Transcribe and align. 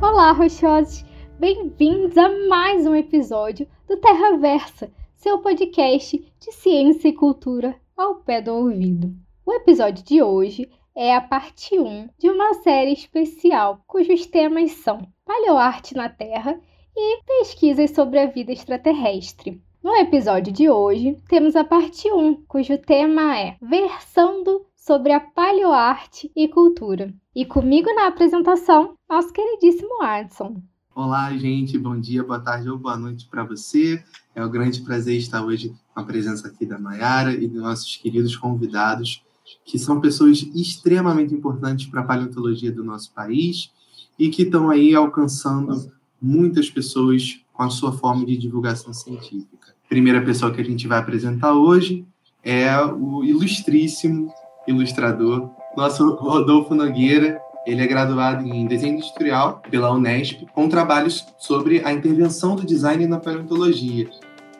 Olá, 0.00 0.32
rochosos! 0.32 1.04
Bem-vindos 1.38 2.16
a 2.16 2.48
mais 2.48 2.86
um 2.86 2.94
episódio 2.94 3.68
do 3.86 3.98
Terra 3.98 4.38
Versa, 4.38 4.90
seu 5.14 5.40
podcast 5.40 6.16
de 6.40 6.52
ciência 6.52 7.08
e 7.08 7.12
cultura 7.12 7.76
ao 7.94 8.14
pé 8.14 8.40
do 8.40 8.54
ouvido. 8.54 9.14
O 9.44 9.52
episódio 9.52 10.02
de 10.02 10.22
hoje 10.22 10.70
é 10.96 11.14
a 11.14 11.20
parte 11.20 11.78
1 11.78 12.08
de 12.18 12.30
uma 12.30 12.54
série 12.54 12.94
especial 12.94 13.84
cujos 13.86 14.24
temas 14.24 14.70
são 14.70 15.06
paleoarte 15.28 15.94
na 15.94 16.08
Terra 16.08 16.58
e 16.96 17.22
pesquisas 17.22 17.90
sobre 17.90 18.18
a 18.18 18.26
vida 18.26 18.50
extraterrestre. 18.50 19.62
No 19.84 19.94
episódio 19.94 20.50
de 20.50 20.70
hoje, 20.70 21.18
temos 21.28 21.54
a 21.54 21.62
parte 21.62 22.10
1, 22.10 22.44
cujo 22.48 22.78
tema 22.78 23.38
é 23.38 23.58
Versando 23.60 24.64
sobre 24.74 25.12
a 25.12 25.20
paleoarte 25.20 26.32
e 26.34 26.48
cultura. 26.48 27.12
E 27.36 27.44
comigo 27.44 27.94
na 27.94 28.06
apresentação, 28.06 28.94
nosso 29.06 29.30
queridíssimo 29.30 30.02
Adson. 30.02 30.62
Olá, 30.94 31.30
gente, 31.36 31.78
bom 31.78 32.00
dia, 32.00 32.24
boa 32.24 32.40
tarde 32.40 32.70
ou 32.70 32.78
boa 32.78 32.96
noite 32.96 33.28
para 33.30 33.44
você. 33.44 34.02
É 34.34 34.42
um 34.42 34.50
grande 34.50 34.80
prazer 34.80 35.18
estar 35.18 35.44
hoje 35.44 35.74
com 35.92 36.00
a 36.00 36.04
presença 36.04 36.48
aqui 36.48 36.64
da 36.64 36.78
Mayara 36.78 37.34
e 37.34 37.46
dos 37.46 37.60
nossos 37.60 37.96
queridos 37.98 38.34
convidados, 38.34 39.22
que 39.62 39.78
são 39.78 40.00
pessoas 40.00 40.38
extremamente 40.54 41.34
importantes 41.34 41.86
para 41.86 42.00
a 42.00 42.04
paleontologia 42.04 42.72
do 42.72 42.82
nosso 42.82 43.12
país 43.12 43.70
e 44.18 44.28
que 44.28 44.42
estão 44.42 44.70
aí 44.70 44.94
alcançando 44.94 45.90
muitas 46.20 46.68
pessoas 46.70 47.40
com 47.52 47.62
a 47.62 47.70
sua 47.70 47.92
forma 47.92 48.24
de 48.26 48.36
divulgação 48.36 48.92
científica. 48.92 49.74
A 49.84 49.88
primeira 49.88 50.20
pessoa 50.22 50.52
que 50.52 50.60
a 50.60 50.64
gente 50.64 50.86
vai 50.86 50.98
apresentar 50.98 51.52
hoje 51.54 52.04
é 52.42 52.76
o 52.84 53.24
ilustríssimo 53.24 54.32
ilustrador, 54.66 55.50
nosso 55.76 56.14
Rodolfo 56.14 56.74
Nogueira. 56.74 57.40
Ele 57.66 57.82
é 57.82 57.86
graduado 57.86 58.46
em 58.46 58.66
desenho 58.66 58.94
industrial 58.94 59.62
pela 59.70 59.92
Unesp, 59.92 60.46
com 60.54 60.68
trabalhos 60.68 61.24
sobre 61.38 61.82
a 61.84 61.92
intervenção 61.92 62.56
do 62.56 62.64
design 62.64 63.06
na 63.06 63.18
paleontologia. 63.18 64.08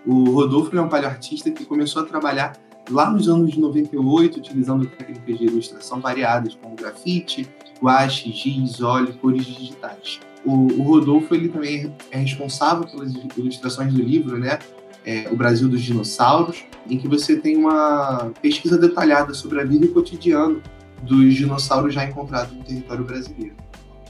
O 0.07 0.31
Rodolfo 0.31 0.77
é 0.77 0.81
um 0.81 0.89
paleoartista 0.89 1.51
que 1.51 1.65
começou 1.65 2.03
a 2.03 2.07
trabalhar 2.07 2.53
lá 2.91 3.11
nos 3.11 3.29
anos 3.29 3.57
98, 3.57 4.39
utilizando 4.39 4.87
técnicas 4.87 5.39
de 5.39 5.45
ilustração 5.45 6.01
variadas, 6.01 6.55
como 6.55 6.75
grafite, 6.75 7.49
guache, 7.83 8.33
giz, 8.33 8.81
óleo, 8.81 9.15
cores 9.21 9.45
digitais. 9.45 10.21
O, 10.45 10.53
o, 10.53 10.83
Rodolfo 10.83 11.35
ele 11.35 11.49
também 11.49 11.95
é 12.11 12.19
responsável 12.19 12.87
pelas 12.87 13.13
ilustrações 13.37 13.93
do 13.93 14.03
livro, 14.03 14.39
né? 14.39 14.59
É, 15.05 15.29
o 15.31 15.37
Brasil 15.37 15.69
dos 15.69 15.83
Dinossauros, 15.83 16.65
em 16.89 16.99
que 16.99 17.09
você 17.09 17.37
tem 17.37 17.57
uma 17.57 18.33
pesquisa 18.43 18.77
detalhada 18.77 19.33
sobre 19.33 19.61
a 19.61 19.65
vida 19.65 19.87
e 19.87 19.89
o 19.89 19.93
cotidiano 19.93 20.63
dos 21.03 21.35
dinossauros 21.35 21.95
já 21.95 22.05
encontrados 22.05 22.55
no 22.55 22.63
território 22.63 23.05
brasileiro. 23.05 23.55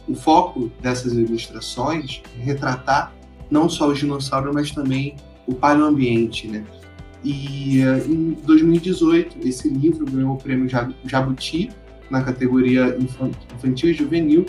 O 0.08 0.14
foco 0.14 0.70
dessas 0.80 1.12
ilustrações 1.12 2.22
é 2.38 2.42
retratar 2.42 3.12
não 3.50 3.68
só 3.68 3.88
os 3.88 3.98
dinossauros, 3.98 4.54
mas 4.54 4.70
também 4.70 5.16
o 5.46 5.54
paleoambiente, 5.54 6.48
né? 6.48 6.64
E 7.24 7.82
uh, 7.82 8.10
em 8.10 8.32
2018, 8.44 9.46
esse 9.46 9.68
livro 9.68 10.06
ganhou 10.06 10.34
o 10.34 10.38
prêmio 10.38 10.68
Jabuti 11.04 11.70
na 12.10 12.22
categoria 12.22 12.96
infantil 12.98 13.90
e 13.90 13.92
juvenil, 13.92 14.46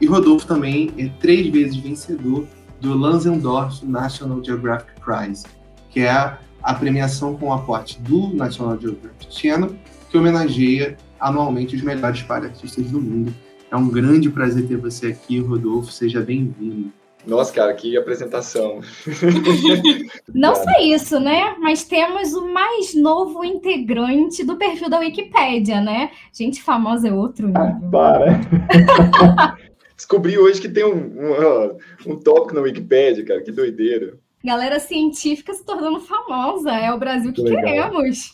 e 0.00 0.06
Rodolfo 0.06 0.46
também 0.46 0.90
é 0.98 1.08
três 1.20 1.46
vezes 1.48 1.76
vencedor 1.76 2.46
do 2.80 2.94
Lanzendorf 2.96 3.84
National 3.86 4.42
Geographic 4.44 5.00
Prize, 5.00 5.44
que 5.90 6.00
é 6.00 6.36
a 6.62 6.74
premiação 6.74 7.36
com 7.36 7.52
aporte 7.52 8.00
do 8.02 8.34
National 8.34 8.80
Geographic 8.80 9.26
Channel, 9.30 9.74
que 10.10 10.18
homenageia 10.18 10.96
anualmente 11.20 11.76
os 11.76 11.82
melhores 11.82 12.22
paleartistas 12.22 12.90
do 12.90 13.00
mundo. 13.00 13.32
É 13.70 13.76
um 13.76 13.88
grande 13.88 14.28
prazer 14.28 14.66
ter 14.66 14.76
você 14.76 15.06
aqui, 15.08 15.38
Rodolfo. 15.38 15.90
Seja 15.90 16.20
bem-vindo. 16.20 16.92
Nossa, 17.26 17.52
cara, 17.52 17.72
que 17.74 17.96
apresentação. 17.96 18.80
Não 20.34 20.54
só 20.54 20.80
isso, 20.80 21.20
né? 21.20 21.54
Mas 21.60 21.84
temos 21.84 22.32
o 22.32 22.52
mais 22.52 22.94
novo 22.94 23.44
integrante 23.44 24.44
do 24.44 24.56
perfil 24.56 24.90
da 24.90 24.98
Wikipédia, 24.98 25.80
né? 25.80 26.10
Gente 26.32 26.62
famosa 26.62 27.08
é 27.08 27.12
outro 27.12 27.50
ah, 27.54 27.66
nível. 27.66 27.88
Ah, 27.88 27.90
para! 27.90 29.56
Descobri 29.96 30.36
hoje 30.36 30.60
que 30.60 30.68
tem 30.68 30.84
um, 30.84 30.96
um, 30.96 32.12
um 32.12 32.16
tópico 32.16 32.54
na 32.54 32.60
Wikipédia, 32.62 33.24
cara, 33.24 33.40
que 33.40 33.52
doideira. 33.52 34.18
Galera 34.44 34.80
científica 34.80 35.54
se 35.54 35.64
tornando 35.64 36.00
famosa, 36.00 36.72
é 36.72 36.92
o 36.92 36.98
Brasil 36.98 37.32
que 37.32 37.42
Legal. 37.42 37.62
queremos. 37.62 38.32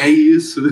É 0.00 0.08
isso. 0.08 0.62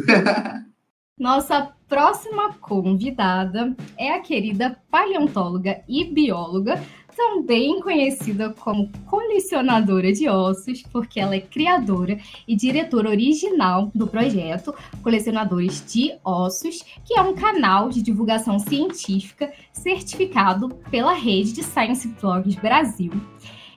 Nossa 1.19 1.73
próxima 1.89 2.53
convidada 2.55 3.75
é 3.97 4.13
a 4.13 4.21
querida 4.21 4.77
paleontóloga 4.91 5.83
e 5.89 6.05
bióloga 6.05 6.83
também 7.17 7.81
conhecida 7.81 8.51
como 8.61 8.91
colecionadora 9.07 10.13
de 10.13 10.29
ossos, 10.29 10.83
porque 10.93 11.19
ela 11.19 11.35
é 11.35 11.41
criadora 11.41 12.19
e 12.47 12.55
diretora 12.55 13.09
original 13.09 13.91
do 13.95 14.07
projeto 14.07 14.75
Colecionadores 15.03 15.83
de 15.91 16.15
Ossos, 16.23 16.85
que 17.05 17.19
é 17.19 17.23
um 17.23 17.35
canal 17.35 17.89
de 17.89 18.03
divulgação 18.03 18.59
científica 18.59 19.51
certificado 19.73 20.69
pela 20.91 21.15
rede 21.15 21.53
de 21.53 21.63
Science 21.63 22.07
Blogs 22.21 22.55
Brasil. 22.57 23.13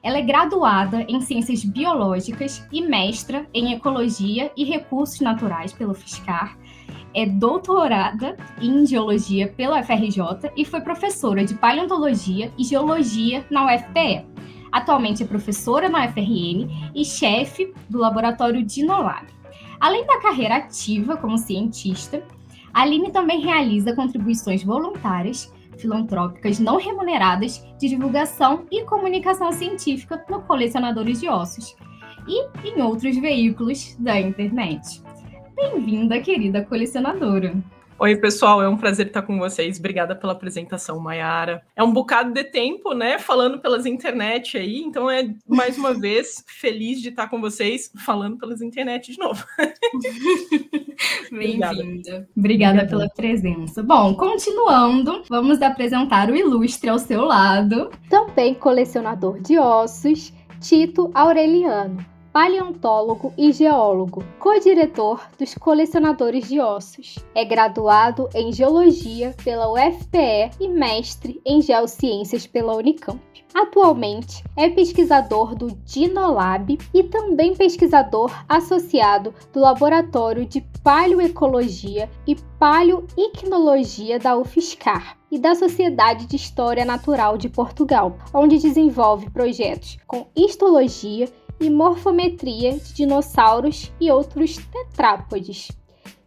Ela 0.04 0.18
é 0.18 0.22
graduada 0.22 1.06
em 1.08 1.22
Ciências 1.22 1.64
Biológicas 1.64 2.66
e 2.72 2.82
mestra 2.82 3.48
em 3.54 3.74
Ecologia 3.74 4.52
e 4.56 4.64
Recursos 4.64 5.20
Naturais 5.20 5.74
pelo 5.74 5.94
FISCAR 5.94 6.58
é 7.14 7.26
doutorada 7.26 8.38
em 8.62 8.86
geologia 8.86 9.48
pela 9.48 9.80
UFRJ 9.80 10.52
e 10.56 10.66
foi 10.66 10.82
professora 10.82 11.44
de 11.44 11.56
paleontologia 11.56 12.52
e 12.58 12.64
geologia 12.64 13.46
na 13.50 13.66
UFPE. 13.66 14.26
Atualmente 14.72 15.24
é 15.24 15.26
professora 15.26 15.90
na 15.90 16.06
UFRN 16.06 16.92
e 16.94 17.04
chefe 17.04 17.74
do 17.90 17.98
laboratório 17.98 18.64
Dinolab. 18.64 19.28
Além 19.80 20.06
da 20.06 20.20
carreira 20.20 20.58
ativa 20.58 21.18
como 21.18 21.38
cientista, 21.38 22.24
Aline 22.74 23.12
também 23.12 23.42
realiza 23.42 23.96
contribuições 23.96 24.64
voluntárias, 24.64 25.52
filantrópicas 25.78 26.60
não 26.60 26.78
remuneradas 26.78 27.64
de 27.80 27.90
divulgação 27.90 28.66
e 28.70 28.84
comunicação 28.84 29.52
científica 29.52 30.24
no 30.30 30.42
Colecionadores 30.42 31.20
de 31.20 31.30
Ossos 31.30 31.76
e 32.28 32.68
em 32.68 32.82
outros 32.82 33.18
veículos 33.18 33.96
da 33.98 34.20
internet. 34.20 35.02
Bem-vinda, 35.60 36.22
querida 36.22 36.64
colecionadora. 36.64 37.54
Oi, 38.00 38.16
pessoal, 38.16 38.62
é 38.62 38.70
um 38.70 38.78
prazer 38.78 39.08
estar 39.08 39.24
com 39.24 39.38
vocês. 39.38 39.78
Obrigada 39.78 40.16
pela 40.16 40.32
apresentação, 40.32 40.98
Mayara. 41.02 41.62
É 41.76 41.84
um 41.84 41.92
bocado 41.92 42.32
de 42.32 42.46
tempo, 42.46 42.94
né, 42.94 43.20
falando 43.20 43.60
pelas 43.60 43.86
internet 43.86 44.58
aí, 44.58 44.78
então 44.78 45.12
é 45.12 45.36
mais 45.46 45.78
uma 45.78 45.94
vez 46.00 46.46
feliz 46.48 47.02
de 47.02 47.10
estar 47.10 47.28
com 47.28 47.42
vocês 47.42 47.92
falando 48.06 48.38
pelas 48.38 48.62
internet 48.62 49.12
de 49.12 49.20
novo. 49.20 49.46
Bem-vinda. 51.30 52.26
Obrigada 52.38 52.88
pela 52.88 53.10
presença. 53.10 53.84
Bom, 53.84 54.16
continuando, 54.16 55.24
vamos 55.28 55.62
apresentar 55.62 56.32
o 56.32 56.38
ilustre 56.38 56.90
ao 56.90 56.98
seu 56.98 57.26
lado, 57.26 57.92
também 58.10 58.54
colecionador 58.54 59.42
de 59.42 59.60
ossos, 59.60 60.32
Tito 60.62 61.12
Aureliano 61.14 62.19
paleontólogo 62.32 63.34
e 63.38 63.52
geólogo, 63.52 64.24
co-diretor 64.40 65.22
dos 65.38 65.56
Colecionadores 65.56 66.48
de 66.48 66.60
Ossos. 66.60 67.18
É 67.34 67.44
graduado 67.44 68.30
em 68.34 68.52
Geologia 68.52 69.36
pela 69.44 69.72
UFPE 69.72 70.52
e 70.60 70.68
mestre 70.68 71.42
em 71.46 71.62
Geociências 71.62 72.46
pela 72.46 72.76
Unicamp. 72.76 73.20
Atualmente 73.54 74.44
é 74.56 74.70
pesquisador 74.70 75.56
do 75.56 75.72
Dinolab 75.84 76.78
e 76.94 77.04
também 77.04 77.56
pesquisador 77.56 78.32
associado 78.48 79.34
do 79.52 79.60
Laboratório 79.60 80.46
de 80.46 80.62
Paleoecologia 80.84 82.10
e 82.28 82.36
Paleoicnologia 82.60 84.20
da 84.20 84.38
UFSCar 84.38 85.18
e 85.32 85.40
da 85.40 85.56
Sociedade 85.56 86.28
de 86.28 86.36
História 86.36 86.86
Natural 86.86 87.38
de 87.38 87.50
Portugal, 87.50 88.18
onde 88.34 88.60
desenvolve 88.60 89.30
projetos 89.32 89.98
com 90.06 90.28
histologia 90.36 91.28
e 91.60 91.70
morfometria 91.70 92.74
de 92.74 92.94
dinossauros 92.94 93.92
e 94.00 94.12
outros 94.12 94.58
tetrápodes. 94.58 95.70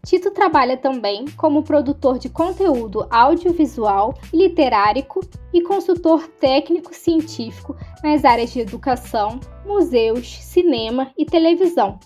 Tito 0.04 0.32
trabalha 0.32 0.76
também 0.76 1.26
como 1.36 1.62
produtor 1.62 2.18
de 2.18 2.28
conteúdo 2.28 3.06
audiovisual, 3.08 4.14
literárico 4.34 5.20
e 5.52 5.62
consultor 5.62 6.26
técnico-científico 6.40 7.76
nas 8.02 8.24
áreas 8.24 8.52
de 8.52 8.60
educação, 8.60 9.38
museus, 9.64 10.38
cinema 10.42 11.12
e 11.16 11.24
televisão, 11.24 12.00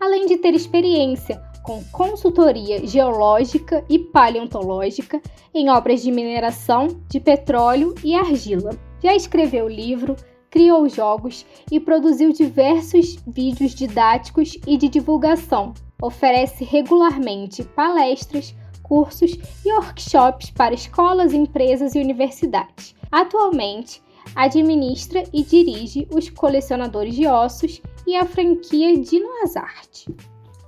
além 0.00 0.26
de 0.26 0.38
ter 0.38 0.54
experiência 0.54 1.40
com 1.62 1.82
consultoria 1.92 2.86
geológica 2.86 3.84
e 3.88 3.98
paleontológica 3.98 5.20
em 5.54 5.68
obras 5.68 6.02
de 6.02 6.10
mineração 6.10 6.88
de 7.08 7.18
petróleo 7.20 7.94
e 8.04 8.14
argila 8.14 8.70
Já 9.02 9.14
escreveu 9.14 9.68
livro, 9.68 10.16
criou 10.56 10.88
jogos 10.88 11.44
e 11.70 11.78
produziu 11.78 12.32
diversos 12.32 13.16
vídeos 13.26 13.74
didáticos 13.74 14.56
e 14.66 14.78
de 14.78 14.88
divulgação. 14.88 15.74
Oferece 16.00 16.64
regularmente 16.64 17.62
palestras, 17.62 18.56
cursos 18.82 19.32
e 19.62 19.70
workshops 19.70 20.50
para 20.50 20.72
escolas, 20.72 21.34
empresas 21.34 21.94
e 21.94 21.98
universidades. 21.98 22.94
Atualmente, 23.12 24.02
administra 24.34 25.24
e 25.30 25.44
dirige 25.44 26.08
os 26.10 26.30
colecionadores 26.30 27.14
de 27.14 27.26
ossos 27.26 27.82
e 28.06 28.16
a 28.16 28.24
franquia 28.24 28.98
Dino 28.98 29.28
Azarte. 29.42 30.06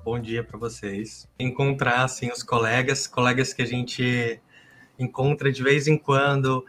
Bom 0.05 0.21
dia 0.21 0.45
para 0.45 0.59
vocês. 0.59 1.27
Encontrar 1.41 2.05
assim 2.05 2.31
os 2.31 2.43
colegas, 2.43 3.07
colegas 3.07 3.55
que 3.55 3.63
a 3.63 3.67
gente 3.67 4.39
encontra 4.99 5.51
de 5.51 5.63
vez 5.63 5.89
em 5.89 5.97
quando, 5.97 6.63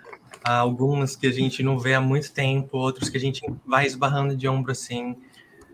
algumas 0.44 1.16
que 1.16 1.28
a 1.28 1.32
gente 1.32 1.62
não 1.64 1.78
vê 1.78 1.94
há 1.94 2.02
muito 2.02 2.32
tempo, 2.32 2.78
outros 2.78 3.10
que 3.10 3.18
a 3.18 3.20
gente 3.20 3.42
vai 3.66 3.86
esbarrando 3.86 4.36
de 4.36 4.48
ombro 4.48 4.72
assim, 4.72 5.16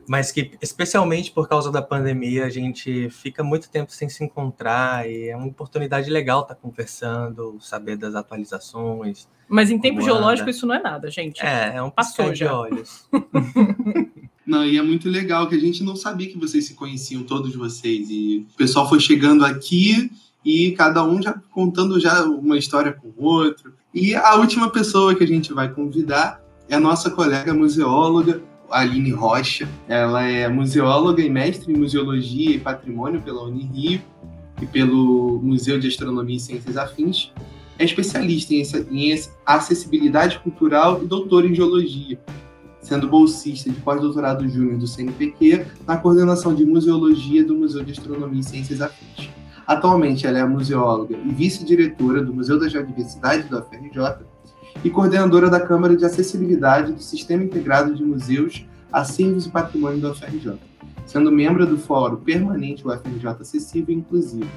mas 0.07 0.31
que 0.31 0.51
especialmente 0.61 1.31
por 1.31 1.47
causa 1.47 1.71
da 1.71 1.81
pandemia 1.81 2.45
a 2.45 2.49
gente 2.49 3.09
fica 3.09 3.43
muito 3.43 3.69
tempo 3.69 3.91
sem 3.91 4.07
se 4.07 4.23
encontrar 4.23 5.09
e 5.09 5.29
é 5.29 5.35
uma 5.35 5.47
oportunidade 5.47 6.09
legal 6.09 6.41
estar 6.41 6.55
tá 6.55 6.61
conversando, 6.61 7.57
saber 7.59 7.97
das 7.97 8.15
atualizações. 8.15 9.27
Mas 9.47 9.69
em 9.69 9.79
tempo 9.79 10.01
geológico 10.01 10.49
isso 10.49 10.65
não 10.65 10.75
é 10.75 10.81
nada, 10.81 11.09
gente. 11.09 11.43
É, 11.43 11.75
é 11.75 11.81
um 11.81 11.89
pastor 11.89 12.33
de 12.33 12.45
olhos. 12.45 13.07
Não, 14.45 14.63
e 14.63 14.77
é 14.77 14.81
muito 14.81 15.09
legal 15.09 15.49
que 15.49 15.55
a 15.55 15.59
gente 15.59 15.83
não 15.83 15.95
sabia 15.95 16.29
que 16.29 16.37
vocês 16.37 16.67
se 16.67 16.75
conheciam, 16.75 17.23
todos 17.23 17.55
vocês. 17.55 18.07
E 18.11 18.45
o 18.53 18.55
pessoal 18.55 18.87
foi 18.87 18.99
chegando 18.99 19.43
aqui 19.43 20.11
e 20.45 20.71
cada 20.73 21.03
um 21.03 21.19
já 21.19 21.33
contando 21.49 21.99
já 21.99 22.23
uma 22.23 22.55
história 22.55 22.93
com 22.93 23.07
o 23.07 23.25
outro. 23.25 23.73
E 23.95 24.13
a 24.13 24.35
última 24.35 24.69
pessoa 24.69 25.15
que 25.15 25.23
a 25.23 25.27
gente 25.27 25.53
vai 25.53 25.71
convidar 25.71 26.43
é 26.67 26.75
a 26.75 26.79
nossa 26.81 27.09
colega 27.09 27.53
museóloga, 27.53 28.41
Aline 28.69 29.11
Rocha. 29.11 29.69
Ela 29.87 30.23
é 30.23 30.49
museóloga 30.49 31.21
e 31.21 31.29
mestre 31.29 31.71
em 31.71 31.77
museologia 31.77 32.57
e 32.57 32.59
patrimônio 32.59 33.21
pela 33.21 33.43
Unirio 33.43 34.01
e 34.61 34.65
pelo 34.65 35.39
Museu 35.41 35.79
de 35.79 35.87
Astronomia 35.87 36.35
e 36.35 36.39
Ciências 36.41 36.75
Afins. 36.75 37.31
É 37.79 37.85
especialista 37.85 38.53
em, 38.53 38.63
em 38.91 39.17
acessibilidade 39.45 40.39
cultural 40.39 41.01
e 41.01 41.07
doutora 41.07 41.47
em 41.47 41.55
geologia, 41.55 42.19
sendo 42.81 43.07
bolsista 43.07 43.69
de 43.69 43.79
pós-doutorado 43.79 44.45
júnior 44.49 44.77
do 44.77 44.87
CNPq 44.87 45.67
na 45.87 45.95
coordenação 45.95 46.53
de 46.53 46.65
museologia 46.65 47.45
do 47.45 47.55
Museu 47.55 47.81
de 47.81 47.93
Astronomia 47.93 48.41
e 48.41 48.43
Ciências 48.43 48.81
Afins. 48.81 49.29
Atualmente, 49.67 50.27
ela 50.27 50.39
é 50.39 50.45
museóloga 50.45 51.15
e 51.17 51.29
vice-diretora 51.33 52.23
do 52.23 52.33
Museu 52.33 52.59
da 52.59 52.67
Geodiversidade 52.67 53.49
do 53.49 53.61
FRJ 53.63 54.25
e 54.83 54.89
coordenadora 54.89 55.49
da 55.49 55.59
Câmara 55.59 55.95
de 55.95 56.05
Acessibilidade 56.05 56.93
do 56.93 57.01
Sistema 57.01 57.43
Integrado 57.43 57.95
de 57.95 58.03
Museus, 58.03 58.65
Acervos 58.91 59.47
e 59.47 59.49
Patrimônio 59.49 59.99
do 59.99 60.13
FRJ, 60.13 60.53
sendo 61.05 61.31
membro 61.31 61.65
do 61.65 61.77
Fórum 61.77 62.17
Permanente 62.17 62.87
UFRJ 62.87 63.27
Acessível 63.41 63.95
e 63.95 63.97
Inclusivo 63.97 64.49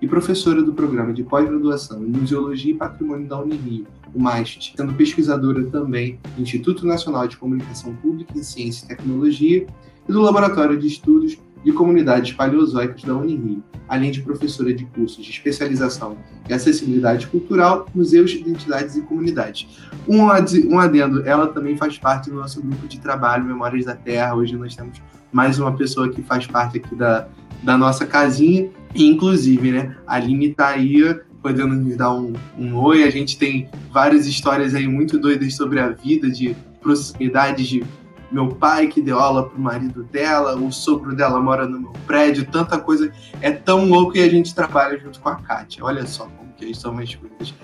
e 0.00 0.06
professora 0.06 0.62
do 0.62 0.72
Programa 0.72 1.12
de 1.12 1.22
Pós-Graduação 1.24 2.02
em 2.04 2.10
Museologia 2.10 2.72
e 2.72 2.76
Patrimônio 2.76 3.26
da 3.26 3.40
Unirio, 3.40 3.86
o 4.14 4.20
MAST, 4.20 4.74
sendo 4.76 4.94
pesquisadora 4.94 5.64
também 5.66 6.18
do 6.36 6.42
Instituto 6.42 6.86
Nacional 6.86 7.26
de 7.26 7.36
Comunicação 7.36 7.94
Pública 7.96 8.36
em 8.36 8.42
Ciência 8.42 8.84
e 8.84 8.88
Tecnologia 8.88 9.66
e 10.08 10.12
do 10.12 10.20
Laboratório 10.20 10.78
de 10.78 10.86
Estudos 10.86 11.38
de 11.64 11.72
Comunidades 11.72 12.32
Paleozoicas 12.32 13.02
da 13.02 13.14
Unirio, 13.14 13.62
além 13.88 14.10
de 14.10 14.22
professora 14.22 14.72
de 14.72 14.84
cursos 14.86 15.24
de 15.24 15.30
especialização 15.30 16.16
em 16.48 16.52
acessibilidade 16.52 17.26
cultural, 17.26 17.86
museus, 17.94 18.32
identidades 18.32 18.96
e 18.96 19.02
comunidades. 19.02 19.68
Um, 20.08 20.30
adendo, 20.78 21.26
ela 21.26 21.46
também 21.46 21.76
faz 21.76 21.98
parte 21.98 22.30
do 22.30 22.36
nosso 22.36 22.60
grupo 22.60 22.86
de 22.88 22.98
trabalho 22.98 23.44
Memórias 23.44 23.84
da 23.84 23.94
Terra. 23.94 24.34
Hoje 24.34 24.56
nós 24.56 24.74
temos 24.74 25.00
mais 25.32 25.58
uma 25.58 25.72
pessoa 25.76 26.08
que 26.08 26.22
faz 26.22 26.46
parte 26.46 26.78
aqui 26.78 26.94
da, 26.94 27.28
da 27.62 27.76
nossa 27.78 28.04
casinha, 28.06 28.70
inclusive, 28.94 29.70
né, 29.70 29.96
a 30.06 30.16
Aline 30.16 30.50
está 30.50 30.68
aí 30.68 31.20
podendo 31.42 31.74
nos 31.74 31.96
dar 31.96 32.12
um, 32.12 32.32
um 32.56 32.76
oi. 32.76 33.02
A 33.02 33.10
gente 33.10 33.36
tem 33.36 33.68
várias 33.92 34.26
histórias 34.26 34.74
aí 34.74 34.86
muito 34.86 35.18
doidas 35.18 35.54
sobre 35.54 35.80
a 35.80 35.88
vida, 35.88 36.30
de 36.30 36.54
proximidades 36.80 37.66
de 37.66 37.84
meu 38.32 38.48
pai 38.48 38.88
que 38.88 39.02
deu 39.02 39.18
aula 39.18 39.48
pro 39.48 39.60
marido 39.60 40.02
dela, 40.04 40.56
o 40.56 40.72
sogro 40.72 41.14
dela 41.14 41.38
mora 41.38 41.66
no 41.66 41.80
meu 41.80 41.92
prédio, 42.06 42.46
tanta 42.50 42.78
coisa. 42.78 43.12
É 43.40 43.50
tão 43.50 43.84
louco 43.86 44.16
e 44.16 44.22
a 44.22 44.28
gente 44.28 44.54
trabalha 44.54 44.98
junto 44.98 45.20
com 45.20 45.28
a 45.28 45.36
Kátia. 45.36 45.84
Olha 45.84 46.06
só 46.06 46.24
como 46.24 46.52
que 46.54 46.74
são 46.74 46.98
as 46.98 47.14
coisas. 47.14 47.54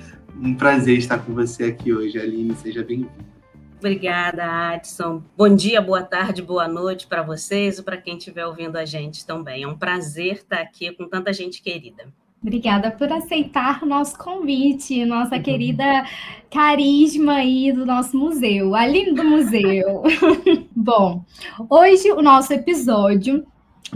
Um 0.41 0.55
prazer 0.55 0.99
estar 0.99 1.19
com 1.19 1.33
você 1.33 1.65
aqui 1.65 1.93
hoje, 1.93 2.19
Aline. 2.19 2.55
Seja 2.55 2.85
bem-vinda. 2.85 3.29
Obrigada, 3.79 4.73
Adson. 4.73 5.23
Bom 5.37 5.55
dia, 5.55 5.81
boa 5.81 6.03
tarde, 6.03 6.43
boa 6.43 6.67
noite 6.67 7.07
para 7.07 7.23
vocês 7.23 7.79
e 7.79 7.83
para 7.83 7.97
quem 7.97 8.19
estiver 8.19 8.45
ouvindo 8.45 8.77
a 8.77 8.85
gente 8.85 9.25
também. 9.25 9.63
É 9.63 9.69
um 9.69 9.79
prazer 9.79 10.35
estar 10.35 10.61
aqui 10.61 10.93
com 10.93 11.09
tanta 11.09 11.33
gente 11.33 11.63
querida. 11.63 12.13
Obrigada 12.41 12.93
por 12.93 13.13
aceitar 13.13 13.83
o 13.83 13.87
nosso 13.87 14.17
convite, 14.17 15.05
nossa 15.05 15.37
uhum. 15.37 15.43
querida 15.43 16.07
carisma 16.49 17.35
aí 17.35 17.73
do 17.73 17.85
nosso 17.85 18.17
museu, 18.17 18.77
Aline 18.77 19.13
do 19.13 19.25
museu. 19.25 20.05
Bom, 20.75 21.25
hoje 21.69 22.13
o 22.13 22.23
nosso 22.23 22.53
episódio 22.53 23.45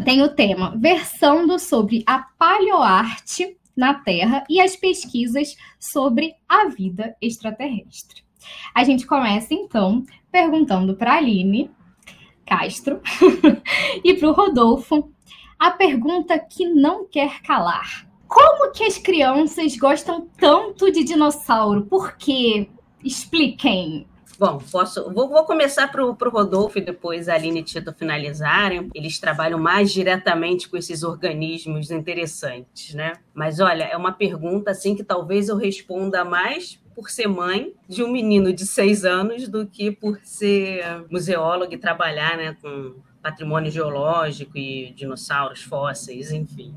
tem 0.04 0.22
o 0.22 0.28
tema 0.28 0.74
versando 0.76 1.56
sobre 1.56 2.02
a 2.04 2.18
paleoarte 2.18 3.56
na 3.76 3.94
Terra 3.94 4.44
e 4.50 4.60
as 4.60 4.74
pesquisas 4.74 5.56
sobre 5.78 6.34
a 6.48 6.68
vida 6.68 7.14
extraterrestre. 7.22 8.24
A 8.74 8.82
gente 8.82 9.06
começa 9.06 9.54
então 9.54 10.04
perguntando 10.32 10.96
para 10.96 11.12
a 11.12 11.16
Aline 11.18 11.70
Castro 12.44 13.00
e 14.02 14.14
para 14.14 14.28
o 14.28 14.32
Rodolfo 14.32 15.12
a 15.56 15.70
pergunta 15.70 16.36
que 16.40 16.66
não 16.66 17.06
quer 17.06 17.40
calar 17.42 18.10
como 18.32 18.72
que 18.72 18.84
as 18.84 18.96
crianças 18.96 19.76
gostam 19.76 20.26
tanto 20.38 20.90
de 20.90 21.04
dinossauro? 21.04 21.82
Por 21.82 22.16
quê? 22.16 22.66
Expliquem. 23.04 24.06
Bom, 24.38 24.56
posso. 24.72 25.12
Vou, 25.12 25.28
vou 25.28 25.44
começar 25.44 25.88
para 25.92 26.02
o 26.02 26.12
Rodolfo 26.12 26.78
e 26.78 26.80
depois 26.80 27.28
a 27.28 27.34
Aline 27.34 27.60
e 27.60 27.62
Tito 27.62 27.92
finalizarem. 27.92 28.88
Eles 28.94 29.18
trabalham 29.20 29.58
mais 29.58 29.92
diretamente 29.92 30.66
com 30.66 30.78
esses 30.78 31.02
organismos 31.02 31.90
interessantes, 31.90 32.94
né? 32.94 33.12
Mas 33.34 33.60
olha, 33.60 33.84
é 33.84 33.96
uma 33.98 34.12
pergunta 34.12 34.70
assim 34.70 34.96
que 34.96 35.04
talvez 35.04 35.50
eu 35.50 35.56
responda 35.58 36.24
mais 36.24 36.80
por 36.94 37.10
ser 37.10 37.28
mãe 37.28 37.74
de 37.86 38.02
um 38.02 38.10
menino 38.10 38.50
de 38.50 38.64
seis 38.64 39.04
anos 39.04 39.46
do 39.46 39.66
que 39.66 39.92
por 39.92 40.18
ser 40.22 41.04
museólogo 41.10 41.74
e 41.74 41.78
trabalhar 41.78 42.38
né, 42.38 42.56
com 42.62 42.94
patrimônio 43.22 43.70
geológico 43.70 44.56
e 44.56 44.92
dinossauros, 44.92 45.62
fósseis, 45.62 46.32
enfim. 46.32 46.74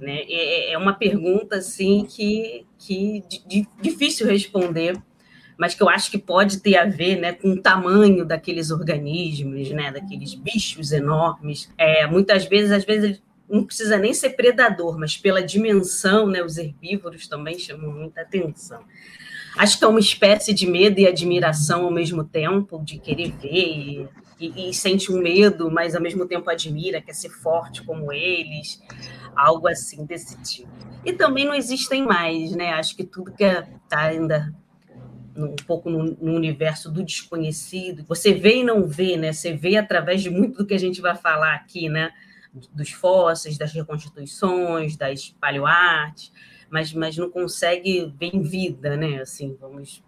Né? 0.00 0.22
É, 0.28 0.72
é 0.72 0.78
uma 0.78 0.92
pergunta 0.92 1.56
assim 1.56 2.04
que, 2.04 2.66
que 2.78 3.24
difícil 3.80 4.26
responder, 4.26 5.00
mas 5.56 5.74
que 5.74 5.82
eu 5.82 5.88
acho 5.88 6.10
que 6.10 6.18
pode 6.18 6.60
ter 6.60 6.76
a 6.76 6.84
ver 6.84 7.16
né, 7.16 7.32
com 7.32 7.50
o 7.50 7.62
tamanho 7.62 8.24
daqueles 8.24 8.70
organismos, 8.70 9.70
né, 9.70 9.92
daqueles 9.92 10.34
bichos 10.34 10.92
enormes. 10.92 11.70
É, 11.78 12.06
muitas 12.06 12.44
vezes, 12.44 12.72
às 12.72 12.84
vezes, 12.84 13.22
não 13.48 13.64
precisa 13.64 13.96
nem 13.96 14.12
ser 14.12 14.30
predador, 14.30 14.98
mas 14.98 15.16
pela 15.16 15.42
dimensão, 15.42 16.26
né, 16.26 16.42
os 16.42 16.58
herbívoros 16.58 17.28
também 17.28 17.58
chamam 17.58 17.92
muita 17.92 18.22
atenção. 18.22 18.82
Acho 19.56 19.78
que 19.78 19.84
é 19.84 19.88
uma 19.88 20.00
espécie 20.00 20.52
de 20.52 20.66
medo 20.66 20.98
e 20.98 21.06
admiração 21.06 21.84
ao 21.84 21.90
mesmo 21.90 22.24
tempo, 22.24 22.82
de 22.84 22.98
querer 22.98 23.30
ver 23.32 23.48
e, 23.50 24.08
e, 24.40 24.70
e 24.70 24.74
sente 24.74 25.12
um 25.12 25.18
medo, 25.18 25.70
mas 25.70 25.94
ao 25.94 26.02
mesmo 26.02 26.26
tempo 26.26 26.50
admira, 26.50 27.00
quer 27.00 27.14
ser 27.14 27.30
forte 27.30 27.82
como 27.84 28.12
eles 28.12 28.82
algo 29.36 29.68
assim 29.68 30.04
desse 30.04 30.40
tipo. 30.42 30.70
E 31.04 31.12
também 31.12 31.44
não 31.44 31.54
existem 31.54 32.04
mais, 32.04 32.52
né? 32.52 32.72
Acho 32.72 32.96
que 32.96 33.04
tudo 33.04 33.32
que 33.32 33.44
está 33.44 34.00
ainda 34.00 34.54
um 35.36 35.56
pouco 35.66 35.90
no, 35.90 36.04
no, 36.04 36.32
universo 36.32 36.90
do 36.90 37.02
desconhecido, 37.02 38.04
você 38.06 38.32
vê 38.32 38.58
e 38.58 38.64
não 38.64 38.86
vê, 38.86 39.16
né? 39.16 39.32
Você 39.32 39.52
vê 39.52 39.76
através 39.76 40.22
de 40.22 40.30
muito 40.30 40.58
do 40.58 40.66
que 40.66 40.74
a 40.74 40.78
gente 40.78 41.00
vai 41.00 41.16
falar 41.16 41.54
aqui, 41.54 41.88
né? 41.88 42.12
Dos 42.72 42.90
fósseis, 42.90 43.58
das 43.58 43.72
reconstituições, 43.72 44.96
das 44.96 45.30
paleoartes, 45.40 46.32
mas, 46.74 46.92
mas 46.92 47.16
não 47.16 47.30
consegue 47.30 48.12
ver 48.18 48.34
em 48.34 48.42
vida, 48.42 48.96
né? 48.96 49.20
Assim, 49.20 49.56
vamos 49.60 50.02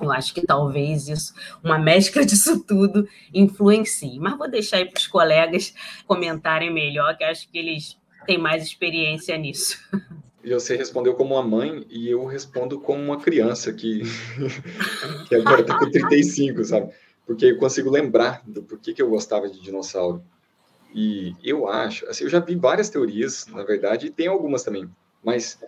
eu 0.00 0.10
acho 0.10 0.32
que 0.32 0.46
talvez 0.46 1.08
isso, 1.08 1.34
uma 1.62 1.78
mescla 1.78 2.24
disso 2.24 2.64
tudo, 2.64 3.06
influencie. 3.34 4.18
Mas 4.18 4.38
vou 4.38 4.48
deixar 4.48 4.78
aí 4.78 4.86
para 4.86 4.98
os 4.98 5.06
colegas 5.06 5.74
comentarem 6.06 6.72
melhor, 6.72 7.14
que 7.18 7.24
acho 7.24 7.50
que 7.50 7.58
eles 7.58 7.98
tem 8.24 8.38
mais 8.38 8.62
experiência 8.62 9.36
nisso. 9.36 9.78
E 10.42 10.54
você 10.54 10.76
respondeu 10.76 11.14
como 11.14 11.34
uma 11.34 11.42
mãe 11.42 11.84
e 11.90 12.08
eu 12.08 12.24
respondo 12.24 12.80
como 12.80 13.02
uma 13.02 13.20
criança 13.20 13.70
que, 13.70 14.02
que 15.28 15.34
agora 15.34 15.60
está 15.60 15.78
com 15.78 15.90
35, 15.90 16.64
sabe? 16.64 16.90
Porque 17.26 17.44
eu 17.44 17.58
consigo 17.58 17.90
lembrar 17.90 18.42
do 18.46 18.62
porquê 18.62 18.94
que 18.94 19.02
eu 19.02 19.10
gostava 19.10 19.46
de 19.48 19.60
dinossauro. 19.60 20.22
E 20.94 21.34
eu 21.44 21.68
acho, 21.68 22.06
assim, 22.08 22.24
eu 22.24 22.30
já 22.30 22.40
vi 22.40 22.54
várias 22.54 22.88
teorias, 22.88 23.46
na 23.48 23.62
verdade, 23.62 24.06
e 24.06 24.10
tem 24.10 24.26
algumas 24.26 24.62
também, 24.62 24.88
mas 25.22 25.58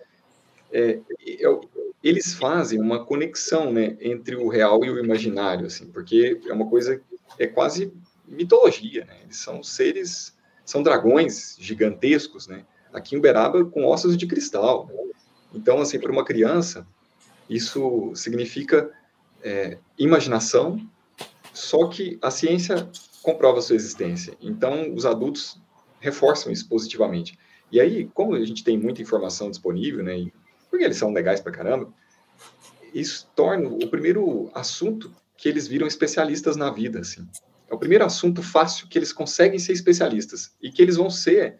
é, 0.71 0.99
eu, 1.25 1.61
eles 2.03 2.33
fazem 2.33 2.79
uma 2.79 3.05
conexão, 3.05 3.71
né, 3.71 3.97
entre 4.01 4.35
o 4.35 4.47
real 4.47 4.83
e 4.83 4.89
o 4.89 4.99
imaginário, 4.99 5.67
assim, 5.67 5.87
porque 5.87 6.39
é 6.47 6.53
uma 6.53 6.69
coisa 6.69 7.01
é 7.37 7.47
quase 7.47 7.93
mitologia, 8.27 9.05
né? 9.05 9.17
Eles 9.23 9.37
são 9.37 9.63
seres, 9.63 10.35
são 10.65 10.81
dragões 10.81 11.57
gigantescos, 11.59 12.47
né? 12.47 12.65
Aqui 12.93 13.15
em 13.15 13.17
Uberaba 13.17 13.63
com 13.65 13.85
ossos 13.85 14.17
de 14.17 14.27
cristal. 14.27 14.87
Né? 14.87 14.95
Então, 15.53 15.79
assim, 15.79 15.99
para 15.99 16.11
uma 16.11 16.25
criança, 16.25 16.87
isso 17.49 18.11
significa 18.15 18.91
é, 19.43 19.77
imaginação, 19.97 20.79
só 21.53 21.87
que 21.87 22.17
a 22.21 22.31
ciência 22.31 22.89
comprova 23.21 23.61
sua 23.61 23.75
existência. 23.75 24.33
Então, 24.41 24.93
os 24.93 25.05
adultos 25.05 25.59
reforçam 25.99 26.51
isso 26.51 26.67
positivamente. 26.67 27.37
E 27.71 27.79
aí, 27.79 28.09
como 28.13 28.35
a 28.35 28.43
gente 28.43 28.63
tem 28.63 28.77
muita 28.77 29.01
informação 29.01 29.49
disponível, 29.49 30.03
né, 30.03 30.17
porque 30.71 30.85
eles 30.85 30.97
são 30.97 31.11
legais 31.11 31.41
pra 31.41 31.51
caramba, 31.51 31.93
isso 32.93 33.29
torna 33.35 33.67
o 33.69 33.87
primeiro 33.89 34.49
assunto 34.55 35.13
que 35.37 35.49
eles 35.49 35.67
viram 35.67 35.85
especialistas 35.85 36.55
na 36.55 36.71
vida, 36.71 36.99
assim. 36.99 37.27
É 37.69 37.73
o 37.73 37.77
primeiro 37.77 38.05
assunto 38.05 38.41
fácil 38.41 38.87
que 38.87 38.97
eles 38.97 39.13
conseguem 39.13 39.59
ser 39.59 39.73
especialistas 39.73 40.55
e 40.61 40.71
que 40.71 40.81
eles 40.81 40.95
vão 40.95 41.09
ser, 41.09 41.59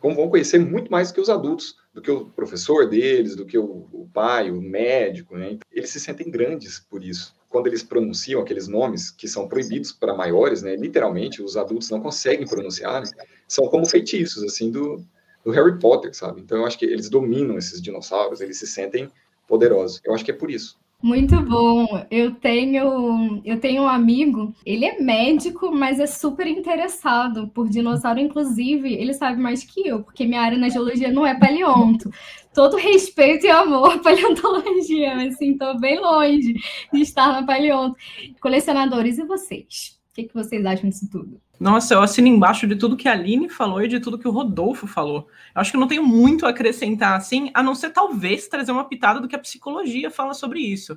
como 0.00 0.14
vão 0.14 0.28
conhecer 0.28 0.58
muito 0.58 0.90
mais 0.90 1.12
que 1.12 1.20
os 1.20 1.28
adultos, 1.30 1.76
do 1.92 2.02
que 2.02 2.10
o 2.10 2.26
professor 2.26 2.88
deles, 2.88 3.34
do 3.34 3.44
que 3.44 3.58
o, 3.58 3.88
o 3.92 4.08
pai, 4.12 4.50
o 4.50 4.60
médico, 4.60 5.36
né? 5.36 5.58
Eles 5.72 5.90
se 5.90 5.98
sentem 5.98 6.30
grandes 6.30 6.78
por 6.78 7.02
isso. 7.02 7.34
Quando 7.48 7.66
eles 7.66 7.82
pronunciam 7.82 8.40
aqueles 8.40 8.68
nomes 8.68 9.10
que 9.10 9.26
são 9.26 9.48
proibidos 9.48 9.90
para 9.90 10.14
maiores, 10.14 10.62
né? 10.62 10.76
Literalmente, 10.76 11.42
os 11.42 11.56
adultos 11.56 11.90
não 11.90 12.00
conseguem 12.00 12.46
pronunciar, 12.46 13.02
né? 13.02 13.10
São 13.48 13.66
como 13.66 13.84
feitiços, 13.84 14.44
assim, 14.44 14.70
do, 14.70 15.04
do 15.48 15.54
Harry 15.54 15.78
Potter, 15.78 16.14
sabe? 16.14 16.42
Então, 16.42 16.58
eu 16.58 16.66
acho 16.66 16.78
que 16.78 16.84
eles 16.84 17.08
dominam 17.08 17.56
esses 17.56 17.80
dinossauros, 17.80 18.42
eles 18.42 18.58
se 18.58 18.66
sentem 18.66 19.08
poderosos. 19.46 19.98
Eu 20.04 20.14
acho 20.14 20.22
que 20.22 20.30
é 20.30 20.34
por 20.34 20.50
isso. 20.50 20.78
Muito 21.02 21.40
bom. 21.40 21.86
Eu 22.10 22.34
tenho, 22.34 23.40
eu 23.42 23.58
tenho 23.58 23.82
um 23.82 23.88
amigo, 23.88 24.54
ele 24.66 24.84
é 24.84 25.00
médico, 25.00 25.72
mas 25.72 26.00
é 26.00 26.06
super 26.06 26.46
interessado 26.46 27.48
por 27.48 27.66
dinossauro. 27.66 28.20
Inclusive, 28.20 28.92
ele 28.92 29.14
sabe 29.14 29.40
mais 29.40 29.64
que 29.64 29.88
eu, 29.88 30.02
porque 30.02 30.26
minha 30.26 30.42
área 30.42 30.58
na 30.58 30.68
geologia 30.68 31.10
não 31.10 31.26
é 31.26 31.38
paleonto. 31.38 32.10
Todo 32.52 32.76
respeito 32.76 33.46
e 33.46 33.50
amor 33.50 33.92
à 33.92 33.98
paleontologia, 34.00 35.14
mas 35.14 35.34
assim, 35.34 35.56
tô 35.56 35.78
bem 35.78 35.98
longe 35.98 36.54
de 36.92 37.00
estar 37.00 37.32
na 37.32 37.46
paleonto. 37.46 37.96
Colecionadores, 38.38 39.16
e 39.16 39.24
vocês? 39.24 39.98
O 40.10 40.14
que, 40.14 40.24
que 40.24 40.34
vocês 40.34 40.66
acham 40.66 40.90
disso 40.90 41.08
tudo? 41.10 41.40
Nossa, 41.58 41.94
eu 41.94 42.02
assino 42.02 42.28
embaixo 42.28 42.66
de 42.68 42.76
tudo 42.76 42.96
que 42.96 43.08
a 43.08 43.12
Aline 43.12 43.48
falou 43.48 43.82
e 43.82 43.88
de 43.88 43.98
tudo 43.98 44.18
que 44.18 44.28
o 44.28 44.30
Rodolfo 44.30 44.86
falou. 44.86 45.28
Eu 45.54 45.60
acho 45.60 45.72
que 45.72 45.76
não 45.76 45.88
tenho 45.88 46.04
muito 46.04 46.46
a 46.46 46.50
acrescentar, 46.50 47.16
assim, 47.16 47.50
a 47.52 47.62
não 47.62 47.74
ser 47.74 47.90
talvez 47.90 48.46
trazer 48.46 48.70
uma 48.70 48.84
pitada 48.84 49.18
do 49.18 49.26
que 49.26 49.34
a 49.34 49.40
psicologia 49.40 50.08
fala 50.10 50.34
sobre 50.34 50.60
isso. 50.60 50.96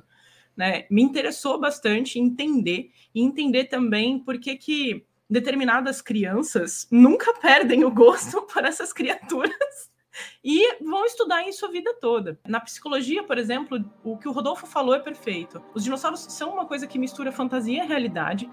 Né? 0.56 0.86
Me 0.88 1.02
interessou 1.02 1.58
bastante 1.58 2.18
entender 2.18 2.92
e 3.12 3.22
entender 3.22 3.64
também 3.64 4.20
por 4.20 4.38
que, 4.38 4.54
que 4.56 5.04
determinadas 5.28 6.00
crianças 6.00 6.86
nunca 6.90 7.32
perdem 7.40 7.84
o 7.84 7.90
gosto 7.90 8.42
por 8.46 8.64
essas 8.64 8.92
criaturas 8.92 9.90
e 10.44 10.76
vão 10.80 11.04
estudar 11.04 11.48
isso 11.48 11.66
a 11.66 11.70
vida 11.70 11.92
toda. 12.00 12.38
Na 12.46 12.60
psicologia, 12.60 13.24
por 13.24 13.36
exemplo, 13.36 13.84
o 14.04 14.16
que 14.16 14.28
o 14.28 14.32
Rodolfo 14.32 14.66
falou 14.66 14.94
é 14.94 15.00
perfeito. 15.00 15.60
Os 15.74 15.82
dinossauros 15.82 16.20
são 16.20 16.52
uma 16.52 16.66
coisa 16.66 16.86
que 16.86 17.00
mistura 17.00 17.32
fantasia 17.32 17.82
e 17.82 17.86
realidade 17.86 18.48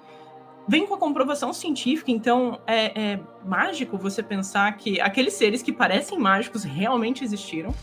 vem 0.69 0.85
com 0.85 0.93
a 0.93 0.97
comprovação 0.99 1.51
científica, 1.51 2.11
então 2.11 2.59
é, 2.67 3.13
é, 3.13 3.19
mágico 3.43 3.97
você 3.97 4.21
pensar 4.21 4.71
que 4.77 5.01
aqueles 5.01 5.33
seres 5.33 5.63
que 5.63 5.73
parecem 5.73 6.19
mágicos 6.19 6.63
realmente 6.63 7.23
existiram 7.23 7.73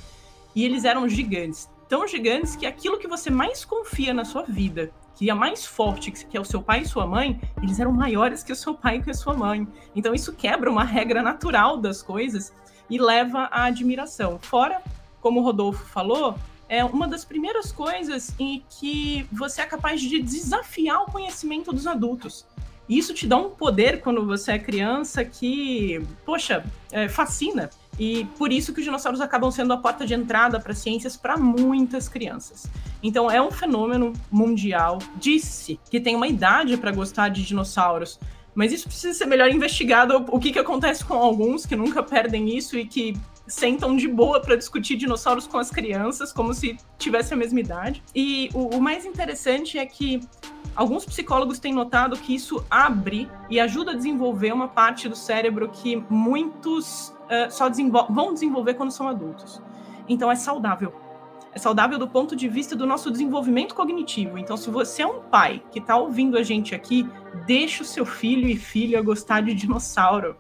e 0.55 0.65
eles 0.65 0.85
eram 0.85 1.09
gigantes. 1.09 1.69
Tão 1.89 2.07
gigantes 2.07 2.55
que 2.55 2.65
aquilo 2.65 2.97
que 2.97 3.09
você 3.09 3.29
mais 3.29 3.65
confia 3.65 4.15
na 4.15 4.25
sua 4.25 4.45
vida, 4.45 4.93
que 5.17 5.29
é 5.29 5.35
mais 5.35 5.67
forte, 5.67 6.13
que 6.13 6.37
é 6.37 6.41
o 6.41 6.45
seu 6.45 6.63
pai 6.63 6.83
e 6.83 6.87
sua 6.87 7.05
mãe, 7.05 7.41
eles 7.61 7.81
eram 7.81 7.91
maiores 7.91 8.45
que 8.45 8.53
o 8.53 8.57
seu 8.57 8.73
pai 8.73 8.99
e 8.99 9.03
que 9.03 9.11
a 9.11 9.15
sua 9.15 9.35
mãe. 9.35 9.67
Então 9.93 10.15
isso 10.15 10.33
quebra 10.33 10.71
uma 10.71 10.85
regra 10.85 11.25
natural 11.25 11.79
das 11.79 12.03
coisas 12.03 12.53
e 12.89 12.99
leva 12.99 13.49
à 13.51 13.65
admiração. 13.65 14.39
Fora, 14.39 14.81
como 15.21 15.41
o 15.41 15.43
Rodolfo 15.43 15.85
falou, 15.87 16.37
é 16.69 16.85
uma 16.85 17.09
das 17.09 17.25
primeiras 17.25 17.73
coisas 17.73 18.33
em 18.39 18.65
que 18.71 19.27
você 19.33 19.63
é 19.63 19.67
capaz 19.67 20.01
de 20.01 20.23
desafiar 20.23 21.03
o 21.03 21.07
conhecimento 21.07 21.73
dos 21.73 21.89
adultos. 21.89 22.47
Isso 22.89 23.13
te 23.13 23.27
dá 23.27 23.37
um 23.37 23.51
poder 23.51 24.01
quando 24.01 24.25
você 24.25 24.53
é 24.53 24.59
criança 24.59 25.25
que, 25.25 26.01
poxa, 26.25 26.65
é, 26.93 27.09
fascina. 27.09 27.71
E 27.99 28.27
por 28.37 28.53
isso 28.53 28.73
que 28.73 28.81
os 28.81 28.85
dinossauros 28.85 29.21
acabam 29.21 29.51
sendo 29.51 29.73
a 29.73 29.77
porta 29.77 30.07
de 30.07 30.15
entrada 30.15 30.61
para 30.61 30.75
ciências 30.75 31.17
para 31.17 31.37
muitas 31.37 32.09
crianças. 32.09 32.67
Então 33.03 33.31
é 33.31 33.41
um 33.41 33.51
fenômeno 33.51 34.13
mundial. 34.31 34.99
Disse 35.17 35.81
que 35.91 35.99
tem 35.99 36.15
uma 36.15 36.29
idade 36.29 36.77
para 36.77 36.93
gostar 36.93 37.29
de 37.31 37.43
dinossauros, 37.43 38.21
mas 38.55 38.73
isso 38.73 38.87
precisa 38.87 39.15
ser 39.15 39.27
melhor 39.27 39.51
investigado. 39.51 40.25
O 40.29 40.39
que, 40.39 40.53
que 40.53 40.59
acontece 40.59 41.05
com 41.05 41.15
alguns 41.15 41.67
que 41.67 41.75
nunca 41.75 42.03
perdem 42.03 42.57
isso 42.57 42.79
e 42.79 42.87
que 42.87 43.17
sentam 43.47 43.97
de 43.97 44.09
boa 44.09 44.41
para 44.41 44.57
discutir 44.57 44.97
dinossauros 44.97 45.47
com 45.47 45.59
as 45.59 45.71
crianças, 45.71 46.33
como 46.33 46.53
se 46.53 46.77
tivesse 46.99 47.33
a 47.33 47.37
mesma 47.37 47.61
idade. 47.61 48.03
E 48.15 48.51
o, 48.55 48.77
o 48.77 48.81
mais 48.81 49.05
interessante 49.05 49.79
é 49.79 49.87
que 49.87 50.21
Alguns 50.77 51.07
psicólogos 51.07 51.59
têm 51.59 51.73
notado 51.73 52.19
que 52.19 52.35
isso 52.35 52.63
abre 52.71 53.31
e 53.49 53.59
ajuda 53.59 53.93
a 53.93 53.95
desenvolver 53.95 54.53
uma 54.53 54.69
parte 54.69 55.09
do 55.09 55.17
cérebro 55.17 55.71
que 55.71 56.05
muitos 56.11 57.09
uh, 57.09 57.51
só 57.51 57.71
desenvol 57.71 58.07
vão 58.11 58.35
desenvolver 58.35 58.75
quando 58.75 58.91
são 58.91 59.09
adultos. 59.09 59.63
Então 60.07 60.31
é 60.31 60.37
saudável. 60.37 60.93
É 61.55 61.59
saudável 61.59 61.99
do 61.99 62.07
ponto 62.07 62.37
de 62.37 62.47
vista 62.47 62.77
do 62.77 62.87
nosso 62.87 63.11
desenvolvimento 63.11 63.75
cognitivo. 63.75 64.37
Então, 64.37 64.59
se 64.59 64.69
você 64.69 65.01
é 65.01 65.07
um 65.07 65.23
pai 65.23 65.63
que 65.73 65.79
está 65.79 65.97
ouvindo 65.97 66.37
a 66.37 66.43
gente 66.43 66.75
aqui, 66.75 67.09
deixa 67.47 67.83
o 67.83 67.87
seu 67.87 68.05
filho 68.05 68.47
e 68.47 68.59
filha 68.59 69.01
gostar 69.01 69.41
de 69.41 69.55
dinossauro 69.55 70.37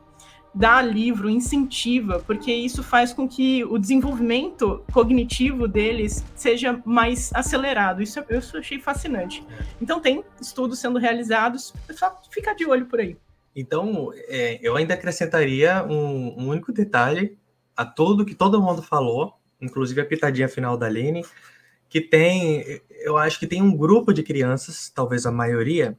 dá 0.56 0.80
livro, 0.80 1.28
incentiva, 1.28 2.18
porque 2.26 2.50
isso 2.50 2.82
faz 2.82 3.12
com 3.12 3.28
que 3.28 3.62
o 3.64 3.78
desenvolvimento 3.78 4.82
cognitivo 4.90 5.68
deles 5.68 6.24
seja 6.34 6.80
mais 6.84 7.30
acelerado. 7.34 8.02
Isso 8.02 8.24
eu 8.26 8.40
achei 8.58 8.80
fascinante. 8.80 9.44
Então 9.80 10.00
tem 10.00 10.24
estudos 10.40 10.78
sendo 10.78 10.98
realizados, 10.98 11.74
só 11.90 12.18
ficar 12.30 12.54
de 12.54 12.64
olho 12.64 12.86
por 12.86 13.00
aí. 13.00 13.18
Então, 13.54 14.10
é, 14.28 14.58
eu 14.62 14.76
ainda 14.76 14.94
acrescentaria 14.94 15.84
um, 15.84 16.34
um, 16.38 16.48
único 16.48 16.72
detalhe 16.72 17.36
a 17.76 17.84
tudo 17.84 18.24
que 18.24 18.34
todo 18.34 18.60
mundo 18.60 18.82
falou, 18.82 19.34
inclusive 19.60 20.00
a 20.00 20.06
pitadinha 20.06 20.48
final 20.48 20.76
da 20.76 20.86
Aline, 20.86 21.24
que 21.88 22.00
tem, 22.00 22.80
eu 23.02 23.16
acho 23.16 23.38
que 23.38 23.46
tem 23.46 23.62
um 23.62 23.76
grupo 23.76 24.12
de 24.12 24.22
crianças, 24.22 24.90
talvez 24.94 25.24
a 25.26 25.32
maioria, 25.32 25.98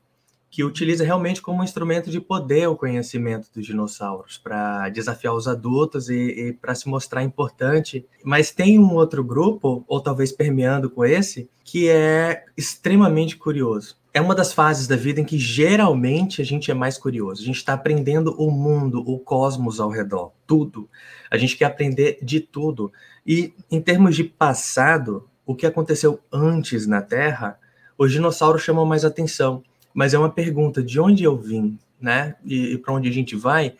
que 0.50 0.63
utiliza 0.63 1.04
realmente 1.04 1.42
como 1.42 1.62
um 1.62 1.63
instrumento 1.63 2.10
de 2.10 2.22
poder 2.22 2.68
o 2.68 2.75
conhecimento 2.75 3.50
dos 3.54 3.66
dinossauros, 3.66 4.38
para 4.38 4.89
desafiar 4.89 5.34
os 5.34 5.48
adultos 5.48 6.10
e, 6.10 6.16
e 6.16 6.54
para 6.54 6.74
se 6.74 6.88
mostrar 6.88 7.24
importante. 7.24 8.06
Mas 8.24 8.51
tem 8.51 8.80
um 8.80 8.94
outro 8.94 9.24
grupo, 9.24 9.84
ou 9.88 10.01
talvez 10.01 10.32
permeando 10.32 10.89
com 10.89 11.04
esse, 11.04 11.50
que 11.63 11.89
é 11.89 12.46
extremamente 12.56 13.36
curioso. 13.36 13.98
É 14.13 14.22
uma 14.22 14.34
das 14.34 14.51
fases 14.51 14.88
da 14.88 14.96
vida 14.96 15.22
em 15.22 15.25
que 15.25 15.38
geralmente 15.38 16.42
a 16.42 16.46
gente 16.46 16.72
é 16.72 16.74
mais 16.74 16.98
curioso. 16.98 17.42
A 17.42 17.46
gente 17.46 17.58
está 17.58 17.74
aprendendo 17.74 18.34
o 18.42 18.50
mundo, 18.50 19.04
o 19.06 19.20
cosmos 19.20 19.80
ao 19.80 19.89
redor, 19.89 20.32
tudo. 20.48 20.89
A 21.30 21.38
gente 21.38 21.56
quer 21.56 21.66
aprender 21.66 22.18
de 22.24 22.39
tudo. 22.39 22.92
E 23.25 23.54
em 23.70 23.80
termos 23.80 24.16
de 24.16 24.24
passado, 24.24 25.30
o 25.46 25.54
que 25.54 25.68
aconteceu 25.68 26.20
antes 26.32 26.88
na 26.88 27.01
Terra, 27.01 27.60
os 27.98 28.12
dinossauros 28.12 28.63
chamam 28.63 28.86
mais 28.86 29.06
atenção 29.06 29.62
mas 29.98 30.13
é 30.13 30.20
uma 30.20 30.30
pergunta 30.30 30.84
de 30.84 31.00
onde 31.00 31.24
eu 31.24 31.36
vim, 31.36 31.75
né? 32.00 32.36
E, 32.46 32.74
e 32.74 32.77
para 32.77 32.94
onde 32.94 33.10
a 33.10 33.12
gente 33.12 33.36
vai. 33.36 33.74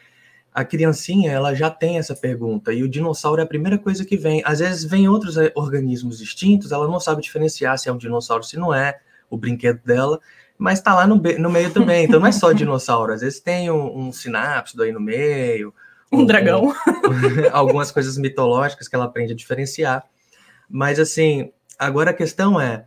A 0.52 0.66
criancinha, 0.66 1.32
ela 1.32 1.54
já 1.54 1.70
tem 1.70 2.00
essa 2.00 2.16
pergunta, 2.16 2.74
e 2.74 2.82
o 2.82 2.90
dinossauro 2.90 3.40
é 3.40 3.44
a 3.44 3.48
primeira 3.48 3.78
coisa 3.78 4.04
que 4.04 4.18
vem. 4.18 4.42
Às 4.44 4.58
vezes 4.58 4.84
vem 4.84 5.08
outros 5.08 5.38
eh, 5.38 5.52
organismos 5.54 6.18
distintos, 6.18 6.72
ela 6.72 6.88
não 6.88 7.00
sabe 7.00 7.22
diferenciar 7.22 7.78
se 7.78 7.88
é 7.88 7.94
um 7.94 7.98
dinossauro, 8.00 8.44
se 8.44 8.58
não 8.58 8.74
é, 8.74 9.00
o 9.30 9.38
brinquedo 9.38 9.80
dela, 9.86 10.20
mas 10.58 10.80
está 10.80 10.96
lá 10.96 11.06
no, 11.06 11.18
no, 11.18 11.52
meio 11.52 11.72
também. 11.72 12.06
Então 12.06 12.20
não 12.20 12.26
é 12.26 12.32
só 12.32 12.52
dinossauro, 12.52 13.14
às 13.14 13.22
vezes 13.22 13.40
tem 13.40 13.70
um, 13.70 14.08
um 14.08 14.12
sinápsido 14.12 14.82
aí 14.82 14.92
no 14.92 15.00
meio. 15.00 15.72
Um, 16.10 16.22
um 16.22 16.26
dragão. 16.26 16.70
Um, 16.70 16.74
algumas 17.52 17.92
coisas 17.92 18.18
mitológicas 18.18 18.88
que 18.88 18.96
ela 18.96 19.04
aprende 19.04 19.34
a 19.34 19.36
diferenciar. 19.36 20.06
Mas 20.70 21.00
assim, 21.00 21.52
agora 21.78 22.12
a 22.12 22.14
questão 22.14 22.62
é, 22.62 22.86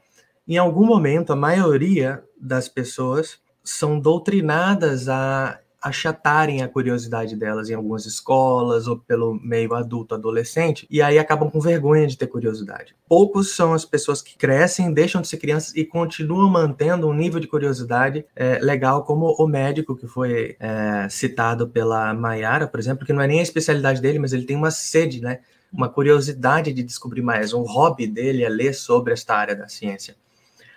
em 0.49 0.57
algum 0.57 0.87
momento, 0.87 1.31
a 1.31 1.37
maioria 1.37 2.25
das 2.41 2.69
pessoas 2.69 3.39
são 3.63 4.01
doutrinadas 4.01 5.09
a 5.09 5.61
achatarem 5.83 6.63
a 6.63 6.69
curiosidade 6.69 7.35
delas 7.35 7.71
em 7.71 7.75
algumas 7.75 8.05
escolas 8.05 8.87
ou 8.87 8.99
pelo 8.99 9.41
meio 9.43 9.73
adulto, 9.75 10.15
adolescente, 10.15 10.87
e 10.91 11.01
aí 11.01 11.19
acabam 11.19 11.51
com 11.51 11.59
vergonha 11.59 12.07
de 12.07 12.19
ter 12.19 12.27
curiosidade. 12.27 12.95
Poucos 13.09 13.57
são 13.57 13.73
as 13.73 13.85
pessoas 13.85 14.21
que 14.21 14.37
crescem, 14.37 14.93
deixam 14.93 15.23
de 15.23 15.29
ser 15.29 15.39
crianças 15.39 15.75
e 15.75 15.85
continuam 15.85 16.51
mantendo 16.51 17.09
um 17.09 17.15
nível 17.15 17.41
de 17.41 17.47
curiosidade 17.47 18.27
é, 18.37 18.59
legal, 18.59 19.05
como 19.05 19.35
o 19.39 19.47
médico 19.47 19.97
que 19.97 20.07
foi 20.07 20.57
é, 20.61 21.09
citado 21.09 21.67
pela 21.67 22.13
Mayara, 22.13 22.69
por 22.69 22.79
exemplo, 22.79 23.07
que 23.07 23.13
não 23.13 23.23
é 23.23 23.27
nem 23.27 23.41
a 23.41 23.43
especialidade 23.43 24.03
dele, 24.03 24.19
mas 24.19 24.35
ele 24.35 24.45
tem 24.45 24.57
uma 24.57 24.71
sede, 24.71 25.23
né? 25.23 25.41
uma 25.73 25.89
curiosidade 25.89 26.73
de 26.73 26.83
descobrir 26.83 27.23
mais. 27.23 27.53
Um 27.53 27.63
hobby 27.63 28.07
dele 28.07 28.43
é 28.43 28.49
ler 28.49 28.75
sobre 28.75 29.13
esta 29.13 29.35
área 29.35 29.55
da 29.55 29.69
ciência. 29.69 30.17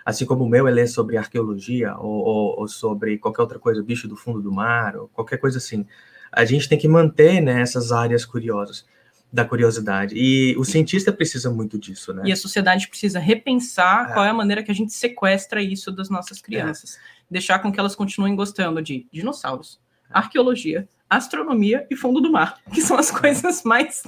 Assim 0.04 0.26
como 0.26 0.44
o 0.44 0.48
meu 0.48 0.68
é 0.68 0.70
ler 0.70 0.86
sobre 0.86 1.16
arqueologia 1.16 1.96
ou, 1.96 2.12
ou, 2.12 2.60
ou 2.60 2.68
sobre 2.68 3.18
qualquer 3.18 3.42
outra 3.42 3.58
coisa, 3.58 3.82
bicho 3.82 4.06
do 4.06 4.16
fundo 4.16 4.42
do 4.42 4.52
mar, 4.52 4.96
ou 4.96 5.08
qualquer 5.08 5.38
coisa 5.38 5.58
assim. 5.58 5.86
A 6.30 6.44
gente 6.44 6.68
tem 6.68 6.78
que 6.78 6.88
manter 6.88 7.40
né, 7.40 7.60
essas 7.60 7.90
áreas 7.90 8.24
curiosas 8.24 8.84
da 9.34 9.44
curiosidade. 9.44 10.14
E 10.16 10.56
o 10.56 10.64
cientista 10.64 11.12
precisa 11.12 11.50
muito 11.50 11.76
disso, 11.76 12.14
né? 12.14 12.22
E 12.24 12.30
a 12.30 12.36
sociedade 12.36 12.86
precisa 12.86 13.18
repensar 13.18 14.10
é. 14.10 14.12
qual 14.12 14.24
é 14.24 14.28
a 14.28 14.34
maneira 14.34 14.62
que 14.62 14.70
a 14.70 14.74
gente 14.74 14.92
sequestra 14.92 15.60
isso 15.60 15.90
das 15.90 16.08
nossas 16.08 16.40
crianças. 16.40 16.96
É. 16.96 16.98
Deixar 17.28 17.58
com 17.58 17.72
que 17.72 17.80
elas 17.80 17.96
continuem 17.96 18.36
gostando 18.36 18.80
de 18.80 19.08
dinossauros, 19.10 19.80
é. 20.08 20.18
arqueologia, 20.18 20.88
astronomia 21.10 21.84
e 21.90 21.96
fundo 21.96 22.20
do 22.20 22.30
mar, 22.30 22.60
que 22.72 22.80
são 22.80 22.96
as 22.96 23.10
coisas 23.10 23.64
mais 23.64 24.04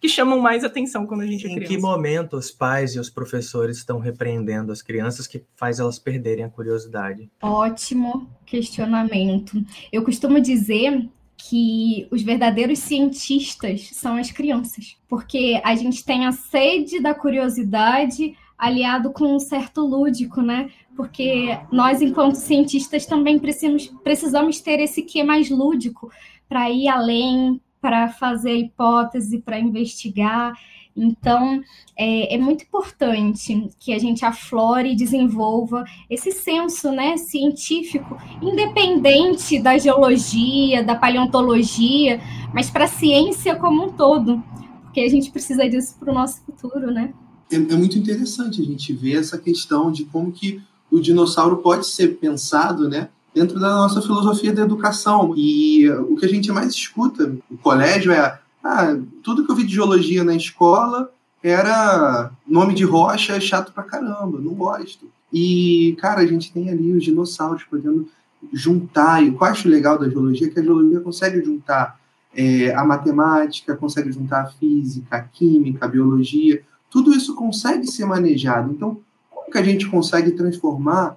que 0.00 0.08
chamam 0.08 0.40
mais 0.40 0.64
atenção 0.64 1.06
quando 1.06 1.22
a 1.22 1.26
gente 1.26 1.46
é 1.46 1.50
em 1.50 1.54
criança. 1.54 1.72
Em 1.72 1.76
que 1.76 1.82
momento 1.82 2.36
os 2.36 2.50
pais 2.50 2.94
e 2.94 2.98
os 2.98 3.10
professores 3.10 3.78
estão 3.78 3.98
repreendendo 3.98 4.72
as 4.72 4.82
crianças 4.82 5.26
que 5.26 5.44
faz 5.56 5.80
elas 5.80 5.98
perderem 5.98 6.44
a 6.44 6.48
curiosidade? 6.48 7.30
Ótimo 7.40 8.30
questionamento. 8.44 9.62
Eu 9.92 10.04
costumo 10.04 10.40
dizer 10.40 11.08
que 11.36 12.06
os 12.10 12.22
verdadeiros 12.22 12.78
cientistas 12.78 13.90
são 13.92 14.16
as 14.16 14.30
crianças, 14.30 14.96
porque 15.08 15.60
a 15.64 15.74
gente 15.74 16.04
tem 16.04 16.24
a 16.26 16.32
sede 16.32 17.00
da 17.00 17.14
curiosidade 17.14 18.36
aliado 18.56 19.10
com 19.10 19.34
um 19.34 19.40
certo 19.40 19.80
lúdico, 19.80 20.40
né? 20.40 20.70
Porque 20.94 21.58
nós, 21.72 22.00
enquanto 22.00 22.36
cientistas, 22.36 23.06
também 23.06 23.38
precisamos, 23.38 23.88
precisamos 24.04 24.60
ter 24.60 24.78
esse 24.78 25.02
que 25.02 25.24
mais 25.24 25.50
lúdico 25.50 26.12
para 26.48 26.70
ir 26.70 26.86
além, 26.86 27.60
para 27.82 28.08
fazer 28.08 28.54
hipótese, 28.54 29.40
para 29.40 29.58
investigar. 29.58 30.54
Então, 30.96 31.60
é, 31.96 32.34
é, 32.34 32.38
muito 32.38 32.64
importante 32.64 33.68
que 33.80 33.92
a 33.92 33.98
gente 33.98 34.24
aflore 34.24 34.92
e 34.92 34.96
desenvolva 34.96 35.84
esse 36.08 36.30
senso 36.30 36.92
né, 36.92 37.16
científico, 37.16 38.16
independente 38.40 39.58
da 39.58 39.76
geologia, 39.78 40.84
da 40.84 40.94
paleontologia, 40.94 42.20
mas 42.54 42.70
para 42.70 42.84
a 42.84 42.88
ciência 42.88 43.56
como 43.56 43.86
um 43.86 43.92
todo, 43.92 44.42
porque 44.84 45.00
a 45.00 45.08
gente 45.08 45.30
precisa 45.30 45.68
disso 45.68 45.96
para 45.98 46.12
o 46.12 46.14
nosso 46.14 46.42
futuro, 46.44 46.92
né? 46.92 47.12
É, 47.50 47.56
é 47.56 47.76
muito 47.76 47.98
interessante 47.98 48.60
a 48.60 48.64
gente 48.64 48.92
ver 48.92 49.18
essa 49.18 49.38
questão 49.38 49.90
de 49.90 50.04
como 50.04 50.30
que 50.30 50.62
o 50.90 51.00
dinossauro 51.00 51.56
pode 51.56 51.86
ser 51.86 52.18
pensado, 52.18 52.88
né? 52.88 53.08
Dentro 53.34 53.58
da 53.58 53.70
nossa 53.70 54.02
filosofia 54.02 54.52
da 54.52 54.62
educação. 54.62 55.34
E 55.36 55.88
o 55.90 56.16
que 56.16 56.26
a 56.26 56.28
gente 56.28 56.50
mais 56.52 56.72
escuta 56.72 57.34
no 57.50 57.58
colégio 57.58 58.12
é 58.12 58.38
ah, 58.62 58.96
tudo 59.22 59.44
que 59.44 59.50
eu 59.50 59.56
vi 59.56 59.64
de 59.64 59.74
geologia 59.74 60.22
na 60.22 60.36
escola 60.36 61.10
era 61.42 62.30
nome 62.46 62.74
de 62.74 62.84
rocha 62.84 63.40
chato 63.40 63.72
pra 63.72 63.82
caramba, 63.82 64.38
não 64.38 64.54
gosto. 64.54 65.10
E, 65.32 65.96
cara, 65.98 66.20
a 66.20 66.26
gente 66.26 66.52
tem 66.52 66.70
ali 66.70 66.92
os 66.92 67.02
dinossauros 67.02 67.64
podendo 67.64 68.08
juntar, 68.52 69.22
e 69.22 69.30
o 69.30 69.36
que 69.36 69.42
eu 69.42 69.46
acho 69.46 69.68
legal 69.68 69.98
da 69.98 70.08
geologia 70.08 70.46
é 70.46 70.50
que 70.50 70.60
a 70.60 70.62
geologia 70.62 71.00
consegue 71.00 71.44
juntar 71.44 71.98
é, 72.34 72.74
a 72.74 72.84
matemática, 72.84 73.76
consegue 73.76 74.12
juntar 74.12 74.42
a 74.42 74.46
física, 74.46 75.16
a 75.16 75.20
química, 75.20 75.84
a 75.84 75.88
biologia, 75.88 76.62
tudo 76.90 77.12
isso 77.12 77.34
consegue 77.34 77.86
ser 77.86 78.04
manejado. 78.04 78.72
Então, 78.72 79.00
como 79.30 79.50
que 79.50 79.58
a 79.58 79.62
gente 79.62 79.88
consegue 79.88 80.32
transformar 80.32 81.16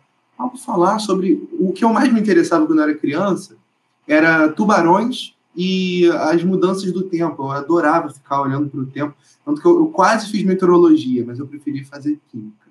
falar 0.63 0.99
sobre 0.99 1.47
o 1.59 1.71
que 1.71 1.83
eu 1.83 1.93
mais 1.93 2.11
me 2.11 2.19
interessava 2.19 2.65
quando 2.65 2.79
eu 2.79 2.83
era 2.83 2.97
criança, 2.97 3.55
era 4.07 4.49
tubarões 4.49 5.35
e 5.55 6.07
as 6.11 6.43
mudanças 6.43 6.91
do 6.91 7.03
tempo. 7.03 7.43
Eu 7.43 7.51
adorava 7.51 8.09
ficar 8.09 8.41
olhando 8.41 8.69
para 8.69 8.79
o 8.79 8.85
tempo. 8.85 9.15
Tanto 9.45 9.61
que 9.61 9.67
eu, 9.67 9.77
eu, 9.77 9.87
quase 9.87 10.29
fiz 10.29 10.43
meteorologia, 10.43 11.23
mas 11.25 11.39
eu 11.39 11.47
preferi 11.47 11.83
fazer 11.83 12.19
química 12.29 12.65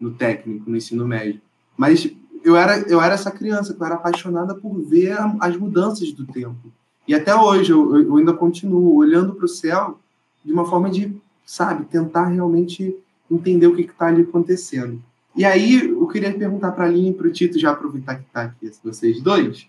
no 0.00 0.12
técnico, 0.12 0.68
no 0.68 0.76
ensino 0.76 1.06
médio. 1.06 1.40
Mas 1.76 2.10
eu 2.44 2.56
era, 2.56 2.78
eu 2.88 3.00
era 3.00 3.14
essa 3.14 3.30
criança 3.30 3.74
que 3.74 3.84
era 3.84 3.94
apaixonada 3.94 4.54
por 4.54 4.80
ver 4.80 5.16
as 5.40 5.56
mudanças 5.56 6.12
do 6.12 6.26
tempo. 6.26 6.72
E 7.06 7.14
até 7.14 7.34
hoje 7.34 7.72
eu, 7.72 7.96
eu 8.00 8.16
ainda 8.16 8.32
continuo 8.32 8.96
olhando 8.96 9.34
para 9.34 9.44
o 9.44 9.48
céu 9.48 9.98
de 10.44 10.52
uma 10.52 10.64
forma 10.64 10.90
de, 10.90 11.14
sabe, 11.44 11.84
tentar 11.84 12.26
realmente 12.26 12.96
entender 13.30 13.66
o 13.66 13.74
que 13.74 13.82
está 13.82 14.06
ali 14.06 14.22
acontecendo. 14.22 15.02
E 15.34 15.44
aí 15.44 15.91
queria 16.12 16.32
perguntar 16.32 16.72
para 16.72 16.84
a 16.84 16.86
Aline 16.86 17.10
e 17.10 17.14
para 17.14 17.26
o 17.26 17.32
Tito, 17.32 17.58
já 17.58 17.70
aproveitar 17.70 18.16
que 18.16 18.24
está 18.24 18.42
aqui 18.42 18.70
vocês 18.84 19.20
dois, 19.20 19.66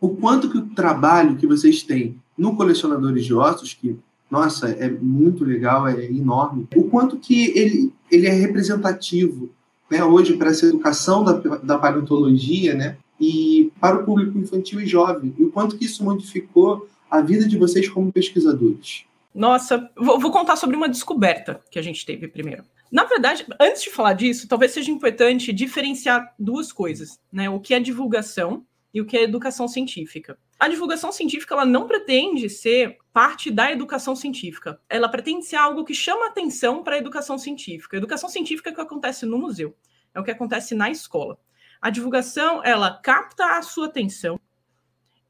o 0.00 0.08
quanto 0.08 0.50
que 0.50 0.58
o 0.58 0.66
trabalho 0.70 1.36
que 1.36 1.46
vocês 1.46 1.82
têm 1.82 2.20
no 2.36 2.56
Colecionadores 2.56 3.24
de 3.24 3.34
Ossos, 3.34 3.74
que, 3.74 3.96
nossa, 4.30 4.68
é 4.70 4.90
muito 4.90 5.44
legal, 5.44 5.86
é 5.86 6.04
enorme, 6.06 6.66
o 6.74 6.84
quanto 6.84 7.16
que 7.18 7.56
ele, 7.56 7.92
ele 8.10 8.26
é 8.26 8.32
representativo 8.32 9.50
né, 9.88 10.02
hoje 10.02 10.36
para 10.36 10.50
essa 10.50 10.66
educação 10.66 11.22
da, 11.22 11.34
da 11.58 11.78
paleontologia, 11.78 12.74
né, 12.74 12.96
e 13.20 13.70
para 13.80 14.00
o 14.00 14.04
público 14.04 14.36
infantil 14.36 14.80
e 14.80 14.86
jovem, 14.86 15.32
e 15.38 15.44
o 15.44 15.50
quanto 15.50 15.76
que 15.76 15.84
isso 15.84 16.02
modificou 16.02 16.88
a 17.08 17.20
vida 17.20 17.46
de 17.46 17.56
vocês 17.56 17.88
como 17.88 18.10
pesquisadores. 18.10 19.04
Nossa, 19.34 19.90
vou, 19.96 20.18
vou 20.18 20.32
contar 20.32 20.56
sobre 20.56 20.74
uma 20.74 20.88
descoberta 20.88 21.60
que 21.70 21.78
a 21.78 21.82
gente 21.82 22.04
teve 22.04 22.26
primeiro. 22.26 22.64
Na 22.92 23.04
verdade, 23.04 23.46
antes 23.58 23.82
de 23.82 23.88
falar 23.88 24.12
disso, 24.12 24.46
talvez 24.46 24.72
seja 24.72 24.90
importante 24.90 25.50
diferenciar 25.50 26.34
duas 26.38 26.70
coisas, 26.70 27.18
né? 27.32 27.48
O 27.48 27.58
que 27.58 27.72
é 27.72 27.80
divulgação 27.80 28.66
e 28.92 29.00
o 29.00 29.06
que 29.06 29.16
é 29.16 29.22
educação 29.22 29.66
científica. 29.66 30.38
A 30.60 30.68
divulgação 30.68 31.10
científica 31.10 31.54
ela 31.54 31.64
não 31.64 31.86
pretende 31.86 32.50
ser 32.50 32.98
parte 33.10 33.50
da 33.50 33.72
educação 33.72 34.14
científica. 34.14 34.78
Ela 34.90 35.08
pretende 35.08 35.46
ser 35.46 35.56
algo 35.56 35.86
que 35.86 35.94
chama 35.94 36.26
atenção 36.26 36.82
para 36.82 36.96
a 36.96 36.98
educação 36.98 37.38
científica. 37.38 37.96
A 37.96 37.98
educação 37.98 38.28
científica 38.28 38.68
é 38.68 38.72
o 38.72 38.74
que 38.74 38.82
acontece 38.82 39.24
no 39.24 39.38
museu, 39.38 39.74
é 40.14 40.20
o 40.20 40.22
que 40.22 40.30
acontece 40.30 40.74
na 40.74 40.90
escola. 40.90 41.38
A 41.80 41.88
divulgação, 41.88 42.62
ela 42.62 43.00
capta 43.02 43.56
a 43.56 43.62
sua 43.62 43.86
atenção 43.86 44.38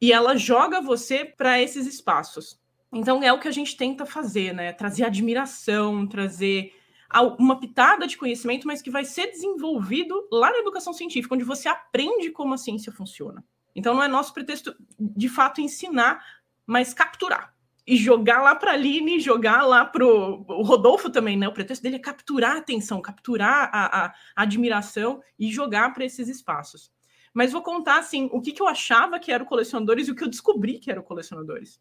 e 0.00 0.12
ela 0.12 0.36
joga 0.36 0.80
você 0.80 1.24
para 1.24 1.62
esses 1.62 1.86
espaços. 1.86 2.60
Então 2.92 3.22
é 3.22 3.32
o 3.32 3.38
que 3.38 3.46
a 3.46 3.52
gente 3.52 3.76
tenta 3.76 4.04
fazer, 4.04 4.52
né? 4.52 4.72
Trazer 4.72 5.04
admiração, 5.04 6.08
trazer 6.08 6.74
uma 7.20 7.58
pitada 7.58 8.06
de 8.06 8.16
conhecimento, 8.16 8.66
mas 8.66 8.80
que 8.80 8.90
vai 8.90 9.04
ser 9.04 9.26
desenvolvido 9.28 10.26
lá 10.30 10.50
na 10.50 10.58
educação 10.58 10.92
científica, 10.92 11.34
onde 11.34 11.44
você 11.44 11.68
aprende 11.68 12.30
como 12.30 12.54
a 12.54 12.58
ciência 12.58 12.92
funciona. 12.92 13.44
Então 13.74 13.94
não 13.94 14.02
é 14.02 14.08
nosso 14.08 14.32
pretexto 14.32 14.74
de 14.98 15.28
fato 15.28 15.60
ensinar, 15.60 16.24
mas 16.66 16.94
capturar 16.94 17.54
e 17.86 17.96
jogar 17.96 18.42
lá 18.42 18.54
para 18.54 18.70
a 18.70 18.74
Aline, 18.74 19.18
jogar 19.18 19.62
lá 19.66 19.84
para 19.84 20.06
o 20.06 20.62
Rodolfo 20.62 21.10
também, 21.10 21.36
né? 21.36 21.48
O 21.48 21.52
pretexto 21.52 21.82
dele 21.82 21.96
é 21.96 21.98
capturar 21.98 22.56
a 22.56 22.58
atenção, 22.58 23.02
capturar 23.02 23.70
a, 23.72 24.06
a, 24.06 24.14
admiração 24.36 25.20
e 25.38 25.50
jogar 25.50 25.92
para 25.92 26.04
esses 26.04 26.28
espaços. 26.28 26.92
Mas 27.34 27.50
vou 27.50 27.62
contar 27.62 27.98
assim 27.98 28.28
o 28.32 28.40
que, 28.40 28.52
que 28.52 28.62
eu 28.62 28.68
achava 28.68 29.18
que 29.18 29.32
era 29.32 29.42
o 29.42 29.46
colecionadores 29.46 30.06
e 30.06 30.12
o 30.12 30.14
que 30.14 30.22
eu 30.22 30.28
descobri 30.28 30.78
que 30.78 30.90
era 30.90 31.00
o 31.00 31.04
colecionadores. 31.04 31.80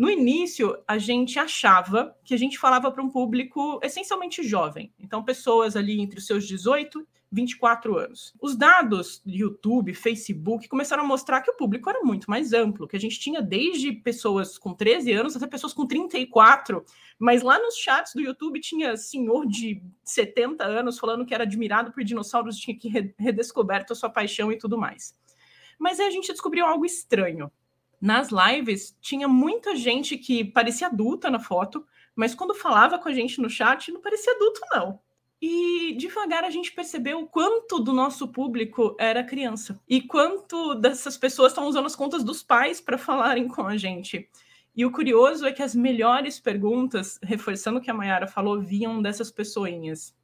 No 0.00 0.08
início, 0.08 0.82
a 0.88 0.96
gente 0.96 1.38
achava 1.38 2.16
que 2.24 2.32
a 2.32 2.36
gente 2.38 2.58
falava 2.58 2.90
para 2.90 3.02
um 3.02 3.10
público 3.10 3.78
essencialmente 3.82 4.42
jovem, 4.42 4.90
então 4.98 5.22
pessoas 5.22 5.76
ali 5.76 6.00
entre 6.00 6.18
os 6.18 6.26
seus 6.26 6.48
18 6.48 7.06
24 7.30 7.98
anos. 7.98 8.32
Os 8.40 8.56
dados 8.56 9.20
do 9.22 9.30
YouTube, 9.30 9.92
Facebook 9.92 10.66
começaram 10.68 11.04
a 11.04 11.06
mostrar 11.06 11.42
que 11.42 11.50
o 11.50 11.54
público 11.54 11.90
era 11.90 12.00
muito 12.02 12.30
mais 12.30 12.54
amplo, 12.54 12.88
que 12.88 12.96
a 12.96 12.98
gente 12.98 13.20
tinha 13.20 13.42
desde 13.42 13.92
pessoas 13.92 14.56
com 14.56 14.72
13 14.72 15.12
anos 15.12 15.36
até 15.36 15.46
pessoas 15.46 15.74
com 15.74 15.86
34, 15.86 16.82
mas 17.18 17.42
lá 17.42 17.58
nos 17.58 17.74
chats 17.76 18.14
do 18.14 18.22
YouTube 18.22 18.58
tinha 18.58 18.96
senhor 18.96 19.46
de 19.46 19.82
70 20.02 20.64
anos 20.64 20.98
falando 20.98 21.26
que 21.26 21.34
era 21.34 21.44
admirado 21.44 21.92
por 21.92 22.02
dinossauros, 22.02 22.56
tinha 22.56 22.74
que 22.74 22.88
redescoberto 23.18 23.92
a 23.92 23.96
sua 23.96 24.08
paixão 24.08 24.50
e 24.50 24.56
tudo 24.56 24.78
mais. 24.78 25.14
Mas 25.78 26.00
aí 26.00 26.06
a 26.06 26.10
gente 26.10 26.32
descobriu 26.32 26.64
algo 26.64 26.86
estranho 26.86 27.52
nas 28.00 28.28
lives 28.30 28.96
tinha 29.00 29.28
muita 29.28 29.76
gente 29.76 30.16
que 30.16 30.44
parecia 30.44 30.86
adulta 30.86 31.30
na 31.30 31.38
foto, 31.38 31.84
mas 32.14 32.34
quando 32.34 32.54
falava 32.54 32.98
com 32.98 33.08
a 33.08 33.12
gente 33.12 33.40
no 33.40 33.50
chat 33.50 33.92
não 33.92 34.00
parecia 34.00 34.32
adulto, 34.32 34.60
não. 34.72 35.00
E 35.42 35.94
devagar 35.96 36.44
a 36.44 36.50
gente 36.50 36.72
percebeu 36.72 37.20
o 37.20 37.26
quanto 37.26 37.78
do 37.78 37.92
nosso 37.92 38.28
público 38.28 38.94
era 38.98 39.24
criança 39.24 39.80
e 39.88 40.02
quanto 40.02 40.74
dessas 40.74 41.16
pessoas 41.16 41.52
estão 41.52 41.66
usando 41.66 41.86
as 41.86 41.96
contas 41.96 42.22
dos 42.22 42.42
pais 42.42 42.80
para 42.80 42.98
falarem 42.98 43.48
com 43.48 43.66
a 43.66 43.76
gente. 43.76 44.28
E 44.76 44.84
o 44.84 44.92
curioso 44.92 45.46
é 45.46 45.52
que 45.52 45.62
as 45.62 45.74
melhores 45.74 46.38
perguntas, 46.38 47.18
reforçando 47.22 47.78
o 47.78 47.82
que 47.82 47.90
a 47.90 47.94
Mayara 47.94 48.26
falou, 48.26 48.60
vinham 48.60 49.00
dessas 49.02 49.30
pessoinhas. 49.30 50.14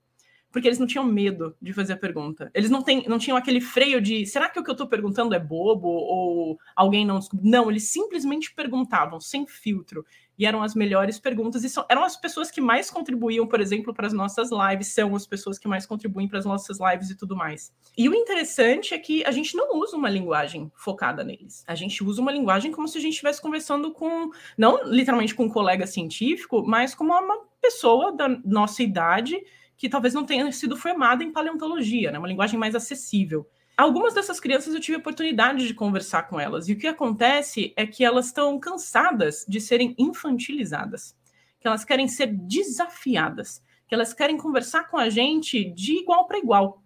Porque 0.56 0.68
eles 0.68 0.78
não 0.78 0.86
tinham 0.86 1.04
medo 1.04 1.54
de 1.60 1.70
fazer 1.74 1.92
a 1.92 1.96
pergunta. 1.98 2.50
Eles 2.54 2.70
não, 2.70 2.80
tem, 2.80 3.06
não 3.06 3.18
tinham 3.18 3.36
aquele 3.36 3.60
freio 3.60 4.00
de 4.00 4.24
será 4.24 4.48
que 4.48 4.58
o 4.58 4.64
que 4.64 4.70
eu 4.70 4.72
estou 4.72 4.86
perguntando 4.86 5.34
é 5.34 5.38
bobo 5.38 5.86
ou 5.86 6.58
alguém 6.74 7.04
não 7.04 7.18
descobriu? 7.18 7.50
Não, 7.50 7.70
eles 7.70 7.90
simplesmente 7.90 8.54
perguntavam 8.54 9.20
sem 9.20 9.46
filtro. 9.46 10.02
E 10.38 10.46
eram 10.46 10.62
as 10.62 10.74
melhores 10.74 11.18
perguntas, 11.18 11.62
e 11.62 11.68
são, 11.68 11.84
eram 11.90 12.02
as 12.02 12.16
pessoas 12.16 12.50
que 12.50 12.58
mais 12.60 12.90
contribuíam, 12.90 13.46
por 13.46 13.60
exemplo, 13.60 13.92
para 13.92 14.06
as 14.06 14.14
nossas 14.14 14.48
lives, 14.50 14.94
são 14.94 15.14
as 15.14 15.26
pessoas 15.26 15.58
que 15.58 15.68
mais 15.68 15.84
contribuem 15.84 16.26
para 16.26 16.38
as 16.38 16.46
nossas 16.46 16.78
lives 16.80 17.10
e 17.10 17.16
tudo 17.18 17.36
mais. 17.36 17.70
E 17.96 18.08
o 18.08 18.14
interessante 18.14 18.94
é 18.94 18.98
que 18.98 19.22
a 19.24 19.30
gente 19.30 19.54
não 19.54 19.78
usa 19.78 19.94
uma 19.94 20.08
linguagem 20.08 20.72
focada 20.74 21.22
neles. 21.22 21.64
A 21.66 21.74
gente 21.74 22.02
usa 22.02 22.22
uma 22.22 22.32
linguagem 22.32 22.72
como 22.72 22.88
se 22.88 22.96
a 22.96 23.00
gente 23.02 23.12
estivesse 23.12 23.42
conversando 23.42 23.92
com, 23.92 24.30
não 24.56 24.84
literalmente 24.84 25.34
com 25.34 25.44
um 25.44 25.50
colega 25.50 25.86
científico, 25.86 26.64
mas 26.66 26.94
como 26.94 27.12
uma 27.12 27.44
pessoa 27.60 28.10
da 28.10 28.26
nossa 28.42 28.82
idade 28.82 29.38
que 29.76 29.88
talvez 29.88 30.14
não 30.14 30.24
tenha 30.24 30.50
sido 30.52 30.76
formada 30.76 31.22
em 31.22 31.32
paleontologia, 31.32 32.10
né? 32.10 32.18
uma 32.18 32.28
linguagem 32.28 32.58
mais 32.58 32.74
acessível. 32.74 33.48
Algumas 33.76 34.14
dessas 34.14 34.40
crianças 34.40 34.72
eu 34.72 34.80
tive 34.80 34.96
a 34.96 35.00
oportunidade 35.00 35.66
de 35.66 35.74
conversar 35.74 36.22
com 36.22 36.40
elas, 36.40 36.68
e 36.68 36.72
o 36.72 36.78
que 36.78 36.86
acontece 36.86 37.74
é 37.76 37.86
que 37.86 38.04
elas 38.04 38.26
estão 38.26 38.58
cansadas 38.58 39.44
de 39.46 39.60
serem 39.60 39.94
infantilizadas, 39.98 41.14
que 41.60 41.68
elas 41.68 41.84
querem 41.84 42.08
ser 42.08 42.28
desafiadas, 42.28 43.62
que 43.86 43.94
elas 43.94 44.14
querem 44.14 44.38
conversar 44.38 44.88
com 44.90 44.96
a 44.96 45.10
gente 45.10 45.70
de 45.72 46.00
igual 46.00 46.26
para 46.26 46.38
igual. 46.38 46.82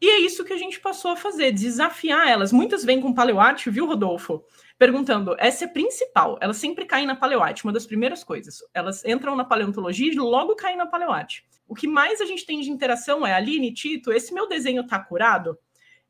E 0.00 0.08
é 0.08 0.18
isso 0.20 0.44
que 0.44 0.52
a 0.52 0.56
gente 0.56 0.80
passou 0.80 1.10
a 1.10 1.16
fazer, 1.16 1.52
desafiar 1.52 2.26
elas. 2.26 2.52
Muitas 2.52 2.84
vêm 2.84 3.00
com 3.00 3.12
paleoarte, 3.12 3.68
viu, 3.68 3.86
Rodolfo? 3.86 4.42
Perguntando, 4.78 5.36
essa 5.38 5.66
é 5.66 5.68
principal, 5.68 6.38
elas 6.40 6.56
sempre 6.56 6.86
caem 6.86 7.06
na 7.06 7.14
paleoarte, 7.14 7.64
uma 7.64 7.72
das 7.72 7.84
primeiras 7.84 8.24
coisas. 8.24 8.60
Elas 8.72 9.04
entram 9.04 9.36
na 9.36 9.44
paleontologia 9.44 10.10
e 10.10 10.16
logo 10.16 10.56
caem 10.56 10.78
na 10.78 10.86
paleoarte. 10.86 11.44
O 11.68 11.74
que 11.74 11.86
mais 11.86 12.18
a 12.20 12.24
gente 12.24 12.46
tem 12.46 12.60
de 12.62 12.70
interação 12.70 13.26
é, 13.26 13.34
Aline, 13.34 13.74
Tito, 13.74 14.10
esse 14.10 14.32
meu 14.32 14.48
desenho 14.48 14.86
tá 14.86 14.98
curado? 14.98 15.58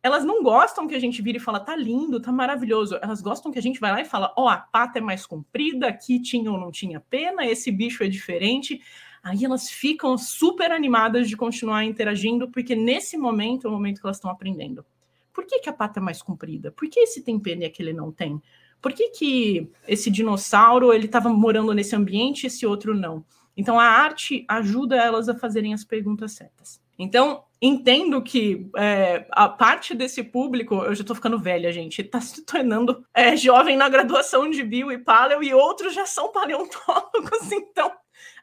Elas 0.02 0.24
não 0.24 0.42
gostam 0.42 0.86
que 0.86 0.94
a 0.94 0.98
gente 1.00 1.20
vire 1.20 1.38
e 1.38 1.40
fala, 1.40 1.58
tá 1.58 1.74
lindo, 1.74 2.20
tá 2.20 2.30
maravilhoso. 2.30 2.96
Elas 3.02 3.20
gostam 3.20 3.50
que 3.50 3.58
a 3.58 3.62
gente 3.62 3.80
vai 3.80 3.90
lá 3.90 4.00
e 4.00 4.04
fala, 4.04 4.32
ó, 4.38 4.44
oh, 4.44 4.48
a 4.48 4.56
pata 4.56 4.98
é 4.98 5.02
mais 5.02 5.26
comprida, 5.26 5.88
aqui 5.88 6.22
tinha 6.22 6.50
ou 6.50 6.58
não 6.58 6.70
tinha 6.70 7.00
pena, 7.00 7.44
esse 7.44 7.72
bicho 7.72 8.04
é 8.04 8.08
diferente. 8.08 8.80
Aí 9.22 9.44
elas 9.44 9.68
ficam 9.68 10.16
super 10.16 10.72
animadas 10.72 11.28
de 11.28 11.36
continuar 11.36 11.84
interagindo, 11.84 12.48
porque 12.50 12.74
nesse 12.74 13.16
momento 13.16 13.66
é 13.66 13.70
o 13.70 13.72
momento 13.72 14.00
que 14.00 14.06
elas 14.06 14.16
estão 14.16 14.30
aprendendo. 14.30 14.84
Por 15.32 15.44
que, 15.44 15.60
que 15.60 15.68
a 15.68 15.72
pata 15.72 16.00
é 16.00 16.02
mais 16.02 16.22
comprida? 16.22 16.70
Por 16.72 16.88
que 16.88 17.00
esse 17.00 17.22
tem 17.22 17.38
pena 17.38 17.62
e 17.62 17.66
aquele 17.66 17.92
não 17.92 18.10
tem? 18.10 18.40
Por 18.80 18.92
que, 18.92 19.10
que 19.10 19.70
esse 19.86 20.10
dinossauro 20.10 20.92
ele 20.92 21.06
estava 21.06 21.28
morando 21.28 21.74
nesse 21.74 21.94
ambiente 21.94 22.44
e 22.44 22.46
esse 22.46 22.66
outro 22.66 22.94
não? 22.94 23.24
Então, 23.56 23.78
a 23.78 23.84
arte 23.84 24.44
ajuda 24.48 24.96
elas 24.96 25.28
a 25.28 25.34
fazerem 25.34 25.74
as 25.74 25.84
perguntas 25.84 26.32
certas. 26.32 26.80
Então, 26.98 27.44
entendo 27.60 28.22
que 28.22 28.70
é, 28.76 29.26
a 29.30 29.48
parte 29.48 29.94
desse 29.94 30.22
público, 30.22 30.76
eu 30.76 30.94
já 30.94 31.02
estou 31.02 31.16
ficando 31.16 31.38
velha, 31.38 31.72
gente, 31.72 32.00
está 32.00 32.20
se 32.20 32.44
tornando 32.44 33.04
é, 33.14 33.36
jovem 33.36 33.76
na 33.76 33.88
graduação 33.88 34.50
de 34.50 34.62
bio 34.62 34.92
e 34.92 34.98
paleo, 34.98 35.42
e 35.42 35.52
outros 35.52 35.94
já 35.94 36.06
são 36.06 36.32
paleontólogos. 36.32 37.50
Então, 37.52 37.92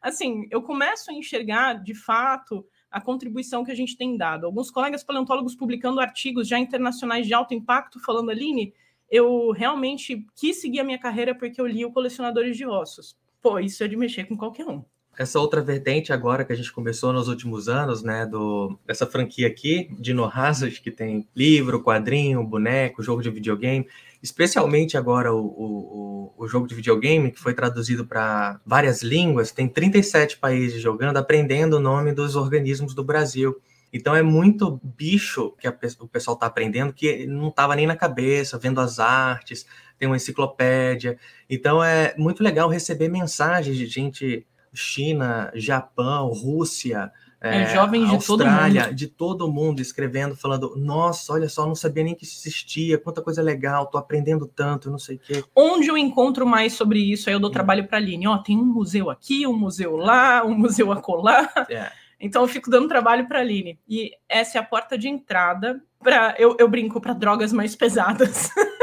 assim, 0.01 0.47
eu 0.51 0.61
começo 0.61 1.11
a 1.11 1.13
enxergar, 1.13 1.73
de 1.83 1.93
fato, 1.93 2.65
a 2.89 3.01
contribuição 3.01 3.63
que 3.63 3.71
a 3.71 3.75
gente 3.75 3.97
tem 3.97 4.17
dado. 4.17 4.45
Alguns 4.45 4.71
colegas 4.71 5.03
paleontólogos 5.03 5.55
publicando 5.55 5.99
artigos 5.99 6.47
já 6.47 6.59
internacionais 6.59 7.27
de 7.27 7.33
alto 7.33 7.53
impacto, 7.53 7.99
falando, 7.99 8.31
Aline, 8.31 8.73
eu 9.09 9.51
realmente 9.51 10.25
quis 10.35 10.59
seguir 10.61 10.79
a 10.79 10.83
minha 10.83 10.99
carreira 10.99 11.33
porque 11.33 11.59
eu 11.59 11.67
li 11.67 11.85
o 11.85 11.91
Colecionadores 11.91 12.57
de 12.57 12.65
Ossos. 12.65 13.17
Pô, 13.41 13.59
isso 13.59 13.83
é 13.83 13.87
de 13.87 13.95
mexer 13.95 14.25
com 14.25 14.35
qualquer 14.35 14.67
um 14.67 14.83
essa 15.17 15.39
outra 15.39 15.61
vertente 15.61 16.13
agora 16.13 16.45
que 16.45 16.53
a 16.53 16.55
gente 16.55 16.71
começou 16.71 17.11
nos 17.11 17.27
últimos 17.27 17.67
anos, 17.67 18.03
né, 18.03 18.25
do 18.25 18.77
essa 18.87 19.07
franquia 19.07 19.47
aqui, 19.47 19.89
de 19.99 20.13
Hazard, 20.13 20.79
que 20.79 20.91
tem 20.91 21.27
livro, 21.35 21.81
quadrinho, 21.81 22.43
boneco, 22.43 23.01
jogo 23.01 23.23
de 23.23 23.31
videogame, 23.31 23.87
especialmente 24.21 24.95
agora 24.95 25.33
o, 25.33 25.39
o, 25.39 26.33
o 26.37 26.47
jogo 26.47 26.67
de 26.67 26.75
videogame, 26.75 27.31
que 27.31 27.39
foi 27.39 27.55
traduzido 27.55 28.05
para 28.05 28.59
várias 28.63 29.01
línguas, 29.01 29.51
tem 29.51 29.67
37 29.67 30.37
países 30.37 30.79
jogando, 30.79 31.17
aprendendo 31.17 31.77
o 31.77 31.81
nome 31.81 32.11
dos 32.11 32.35
organismos 32.35 32.93
do 32.93 33.03
Brasil. 33.03 33.59
Então 33.91 34.15
é 34.15 34.21
muito 34.21 34.79
bicho 34.83 35.53
que 35.59 35.67
a, 35.67 35.75
o 35.99 36.07
pessoal 36.07 36.35
está 36.35 36.45
aprendendo 36.45 36.93
que 36.93 37.25
não 37.25 37.47
estava 37.47 37.75
nem 37.75 37.87
na 37.87 37.95
cabeça, 37.95 38.59
vendo 38.59 38.79
as 38.79 38.99
artes, 38.99 39.65
tem 39.97 40.07
uma 40.07 40.17
enciclopédia. 40.17 41.17
Então 41.49 41.83
é 41.83 42.13
muito 42.17 42.43
legal 42.43 42.69
receber 42.69 43.07
mensagens 43.09 43.75
de 43.75 43.87
gente 43.87 44.45
China, 44.77 45.51
Japão, 45.55 46.27
Rússia, 46.29 47.11
é, 47.39 47.61
é, 47.61 47.65
jovens 47.67 48.09
de 48.09 48.15
Austrália, 48.15 48.81
todo 48.81 48.87
mundo. 48.87 48.95
de 48.95 49.07
todo 49.07 49.51
mundo 49.51 49.79
escrevendo, 49.79 50.35
falando: 50.35 50.75
Nossa, 50.75 51.33
olha 51.33 51.47
só, 51.47 51.67
não 51.67 51.75
sabia 51.75 52.03
nem 52.03 52.15
que 52.15 52.23
isso 52.23 52.39
existia, 52.39 52.97
quanta 52.97 53.21
coisa 53.21 53.43
legal, 53.43 53.85
tô 53.85 53.97
aprendendo 53.97 54.47
tanto, 54.47 54.89
não 54.89 54.97
sei 54.97 55.17
o 55.17 55.19
quê. 55.19 55.43
Onde 55.55 55.87
eu 55.87 55.97
encontro 55.97 56.47
mais 56.47 56.73
sobre 56.73 56.99
isso? 56.99 57.29
Aí 57.29 57.35
eu 57.35 57.39
dou 57.39 57.49
hum. 57.49 57.53
trabalho 57.53 57.87
para 57.87 57.97
a 57.97 58.01
Aline: 58.01 58.27
Ó, 58.27 58.37
tem 58.39 58.57
um 58.57 58.65
museu 58.65 59.09
aqui, 59.09 59.45
um 59.45 59.57
museu 59.57 59.95
lá, 59.95 60.43
um 60.43 60.53
museu 60.57 60.91
acolá. 60.91 61.47
É. 61.69 61.91
Então 62.19 62.41
eu 62.41 62.47
fico 62.47 62.71
dando 62.71 62.87
trabalho 62.87 63.27
para 63.27 63.37
a 63.37 63.41
Aline. 63.41 63.79
E 63.87 64.11
essa 64.27 64.57
é 64.57 64.61
a 64.61 64.63
porta 64.63 64.97
de 64.97 65.07
entrada 65.07 65.79
para. 65.99 66.35
Eu, 66.39 66.55
eu 66.59 66.67
brinco 66.67 66.99
para 66.99 67.13
drogas 67.13 67.53
mais 67.53 67.75
pesadas. 67.75 68.49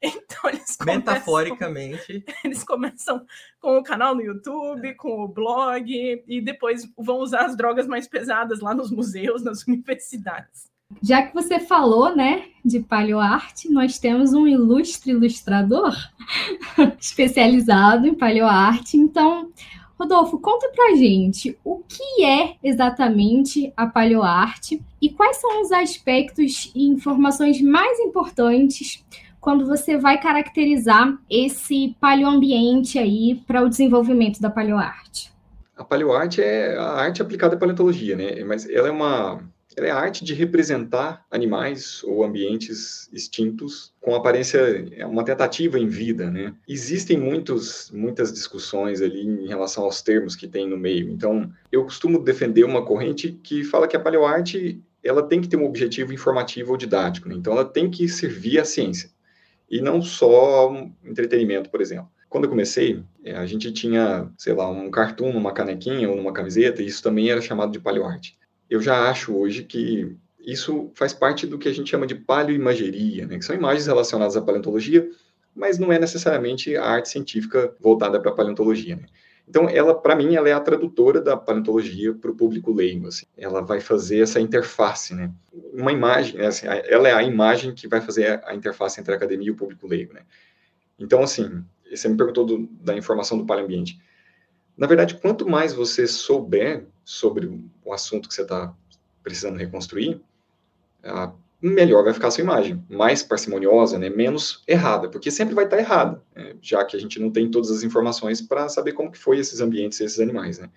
Então 0.38 0.50
eles 0.50 0.76
começam, 0.76 1.00
Metaforicamente. 1.00 2.24
Eles 2.44 2.62
começam 2.62 3.26
com 3.60 3.78
o 3.78 3.82
canal 3.82 4.14
no 4.14 4.22
YouTube, 4.22 4.86
é. 4.86 4.94
com 4.94 5.24
o 5.24 5.28
blog, 5.28 5.84
e 6.26 6.40
depois 6.40 6.88
vão 6.96 7.18
usar 7.18 7.46
as 7.46 7.56
drogas 7.56 7.86
mais 7.88 8.06
pesadas 8.06 8.60
lá 8.60 8.74
nos 8.74 8.90
museus, 8.90 9.42
nas 9.42 9.62
universidades. 9.66 10.68
Já 11.02 11.22
que 11.22 11.34
você 11.34 11.60
falou, 11.60 12.16
né, 12.16 12.46
de 12.64 12.80
paleoarte, 12.80 13.70
nós 13.70 13.98
temos 13.98 14.32
um 14.32 14.46
ilustre 14.46 15.10
ilustrador 15.10 15.94
especializado 16.98 18.06
em 18.06 18.14
paleoarte. 18.14 18.96
Então, 18.96 19.52
Rodolfo, 19.98 20.38
conta 20.38 20.68
pra 20.70 20.94
gente 20.94 21.58
o 21.62 21.80
que 21.80 22.24
é 22.24 22.56
exatamente 22.62 23.70
a 23.76 23.86
paleoarte 23.86 24.80
e 25.02 25.10
quais 25.10 25.36
são 25.36 25.60
os 25.60 25.72
aspectos 25.72 26.72
e 26.74 26.86
informações 26.86 27.60
mais 27.60 27.98
importantes 27.98 29.04
quando 29.40 29.66
você 29.66 29.96
vai 29.96 30.20
caracterizar 30.20 31.16
esse 31.30 31.96
paleoambiente 32.00 32.98
aí 32.98 33.40
para 33.46 33.62
o 33.62 33.68
desenvolvimento 33.68 34.40
da 34.40 34.50
paleoarte? 34.50 35.32
A 35.76 35.84
paleoarte 35.84 36.42
é 36.42 36.76
a 36.76 36.90
arte 36.90 37.22
aplicada 37.22 37.54
à 37.54 37.58
paleontologia, 37.58 38.16
né? 38.16 38.42
Mas 38.44 38.68
ela 38.68 38.88
é 38.88 38.90
uma 38.90 39.40
ela 39.76 39.86
é 39.86 39.90
a 39.90 39.96
arte 39.96 40.24
de 40.24 40.34
representar 40.34 41.24
animais 41.30 42.02
ou 42.02 42.24
ambientes 42.24 43.08
extintos 43.12 43.94
com 44.00 44.12
aparência, 44.12 44.58
é 44.90 45.06
uma 45.06 45.24
tentativa 45.24 45.78
em 45.78 45.86
vida, 45.86 46.28
né? 46.28 46.52
Existem 46.66 47.16
muitos, 47.16 47.88
muitas 47.92 48.32
discussões 48.32 49.00
ali 49.00 49.20
em 49.24 49.46
relação 49.46 49.84
aos 49.84 50.02
termos 50.02 50.34
que 50.34 50.48
tem 50.48 50.68
no 50.68 50.76
meio. 50.76 51.08
Então, 51.08 51.48
eu 51.70 51.84
costumo 51.84 52.18
defender 52.18 52.64
uma 52.64 52.84
corrente 52.84 53.38
que 53.40 53.62
fala 53.62 53.86
que 53.86 53.96
a 53.96 54.00
paleoarte 54.00 54.82
ela 55.04 55.22
tem 55.22 55.40
que 55.40 55.48
ter 55.48 55.56
um 55.56 55.64
objetivo 55.64 56.12
informativo 56.12 56.72
ou 56.72 56.76
didático, 56.76 57.28
né? 57.28 57.36
então 57.36 57.52
ela 57.52 57.64
tem 57.64 57.88
que 57.88 58.08
servir 58.08 58.58
à 58.58 58.64
ciência 58.64 59.08
e 59.70 59.80
não 59.80 60.00
só 60.00 60.72
entretenimento, 61.04 61.70
por 61.70 61.80
exemplo. 61.80 62.10
Quando 62.28 62.44
eu 62.44 62.50
comecei, 62.50 63.02
é, 63.24 63.36
a 63.36 63.46
gente 63.46 63.72
tinha, 63.72 64.30
sei 64.36 64.52
lá, 64.52 64.68
um 64.68 64.90
cartoon 64.90 65.32
numa 65.32 65.52
canequinha 65.52 66.08
ou 66.10 66.16
numa 66.16 66.32
camiseta, 66.32 66.82
e 66.82 66.86
isso 66.86 67.02
também 67.02 67.30
era 67.30 67.40
chamado 67.40 67.72
de 67.72 67.80
paleoarte. 67.80 68.38
Eu 68.68 68.80
já 68.82 69.08
acho 69.08 69.34
hoje 69.34 69.64
que 69.64 70.14
isso 70.38 70.90
faz 70.94 71.12
parte 71.12 71.46
do 71.46 71.58
que 71.58 71.68
a 71.68 71.72
gente 71.72 71.90
chama 71.90 72.06
de 72.06 72.14
paleoimageria, 72.14 73.26
né? 73.26 73.38
que 73.38 73.44
são 73.44 73.56
imagens 73.56 73.86
relacionadas 73.86 74.36
à 74.36 74.42
paleontologia, 74.42 75.08
mas 75.54 75.78
não 75.78 75.92
é 75.92 75.98
necessariamente 75.98 76.76
a 76.76 76.84
arte 76.84 77.08
científica 77.08 77.74
voltada 77.80 78.20
para 78.20 78.30
a 78.30 78.34
paleontologia. 78.34 78.96
Né? 78.96 79.06
Então, 79.48 79.66
ela, 79.68 79.94
para 79.94 80.14
mim, 80.14 80.34
ela 80.34 80.48
é 80.48 80.52
a 80.52 80.60
tradutora 80.60 81.22
da 81.22 81.34
paleontologia 81.34 82.12
para 82.12 82.30
o 82.30 82.34
público 82.34 82.70
leigo. 82.70 83.08
Assim. 83.08 83.24
Ela 83.36 83.62
vai 83.62 83.80
fazer 83.80 84.20
essa 84.20 84.38
interface, 84.38 85.14
né? 85.14 85.32
Uma 85.72 85.90
imagem, 85.90 86.38
assim, 86.42 86.66
ela 86.66 87.08
é 87.08 87.14
a 87.14 87.22
imagem 87.22 87.74
que 87.74 87.88
vai 87.88 88.00
fazer 88.00 88.42
a 88.44 88.54
interface 88.54 89.00
entre 89.00 89.14
a 89.14 89.16
academia 89.16 89.48
e 89.48 89.50
o 89.50 89.56
público 89.56 89.86
leigo, 89.86 90.12
né? 90.12 90.22
Então, 90.98 91.22
assim, 91.22 91.64
você 91.90 92.08
me 92.08 92.16
perguntou 92.16 92.44
do, 92.44 92.68
da 92.82 92.94
informação 92.94 93.38
do 93.38 93.46
paleoambiente. 93.46 93.98
Na 94.76 94.86
verdade, 94.86 95.16
quanto 95.16 95.48
mais 95.48 95.72
você 95.72 96.06
souber 96.06 96.86
sobre 97.02 97.46
o 97.82 97.92
assunto 97.92 98.28
que 98.28 98.34
você 98.34 98.42
está 98.42 98.74
precisando 99.22 99.56
reconstruir, 99.56 100.20
a 101.02 101.32
melhor 101.60 102.04
vai 102.04 102.12
ficar 102.12 102.28
a 102.28 102.30
sua 102.30 102.42
imagem, 102.42 102.84
mais 102.88 103.22
parcimoniosa, 103.22 103.98
né, 103.98 104.08
menos 104.08 104.62
errada, 104.66 105.08
porque 105.08 105.30
sempre 105.30 105.54
vai 105.54 105.64
estar 105.64 105.78
errada, 105.78 106.22
né, 106.34 106.54
já 106.60 106.84
que 106.84 106.96
a 106.96 107.00
gente 107.00 107.18
não 107.18 107.30
tem 107.30 107.50
todas 107.50 107.70
as 107.70 107.82
informações 107.82 108.40
para 108.40 108.68
saber 108.68 108.92
como 108.92 109.10
que 109.10 109.18
foi 109.18 109.38
esses 109.38 109.60
ambientes, 109.60 110.00
esses 110.00 110.20
animais, 110.20 110.58
né. 110.58 110.70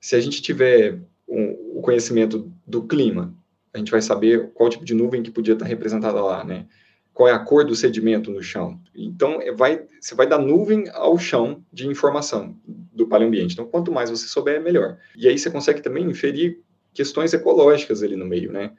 Se 0.00 0.14
a 0.16 0.20
gente 0.20 0.42
tiver 0.42 0.98
um, 1.26 1.78
o 1.78 1.80
conhecimento 1.82 2.52
do 2.66 2.82
clima, 2.82 3.34
a 3.72 3.78
gente 3.78 3.90
vai 3.90 4.02
saber 4.02 4.50
qual 4.52 4.68
tipo 4.68 4.84
de 4.84 4.94
nuvem 4.94 5.22
que 5.22 5.30
podia 5.30 5.54
estar 5.54 5.66
representada 5.66 6.22
lá, 6.22 6.44
né, 6.44 6.66
qual 7.12 7.28
é 7.28 7.32
a 7.32 7.38
cor 7.38 7.64
do 7.64 7.74
sedimento 7.74 8.30
no 8.30 8.42
chão. 8.42 8.80
Então, 8.94 9.42
é, 9.42 9.52
vai, 9.52 9.84
você 10.00 10.14
vai 10.14 10.26
dar 10.26 10.38
nuvem 10.38 10.88
ao 10.92 11.18
chão 11.18 11.62
de 11.72 11.86
informação 11.86 12.56
do 12.66 13.06
paleoambiente. 13.06 13.52
Então, 13.52 13.66
quanto 13.66 13.92
mais 13.92 14.08
você 14.08 14.26
souber, 14.26 14.62
melhor. 14.62 14.96
E 15.16 15.28
aí 15.28 15.38
você 15.38 15.50
consegue 15.50 15.82
também 15.82 16.08
inferir 16.08 16.60
questões 16.94 17.34
ecológicas 17.34 18.02
ali 18.02 18.16
no 18.16 18.24
meio, 18.24 18.50
né? 18.50 18.72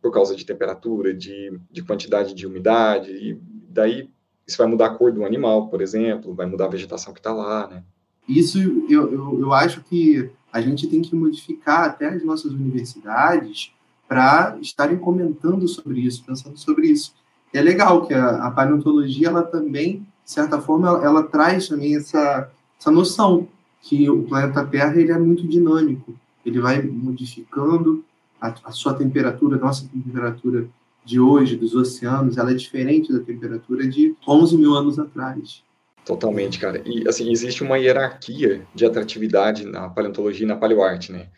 Por 0.00 0.12
causa 0.12 0.34
de 0.36 0.46
temperatura, 0.46 1.12
de, 1.12 1.58
de 1.70 1.82
quantidade 1.82 2.34
de 2.34 2.46
umidade, 2.46 3.10
e 3.10 3.40
daí 3.68 4.08
isso 4.46 4.56
vai 4.56 4.66
mudar 4.66 4.86
a 4.86 4.94
cor 4.94 5.12
do 5.12 5.24
animal, 5.24 5.68
por 5.68 5.82
exemplo, 5.82 6.34
vai 6.34 6.46
mudar 6.46 6.66
a 6.66 6.70
vegetação 6.70 7.12
que 7.12 7.20
está 7.20 7.32
lá, 7.32 7.66
né? 7.66 7.82
Isso 8.28 8.58
eu, 8.88 9.12
eu, 9.12 9.40
eu 9.40 9.52
acho 9.52 9.82
que 9.82 10.30
a 10.52 10.60
gente 10.60 10.86
tem 10.86 11.02
que 11.02 11.14
modificar 11.14 11.84
até 11.84 12.08
as 12.08 12.24
nossas 12.24 12.52
universidades 12.52 13.72
para 14.06 14.56
estarem 14.60 14.96
comentando 14.96 15.68
sobre 15.68 16.00
isso, 16.00 16.24
pensando 16.24 16.58
sobre 16.58 16.88
isso. 16.88 17.14
E 17.52 17.58
é 17.58 17.62
legal 17.62 18.06
que 18.06 18.14
a, 18.14 18.46
a 18.46 18.50
paleontologia, 18.50 19.28
ela 19.28 19.42
também, 19.42 20.06
de 20.24 20.30
certa 20.30 20.60
forma, 20.60 20.88
ela, 20.88 21.04
ela 21.04 21.22
traz 21.22 21.68
também 21.68 21.96
essa, 21.96 22.50
essa 22.78 22.90
noção 22.90 23.48
que 23.82 24.08
o 24.08 24.22
planeta 24.24 24.64
Terra 24.64 24.98
ele 24.98 25.12
é 25.12 25.18
muito 25.18 25.46
dinâmico. 25.46 26.14
Ele 26.44 26.60
vai 26.60 26.82
modificando 26.82 28.04
a, 28.40 28.54
a 28.64 28.72
sua 28.72 28.94
temperatura, 28.94 29.56
a 29.56 29.60
nossa 29.60 29.88
temperatura 29.88 30.68
de 31.04 31.18
hoje, 31.18 31.56
dos 31.56 31.74
oceanos, 31.74 32.36
ela 32.36 32.50
é 32.50 32.54
diferente 32.54 33.12
da 33.12 33.20
temperatura 33.20 33.86
de 33.88 34.14
11 34.26 34.56
mil 34.56 34.74
anos 34.74 34.98
atrás. 34.98 35.62
Totalmente, 36.04 36.58
cara. 36.58 36.82
E, 36.84 37.06
assim, 37.08 37.30
existe 37.30 37.62
uma 37.62 37.78
hierarquia 37.78 38.66
de 38.74 38.84
atratividade 38.84 39.64
na 39.64 39.88
paleontologia 39.88 40.44
e 40.44 40.48
na 40.48 40.56
paleoarte, 40.56 41.12
né? 41.12 41.28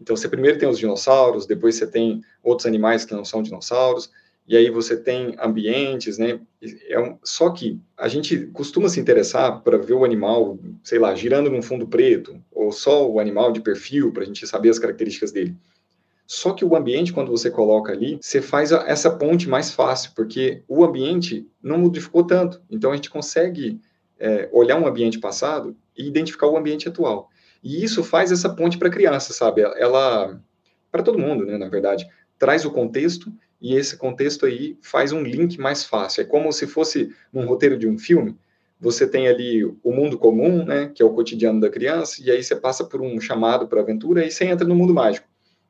Então, 0.00 0.16
você 0.16 0.28
primeiro 0.28 0.58
tem 0.58 0.68
os 0.68 0.78
dinossauros, 0.78 1.46
depois 1.46 1.74
você 1.74 1.86
tem 1.86 2.22
outros 2.42 2.66
animais 2.66 3.04
que 3.04 3.14
não 3.14 3.24
são 3.24 3.42
dinossauros, 3.42 4.10
e 4.46 4.56
aí 4.56 4.70
você 4.70 4.96
tem 4.96 5.36
ambientes, 5.38 6.16
né? 6.16 6.40
É 6.88 6.98
um, 6.98 7.18
só 7.22 7.50
que 7.50 7.78
a 7.96 8.08
gente 8.08 8.46
costuma 8.46 8.88
se 8.88 8.98
interessar 8.98 9.60
para 9.62 9.76
ver 9.76 9.92
o 9.92 10.04
animal, 10.04 10.58
sei 10.82 10.98
lá, 10.98 11.14
girando 11.14 11.50
num 11.50 11.60
fundo 11.60 11.86
preto, 11.86 12.42
ou 12.50 12.72
só 12.72 13.06
o 13.06 13.20
animal 13.20 13.52
de 13.52 13.60
perfil, 13.60 14.10
para 14.10 14.22
a 14.22 14.26
gente 14.26 14.46
saber 14.46 14.70
as 14.70 14.78
características 14.78 15.32
dele. 15.32 15.54
Só 16.30 16.52
que 16.52 16.62
o 16.62 16.76
ambiente, 16.76 17.10
quando 17.10 17.30
você 17.30 17.50
coloca 17.50 17.90
ali, 17.90 18.18
você 18.20 18.42
faz 18.42 18.70
essa 18.70 19.10
ponte 19.10 19.48
mais 19.48 19.70
fácil, 19.70 20.12
porque 20.14 20.62
o 20.68 20.84
ambiente 20.84 21.48
não 21.62 21.78
modificou 21.78 22.22
tanto. 22.22 22.60
Então 22.70 22.92
a 22.92 22.96
gente 22.96 23.08
consegue 23.08 23.80
é, 24.18 24.46
olhar 24.52 24.78
um 24.78 24.86
ambiente 24.86 25.18
passado 25.18 25.74
e 25.96 26.06
identificar 26.06 26.46
o 26.46 26.58
ambiente 26.58 26.86
atual. 26.86 27.30
E 27.64 27.82
isso 27.82 28.04
faz 28.04 28.30
essa 28.30 28.50
ponte 28.50 28.76
para 28.76 28.88
a 28.88 28.90
criança, 28.90 29.32
sabe? 29.32 29.62
Ela, 29.62 30.38
para 30.92 31.02
todo 31.02 31.18
mundo, 31.18 31.46
né, 31.46 31.56
na 31.56 31.68
verdade, 31.70 32.06
traz 32.38 32.66
o 32.66 32.70
contexto 32.70 33.32
e 33.58 33.74
esse 33.74 33.96
contexto 33.96 34.44
aí 34.44 34.76
faz 34.82 35.12
um 35.12 35.22
link 35.22 35.58
mais 35.58 35.82
fácil. 35.82 36.20
É 36.20 36.24
como 36.26 36.52
se 36.52 36.66
fosse 36.66 37.10
num 37.32 37.46
roteiro 37.46 37.78
de 37.78 37.88
um 37.88 37.96
filme, 37.96 38.36
você 38.78 39.06
tem 39.06 39.28
ali 39.28 39.64
o 39.64 39.92
mundo 39.92 40.18
comum, 40.18 40.62
né, 40.62 40.92
que 40.94 41.02
é 41.02 41.06
o 41.06 41.14
cotidiano 41.14 41.58
da 41.58 41.70
criança, 41.70 42.22
e 42.22 42.30
aí 42.30 42.42
você 42.42 42.54
passa 42.54 42.84
por 42.84 43.00
um 43.00 43.18
chamado 43.18 43.66
para 43.66 43.80
aventura 43.80 44.26
e 44.26 44.30
você 44.30 44.44
entra 44.44 44.68
no 44.68 44.74
mundo 44.74 44.92
mágico. 44.92 45.27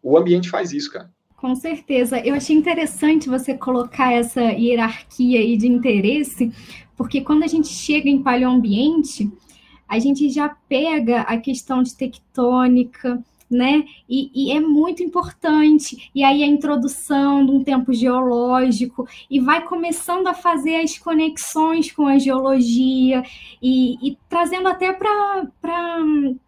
O 0.08 0.16
ambiente 0.16 0.48
faz 0.48 0.72
isso, 0.72 0.90
cara. 0.90 1.10
Com 1.36 1.54
certeza. 1.54 2.18
Eu 2.18 2.34
achei 2.34 2.56
interessante 2.56 3.28
você 3.28 3.52
colocar 3.52 4.10
essa 4.10 4.40
hierarquia 4.40 5.38
aí 5.38 5.54
de 5.54 5.68
interesse, 5.68 6.50
porque 6.96 7.20
quando 7.20 7.42
a 7.42 7.46
gente 7.46 7.68
chega 7.68 8.08
em 8.08 8.22
paleoambiente, 8.22 9.30
a 9.86 9.98
gente 9.98 10.30
já 10.30 10.48
pega 10.48 11.20
a 11.20 11.36
questão 11.36 11.82
de 11.82 11.94
tectônica, 11.94 13.22
né? 13.50 13.84
E, 14.08 14.30
e, 14.34 14.50
é 14.50 14.60
muito 14.60 15.02
importante. 15.02 16.10
E 16.14 16.24
aí 16.24 16.42
a 16.42 16.46
introdução 16.46 17.44
de 17.44 17.52
um 17.52 17.62
tempo 17.62 17.92
geológico 17.92 19.06
e 19.30 19.40
vai 19.40 19.62
começando 19.62 20.26
a 20.26 20.34
fazer 20.34 20.76
as 20.76 20.96
conexões 20.96 21.92
com 21.92 22.06
a 22.06 22.18
geologia 22.18 23.22
e, 23.62 23.94
e 24.06 24.16
trazendo 24.26 24.68
até 24.68 24.90
para 24.90 25.46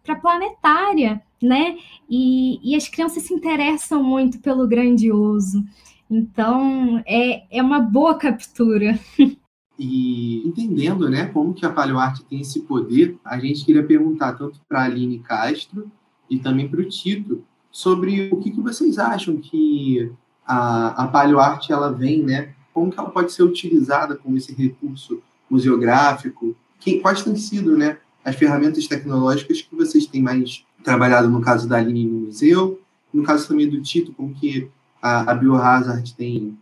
a 0.07 0.15
planetária, 0.15 1.21
né? 1.41 1.77
E, 2.09 2.59
e 2.63 2.75
as 2.75 2.87
crianças 2.87 3.23
se 3.23 3.33
interessam 3.33 4.03
muito 4.03 4.39
pelo 4.39 4.67
grandioso. 4.67 5.63
Então 6.09 7.01
é, 7.05 7.43
é 7.49 7.61
uma 7.61 7.79
boa 7.79 8.15
captura. 8.15 8.99
E 9.79 10.47
entendendo 10.47 11.09
né, 11.09 11.25
como 11.25 11.55
que 11.55 11.65
a 11.65 11.69
paleoarte 11.71 12.23
tem 12.25 12.41
esse 12.41 12.59
poder, 12.61 13.17
a 13.25 13.39
gente 13.39 13.65
queria 13.65 13.83
perguntar 13.83 14.33
tanto 14.33 14.59
para 14.69 14.81
a 14.81 14.83
Aline 14.83 15.19
Castro 15.19 15.89
e 16.29 16.37
também 16.37 16.67
para 16.67 16.81
o 16.81 16.85
Tito 16.85 17.43
sobre 17.71 18.29
o 18.31 18.37
que, 18.37 18.51
que 18.51 18.61
vocês 18.61 18.99
acham 18.99 19.37
que 19.37 20.11
a, 20.45 21.03
a 21.03 21.07
paleoarte 21.07 21.71
ela 21.71 21.91
vem, 21.91 22.21
né? 22.21 22.53
Como 22.73 22.91
que 22.91 22.99
ela 22.99 23.09
pode 23.09 23.31
ser 23.31 23.43
utilizada 23.43 24.15
como 24.15 24.37
esse 24.37 24.53
recurso 24.53 25.21
museográfico? 25.49 26.55
Quais 27.01 27.23
têm 27.23 27.35
sido, 27.35 27.77
né, 27.77 27.97
as 28.23 28.35
ferramentas 28.35 28.87
tecnológicas 28.87 29.61
que 29.61 29.75
vocês 29.75 30.05
têm 30.05 30.21
mais 30.21 30.65
trabalhado 30.83 31.29
no 31.29 31.41
caso 31.41 31.67
da 31.67 31.77
Aline 31.77 32.05
no 32.05 32.27
museu, 32.27 32.81
no 33.13 33.23
caso 33.23 33.47
também 33.47 33.69
do 33.69 33.81
Tito, 33.81 34.13
como 34.13 34.33
que 34.33 34.69
a, 35.01 35.31
a 35.31 35.35
Biohazard 35.35 36.13
tem, 36.13 36.57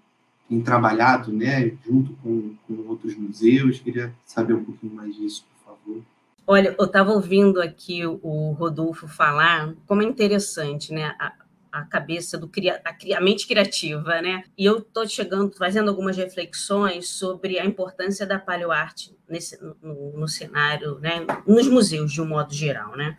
tem 0.48 0.62
trabalhado, 0.62 1.32
né, 1.32 1.72
junto 1.86 2.14
com, 2.24 2.56
com 2.68 2.88
outros 2.88 3.16
museus. 3.16 3.80
Queria 3.80 4.14
saber 4.26 4.54
um 4.54 4.64
pouquinho 4.64 4.94
mais 4.94 5.16
disso, 5.16 5.46
por 5.64 5.74
favor. 5.74 6.02
Olha, 6.48 6.76
eu 6.78 6.86
estava 6.86 7.12
ouvindo 7.12 7.62
aqui 7.62 8.06
o 8.06 8.52
Rodolfo 8.54 9.08
falar, 9.08 9.74
como 9.86 10.02
é 10.02 10.06
interessante, 10.06 10.92
né? 10.92 11.16
A, 11.20 11.34
a 11.72 11.84
cabeça 11.84 12.38
do 12.38 12.50
a, 12.84 13.18
a 13.18 13.22
mente 13.22 13.48
criativa, 13.48 14.22
né? 14.22 14.44
E 14.58 14.66
eu 14.66 14.80
estou 14.80 15.08
chegando, 15.08 15.56
fazendo 15.56 15.90
algumas 15.90 16.18
reflexões 16.18 17.10
sobre 17.10 17.60
a 17.60 17.66
importância 17.66 18.26
da 18.26 18.40
paleoarte 18.40 19.16
nesse, 19.28 19.60
no, 19.64 20.14
no, 20.18 20.28
cenário, 20.28 20.98
né? 21.00 21.26
Nos 21.46 21.68
museus 21.68 22.12
de 22.12 22.22
um 22.22 22.28
modo 22.28 22.54
geral, 22.54 22.96
né? 22.96 23.18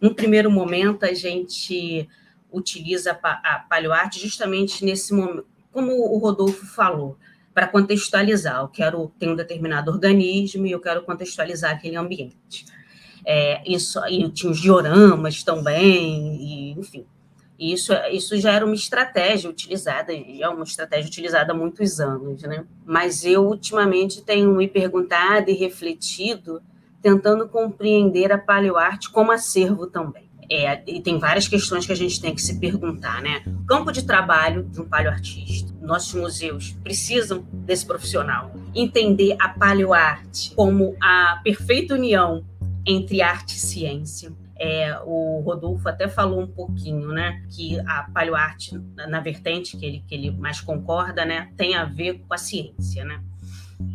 Num 0.00 0.14
primeiro 0.14 0.50
momento 0.50 1.04
a 1.04 1.12
gente 1.12 2.08
utiliza 2.50 3.18
a, 3.22 3.58
paleoarte 3.68 4.20
justamente 4.20 4.84
nesse 4.84 5.12
momento, 5.12 5.46
como 5.72 5.92
o 5.92 6.18
Rodolfo 6.18 6.66
falou, 6.66 7.16
para 7.52 7.66
contextualizar. 7.66 8.60
Eu 8.60 8.68
quero 8.68 9.12
ter 9.18 9.28
um 9.28 9.36
determinado 9.36 9.90
organismo 9.90 10.66
e 10.66 10.70
eu 10.70 10.80
quero 10.80 11.02
contextualizar 11.02 11.72
aquele 11.72 11.96
ambiente. 11.96 12.64
É, 13.24 13.62
isso 13.70 14.00
tinha 14.32 14.50
os 14.50 14.60
dioramas 14.60 15.42
também, 15.42 16.36
e, 16.40 16.70
enfim. 16.72 17.04
Isso, 17.58 17.92
isso 18.12 18.38
já 18.38 18.52
era 18.52 18.64
uma 18.64 18.74
estratégia 18.74 19.50
utilizada, 19.50 20.12
e 20.12 20.40
é 20.40 20.48
uma 20.48 20.62
estratégia 20.62 21.08
utilizada 21.08 21.52
há 21.52 21.56
muitos 21.56 21.98
anos, 21.98 22.40
né? 22.42 22.64
Mas 22.86 23.24
eu, 23.24 23.44
ultimamente, 23.44 24.22
tenho 24.22 24.54
me 24.54 24.68
perguntado 24.68 25.50
e 25.50 25.54
refletido, 25.54 26.62
tentando 27.02 27.48
compreender 27.48 28.32
a 28.32 28.38
paleoarte 28.38 29.10
como 29.10 29.32
acervo 29.32 29.86
também. 29.86 30.28
É, 30.50 30.82
e 30.86 31.00
tem 31.02 31.18
várias 31.18 31.46
questões 31.46 31.84
que 31.84 31.92
a 31.92 31.96
gente 31.96 32.20
tem 32.20 32.34
que 32.34 32.40
se 32.40 32.58
perguntar, 32.58 33.20
né? 33.20 33.42
Campo 33.66 33.92
de 33.92 34.02
trabalho 34.04 34.64
de 34.64 34.80
um 34.80 34.88
paleoartista. 34.88 35.74
Nossos 35.82 36.14
museus 36.14 36.72
precisam 36.82 37.46
desse 37.52 37.84
profissional. 37.84 38.50
Entender 38.74 39.36
a 39.38 39.50
paleoarte 39.50 40.54
como 40.54 40.96
a 41.02 41.40
perfeita 41.44 41.94
união 41.94 42.44
entre 42.86 43.20
arte 43.20 43.56
e 43.56 43.60
ciência. 43.60 44.32
É, 44.58 44.98
o 45.04 45.40
Rodolfo 45.44 45.88
até 45.88 46.08
falou 46.08 46.40
um 46.40 46.46
pouquinho, 46.46 47.08
né, 47.08 47.44
que 47.50 47.78
a 47.80 48.10
paleoarte, 48.12 48.76
na 48.96 49.20
vertente 49.20 49.76
que 49.76 49.86
ele, 49.86 50.04
que 50.04 50.14
ele 50.14 50.30
mais 50.32 50.60
concorda, 50.60 51.24
né, 51.24 51.52
tem 51.56 51.76
a 51.76 51.84
ver 51.84 52.24
com 52.26 52.34
a 52.34 52.38
ciência, 52.38 53.04
né. 53.04 53.22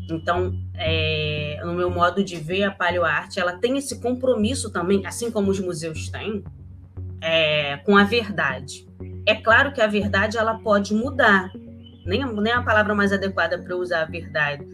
Então, 0.10 0.54
é, 0.76 1.60
no 1.64 1.74
meu 1.74 1.90
modo 1.90 2.24
de 2.24 2.36
ver, 2.36 2.64
a 2.64 2.72
paleoarte 2.72 3.40
ela 3.40 3.58
tem 3.58 3.78
esse 3.78 4.00
compromisso 4.00 4.72
também, 4.72 5.06
assim 5.06 5.32
como 5.32 5.52
os 5.52 5.60
museus 5.60 6.10
têm, 6.10 6.44
é, 7.22 7.78
com 7.78 7.98
a 7.98 8.04
verdade. 8.04 8.88
É 9.26 9.36
claro 9.36 9.72
que 9.72 9.82
a 9.82 9.88
verdade 9.88 10.38
ela 10.38 10.60
pode 10.60 10.94
mudar, 10.94 11.52
nem, 12.06 12.26
nem 12.26 12.54
a 12.54 12.62
palavra 12.62 12.94
mais 12.94 13.14
adequada 13.14 13.58
para 13.58 13.76
usar 13.76 14.02
a 14.02 14.06
verdade, 14.06 14.66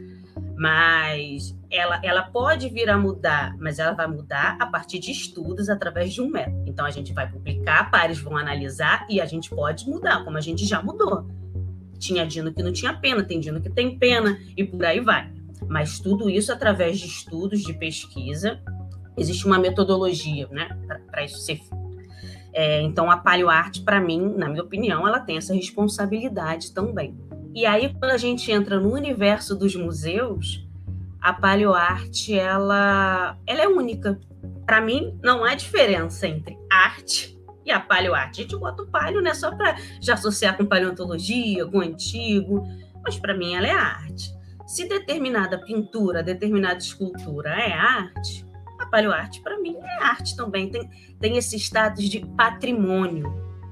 mas 0.57 1.55
ela, 1.71 2.01
ela 2.03 2.23
pode 2.23 2.67
vir 2.69 2.89
a 2.89 2.97
mudar, 2.97 3.55
mas 3.59 3.79
ela 3.79 3.93
vai 3.93 4.07
mudar 4.07 4.57
a 4.59 4.65
partir 4.65 4.99
de 4.99 5.11
estudos 5.11 5.69
através 5.69 6.13
de 6.13 6.21
um 6.21 6.29
método. 6.29 6.63
Então 6.65 6.85
a 6.85 6.91
gente 6.91 7.13
vai 7.13 7.29
publicar, 7.31 7.89
pares 7.91 8.19
vão 8.19 8.35
analisar 8.35 9.05
e 9.09 9.21
a 9.21 9.25
gente 9.25 9.49
pode 9.49 9.87
mudar, 9.87 10.23
como 10.25 10.37
a 10.37 10.41
gente 10.41 10.65
já 10.65 10.81
mudou. 10.81 11.27
Tinha 11.99 12.25
dino 12.25 12.51
que 12.53 12.63
não 12.63 12.71
tinha 12.71 12.93
pena, 12.93 13.23
tem 13.23 13.39
dino 13.39 13.61
que 13.61 13.69
tem 13.69 13.99
pena, 13.99 14.39
e 14.57 14.63
por 14.63 14.83
aí 14.83 14.99
vai. 14.99 15.31
Mas 15.67 15.99
tudo 15.99 16.29
isso 16.29 16.51
através 16.51 16.99
de 16.99 17.05
estudos, 17.05 17.61
de 17.61 17.73
pesquisa, 17.73 18.59
existe 19.17 19.45
uma 19.45 19.59
metodologia 19.59 20.47
né, 20.49 20.69
para 21.11 21.23
isso 21.23 21.37
ser 21.39 21.57
feito. 21.57 21.89
É, 22.51 22.81
então, 22.81 23.11
a 23.11 23.17
paleoarte, 23.17 23.81
para 23.81 24.01
mim, 24.01 24.33
na 24.35 24.49
minha 24.49 24.63
opinião, 24.63 25.07
ela 25.07 25.19
tem 25.19 25.37
essa 25.37 25.53
responsabilidade 25.53 26.73
também. 26.73 27.15
E 27.53 27.65
aí, 27.65 27.93
quando 27.93 28.11
a 28.11 28.17
gente 28.17 28.51
entra 28.51 28.79
no 28.79 28.91
universo 28.91 29.55
dos 29.55 29.75
museus, 29.75 30.67
a 31.21 31.31
paleoarte, 31.31 32.37
ela, 32.37 33.37
ela 33.45 33.61
é 33.61 33.67
única. 33.67 34.19
Para 34.65 34.81
mim, 34.81 35.17
não 35.23 35.43
há 35.43 35.53
diferença 35.53 36.27
entre 36.27 36.57
arte 36.71 37.38
e 37.69 37.71
a 37.71 37.79
paleoarte. 37.79 38.41
A 38.41 38.43
gente 38.43 38.57
bota 38.57 38.83
o 38.83 38.87
paleo, 38.87 39.21
né, 39.21 39.33
só 39.33 39.55
para 39.55 39.77
já 40.01 40.15
associar 40.15 40.57
com 40.57 40.65
paleontologia, 40.65 41.65
com 41.65 41.79
antigo, 41.79 42.67
mas 43.03 43.17
para 43.17 43.35
mim 43.35 43.55
ela 43.55 43.67
é 43.67 43.71
arte. 43.71 44.33
Se 44.67 44.87
determinada 44.87 45.57
pintura, 45.57 46.21
determinada 46.21 46.77
escultura 46.77 47.49
é 47.49 47.71
arte, 47.71 48.45
a 48.79 48.85
paleoarte 48.85 49.41
para 49.41 49.59
mim 49.59 49.75
é 49.81 50.03
arte 50.03 50.35
também. 50.35 50.69
Tem, 50.69 50.89
tem 51.19 51.37
esse 51.37 51.57
status 51.57 52.07
de 52.07 52.25
patrimônio. 52.35 53.27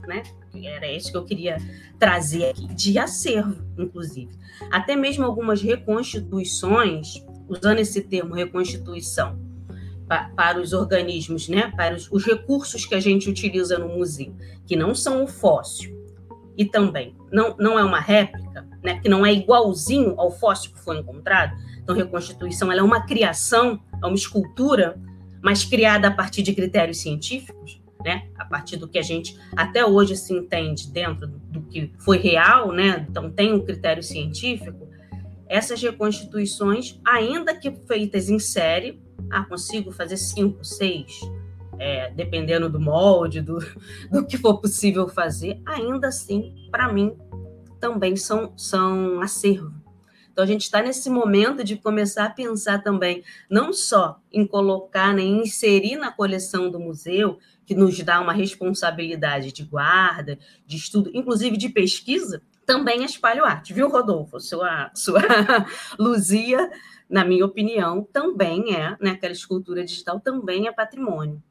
né? 0.08 0.24
Era 0.64 0.92
isso 0.92 1.12
que 1.12 1.18
eu 1.18 1.26
queria 1.26 1.58
trazer 2.00 2.50
aqui, 2.50 2.68
de 2.74 2.98
acervo, 2.98 3.64
inclusive. 3.78 4.32
Até 4.72 4.96
mesmo 4.96 5.24
algumas 5.24 5.62
reconstituições, 5.62 7.24
usando 7.48 7.80
esse 7.80 8.02
termo 8.02 8.34
reconstituição, 8.34 9.40
para 10.08 10.60
os 10.60 10.72
organismos, 10.72 11.50
né? 11.50 11.72
para 11.76 11.96
os, 11.96 12.10
os 12.12 12.26
recursos 12.26 12.86
que 12.86 12.96
a 12.96 13.00
gente 13.00 13.30
utiliza 13.30 13.78
no 13.78 13.90
museu, 13.90 14.34
que 14.66 14.76
não 14.76 14.96
são 14.96 15.24
o 15.24 15.28
fóssil, 15.28 15.96
e 16.58 16.66
também 16.66 17.16
não, 17.32 17.56
não 17.60 17.78
é 17.78 17.84
uma 17.84 18.00
réplica, 18.00 18.66
né? 18.84 19.00
que 19.00 19.10
não 19.10 19.26
é 19.26 19.34
igualzinho 19.34 20.20
ao 20.20 20.32
fóssil 20.32 20.72
que 20.72 20.80
foi 20.80 20.98
encontrado. 20.98 21.56
Então, 21.84 21.96
reconstituição 21.96 22.72
ela 22.72 22.82
é 22.82 22.84
uma 22.84 23.06
criação, 23.06 23.80
é 24.02 24.06
uma 24.06 24.16
escultura, 24.16 25.00
mas 25.42 25.64
criada 25.64 26.08
a 26.08 26.12
partir 26.12 26.42
de 26.42 26.54
critérios 26.54 27.00
científicos, 27.00 27.82
né? 28.04 28.28
a 28.38 28.46
partir 28.46 28.78
do 28.78 28.88
que 28.88 28.98
a 28.98 29.04
gente 29.04 29.38
até 29.56 29.86
hoje 29.86 30.16
se 30.16 30.34
entende 30.34 30.90
dentro 30.90 31.28
do 31.28 31.62
que 31.64 31.94
foi 32.00 32.18
real, 32.18 32.72
né? 32.72 33.06
então 33.10 33.30
tem 33.30 33.54
um 33.54 33.64
critério 33.64 34.02
científico. 34.02 34.88
Essas 35.50 35.82
reconstituições, 35.82 37.00
ainda 37.06 37.56
que 37.56 37.72
feitas 37.88 38.30
em 38.30 38.40
série, 38.40 39.00
ah, 39.32 39.44
consigo 39.44 39.92
fazer 39.92 40.18
cinco, 40.18 40.64
seis, 40.64 41.20
é, 41.80 42.12
dependendo 42.12 42.70
do 42.70 42.80
molde, 42.80 43.42
do, 43.42 43.60
do 44.12 44.26
que 44.26 44.38
for 44.38 44.60
possível 44.60 45.08
fazer, 45.08 45.62
ainda 45.66 46.08
assim, 46.08 46.68
para 46.72 46.92
mim, 46.92 47.16
também 47.80 48.16
são, 48.16 48.54
são 48.58 49.22
acervo. 49.22 49.74
Então, 50.32 50.44
a 50.44 50.48
gente 50.48 50.62
está 50.62 50.84
nesse 50.84 51.10
momento 51.10 51.64
de 51.64 51.78
começar 51.78 52.26
a 52.26 52.30
pensar 52.30 52.84
também, 52.84 53.24
não 53.50 53.74
só 53.74 54.20
em 54.32 54.46
colocar, 54.46 55.12
nem 55.12 55.38
né, 55.38 55.42
inserir 55.42 55.96
na 55.96 56.12
coleção 56.12 56.70
do 56.70 56.80
museu, 56.80 57.40
que 57.66 57.74
nos 57.74 58.00
dá 58.04 58.22
uma 58.22 58.34
responsabilidade 58.34 59.52
de 59.52 59.64
guarda, 59.64 60.38
de 60.66 60.78
estudo, 60.78 61.10
inclusive 61.12 61.58
de 61.58 61.70
pesquisa, 61.70 62.42
também 62.68 63.04
é 63.04 63.40
arte, 63.44 63.74
viu, 63.74 63.90
Rodolfo? 63.90 64.40
Sua, 64.40 64.92
sua 64.96 65.22
Luzia 65.98 66.70
na 67.10 67.24
minha 67.24 67.46
opinião, 67.46 68.08
também 68.12 68.76
é, 68.76 68.98
né, 69.00 69.12
aquela 69.12 69.34
escultura 69.34 69.84
digital 69.84 70.20
também 70.20 70.68
é 70.68 70.72
patrimônio. 70.72 71.42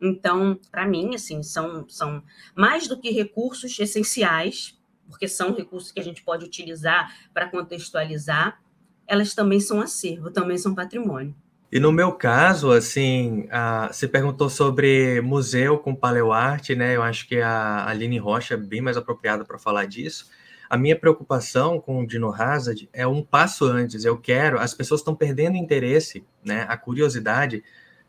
Então, 0.00 0.58
para 0.70 0.86
mim, 0.86 1.14
assim, 1.14 1.42
são, 1.42 1.88
são 1.88 2.22
mais 2.54 2.88
do 2.88 2.98
que 2.98 3.10
recursos 3.10 3.78
essenciais, 3.78 4.78
porque 5.08 5.28
são 5.28 5.54
recursos 5.54 5.92
que 5.92 6.00
a 6.00 6.04
gente 6.04 6.22
pode 6.22 6.44
utilizar 6.44 7.14
para 7.32 7.48
contextualizar, 7.48 8.60
elas 9.06 9.34
também 9.34 9.60
são 9.60 9.80
acervo, 9.80 10.30
também 10.30 10.58
são 10.58 10.74
patrimônio. 10.74 11.34
E 11.70 11.80
no 11.80 11.90
meu 11.90 12.12
caso, 12.12 12.70
assim, 12.70 13.48
a, 13.50 13.88
você 13.92 14.06
perguntou 14.06 14.48
sobre 14.48 15.20
museu 15.20 15.78
com 15.78 15.94
paleoarte, 15.94 16.74
né? 16.74 16.94
Eu 16.94 17.02
acho 17.02 17.26
que 17.26 17.40
a 17.40 17.88
Aline 17.88 18.18
Rocha 18.18 18.54
é 18.54 18.56
bem 18.56 18.80
mais 18.80 18.96
apropriada 18.96 19.44
para 19.44 19.58
falar 19.58 19.86
disso. 19.86 20.30
A 20.68 20.76
minha 20.76 20.98
preocupação 20.98 21.80
com 21.80 22.02
o 22.02 22.06
Dino 22.06 22.32
Hazard 22.32 22.88
é 22.92 23.06
um 23.06 23.22
passo 23.22 23.64
antes. 23.64 24.04
Eu 24.04 24.16
quero, 24.16 24.58
as 24.58 24.74
pessoas 24.74 25.00
estão 25.00 25.14
perdendo 25.14 25.56
interesse, 25.56 26.24
né, 26.44 26.64
a 26.68 26.76
curiosidade 26.76 27.62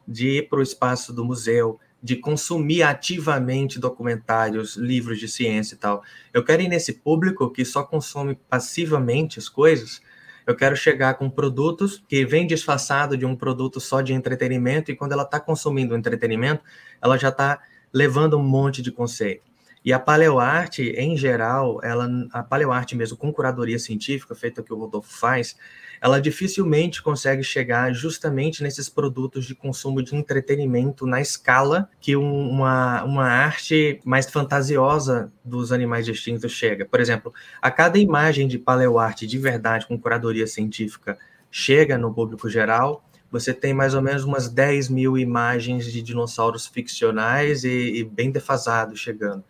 de 0.07 0.37
ir 0.37 0.49
para 0.49 0.59
o 0.59 0.63
espaço 0.63 1.11
do 1.11 1.25
museu, 1.25 1.79
de 2.01 2.15
consumir 2.15 2.83
ativamente 2.83 3.79
documentários, 3.79 4.75
livros 4.75 5.19
de 5.19 5.27
ciência 5.27 5.75
e 5.75 5.77
tal. 5.77 6.03
Eu 6.33 6.43
quero 6.43 6.61
ir 6.61 6.67
nesse 6.67 6.93
público 6.93 7.49
que 7.49 7.65
só 7.65 7.83
consome 7.83 8.37
passivamente 8.47 9.39
as 9.39 9.49
coisas. 9.49 10.01
Eu 10.45 10.55
quero 10.55 10.75
chegar 10.75 11.15
com 11.15 11.29
produtos 11.29 12.03
que 12.07 12.23
vem 12.23 12.45
disfarçado 12.45 13.17
de 13.17 13.25
um 13.25 13.35
produto 13.35 13.79
só 13.79 14.01
de 14.01 14.13
entretenimento 14.13 14.91
e 14.91 14.95
quando 14.95 15.13
ela 15.13 15.23
está 15.23 15.39
consumindo 15.39 15.95
entretenimento, 15.95 16.63
ela 17.01 17.17
já 17.17 17.29
está 17.29 17.59
levando 17.91 18.37
um 18.37 18.43
monte 18.43 18.83
de 18.83 18.91
conceito. 18.91 19.54
E 19.85 19.93
a 19.93 19.99
paleoarte, 19.99 20.81
em 20.97 21.15
geral, 21.15 21.79
ela, 21.83 22.09
a 22.33 22.41
paleoarte 22.41 22.95
mesmo, 22.95 23.15
com 23.15 23.31
curadoria 23.31 23.77
científica, 23.77 24.33
feita 24.33 24.63
que 24.63 24.73
o 24.73 24.77
Rodolfo 24.77 25.15
faz, 25.15 25.55
ela 26.01 26.19
dificilmente 26.19 27.03
consegue 27.03 27.43
chegar 27.43 27.93
justamente 27.93 28.63
nesses 28.63 28.89
produtos 28.89 29.45
de 29.45 29.53
consumo 29.53 30.01
de 30.01 30.15
entretenimento 30.15 31.05
na 31.05 31.21
escala 31.21 31.87
que 32.01 32.15
um, 32.15 32.49
uma, 32.49 33.03
uma 33.03 33.27
arte 33.27 34.01
mais 34.03 34.27
fantasiosa 34.27 35.31
dos 35.43 35.71
animais 35.71 36.07
extintos 36.07 36.51
chega. 36.51 36.83
Por 36.83 36.99
exemplo, 36.99 37.31
a 37.61 37.69
cada 37.69 37.99
imagem 37.99 38.47
de 38.47 38.57
paleoarte 38.57 39.27
de 39.27 39.37
verdade, 39.37 39.85
com 39.85 39.99
curadoria 39.99 40.47
científica, 40.47 41.15
chega 41.51 41.95
no 41.95 42.11
público 42.11 42.49
geral, 42.49 43.07
você 43.31 43.53
tem 43.53 43.73
mais 43.73 43.93
ou 43.93 44.01
menos 44.01 44.23
umas 44.23 44.49
10 44.49 44.89
mil 44.89 45.15
imagens 45.15 45.85
de 45.91 46.01
dinossauros 46.01 46.65
ficcionais 46.65 47.63
e, 47.63 47.99
e 47.99 48.03
bem 48.03 48.31
defasados 48.31 48.99
chegando. 48.99 49.43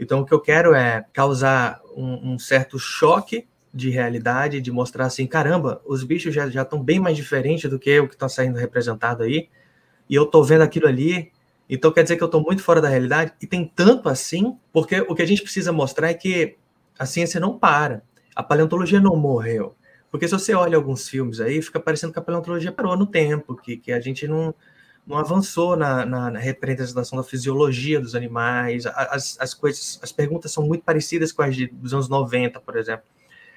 Então, 0.00 0.20
o 0.20 0.24
que 0.26 0.32
eu 0.32 0.40
quero 0.40 0.74
é 0.74 1.04
causar 1.12 1.80
um, 1.94 2.32
um 2.32 2.38
certo 2.38 2.78
choque 2.78 3.46
de 3.72 3.90
realidade, 3.90 4.60
de 4.60 4.72
mostrar 4.72 5.04
assim, 5.04 5.26
caramba, 5.26 5.80
os 5.84 6.02
bichos 6.02 6.34
já 6.34 6.46
estão 6.46 6.82
bem 6.82 6.98
mais 6.98 7.16
diferentes 7.16 7.70
do 7.70 7.78
que 7.78 8.00
o 8.00 8.08
que 8.08 8.14
está 8.14 8.28
saindo 8.28 8.58
representado 8.58 9.22
aí, 9.22 9.48
e 10.08 10.14
eu 10.14 10.24
estou 10.24 10.42
vendo 10.42 10.62
aquilo 10.62 10.88
ali, 10.88 11.30
então 11.68 11.92
quer 11.92 12.02
dizer 12.02 12.16
que 12.16 12.22
eu 12.22 12.26
estou 12.26 12.42
muito 12.42 12.62
fora 12.62 12.80
da 12.80 12.88
realidade, 12.88 13.32
e 13.40 13.46
tem 13.46 13.64
tanto 13.64 14.08
assim, 14.08 14.56
porque 14.72 15.00
o 15.02 15.14
que 15.14 15.22
a 15.22 15.26
gente 15.26 15.42
precisa 15.42 15.70
mostrar 15.70 16.08
é 16.08 16.14
que 16.14 16.56
a 16.98 17.06
ciência 17.06 17.38
não 17.38 17.58
para, 17.58 18.02
a 18.34 18.42
paleontologia 18.42 19.00
não 19.00 19.14
morreu, 19.14 19.76
porque 20.10 20.26
se 20.26 20.32
você 20.32 20.52
olha 20.54 20.76
alguns 20.76 21.08
filmes 21.08 21.40
aí, 21.40 21.62
fica 21.62 21.78
parecendo 21.78 22.12
que 22.12 22.18
a 22.18 22.22
paleontologia 22.22 22.72
parou 22.72 22.96
no 22.96 23.06
tempo, 23.06 23.54
que, 23.54 23.76
que 23.76 23.92
a 23.92 24.00
gente 24.00 24.26
não, 24.26 24.52
não 25.06 25.16
avançou 25.16 25.76
na, 25.76 26.04
na, 26.04 26.30
na, 26.30 26.38
representação 26.38 27.18
da 27.18 27.24
fisiologia 27.24 28.00
dos 28.00 28.14
animais. 28.14 28.86
As, 28.86 29.36
as 29.40 29.54
coisas, 29.54 29.98
as 30.02 30.12
perguntas 30.12 30.52
são 30.52 30.64
muito 30.64 30.84
parecidas 30.84 31.32
com 31.32 31.42
as 31.42 31.56
de, 31.56 31.66
dos 31.66 31.92
anos 31.92 32.08
90, 32.08 32.60
por 32.60 32.76
exemplo. 32.76 33.04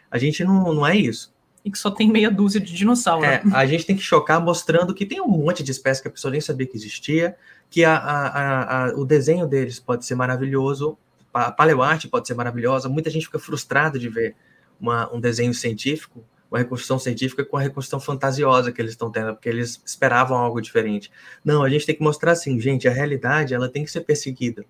A 0.09 0.17
gente 0.17 0.43
não, 0.43 0.73
não 0.73 0.87
é 0.87 0.95
isso. 0.95 1.33
E 1.63 1.71
que 1.71 1.77
só 1.77 1.89
tem 1.89 2.09
meia 2.09 2.29
dúzia 2.29 2.59
de 2.59 2.73
dinossauros. 2.73 3.27
É, 3.27 3.41
a 3.53 3.65
gente 3.65 3.85
tem 3.85 3.95
que 3.95 4.01
chocar 4.01 4.41
mostrando 4.41 4.93
que 4.93 5.05
tem 5.05 5.21
um 5.21 5.27
monte 5.27 5.63
de 5.63 5.71
espécies 5.71 6.01
que 6.01 6.07
a 6.07 6.11
pessoa 6.11 6.31
nem 6.31 6.41
sabia 6.41 6.67
que 6.67 6.75
existia, 6.75 7.35
que 7.69 7.85
a, 7.85 7.95
a, 7.95 8.85
a, 8.85 8.95
o 8.95 9.05
desenho 9.05 9.47
deles 9.47 9.79
pode 9.79 10.05
ser 10.05 10.15
maravilhoso, 10.15 10.97
a 11.33 11.51
paleoarte 11.51 12.07
pode 12.07 12.27
ser 12.27 12.33
maravilhosa. 12.33 12.89
Muita 12.89 13.09
gente 13.09 13.25
fica 13.25 13.39
frustrada 13.39 13.97
de 13.97 14.09
ver 14.09 14.35
uma, 14.79 15.11
um 15.13 15.19
desenho 15.19 15.53
científico 15.53 16.23
uma 16.53 16.59
reconstrução 16.59 16.99
científica 16.99 17.43
com 17.43 17.57
a 17.57 17.61
reconstrução 17.61 17.99
fantasiosa 17.99 18.71
que 18.71 18.79
eles 18.79 18.91
estão 18.91 19.09
tendo, 19.09 19.33
porque 19.33 19.49
eles 19.49 19.81
esperavam 19.83 20.37
algo 20.37 20.61
diferente. 20.61 21.11
Não, 21.43 21.63
a 21.63 21.69
gente 21.69 21.83
tem 21.83 21.95
que 21.95 22.03
mostrar 22.03 22.33
assim, 22.33 22.59
gente, 22.59 22.87
a 22.87 22.91
realidade 22.91 23.55
ela 23.55 23.67
tem 23.67 23.83
que 23.83 23.89
ser 23.89 24.01
perseguida. 24.01 24.63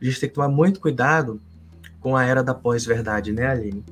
A 0.00 0.04
gente 0.04 0.20
tem 0.20 0.28
que 0.28 0.34
tomar 0.36 0.48
muito 0.48 0.78
cuidado 0.78 1.42
com 1.98 2.16
a 2.16 2.24
era 2.24 2.40
da 2.40 2.54
pós-verdade, 2.54 3.32
né, 3.32 3.48
Aline? 3.48 3.84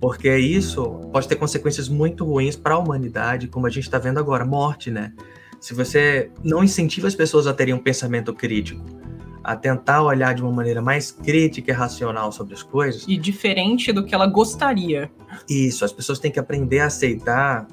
Porque 0.00 0.36
isso 0.36 1.08
pode 1.12 1.28
ter 1.28 1.36
consequências 1.36 1.88
muito 1.88 2.24
ruins 2.24 2.56
para 2.56 2.74
a 2.74 2.78
humanidade, 2.78 3.46
como 3.46 3.68
a 3.68 3.70
gente 3.70 3.84
está 3.84 3.98
vendo 3.98 4.18
agora, 4.18 4.44
morte, 4.44 4.90
né? 4.90 5.12
Se 5.60 5.74
você 5.74 6.32
não 6.42 6.64
incentiva 6.64 7.06
as 7.06 7.14
pessoas 7.14 7.46
a 7.46 7.54
terem 7.54 7.74
um 7.74 7.78
pensamento 7.78 8.34
crítico, 8.34 8.84
a 9.44 9.56
tentar 9.56 10.02
olhar 10.02 10.34
de 10.34 10.42
uma 10.42 10.52
maneira 10.52 10.80
mais 10.80 11.10
crítica 11.10 11.70
e 11.70 11.74
racional 11.74 12.30
sobre 12.32 12.54
as 12.54 12.62
coisas. 12.62 13.04
E 13.08 13.16
diferente 13.16 13.92
do 13.92 14.04
que 14.04 14.14
ela 14.14 14.26
gostaria. 14.26 15.10
Isso, 15.48 15.84
as 15.84 15.92
pessoas 15.92 16.18
têm 16.18 16.30
que 16.30 16.38
aprender 16.38 16.80
a 16.80 16.86
aceitar 16.86 17.66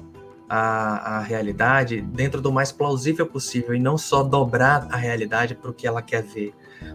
a, 0.48 1.18
a 1.18 1.20
realidade 1.20 2.00
dentro 2.00 2.40
do 2.40 2.50
mais 2.50 2.72
plausível 2.72 3.24
possível 3.24 3.74
e 3.74 3.78
não 3.78 3.96
só 3.96 4.22
dobrar 4.22 4.88
a 4.90 4.96
realidade 4.96 5.54
para 5.54 5.70
o 5.70 5.74
que 5.74 5.86
ela 5.86 6.02
quer 6.02 6.22
ver. 6.22 6.52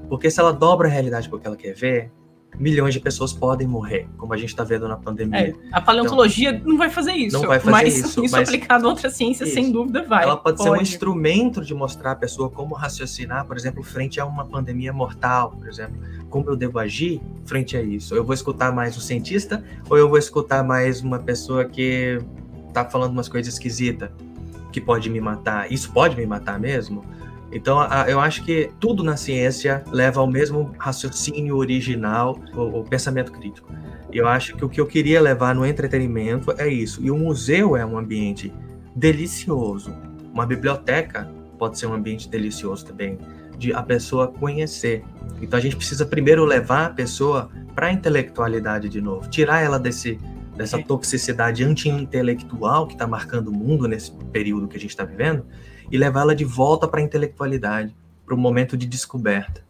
Porque 0.10 0.30
se 0.30 0.40
ela 0.40 0.52
dobra 0.52 0.88
a 0.90 0.92
realidade 0.92 1.30
para 1.30 1.38
o 1.38 1.40
que 1.40 1.48
ela 1.48 1.56
quer 1.56 1.74
ver, 1.74 2.12
milhões 2.60 2.94
de 2.94 3.00
pessoas 3.00 3.34
podem 3.34 3.68
morrer, 3.68 4.08
como 4.18 4.34
a 4.34 4.38
gente 4.38 4.50
está 4.50 4.64
vendo 4.64 4.88
na 4.88 4.98
pandemia. 4.98 5.50
É, 5.50 5.54
a 5.72 5.82
paleontologia 5.82 6.52
então, 6.52 6.70
não 6.70 6.78
vai 6.78 6.90
fazer 6.90 7.14
isso. 7.14 7.38
Não 7.38 7.48
vai 7.48 7.60
fazer 7.60 7.72
mas 7.72 7.98
isso. 7.98 8.06
Isso 8.26 8.32
mas 8.32 8.48
aplicado 8.48 8.86
a 8.86 8.90
outras 8.90 9.14
ciências, 9.14 9.50
isso. 9.50 9.60
sem 9.60 9.72
dúvida, 9.72 10.04
vai. 10.04 10.24
Ela 10.24 10.38
pode, 10.38 10.58
pode, 10.58 10.70
ser 10.70 10.76
um 10.76 10.82
instrumento 10.82 11.62
de 11.62 11.74
mostrar 11.74 12.12
à 12.12 12.16
pessoa 12.16 12.50
como 12.50 12.74
raciocinar, 12.74 13.46
por 13.46 13.58
exemplo, 13.58 13.84
frente 13.84 14.20
a 14.20 14.26
uma 14.26 14.46
pandemia 14.46 14.92
mortal, 14.92 15.52
por 15.52 15.68
exemplo. 15.68 15.96
Como 16.30 16.50
eu 16.50 16.56
devo 16.56 16.80
agir 16.80 17.22
frente 17.46 17.78
a 17.78 17.82
isso? 17.82 18.16
Eu 18.16 18.24
vou 18.24 18.34
escutar 18.34 18.72
mais 18.72 18.98
um 18.98 19.00
cientista 19.00 19.64
ou 19.90 19.98
eu 19.98 20.10
vou 20.10 20.18
escutar 20.18 20.64
mais 20.64 21.02
uma 21.02 21.20
pessoa 21.20 21.66
que 21.66 22.20
está 22.68 22.86
falando 22.86 23.12
umas 23.12 23.30
coisas 23.30 23.54
esquisitas 23.54 24.10
que 24.72 24.82
pode 24.82 25.10
me 25.10 25.22
matar? 25.22 25.72
Isso 25.72 25.92
pode 25.92 26.18
me 26.18 26.26
matar 26.26 26.60
mesmo? 26.60 27.02
Então, 27.52 27.80
a, 27.80 28.06
eu 28.10 28.20
acho 28.20 28.44
que 28.44 28.70
tudo 28.80 29.04
na 29.04 29.18
ciência 29.18 29.84
leva 29.92 30.20
ao 30.20 30.28
mesmo 30.28 30.74
raciocínio 30.78 31.58
original, 31.58 32.40
o, 32.54 32.80
o 32.80 32.84
pensamento 32.84 33.32
crítico. 33.32 33.72
Eu 34.12 34.28
acho 34.28 34.56
que 34.56 34.64
o 34.64 34.70
que 34.70 34.80
eu 34.80 34.86
queria 34.86 35.22
levar 35.22 35.54
no 35.54 35.66
entretenimento 35.66 36.54
é 36.58 36.68
isso. 36.68 37.04
E 37.04 37.12
o 37.12 37.18
museu 37.18 37.76
é 37.76 37.86
um 37.86 37.98
ambiente 37.98 38.52
delicioso. 38.96 39.94
Uma 40.34 40.46
biblioteca 40.46 41.30
pode 41.58 41.78
ser 41.78 41.88
um 41.88 41.94
ambiente 41.94 42.30
delicioso 42.30 42.86
também, 42.86 43.18
de 43.58 43.74
a 43.74 43.82
pessoa 43.82 44.28
conhecer. 44.28 45.04
Então 45.42 45.58
a 45.58 45.62
gente 45.62 45.76
precisa 45.76 46.06
primeiro 46.06 46.46
levar 46.46 46.86
a 46.86 46.90
pessoa 46.90 47.50
para 47.74 47.88
a 47.88 47.92
intelectualidade 47.92 48.90
de 48.90 49.02
novo, 49.02 49.30
tirar 49.30 49.62
ela 49.62 49.80
desse 49.80 50.20
dessa 50.56 50.82
toxicidade 50.82 51.66
anti-intelectual 51.66 52.88
que 52.88 52.94
está 52.94 53.06
marcando 53.06 53.50
o 53.50 53.52
mundo 53.52 53.90
nesse 53.90 54.14
período 54.32 54.70
que 54.70 54.78
a 54.78 54.80
gente 54.80 54.92
está 54.92 55.04
vivendo 55.04 55.46
e 55.92 55.98
levá-la 55.98 56.34
de 56.34 56.46
volta 56.46 56.88
para 56.88 57.00
a 57.00 57.04
intelectualidade, 57.04 57.96
para 58.26 58.36
o 58.36 58.38
momento 58.38 58.76
de 58.76 58.86
descoberta. 58.86 59.66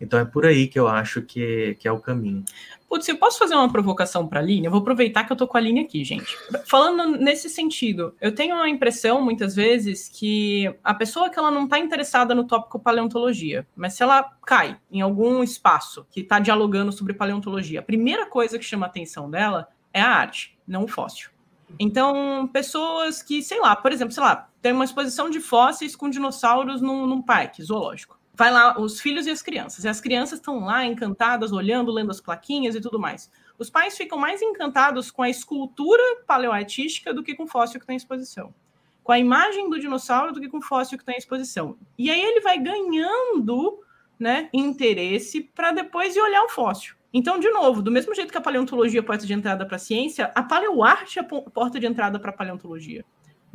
Então 0.00 0.18
é 0.18 0.24
por 0.24 0.44
aí 0.44 0.66
que 0.68 0.78
eu 0.78 0.88
acho 0.88 1.22
que, 1.22 1.76
que 1.80 1.88
é 1.88 1.92
o 1.92 1.98
caminho. 1.98 2.44
Putz, 2.88 3.08
eu 3.08 3.16
posso 3.16 3.38
fazer 3.38 3.54
uma 3.54 3.70
provocação 3.70 4.28
para 4.28 4.38
a 4.38 4.42
Aline? 4.42 4.66
Eu 4.66 4.70
vou 4.70 4.80
aproveitar 4.80 5.24
que 5.24 5.32
eu 5.32 5.36
tô 5.36 5.46
com 5.48 5.56
a 5.56 5.60
Aline 5.60 5.80
aqui, 5.80 6.04
gente. 6.04 6.36
Falando 6.66 7.18
nesse 7.18 7.48
sentido, 7.48 8.14
eu 8.20 8.32
tenho 8.34 8.54
a 8.56 8.68
impressão, 8.68 9.20
muitas 9.22 9.56
vezes, 9.56 10.08
que 10.08 10.72
a 10.84 10.94
pessoa 10.94 11.30
que 11.30 11.38
ela 11.38 11.50
não 11.50 11.64
está 11.64 11.78
interessada 11.78 12.34
no 12.34 12.44
tópico 12.44 12.78
paleontologia, 12.78 13.66
mas 13.74 13.94
se 13.94 14.02
ela 14.02 14.22
cai 14.44 14.78
em 14.90 15.00
algum 15.00 15.42
espaço 15.42 16.06
que 16.10 16.20
está 16.20 16.38
dialogando 16.38 16.92
sobre 16.92 17.14
paleontologia, 17.14 17.80
a 17.80 17.82
primeira 17.82 18.26
coisa 18.26 18.58
que 18.58 18.64
chama 18.64 18.86
a 18.86 18.88
atenção 18.88 19.30
dela 19.30 19.68
é 19.92 20.00
a 20.00 20.08
arte, 20.08 20.56
não 20.66 20.84
o 20.84 20.88
fóssil. 20.88 21.30
Então, 21.78 22.48
pessoas 22.52 23.22
que, 23.22 23.42
sei 23.42 23.60
lá, 23.60 23.74
por 23.74 23.92
exemplo, 23.92 24.12
sei 24.12 24.22
lá, 24.22 24.48
tem 24.62 24.72
uma 24.72 24.84
exposição 24.84 25.28
de 25.28 25.40
fósseis 25.40 25.96
com 25.96 26.08
dinossauros 26.08 26.80
num, 26.80 27.06
num 27.06 27.22
parque 27.22 27.62
zoológico 27.62 28.16
vai 28.36 28.52
lá 28.52 28.78
os 28.78 29.00
filhos 29.00 29.26
e 29.26 29.30
as 29.30 29.40
crianças. 29.40 29.84
E 29.84 29.88
as 29.88 30.00
crianças 30.00 30.38
estão 30.38 30.60
lá 30.60 30.84
encantadas, 30.84 31.52
olhando, 31.52 31.90
lendo 31.90 32.10
as 32.10 32.20
plaquinhas 32.20 32.74
e 32.74 32.80
tudo 32.80 33.00
mais. 33.00 33.30
Os 33.58 33.70
pais 33.70 33.96
ficam 33.96 34.18
mais 34.18 34.42
encantados 34.42 35.10
com 35.10 35.22
a 35.22 35.30
escultura 35.30 36.02
paleoartística 36.26 37.14
do 37.14 37.22
que 37.22 37.34
com 37.34 37.44
o 37.44 37.48
fóssil 37.48 37.80
que 37.80 37.84
está 37.84 37.94
em 37.94 37.96
exposição. 37.96 38.54
Com 39.02 39.12
a 39.12 39.18
imagem 39.18 39.70
do 39.70 39.80
dinossauro 39.80 40.32
do 40.32 40.40
que 40.40 40.50
com 40.50 40.58
o 40.58 40.62
fóssil 40.62 40.98
que 40.98 41.02
está 41.02 41.12
em 41.12 41.16
exposição. 41.16 41.78
E 41.96 42.10
aí 42.10 42.20
ele 42.20 42.40
vai 42.40 42.58
ganhando 42.58 43.82
né, 44.18 44.50
interesse 44.52 45.40
para 45.40 45.72
depois 45.72 46.14
ir 46.14 46.20
olhar 46.20 46.42
o 46.42 46.50
fóssil. 46.50 46.94
Então, 47.12 47.38
de 47.38 47.50
novo, 47.50 47.82
do 47.82 47.90
mesmo 47.90 48.14
jeito 48.14 48.30
que 48.30 48.38
a 48.38 48.42
paleontologia 48.42 49.00
é 49.00 49.02
a 49.02 49.06
porta 49.06 49.26
de 49.26 49.32
entrada 49.32 49.64
para 49.64 49.76
a 49.76 49.78
ciência, 49.78 50.30
a 50.34 50.42
paleoarte 50.42 51.18
é 51.18 51.22
a 51.22 51.24
porta 51.24 51.80
de 51.80 51.86
entrada 51.86 52.18
para 52.18 52.30
a 52.30 52.34
paleontologia 52.34 53.04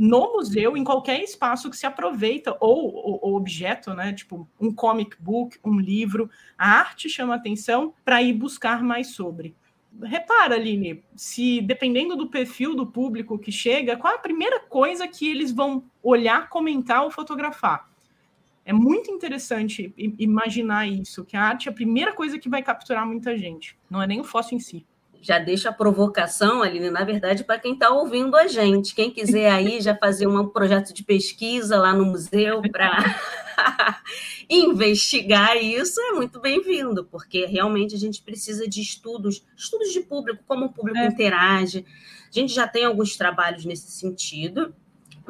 no 0.02 0.34
museu, 0.34 0.76
em 0.76 0.84
qualquer 0.84 1.22
espaço 1.22 1.70
que 1.70 1.78
se 1.78 1.86
aproveita, 1.86 2.58
ou 2.60 3.20
objeto, 3.36 3.94
né? 3.94 4.12
Tipo 4.12 4.50
um 4.60 4.74
comic 4.74 5.16
book, 5.22 5.60
um 5.64 5.80
livro, 5.80 6.28
a 6.58 6.80
arte 6.80 7.08
chama 7.08 7.36
atenção 7.36 7.94
para 8.04 8.20
ir 8.20 8.34
buscar 8.34 8.84
mais 8.84 9.14
sobre. 9.14 9.56
Repara, 10.02 10.56
Aline, 10.56 11.04
se 11.16 11.62
dependendo 11.62 12.16
do 12.16 12.28
perfil 12.28 12.76
do 12.76 12.88
público 12.88 13.38
que 13.38 13.52
chega, 13.52 13.96
qual 13.96 14.14
é 14.14 14.16
a 14.16 14.20
primeira 14.20 14.60
coisa 14.60 15.08
que 15.08 15.30
eles 15.30 15.52
vão 15.52 15.84
olhar, 16.02 16.50
comentar 16.50 17.04
ou 17.04 17.12
fotografar? 17.12 17.91
É 18.64 18.72
muito 18.72 19.10
interessante 19.10 19.94
imaginar 19.98 20.88
isso, 20.88 21.26
que 21.26 21.36
a 21.36 21.42
arte 21.42 21.68
é 21.68 21.72
a 21.72 21.76
primeira 21.76 22.14
coisa 22.14 22.38
que 22.38 22.50
vai 22.50 22.62
capturar 22.62 23.06
muita 23.08 23.36
gente, 23.38 23.78
não 23.90 24.02
é 24.02 24.08
nem 24.08 24.22
o 24.22 24.24
fóssil 24.24 24.58
em 24.58 24.62
si 24.62 24.86
já 25.22 25.38
deixa 25.38 25.70
a 25.70 25.74
provocação, 25.74 26.64
Aline, 26.64 26.90
na 26.90 27.04
verdade, 27.04 27.44
para 27.44 27.60
quem 27.60 27.74
está 27.74 27.92
ouvindo 27.92 28.36
a 28.36 28.48
gente. 28.48 28.96
Quem 28.96 29.12
quiser 29.12 29.52
aí 29.52 29.80
já 29.80 29.96
fazer 29.96 30.26
um 30.26 30.48
projeto 30.48 30.94
de 30.94 31.04
pesquisa 31.04 31.78
lá 31.78 31.94
no 31.94 32.06
museu 32.06 32.62
para 32.72 33.22
investigar 34.50 35.56
isso, 35.56 36.02
é 36.02 36.14
muito 36.14 36.40
bem-vindo, 36.40 37.06
porque 37.06 37.46
realmente 37.46 37.94
a 37.94 38.00
gente 38.00 38.22
precisa 38.24 38.68
de 38.68 38.82
estudos, 38.82 39.46
estudos 39.56 39.94
de 39.94 40.02
público, 40.02 40.44
como 40.48 40.66
o 40.66 40.74
público 40.74 40.98
é. 40.98 41.06
interage. 41.06 41.86
A 42.28 42.40
gente 42.40 42.52
já 42.52 42.68
tem 42.68 42.84
alguns 42.84 43.16
trabalhos 43.16 43.64
nesse 43.64 43.92
sentido, 43.92 44.74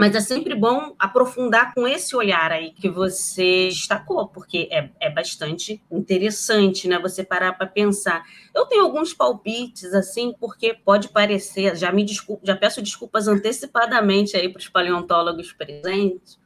mas 0.01 0.15
é 0.15 0.19
sempre 0.19 0.55
bom 0.55 0.95
aprofundar 0.97 1.75
com 1.75 1.87
esse 1.87 2.15
olhar 2.15 2.51
aí 2.51 2.71
que 2.71 2.89
você 2.89 3.67
destacou, 3.67 4.27
porque 4.27 4.67
é, 4.71 4.89
é 4.99 5.11
bastante 5.11 5.79
interessante, 5.91 6.87
né? 6.87 6.97
Você 6.97 7.23
parar 7.23 7.53
para 7.53 7.67
pensar. 7.67 8.25
Eu 8.51 8.65
tenho 8.65 8.81
alguns 8.81 9.13
palpites, 9.13 9.93
assim, 9.93 10.33
porque 10.39 10.73
pode 10.73 11.09
parecer, 11.09 11.75
já 11.75 11.91
me 11.91 12.03
desculpo, 12.03 12.43
já 12.43 12.55
peço 12.55 12.81
desculpas 12.81 13.27
antecipadamente 13.27 14.35
aí 14.35 14.49
para 14.49 14.57
os 14.57 14.67
paleontólogos 14.67 15.53
presentes, 15.53 16.39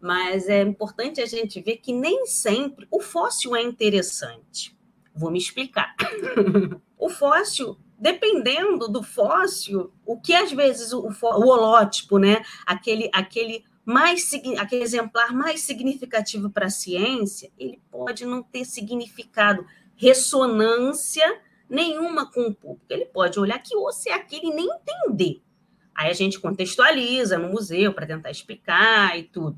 mas 0.00 0.48
é 0.48 0.62
importante 0.62 1.20
a 1.20 1.26
gente 1.26 1.60
ver 1.60 1.76
que 1.76 1.92
nem 1.92 2.24
sempre 2.24 2.88
o 2.90 2.98
fóssil 2.98 3.54
é 3.54 3.60
interessante. 3.60 4.71
Vou 5.14 5.30
me 5.30 5.38
explicar. 5.38 5.94
o 6.98 7.08
fóssil 7.08 7.78
dependendo 8.02 8.88
do 8.88 9.00
fóssil, 9.00 9.92
o 10.04 10.20
que 10.20 10.34
às 10.34 10.50
vezes 10.50 10.92
o, 10.92 11.06
o 11.06 11.46
holótipo, 11.46 12.18
né, 12.18 12.44
aquele, 12.66 13.08
aquele 13.14 13.64
mais 13.84 14.28
aquele 14.58 14.82
exemplar 14.82 15.32
mais 15.32 15.60
significativo 15.60 16.50
para 16.50 16.66
a 16.66 16.70
ciência, 16.70 17.48
ele 17.56 17.80
pode 17.92 18.26
não 18.26 18.42
ter 18.42 18.64
significado, 18.64 19.64
ressonância 19.94 21.40
nenhuma 21.70 22.28
com 22.28 22.48
o 22.48 22.54
público. 22.54 22.84
Ele 22.90 23.04
pode 23.04 23.38
olhar 23.38 23.58
que 23.60 23.76
ou 23.76 23.88
é 24.08 24.12
aquele 24.12 24.52
nem 24.52 24.68
entender. 24.68 25.40
Aí 25.94 26.10
a 26.10 26.12
gente 26.12 26.40
contextualiza 26.40 27.38
no 27.38 27.50
museu 27.50 27.94
para 27.94 28.06
tentar 28.06 28.32
explicar 28.32 29.16
e 29.16 29.22
tudo. 29.22 29.56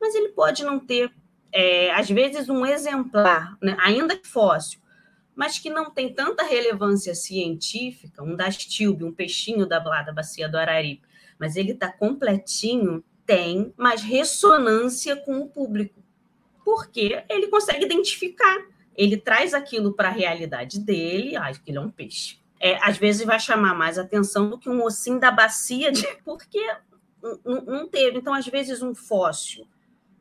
Mas 0.00 0.12
ele 0.16 0.30
pode 0.30 0.64
não 0.64 0.80
ter, 0.80 1.12
é, 1.52 1.92
às 1.92 2.10
vezes, 2.10 2.48
um 2.48 2.66
exemplar, 2.66 3.56
né, 3.62 3.76
ainda 3.80 4.18
fóssil, 4.24 4.80
mas 5.36 5.58
que 5.58 5.68
não 5.68 5.90
tem 5.90 6.12
tanta 6.12 6.42
relevância 6.42 7.14
científica, 7.14 8.22
um 8.22 8.34
dastilbe, 8.34 9.04
um 9.04 9.12
peixinho 9.12 9.66
da, 9.66 9.78
da 9.78 10.12
bacia 10.12 10.48
do 10.48 10.56
Araripe, 10.56 11.06
mas 11.38 11.54
ele 11.54 11.72
está 11.72 11.92
completinho, 11.92 13.04
tem 13.26 13.72
mais 13.76 14.02
ressonância 14.02 15.14
com 15.14 15.38
o 15.40 15.48
público, 15.48 16.02
porque 16.64 17.22
ele 17.28 17.48
consegue 17.48 17.84
identificar, 17.84 18.66
ele 18.96 19.18
traz 19.18 19.52
aquilo 19.52 19.92
para 19.92 20.08
a 20.08 20.12
realidade 20.12 20.80
dele, 20.80 21.36
ah, 21.36 21.48
aquilo 21.48 21.78
é 21.78 21.80
um 21.82 21.90
peixe. 21.90 22.40
É, 22.58 22.82
às 22.82 22.96
vezes 22.96 23.26
vai 23.26 23.38
chamar 23.38 23.74
mais 23.74 23.98
atenção 23.98 24.48
do 24.48 24.58
que 24.58 24.70
um 24.70 24.82
ossinho 24.82 25.20
da 25.20 25.30
bacia, 25.30 25.92
de, 25.92 26.06
porque 26.24 26.66
não 27.44 27.86
teve. 27.86 28.18
Então, 28.18 28.32
às 28.32 28.46
vezes, 28.46 28.80
um 28.80 28.94
fóssil 28.94 29.68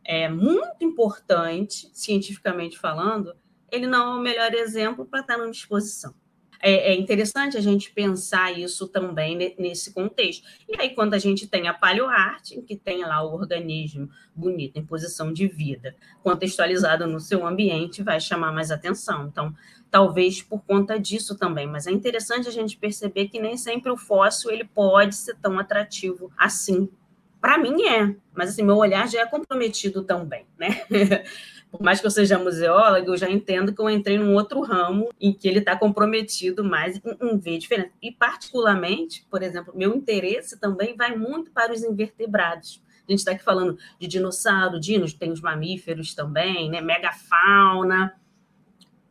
é 0.03 0.27
muito 0.27 0.83
importante, 0.83 1.89
cientificamente 1.93 2.77
falando, 2.77 3.35
ele 3.75 3.87
não 3.87 4.13
é 4.13 4.17
o 4.17 4.21
melhor 4.21 4.53
exemplo 4.53 5.05
para 5.05 5.21
estar 5.21 5.37
numa 5.37 5.51
exposição. 5.51 6.13
É, 6.61 6.93
é, 6.93 6.95
interessante 6.95 7.57
a 7.57 7.61
gente 7.61 7.91
pensar 7.91 8.57
isso 8.57 8.87
também 8.87 9.55
nesse 9.59 9.93
contexto. 9.93 10.47
E 10.67 10.79
aí, 10.81 10.95
quando 10.95 11.13
a 11.13 11.19
gente 11.19 11.47
tem 11.47 11.67
a 11.67 11.73
paleoarte, 11.73 12.59
que 12.61 12.75
tem 12.75 13.03
lá 13.03 13.21
o 13.23 13.33
organismo 13.33 14.09
bonito, 14.33 14.77
em 14.77 14.85
posição 14.85 15.31
de 15.31 15.47
vida, 15.47 15.95
contextualizado 16.23 17.05
no 17.05 17.19
seu 17.19 17.45
ambiente, 17.45 18.01
vai 18.01 18.19
chamar 18.19 18.51
mais 18.51 18.71
atenção. 18.71 19.27
Então, 19.27 19.53
talvez 19.91 20.41
por 20.41 20.61
conta 20.63 20.99
disso 20.99 21.37
também. 21.37 21.67
Mas 21.67 21.87
é 21.87 21.91
interessante 21.91 22.47
a 22.47 22.51
gente 22.51 22.77
perceber 22.77 23.27
que 23.27 23.39
nem 23.39 23.57
sempre 23.57 23.91
o 23.91 23.97
fóssil 23.97 24.51
ele 24.51 24.65
pode 24.65 25.15
ser 25.15 25.35
tão 25.35 25.59
atrativo 25.59 26.31
assim. 26.37 26.89
Para 27.39 27.59
mim 27.59 27.83
é, 27.83 28.15
mas 28.33 28.49
assim, 28.49 28.63
meu 28.63 28.77
olhar 28.77 29.07
já 29.07 29.21
é 29.21 29.25
comprometido 29.25 30.03
também, 30.03 30.47
né? 30.57 30.81
por 31.75 31.83
mais 31.83 31.99
que 31.99 32.05
eu 32.05 32.11
seja 32.11 32.37
museóloga, 32.37 33.07
eu 33.07 33.17
já 33.17 33.29
entendo 33.29 33.73
que 33.73 33.81
eu 33.81 33.89
entrei 33.89 34.17
num 34.17 34.33
outro 34.33 34.61
ramo 34.61 35.09
em 35.19 35.33
que 35.33 35.47
ele 35.47 35.59
está 35.59 35.75
comprometido 35.75 36.63
mais 36.63 37.01
em, 37.21 37.37
ver 37.37 37.57
diferença. 37.57 37.91
E, 38.01 38.11
particularmente, 38.11 39.25
por 39.29 39.43
exemplo, 39.43 39.73
meu 39.75 39.95
interesse 39.95 40.59
também 40.59 40.95
vai 40.95 41.15
muito 41.15 41.51
para 41.51 41.73
os 41.73 41.83
invertebrados. 41.83 42.81
A 43.07 43.11
gente 43.11 43.19
está 43.19 43.31
aqui 43.31 43.43
falando 43.43 43.77
de 43.99 44.07
dinossauro, 44.07 44.79
dinos, 44.79 45.13
tem 45.13 45.31
os 45.31 45.41
mamíferos 45.41 46.13
também, 46.13 46.69
né? 46.69 46.81
megafauna. 46.81 48.15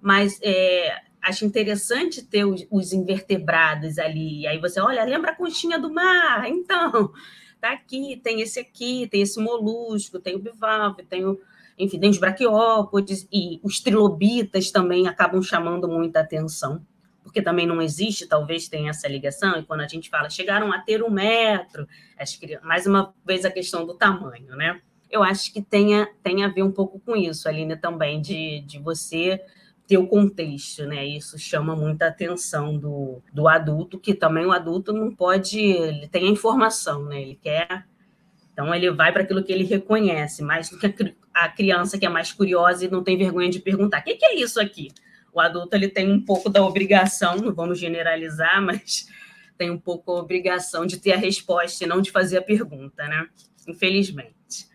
Mas 0.00 0.38
é, 0.42 1.00
acho 1.22 1.44
interessante 1.44 2.22
ter 2.22 2.44
os, 2.44 2.66
os, 2.70 2.92
invertebrados 2.92 3.98
ali. 3.98 4.40
E 4.40 4.46
aí 4.46 4.58
você, 4.58 4.80
olha, 4.80 5.04
lembra 5.04 5.30
a 5.30 5.36
conchinha 5.36 5.78
do 5.78 5.92
mar? 5.92 6.44
Então, 6.48 7.12
tá 7.60 7.72
aqui, 7.72 8.20
tem 8.22 8.40
esse 8.40 8.60
aqui, 8.60 9.08
tem 9.08 9.22
esse 9.22 9.40
molusco, 9.40 10.18
tem 10.18 10.34
o 10.34 10.38
bivalve, 10.38 11.04
tem 11.04 11.24
o 11.24 11.40
enfim, 11.79 11.99
tem 11.99 12.11
os 12.11 12.18
braquiópodes 12.18 13.27
e 13.33 13.61
os 13.62 13.81
trilobitas 13.81 14.70
também 14.70 15.09
acabam 15.09 15.43
chamando 15.43 15.89
muita 15.89 16.20
atenção, 16.20 16.85
porque 17.22 17.43
também 17.43 17.66
não 17.66 17.83
existe, 17.83 18.27
talvez 18.27 18.68
tenha 18.68 18.91
essa 18.91 19.09
ligação, 19.09 19.59
e 19.59 19.64
quando 19.64 19.81
a 19.81 19.89
gente 19.89 20.09
fala 20.09 20.31
chegaram 20.31 20.72
a 20.72 20.79
ter 20.79 21.03
um 21.03 21.11
metro, 21.11 21.89
que 22.41 22.59
mais 22.62 22.87
uma 22.87 23.12
vez 23.27 23.45
a 23.45 23.51
questão 23.51 23.85
do 23.85 23.95
tamanho, 23.95 24.55
né? 24.57 24.81
Eu 25.11 25.22
acho 25.22 25.53
que 25.53 25.62
tenha, 25.62 26.09
tem 26.22 26.45
a 26.45 26.49
ver 26.49 26.62
um 26.62 26.72
pouco 26.72 26.99
com 26.99 27.16
isso, 27.16 27.49
Aline, 27.49 27.77
também, 27.77 28.20
de, 28.20 28.61
de 28.61 28.79
você 28.79 29.41
ter 29.87 29.99
o 29.99 30.07
contexto, 30.07 30.85
né? 30.87 31.05
Isso 31.05 31.39
chama 31.39 31.77
muita 31.77 32.07
atenção 32.07 32.77
do, 32.77 33.22
do 33.33 33.47
adulto, 33.49 33.99
que 33.99 34.14
também 34.14 34.47
o 34.47 34.53
adulto 34.53 34.93
não 34.93 35.14
pode, 35.14 35.61
ele 35.61 36.09
tem 36.09 36.27
a 36.27 36.31
informação, 36.31 37.05
né? 37.05 37.20
Ele 37.20 37.39
quer 37.41 37.87
então, 38.55 38.72
ele 38.72 38.88
vai 38.92 39.12
para 39.12 39.22
aquilo 39.22 39.42
que 39.42 39.52
ele 39.52 39.64
reconhece, 39.64 40.40
mais 40.40 40.70
do 40.70 40.78
que 40.78 41.14
a 41.34 41.48
criança 41.48 41.98
que 41.98 42.07
é 42.07 42.09
mais 42.09 42.32
curiosa 42.32 42.84
e 42.84 42.90
não 42.90 43.02
tem 43.02 43.18
vergonha 43.18 43.50
de 43.50 43.59
perguntar: 43.59 43.98
o 43.98 44.05
que, 44.05 44.14
que 44.14 44.24
é 44.24 44.36
isso 44.36 44.61
aqui? 44.61 44.92
O 45.32 45.40
adulto 45.40 45.74
ele 45.74 45.88
tem 45.88 46.11
um 46.11 46.24
pouco 46.24 46.48
da 46.48 46.64
obrigação, 46.64 47.36
não 47.36 47.52
vamos 47.52 47.80
generalizar, 47.80 48.62
mas 48.62 49.09
tem 49.59 49.70
um 49.70 49.78
pouco 49.78 50.12
a 50.12 50.20
obrigação 50.20 50.86
de 50.86 50.98
ter 50.98 51.12
a 51.12 51.16
resposta 51.16 51.82
e 51.82 51.86
não 51.86 52.00
de 52.00 52.12
fazer 52.12 52.38
a 52.38 52.42
pergunta, 52.42 53.07
né? 53.09 53.26
Infelizmente. 53.66 54.68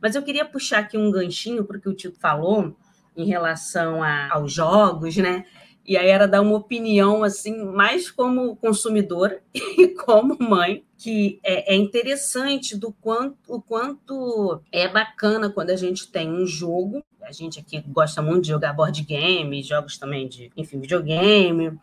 Mas 0.00 0.14
eu 0.14 0.22
queria 0.22 0.44
puxar 0.44 0.80
aqui 0.80 0.98
um 0.98 1.10
ganchinho 1.10 1.64
para 1.64 1.78
o 1.78 1.80
que 1.80 1.88
o 1.88 1.94
Tito 1.94 2.20
falou 2.20 2.76
em 3.16 3.24
relação 3.24 4.02
a, 4.02 4.30
aos 4.34 4.52
jogos, 4.52 5.16
né? 5.16 5.46
E 5.84 5.96
aí 5.96 6.08
era 6.08 6.28
dar 6.28 6.40
uma 6.40 6.56
opinião 6.56 7.24
assim, 7.24 7.64
mais 7.64 8.10
como 8.10 8.54
consumidora 8.56 9.42
e 9.52 9.88
como 9.88 10.36
mãe, 10.38 10.84
que 10.96 11.40
é, 11.42 11.74
é, 11.74 11.76
interessante 11.76 12.76
do 12.76 12.92
quanto 12.92 13.36
o 13.48 13.60
quanto 13.60 14.60
é 14.70 14.86
bacana 14.86 15.50
quando 15.50 15.70
a 15.70 15.76
gente 15.76 16.08
tem 16.08 16.30
um 16.30 16.46
jogo. 16.46 17.02
A 17.22 17.32
gente 17.32 17.58
aqui 17.58 17.80
gosta 17.88 18.22
muito 18.22 18.42
de 18.42 18.48
jogar 18.48 18.72
board 18.72 19.02
game, 19.02 19.62
jogos 19.62 19.98
também 19.98 20.28
de, 20.28 20.50
enfim, 20.56 20.78
videogame, 20.78 21.78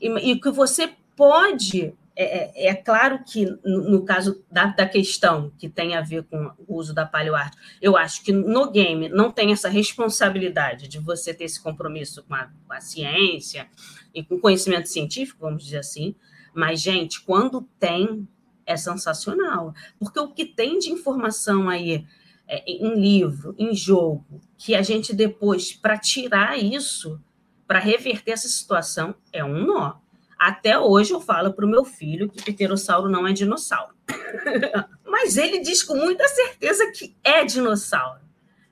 e, 0.00 0.08
e 0.32 0.40
que 0.40 0.50
você 0.50 0.90
pode 1.14 1.94
é, 2.18 2.64
é, 2.64 2.68
é, 2.68 2.74
claro 2.74 3.22
que, 3.22 3.44
no, 3.62 4.02
caso 4.02 4.42
da, 4.50 4.66
da, 4.66 4.88
questão 4.88 5.52
que 5.58 5.68
tem 5.68 5.94
a 5.94 6.00
ver 6.00 6.22
com 6.22 6.50
o 6.66 6.76
uso 6.76 6.94
da 6.94 7.04
paleoarte, 7.04 7.58
eu 7.80 7.94
acho 7.94 8.24
que 8.24 8.32
no 8.32 8.70
game 8.70 9.10
não 9.10 9.30
tem 9.30 9.52
essa 9.52 9.68
responsabilidade 9.68 10.88
de 10.88 10.98
você 10.98 11.34
ter 11.34 11.44
esse 11.44 11.62
compromisso 11.62 12.24
com 12.24 12.34
a, 12.34 12.50
com 12.66 12.72
a 12.72 12.80
ciência 12.80 13.68
e 14.14 14.24
com 14.24 14.40
conhecimento 14.40 14.88
científico, 14.88 15.40
vamos 15.42 15.62
dizer 15.62 15.78
assim, 15.78 16.14
mas, 16.54 16.80
gente, 16.80 17.20
quando 17.20 17.68
tem, 17.78 18.26
é 18.64 18.78
sensacional. 18.78 19.74
Porque 19.98 20.18
o 20.18 20.32
que 20.32 20.46
tem 20.46 20.78
de 20.78 20.90
informação 20.90 21.68
aí 21.68 22.06
é, 22.48 22.64
em 22.66 22.98
livro, 22.98 23.54
em 23.58 23.74
jogo, 23.74 24.40
que 24.56 24.74
a 24.74 24.80
gente 24.80 25.14
depois, 25.14 25.74
para 25.74 25.98
tirar 25.98 26.58
isso, 26.58 27.20
para 27.66 27.78
reverter 27.78 28.32
essa 28.32 28.48
situação, 28.48 29.14
é 29.30 29.44
um 29.44 29.66
nó. 29.66 29.96
Até 30.38 30.78
hoje 30.78 31.12
eu 31.12 31.20
falo 31.20 31.52
para 31.52 31.64
o 31.64 31.68
meu 31.68 31.84
filho 31.84 32.28
que 32.28 32.42
pterossauro 32.42 33.08
não 33.08 33.26
é 33.26 33.32
dinossauro. 33.32 33.94
Mas 35.04 35.36
ele 35.36 35.60
diz 35.60 35.82
com 35.82 35.96
muita 35.96 36.26
certeza 36.28 36.90
que 36.92 37.16
é 37.24 37.44
dinossauro. 37.44 38.20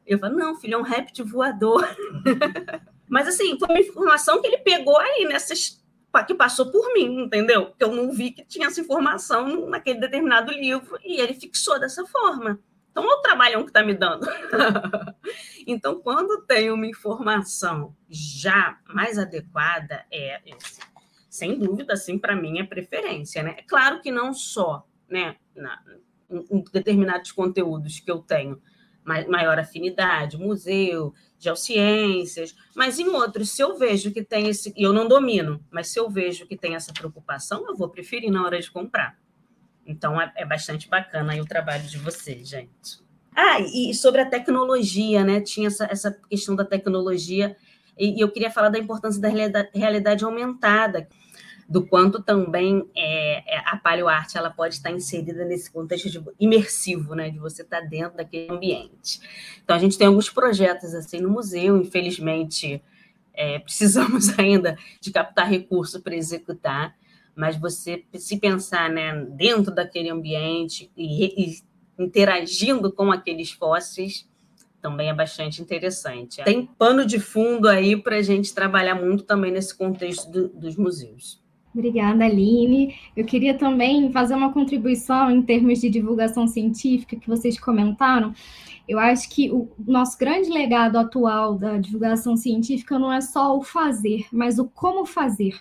Eu 0.06 0.18
falo, 0.18 0.36
não, 0.36 0.56
filho, 0.56 0.74
é 0.74 0.78
um 0.78 0.82
réptil 0.82 1.24
voador. 1.24 1.88
Mas 3.08 3.28
assim, 3.28 3.58
foi 3.58 3.68
uma 3.68 3.80
informação 3.80 4.40
que 4.40 4.46
ele 4.46 4.58
pegou 4.58 4.98
aí 4.98 5.24
nessas 5.24 5.82
que 6.22 6.34
passou 6.34 6.70
por 6.70 6.92
mim, 6.92 7.24
entendeu? 7.24 7.74
Que 7.76 7.82
eu 7.82 7.92
não 7.92 8.12
vi 8.12 8.30
que 8.30 8.44
tinha 8.44 8.68
essa 8.68 8.80
informação 8.80 9.68
naquele 9.68 9.98
determinado 9.98 10.52
livro 10.52 10.96
e 11.04 11.20
ele 11.20 11.34
fixou 11.34 11.80
dessa 11.80 12.06
forma. 12.06 12.60
Então, 12.94 13.10
é 13.10 13.14
o 13.14 13.22
trabalhão 13.22 13.62
que 13.64 13.70
está 13.70 13.82
me 13.82 13.92
dando. 13.92 14.24
então, 15.66 16.00
quando 16.00 16.42
tem 16.42 16.70
uma 16.70 16.86
informação 16.86 17.92
já 18.08 18.78
mais 18.86 19.18
adequada, 19.18 20.06
é 20.12 20.40
esse 20.46 20.80
sem 21.34 21.58
dúvida, 21.58 21.94
assim, 21.94 22.16
para 22.16 22.36
mim 22.36 22.60
é 22.60 22.64
preferência, 22.64 23.42
né? 23.42 23.56
É 23.58 23.62
claro 23.62 24.00
que 24.00 24.12
não 24.12 24.32
só, 24.32 24.86
né, 25.10 25.34
na, 25.52 25.82
em, 26.30 26.46
em 26.48 26.64
determinados 26.72 27.32
conteúdos 27.32 27.98
que 27.98 28.08
eu 28.08 28.20
tenho 28.20 28.62
maior 29.04 29.58
afinidade, 29.58 30.38
museu, 30.38 31.12
geociências, 31.36 32.54
mas 32.76 33.00
em 33.00 33.08
outros, 33.08 33.50
se 33.50 33.60
eu 33.60 33.76
vejo 33.76 34.12
que 34.12 34.22
tem 34.22 34.46
esse, 34.46 34.72
e 34.76 34.84
eu 34.84 34.92
não 34.92 35.08
domino, 35.08 35.60
mas 35.72 35.88
se 35.88 35.98
eu 35.98 36.08
vejo 36.08 36.46
que 36.46 36.56
tem 36.56 36.76
essa 36.76 36.92
preocupação, 36.92 37.66
eu 37.66 37.74
vou 37.74 37.88
preferir 37.88 38.30
na 38.30 38.44
hora 38.44 38.60
de 38.60 38.70
comprar. 38.70 39.18
Então 39.84 40.20
é, 40.20 40.32
é 40.36 40.46
bastante 40.46 40.88
bacana 40.88 41.32
aí 41.32 41.40
o 41.40 41.44
trabalho 41.44 41.82
de 41.82 41.98
vocês, 41.98 42.48
gente. 42.48 43.02
Ah, 43.34 43.58
e 43.60 43.92
sobre 43.92 44.20
a 44.20 44.30
tecnologia, 44.30 45.24
né? 45.24 45.40
Tinha 45.40 45.66
essa, 45.66 45.84
essa 45.86 46.12
questão 46.30 46.54
da 46.54 46.64
tecnologia, 46.64 47.56
e, 47.98 48.18
e 48.18 48.20
eu 48.20 48.30
queria 48.30 48.52
falar 48.52 48.68
da 48.68 48.78
importância 48.78 49.20
da 49.20 49.28
realidade, 49.28 49.70
realidade 49.74 50.24
aumentada 50.24 51.08
do 51.68 51.86
quanto 51.86 52.22
também 52.22 52.88
é, 52.94 53.56
é, 53.56 53.58
a 53.66 53.76
paleoarte 53.76 54.36
ela 54.36 54.50
pode 54.50 54.74
estar 54.74 54.90
inserida 54.90 55.44
nesse 55.44 55.70
contexto 55.70 56.10
de, 56.10 56.22
imersivo, 56.38 57.14
né, 57.14 57.30
de 57.30 57.38
você 57.38 57.62
estar 57.62 57.80
dentro 57.80 58.16
daquele 58.16 58.52
ambiente. 58.52 59.20
Então 59.62 59.74
a 59.74 59.78
gente 59.78 59.96
tem 59.96 60.06
alguns 60.06 60.28
projetos 60.28 60.94
assim 60.94 61.20
no 61.20 61.30
museu, 61.30 61.76
infelizmente 61.76 62.82
é, 63.32 63.58
precisamos 63.60 64.38
ainda 64.38 64.78
de 65.00 65.10
captar 65.10 65.48
recurso 65.48 66.02
para 66.02 66.14
executar, 66.14 66.94
mas 67.34 67.56
você 67.56 68.04
se 68.14 68.38
pensar 68.38 68.90
né, 68.90 69.24
dentro 69.30 69.74
daquele 69.74 70.10
ambiente 70.10 70.90
e, 70.96 71.50
e 71.50 71.62
interagindo 71.98 72.92
com 72.92 73.10
aqueles 73.10 73.50
fósseis 73.50 74.28
também 74.80 75.08
é 75.08 75.14
bastante 75.14 75.62
interessante. 75.62 76.44
Tem 76.44 76.66
pano 76.66 77.06
de 77.06 77.18
fundo 77.18 77.68
aí 77.68 77.96
para 77.96 78.16
a 78.16 78.22
gente 78.22 78.54
trabalhar 78.54 78.94
muito 78.94 79.24
também 79.24 79.50
nesse 79.50 79.74
contexto 79.74 80.30
do, 80.30 80.48
dos 80.48 80.76
museus. 80.76 81.42
Obrigada, 81.74 82.24
Aline. 82.24 82.94
Eu 83.16 83.24
queria 83.24 83.52
também 83.52 84.12
fazer 84.12 84.34
uma 84.34 84.52
contribuição 84.52 85.28
em 85.28 85.42
termos 85.42 85.80
de 85.80 85.90
divulgação 85.90 86.46
científica 86.46 87.16
que 87.16 87.26
vocês 87.26 87.58
comentaram. 87.58 88.32
Eu 88.86 88.98
acho 88.98 89.28
que 89.28 89.50
o 89.50 89.68
nosso 89.84 90.16
grande 90.16 90.50
legado 90.50 90.96
atual 90.96 91.56
da 91.56 91.78
divulgação 91.78 92.36
científica 92.36 92.96
não 92.96 93.12
é 93.12 93.20
só 93.20 93.56
o 93.56 93.62
fazer, 93.62 94.26
mas 94.30 94.58
o 94.58 94.66
como 94.66 95.04
fazer. 95.04 95.58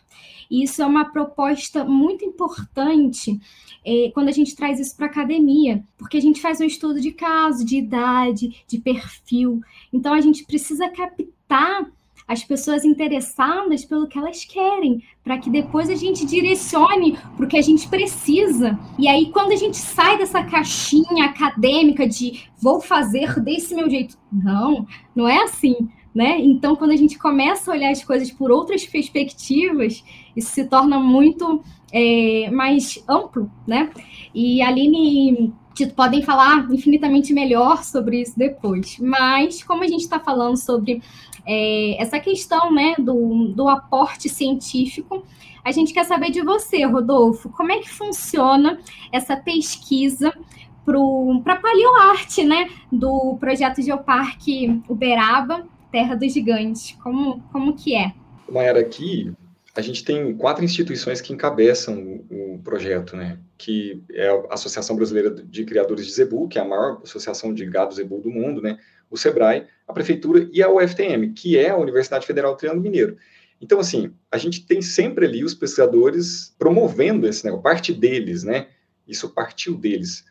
E 0.52 0.64
isso 0.64 0.84
é 0.84 0.86
uma 0.86 1.06
proposta 1.06 1.84
muito 1.84 2.24
importante 2.24 3.40
é, 3.84 4.12
quando 4.14 4.28
a 4.28 4.34
gente 4.34 4.56
traz 4.56 4.80
isso 4.80 4.96
para 4.96 5.08
a 5.08 5.10
academia, 5.10 5.84
porque 5.98 6.18
a 6.18 6.22
gente 6.22 6.42
faz 6.42 6.62
um 6.62 6.66
estudo 6.66 7.02
de 7.02 7.12
caso, 7.12 7.66
de 7.66 7.78
idade, 7.78 8.64
de 8.68 8.78
perfil. 8.78 9.62
Então 9.92 10.14
a 10.14 10.22
gente 10.22 10.46
precisa 10.46 10.88
captar 10.90 11.90
as 12.28 12.44
pessoas 12.44 12.86
interessadas 12.86 13.84
pelo 13.86 14.08
que 14.08 14.18
elas 14.18 14.46
querem, 14.46 15.04
para 15.24 15.38
que 15.38 15.50
depois 15.50 15.90
a 15.90 15.96
gente 15.96 16.26
direcione 16.26 17.18
para 17.36 17.46
o 17.46 17.48
que 17.48 17.58
a 17.58 17.62
gente 17.62 17.88
precisa. 17.88 18.78
E 18.98 19.08
aí, 19.08 19.32
quando 19.32 19.52
a 19.52 19.56
gente 19.56 19.78
sai 19.78 20.18
dessa 20.18 20.44
caixinha 20.44 21.26
acadêmica 21.26 22.08
de 22.08 22.44
vou 22.58 22.80
fazer 22.80 23.40
desse 23.42 23.76
meu 23.76 23.90
jeito, 23.90 24.18
não, 24.32 24.88
não 25.16 25.28
é 25.28 25.44
assim. 25.44 25.76
Né? 26.14 26.40
Então, 26.40 26.76
quando 26.76 26.92
a 26.92 26.96
gente 26.96 27.18
começa 27.18 27.72
a 27.72 27.74
olhar 27.74 27.90
as 27.90 28.04
coisas 28.04 28.30
por 28.30 28.52
outras 28.52 28.86
perspectivas, 28.86 30.04
isso 30.36 30.52
se 30.52 30.64
torna 30.66 31.00
muito 31.00 31.64
é, 31.92 32.52
mais 32.52 33.04
amplo, 33.10 33.52
né? 33.66 33.90
E 34.34 34.62
a 34.62 34.68
Aline 34.68 35.52
Tito 35.74 35.96
podem 35.96 36.22
falar 36.22 36.72
infinitamente 36.72 37.34
melhor 37.34 37.84
sobre 37.84 38.22
isso 38.22 38.38
depois. 38.38 38.98
Mas, 39.00 39.64
como 39.64 39.84
a 39.84 39.88
gente 39.88 40.02
está 40.02 40.20
falando 40.20 40.56
sobre 40.56 41.02
é, 41.46 42.02
essa 42.02 42.20
questão 42.20 42.72
né, 42.72 42.96
do, 42.98 43.50
do 43.50 43.68
aporte 43.68 44.30
científico, 44.30 45.26
a 45.64 45.72
gente 45.72 45.94
quer 45.94 46.06
saber 46.06 46.32
de 46.32 46.42
você, 46.42 46.84
Rodolfo, 46.84 47.50
como 47.50 47.72
é 47.72 47.80
que 47.80 47.90
funciona 47.90 48.80
essa 49.12 49.38
pesquisa 49.38 50.34
para 51.44 51.54
a 51.54 51.62
paleoarte, 51.62 52.44
né, 52.44 52.70
do 52.92 53.38
projeto 53.40 53.82
Geoparque 53.82 54.82
Uberaba, 54.90 55.66
Terra 55.92 56.16
dos 56.16 56.34
Gigantes, 56.34 56.98
como, 57.02 57.42
como 57.52 57.76
que 57.76 57.96
é? 57.96 58.14
Mayara, 58.50 58.80
aqui 58.82 59.34
a 59.76 59.82
gente 59.82 60.04
tem 60.04 60.36
quatro 60.36 60.64
instituições 60.64 61.20
que 61.20 61.34
encabeçam 61.34 62.24
o, 62.30 62.56
o, 62.56 62.60
projeto, 62.60 63.16
né? 63.16 63.40
Que 63.58 64.04
é 64.12 64.28
a 64.30 64.54
Associação 64.54 64.96
Brasileira 64.96 65.32
de 65.32 65.66
Criadores 65.66 66.06
de 66.06 66.14
Zebu, 66.14 66.48
que 66.48 66.60
é 66.60 66.62
a 66.62 66.66
maior 66.66 67.02
associação 67.04 67.54
de 67.54 67.66
gado 67.66 67.94
zebu 67.94 68.20
do 68.20 68.30
mundo, 68.30 68.62
né? 68.62 68.78
O 69.10 69.18
SEBRAE, 69.18 69.66
a 69.88 69.94
Prefeitura 69.94 70.50
e 70.52 70.62
a 70.62 70.70
UFTM, 70.70 71.34
que 71.34 71.58
é 71.58 71.70
a 71.70 71.78
Universidade 71.78 72.26
Federal 72.26 72.54
do 72.54 72.58
Triângulo 72.58 72.84
Mineiro. 72.84 73.18
Então, 73.62 73.80
assim, 73.80 74.14
a 74.32 74.38
gente 74.38 74.66
tem 74.66 74.82
sempre 74.82 75.26
ali 75.26 75.44
os 75.44 75.54
pesquisadores 75.54 76.54
promovendo 76.58 77.28
esse 77.28 77.46
negócio, 77.46 77.64
parte 77.64 77.94
deles, 77.94 78.44
né? 78.44 78.68
Isso 79.08 79.30
partiu 79.30 79.76
deles. 79.76 80.26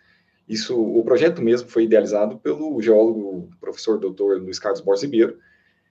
Isso, 0.48 0.78
o 0.78 1.02
projeto 1.04 1.40
mesmo 1.40 1.68
foi 1.68 1.84
idealizado 1.84 2.38
pelo 2.38 2.80
geólogo, 2.82 3.48
professor 3.60 3.98
doutor 3.98 4.38
Luiz 4.38 4.58
Carlos 4.58 4.80
Borges 4.80 5.04
Ribeiro, 5.04 5.38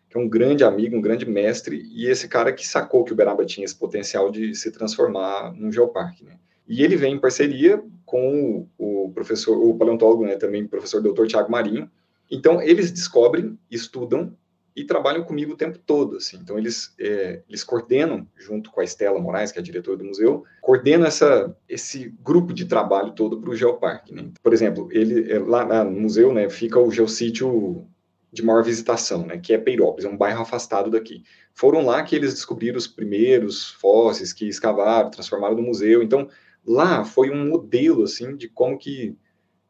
que 0.09 0.18
é 0.18 0.20
um 0.20 0.28
grande 0.28 0.64
amigo, 0.64 0.95
um 0.95 1.01
grande 1.01 1.26
mestre, 1.26 1.89
e 1.91 2.05
esse 2.05 2.28
cara 2.28 2.51
que 2.51 2.68
sacou 2.68 3.03
que 3.03 3.14
Uberaba 3.14 3.45
tinha 3.45 3.64
esse 3.64 3.76
potencial 3.76 4.30
de 4.30 4.53
se 4.53 4.70
transformar 4.70 5.53
num 5.53 5.72
geoparque, 5.72 6.24
né? 6.24 6.38
E 6.68 6.84
ele 6.84 6.95
vem 6.95 7.16
em 7.16 7.20
parceria 7.20 7.84
com 8.05 8.68
o, 8.78 9.12
professor, 9.14 9.57
o 9.57 9.76
paleontólogo, 9.76 10.26
né, 10.26 10.36
também 10.36 10.68
professor 10.68 11.01
doutor 11.01 11.28
Tiago 11.28 11.51
Marinho. 11.51 11.89
Então, 12.32 12.61
eles 12.61 12.91
descobrem, 12.91 13.59
estudam 13.69 14.36
e 14.73 14.86
trabalham 14.86 15.23
comigo 15.23 15.51
o 15.51 15.57
tempo 15.57 15.77
todo, 15.77 16.15
assim. 16.15 16.38
Então, 16.38 16.57
eles, 16.57 16.95
é, 16.97 17.41
eles 17.47 17.61
coordenam, 17.61 18.25
junto 18.38 18.71
com 18.71 18.79
a 18.79 18.84
Estela 18.86 19.19
Moraes, 19.19 19.51
que 19.51 19.59
é 19.59 19.61
a 19.61 19.63
diretora 19.63 19.97
do 19.97 20.05
museu, 20.05 20.45
coordenam 20.61 21.05
essa, 21.05 21.53
esse 21.67 22.15
grupo 22.21 22.53
de 22.53 22.65
trabalho 22.65 23.11
todo 23.11 23.39
para 23.39 23.49
o 23.49 23.55
Geoparque, 23.55 24.13
né? 24.13 24.32
Por 24.41 24.53
exemplo, 24.53 24.88
ele, 24.91 25.29
é, 25.29 25.39
lá 25.39 25.84
no 25.84 25.99
museu, 25.99 26.34
né, 26.34 26.49
fica 26.49 26.79
o 26.79 26.89
geossítio 26.89 27.86
de 28.32 28.41
maior 28.41 28.63
visitação, 28.63 29.25
né, 29.25 29.38
que 29.38 29.53
é 29.53 29.57
Peirópolis, 29.57 30.05
é 30.05 30.09
um 30.09 30.15
bairro 30.15 30.41
afastado 30.41 30.89
daqui. 30.89 31.23
Foram 31.53 31.86
lá 31.86 32.01
que 32.01 32.15
eles 32.15 32.34
descobriram 32.34 32.77
os 32.77 32.88
primeiros 32.88 33.71
fósseis 33.71 34.32
que 34.32 34.47
escavaram, 34.47 35.11
transformaram 35.11 35.55
no 35.55 35.63
museu. 35.63 36.01
Então, 36.01 36.29
lá 36.65 37.03
foi 37.03 37.29
um 37.29 37.49
modelo 37.49 38.03
assim 38.03 38.38
de 38.38 38.47
como 38.47 38.77
que 38.77 39.17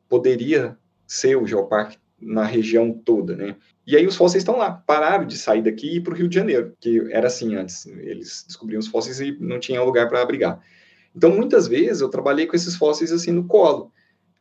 poderia 0.07 0.77
ser 1.07 1.37
o 1.37 1.47
geoparque 1.47 1.97
na 2.21 2.45
região 2.45 2.93
toda, 2.93 3.35
né? 3.35 3.55
E 3.85 3.95
aí 3.97 4.05
os 4.05 4.15
fósseis 4.15 4.41
estão 4.41 4.57
lá, 4.57 4.71
pararam 4.71 5.25
de 5.25 5.37
sair 5.37 5.61
daqui 5.61 5.87
e 5.87 5.95
ir 5.97 6.01
para 6.01 6.13
o 6.13 6.15
Rio 6.15 6.27
de 6.27 6.35
Janeiro, 6.35 6.73
que 6.79 7.01
era 7.11 7.27
assim 7.27 7.55
antes. 7.55 7.85
Eles 7.85 8.45
descobriam 8.47 8.79
os 8.79 8.87
fósseis 8.87 9.19
e 9.19 9.35
não 9.39 9.59
tinha 9.59 9.81
lugar 9.83 10.07
para 10.07 10.21
abrigar. 10.21 10.61
Então, 11.15 11.31
muitas 11.31 11.67
vezes 11.67 12.01
eu 12.01 12.09
trabalhei 12.09 12.45
com 12.45 12.55
esses 12.55 12.75
fósseis 12.75 13.11
assim 13.11 13.31
no 13.31 13.45
colo. 13.45 13.91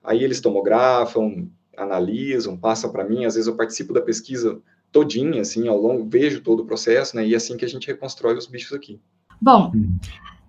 Aí 0.04 0.22
eles 0.22 0.40
tomografam, 0.40 1.48
analisam, 1.76 2.56
passam 2.56 2.92
para 2.92 3.04
mim, 3.04 3.24
às 3.24 3.34
vezes 3.34 3.48
eu 3.48 3.56
participo 3.56 3.92
da 3.92 4.00
pesquisa 4.00 4.60
todinha, 4.92 5.40
assim, 5.40 5.68
ao 5.68 5.80
longo, 5.80 6.08
vejo 6.08 6.40
todo 6.40 6.60
o 6.60 6.66
processo, 6.66 7.16
né? 7.16 7.26
E 7.26 7.34
é 7.34 7.36
assim 7.36 7.56
que 7.56 7.64
a 7.64 7.68
gente 7.68 7.86
reconstrói 7.86 8.36
os 8.36 8.46
bichos 8.46 8.72
aqui. 8.72 9.00
Bom, 9.40 9.72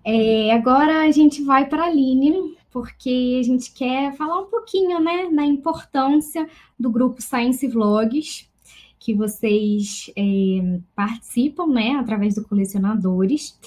é, 0.04 0.52
agora 0.52 1.02
a 1.02 1.10
gente 1.10 1.42
vai 1.42 1.68
para 1.68 1.84
a 1.84 1.86
Aline, 1.86 2.56
porque 2.72 3.38
a 3.38 3.42
gente 3.42 3.72
quer 3.72 4.16
falar 4.16 4.40
um 4.40 4.46
pouquinho, 4.46 4.98
né, 4.98 5.28
na 5.30 5.44
importância 5.44 6.48
do 6.78 6.90
grupo 6.90 7.20
Science 7.20 7.66
Vlogs, 7.68 8.48
que 8.98 9.14
vocês 9.14 10.10
é, 10.16 10.80
participam, 10.94 11.66
né, 11.66 11.96
através 11.96 12.34
do 12.34 12.44
Colecionadores. 12.44 13.58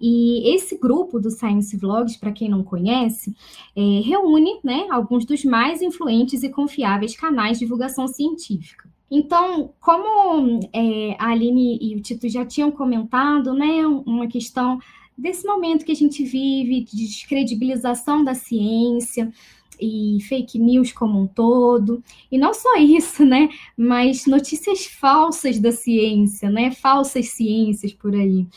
E 0.00 0.54
esse 0.54 0.76
grupo 0.76 1.20
do 1.20 1.30
Science 1.30 1.76
Vlogs, 1.76 2.16
para 2.16 2.32
quem 2.32 2.48
não 2.48 2.64
conhece, 2.64 3.34
é, 3.76 4.00
reúne 4.00 4.58
né, 4.62 4.86
alguns 4.90 5.24
dos 5.24 5.44
mais 5.44 5.80
influentes 5.80 6.42
e 6.42 6.50
confiáveis 6.50 7.16
canais 7.16 7.58
de 7.58 7.64
divulgação 7.64 8.08
científica. 8.08 8.90
Então, 9.08 9.72
como 9.78 10.58
é, 10.72 11.14
a 11.18 11.28
Aline 11.28 11.78
e 11.80 11.94
o 11.94 12.00
Tito 12.00 12.28
já 12.28 12.44
tinham 12.44 12.70
comentado, 12.70 13.54
né, 13.54 13.86
uma 13.86 14.26
questão 14.26 14.80
desse 15.22 15.46
momento 15.46 15.84
que 15.84 15.92
a 15.92 15.96
gente 15.96 16.24
vive 16.24 16.80
de 16.82 17.06
descredibilização 17.06 18.24
da 18.24 18.34
ciência 18.34 19.32
e 19.80 20.18
fake 20.22 20.58
news 20.58 20.92
como 20.92 21.20
um 21.20 21.26
todo. 21.28 22.02
E 22.30 22.36
não 22.36 22.52
só 22.52 22.74
isso, 22.82 23.24
né? 23.24 23.48
Mas 23.76 24.26
notícias 24.26 24.84
falsas 24.84 25.60
da 25.60 25.70
ciência, 25.70 26.50
né? 26.50 26.72
Falsas 26.72 27.28
ciências 27.28 27.92
por 27.92 28.14
aí. 28.14 28.48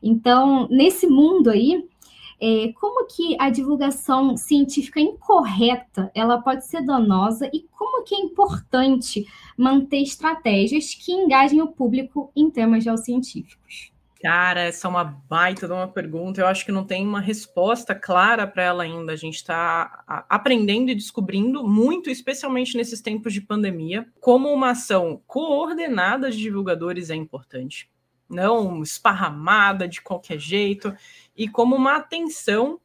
Então, 0.00 0.68
nesse 0.70 1.08
mundo 1.08 1.50
aí, 1.50 1.84
é, 2.40 2.72
como 2.74 3.06
que 3.08 3.36
a 3.40 3.50
divulgação 3.50 4.36
científica 4.36 5.00
incorreta 5.00 6.12
ela 6.14 6.40
pode 6.40 6.64
ser 6.64 6.82
danosa 6.82 7.50
e 7.52 7.66
como 7.76 8.04
que 8.04 8.14
é 8.14 8.18
importante 8.18 9.26
manter 9.56 10.02
estratégias 10.02 10.94
que 10.94 11.12
engajem 11.12 11.60
o 11.60 11.68
público 11.68 12.30
em 12.36 12.50
temas 12.50 12.84
geocientíficos? 12.84 13.93
Cara, 14.22 14.62
essa 14.62 14.86
é 14.86 14.90
uma 14.90 15.04
baita 15.04 15.66
de 15.66 15.72
uma 15.72 15.88
pergunta. 15.88 16.40
Eu 16.40 16.46
acho 16.46 16.64
que 16.64 16.72
não 16.72 16.84
tem 16.84 17.06
uma 17.06 17.20
resposta 17.20 17.94
clara 17.94 18.46
para 18.46 18.62
ela 18.62 18.82
ainda. 18.82 19.12
A 19.12 19.16
gente 19.16 19.36
está 19.36 20.02
aprendendo 20.28 20.90
e 20.90 20.94
descobrindo 20.94 21.66
muito, 21.66 22.08
especialmente 22.08 22.76
nesses 22.76 23.02
tempos 23.02 23.34
de 23.34 23.42
pandemia, 23.42 24.06
como 24.20 24.50
uma 24.50 24.70
ação 24.70 25.20
coordenada 25.26 26.30
de 26.30 26.38
divulgadores 26.38 27.10
é 27.10 27.14
importante, 27.14 27.90
não 28.28 28.82
esparramada 28.82 29.86
de 29.86 30.00
qualquer 30.00 30.38
jeito, 30.38 30.94
e 31.36 31.46
como 31.46 31.76
uma 31.76 31.96
atenção 31.96 32.80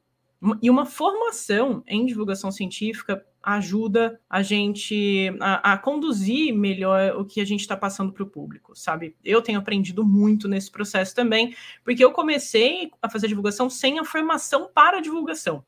e 0.62 0.70
uma 0.70 0.86
formação 0.86 1.84
em 1.86 2.06
divulgação 2.06 2.52
científica 2.52 3.26
ajuda 3.44 4.20
a 4.30 4.42
gente 4.42 5.34
a, 5.40 5.74
a 5.74 5.78
conduzir 5.78 6.54
melhor 6.54 7.16
o 7.18 7.26
que 7.26 7.42
a 7.42 7.46
gente 7.46 7.62
está 7.62 7.76
passando 7.76 8.12
para 8.14 8.24
o 8.24 8.30
público, 8.30 8.76
sabe? 8.76 9.16
Eu 9.24 9.42
tenho 9.42 9.60
aprendido 9.60 10.06
muito 10.06 10.48
nesse 10.48 10.72
processo 10.72 11.16
também, 11.16 11.56
porque 11.84 12.04
eu 12.04 12.12
comecei 12.12 12.92
a 13.02 13.10
fazer 13.10 13.28
divulgação 13.28 13.70
sem 13.70 14.00
a 14.00 14.06
formação 14.06 14.70
para 14.74 15.02
divulgação. 15.02 15.64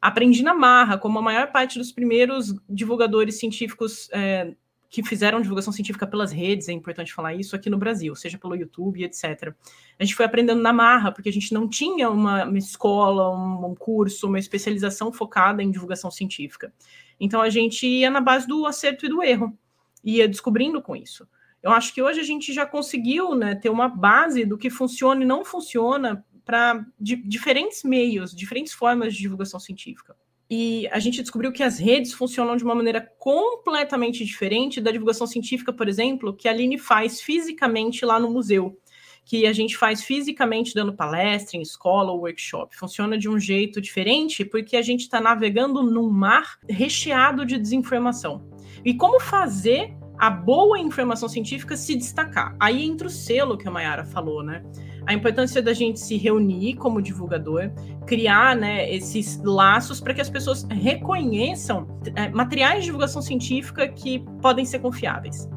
Aprendi 0.00 0.42
na 0.42 0.52
marra, 0.52 0.98
como 0.98 1.18
a 1.18 1.22
maior 1.22 1.52
parte 1.52 1.78
dos 1.78 1.92
primeiros 1.92 2.54
divulgadores 2.68 3.38
científicos 3.38 4.08
é, 4.12 4.54
que 4.92 5.02
fizeram 5.02 5.40
divulgação 5.40 5.72
científica 5.72 6.06
pelas 6.06 6.30
redes, 6.30 6.68
é 6.68 6.72
importante 6.72 7.14
falar 7.14 7.34
isso, 7.34 7.56
aqui 7.56 7.70
no 7.70 7.78
Brasil, 7.78 8.14
seja 8.14 8.36
pelo 8.36 8.54
YouTube, 8.54 9.02
etc. 9.02 9.54
A 9.98 10.04
gente 10.04 10.14
foi 10.14 10.26
aprendendo 10.26 10.60
na 10.60 10.70
marra, 10.70 11.10
porque 11.10 11.30
a 11.30 11.32
gente 11.32 11.54
não 11.54 11.66
tinha 11.66 12.10
uma, 12.10 12.44
uma 12.44 12.58
escola, 12.58 13.34
um, 13.34 13.70
um, 13.70 13.74
curso, 13.74 14.26
uma 14.26 14.38
especialização 14.38 15.10
focada 15.10 15.62
em 15.62 15.70
divulgação 15.70 16.10
científica. 16.10 16.74
Então 17.18 17.40
a 17.40 17.48
gente 17.48 17.86
ia 17.86 18.10
na 18.10 18.20
base 18.20 18.46
do 18.46 18.66
acerto 18.66 19.06
e 19.06 19.08
do 19.08 19.22
erro, 19.22 19.58
ia 20.04 20.28
descobrindo 20.28 20.82
com 20.82 20.94
isso. 20.94 21.26
Eu 21.62 21.70
acho 21.70 21.94
que 21.94 22.02
hoje 22.02 22.20
a 22.20 22.24
gente 22.24 22.52
já 22.52 22.66
conseguiu 22.66 23.34
né, 23.34 23.54
ter 23.54 23.70
uma 23.70 23.88
base 23.88 24.44
do 24.44 24.58
que 24.58 24.68
funciona 24.68 25.22
e 25.22 25.26
não 25.26 25.42
funciona 25.42 26.22
para 26.44 26.84
di 27.00 27.16
diferentes 27.16 27.82
meios, 27.82 28.36
diferentes 28.36 28.74
formas 28.74 29.14
de 29.14 29.22
divulgação 29.22 29.58
científica. 29.58 30.14
E 30.54 30.86
a 30.88 30.98
gente 30.98 31.22
descobriu 31.22 31.50
que 31.50 31.62
as 31.62 31.78
redes 31.78 32.12
funcionam 32.12 32.58
de 32.58 32.62
uma 32.62 32.74
maneira 32.74 33.00
completamente 33.18 34.22
diferente 34.22 34.82
da 34.82 34.90
divulgação 34.90 35.26
científica, 35.26 35.72
por 35.72 35.88
exemplo, 35.88 36.36
que 36.36 36.46
a 36.46 36.50
Aline 36.50 36.76
faz 36.76 37.22
fisicamente 37.22 38.04
lá 38.04 38.20
no 38.20 38.30
museu, 38.30 38.78
que 39.24 39.46
a 39.46 39.52
gente 39.54 39.78
faz 39.78 40.04
fisicamente 40.04 40.74
dando 40.74 40.92
palestra 40.92 41.56
em 41.56 41.62
escola 41.62 42.12
ou 42.12 42.20
workshop. 42.20 42.76
Funciona 42.76 43.16
de 43.16 43.30
um 43.30 43.38
jeito 43.38 43.80
diferente 43.80 44.44
porque 44.44 44.76
a 44.76 44.82
gente 44.82 45.00
está 45.00 45.22
navegando 45.22 45.82
num 45.82 46.10
mar 46.10 46.58
recheado 46.68 47.46
de 47.46 47.56
desinformação. 47.56 48.46
E 48.84 48.92
como 48.92 49.18
fazer 49.20 49.96
a 50.18 50.28
boa 50.28 50.78
informação 50.78 51.30
científica 51.30 51.78
se 51.78 51.96
destacar? 51.96 52.54
Aí 52.60 52.84
entra 52.84 53.06
o 53.06 53.10
selo 53.10 53.56
que 53.56 53.66
a 53.66 53.70
Mayara 53.70 54.04
falou, 54.04 54.42
né? 54.42 54.62
A 55.06 55.14
importância 55.14 55.60
da 55.62 55.72
gente 55.72 55.98
se 56.00 56.16
reunir 56.16 56.74
como 56.74 57.02
divulgador, 57.02 57.70
criar 58.06 58.56
né, 58.56 58.90
esses 58.92 59.40
laços 59.42 60.00
para 60.00 60.14
que 60.14 60.20
as 60.20 60.30
pessoas 60.30 60.64
reconheçam 60.70 61.86
é, 62.14 62.28
materiais 62.28 62.80
de 62.80 62.86
divulgação 62.86 63.20
científica 63.20 63.88
que 63.88 64.24
podem 64.40 64.64
ser 64.64 64.78
confiáveis. 64.78 65.48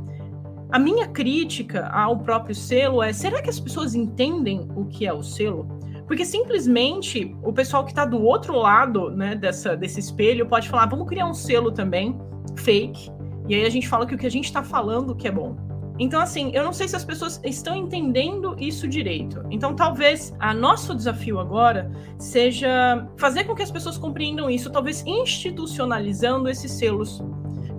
A 0.72 0.80
minha 0.80 1.08
crítica 1.08 1.88
ao 1.88 2.18
próprio 2.20 2.56
selo 2.56 3.02
é: 3.02 3.14
será 3.14 3.42
que 3.42 3.50
as 3.50 3.60
pessoas 3.60 3.94
entendem 3.94 4.68
o 4.76 4.86
que 4.86 5.06
é 5.06 5.14
o 5.14 5.22
selo? 5.22 5.68
Porque 6.08 6.26
simplesmente 6.26 7.36
o 7.44 7.54
pessoal 7.54 7.84
que 7.84 7.92
está 7.92 8.06
do 8.06 8.22
outro 8.22 8.56
lado 8.58 9.10
né, 9.12 9.36
dessa, 9.36 9.76
desse 9.76 10.00
espelho 10.00 10.48
pode 10.48 10.68
falar: 10.68 10.88
vamos 10.88 11.08
criar 11.08 11.28
um 11.28 11.34
selo 11.34 11.72
também, 11.72 12.18
fake, 12.58 13.10
e 13.48 13.56
aí 13.56 13.66
a 13.66 13.70
gente 13.70 13.88
fala 13.88 14.06
que 14.06 14.16
o 14.16 14.18
que 14.18 14.26
a 14.26 14.32
gente 14.32 14.46
está 14.46 14.64
falando 14.64 15.16
que 15.16 15.28
é 15.28 15.32
bom. 15.32 15.56
Então, 15.98 16.20
assim, 16.20 16.52
eu 16.54 16.64
não 16.64 16.74
sei 16.74 16.88
se 16.88 16.96
as 16.96 17.06
pessoas 17.06 17.40
estão 17.44 17.76
entendendo 17.76 18.56
isso 18.60 18.88
direito. 18.88 19.44
Então, 19.50 19.76
talvez 19.76 20.34
a 20.40 20.54
nosso 20.54 20.94
desafio 20.94 21.40
agora 21.40 21.90
seja 22.20 23.08
fazer 23.18 23.46
com 23.46 23.56
que 23.56 23.64
as 23.64 23.72
pessoas 23.72 23.98
compreendam 23.98 24.50
isso, 24.50 24.70
talvez 24.70 25.06
institucionalizando 25.06 26.50
esses 26.50 26.72
selos, 26.72 27.24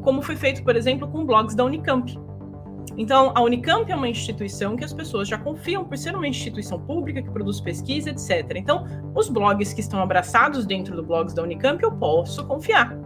como 0.03 0.23
foi 0.23 0.37
feito, 0.37 0.63
por 0.65 0.77
exemplo, 0.77 1.07
com 1.09 1.27
blogs 1.27 1.55
da 1.55 1.65
Unicamp. 1.65 2.19
Então, 2.99 3.33
a 3.35 3.43
Unicamp 3.43 3.91
é 3.93 3.95
uma 3.95 4.09
instituição 4.09 4.75
que 4.75 4.85
as 4.85 4.93
pessoas 4.93 5.29
já 5.29 5.37
confiam 5.37 5.85
por 5.85 5.99
ser 5.99 6.17
uma 6.17 6.27
instituição 6.27 6.81
pública 6.81 7.23
que 7.23 7.31
produz 7.31 7.61
pesquisa, 7.61 8.09
etc. 8.09 8.53
Então, 8.57 8.87
os 9.15 9.29
blogs 9.29 9.75
que 9.75 9.81
estão 9.83 10.01
abraçados 10.01 10.65
dentro 10.65 10.97
do 10.97 11.03
blogs 11.03 11.35
da 11.35 11.43
Unicamp, 11.43 11.83
eu 11.83 11.93
posso 11.93 12.47
confiar. 12.47 13.06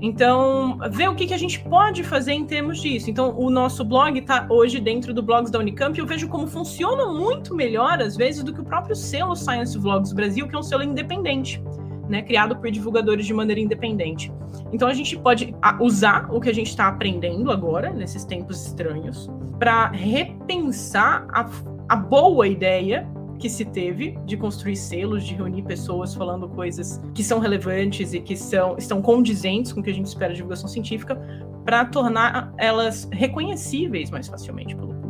Então, 0.00 0.78
ver 0.90 1.08
o 1.08 1.14
que, 1.14 1.26
que 1.26 1.34
a 1.34 1.38
gente 1.38 1.60
pode 1.60 2.04
fazer 2.04 2.32
em 2.32 2.44
termos 2.44 2.78
disso. 2.80 3.10
Então, 3.10 3.36
o 3.36 3.50
nosso 3.50 3.84
blog 3.84 4.18
está 4.18 4.46
hoje 4.50 4.78
dentro 4.78 5.14
do 5.14 5.22
Blogs 5.22 5.50
da 5.50 5.58
Unicamp 5.58 5.96
e 5.96 6.00
eu 6.00 6.06
vejo 6.06 6.28
como 6.28 6.46
funciona 6.46 7.06
muito 7.06 7.54
melhor, 7.54 8.00
às 8.00 8.16
vezes, 8.16 8.42
do 8.42 8.52
que 8.52 8.60
o 8.60 8.64
próprio 8.64 8.94
selo 8.94 9.34
Science 9.34 9.76
Vlogs 9.78 10.12
Brasil, 10.12 10.46
que 10.46 10.54
é 10.54 10.58
um 10.58 10.62
selo 10.62 10.82
independente, 10.82 11.62
né, 12.08 12.22
criado 12.22 12.56
por 12.56 12.70
divulgadores 12.70 13.24
de 13.24 13.32
maneira 13.32 13.60
independente. 13.60 14.30
Então, 14.72 14.86
a 14.86 14.94
gente 14.94 15.16
pode 15.16 15.54
usar 15.80 16.28
o 16.30 16.40
que 16.40 16.50
a 16.50 16.54
gente 16.54 16.68
está 16.68 16.88
aprendendo 16.88 17.50
agora, 17.50 17.90
nesses 17.90 18.24
tempos 18.24 18.66
estranhos, 18.66 19.30
para 19.58 19.88
repensar 19.88 21.26
a, 21.32 21.48
a 21.88 21.96
boa 21.96 22.46
ideia 22.46 23.08
que 23.36 23.48
se 23.48 23.64
teve 23.64 24.18
de 24.24 24.36
construir 24.36 24.76
selos, 24.76 25.24
de 25.24 25.34
reunir 25.34 25.62
pessoas 25.62 26.14
falando 26.14 26.48
coisas 26.48 27.00
que 27.14 27.22
são 27.22 27.38
relevantes 27.38 28.12
e 28.14 28.20
que 28.20 28.36
são, 28.36 28.76
estão 28.76 29.00
condizentes 29.02 29.72
com 29.72 29.80
o 29.80 29.82
que 29.82 29.90
a 29.90 29.94
gente 29.94 30.06
espera 30.06 30.32
de 30.32 30.36
divulgação 30.36 30.68
científica, 30.68 31.16
para 31.64 31.84
tornar 31.84 32.52
elas 32.56 33.08
reconhecíveis 33.12 34.10
mais 34.10 34.28
facilmente 34.28 34.74
pelo 34.74 34.94
público. 34.94 35.06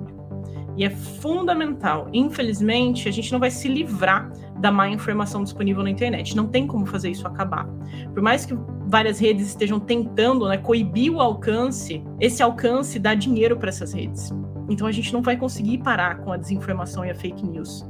E 0.77 0.85
é 0.85 0.91
fundamental. 0.91 2.09
Infelizmente, 2.12 3.09
a 3.09 3.12
gente 3.12 3.33
não 3.33 3.39
vai 3.39 3.51
se 3.51 3.66
livrar 3.68 4.31
da 4.59 4.70
má 4.70 4.89
informação 4.89 5.43
disponível 5.43 5.83
na 5.83 5.91
internet. 5.91 6.37
Não 6.37 6.47
tem 6.47 6.66
como 6.66 6.85
fazer 6.87 7.11
isso 7.11 7.27
acabar. 7.27 7.66
Por 8.12 8.22
mais 8.22 8.45
que 8.45 8.55
várias 8.87 9.18
redes 9.18 9.49
estejam 9.49 9.81
tentando 9.81 10.49
né, 10.49 10.59
coibir 10.59 11.12
o 11.12 11.20
alcance, 11.20 12.03
esse 12.20 12.43
alcance 12.43 12.99
dá 12.99 13.14
dinheiro 13.14 13.57
para 13.57 13.68
essas 13.68 13.93
redes. 13.93 14.33
Então 14.68 14.87
a 14.87 14.93
gente 14.93 15.12
não 15.12 15.22
vai 15.22 15.37
conseguir 15.37 15.79
parar 15.79 16.18
com 16.18 16.33
a 16.33 16.37
desinformação 16.37 17.05
e 17.05 17.11
a 17.11 17.14
fake 17.14 17.45
news. 17.45 17.89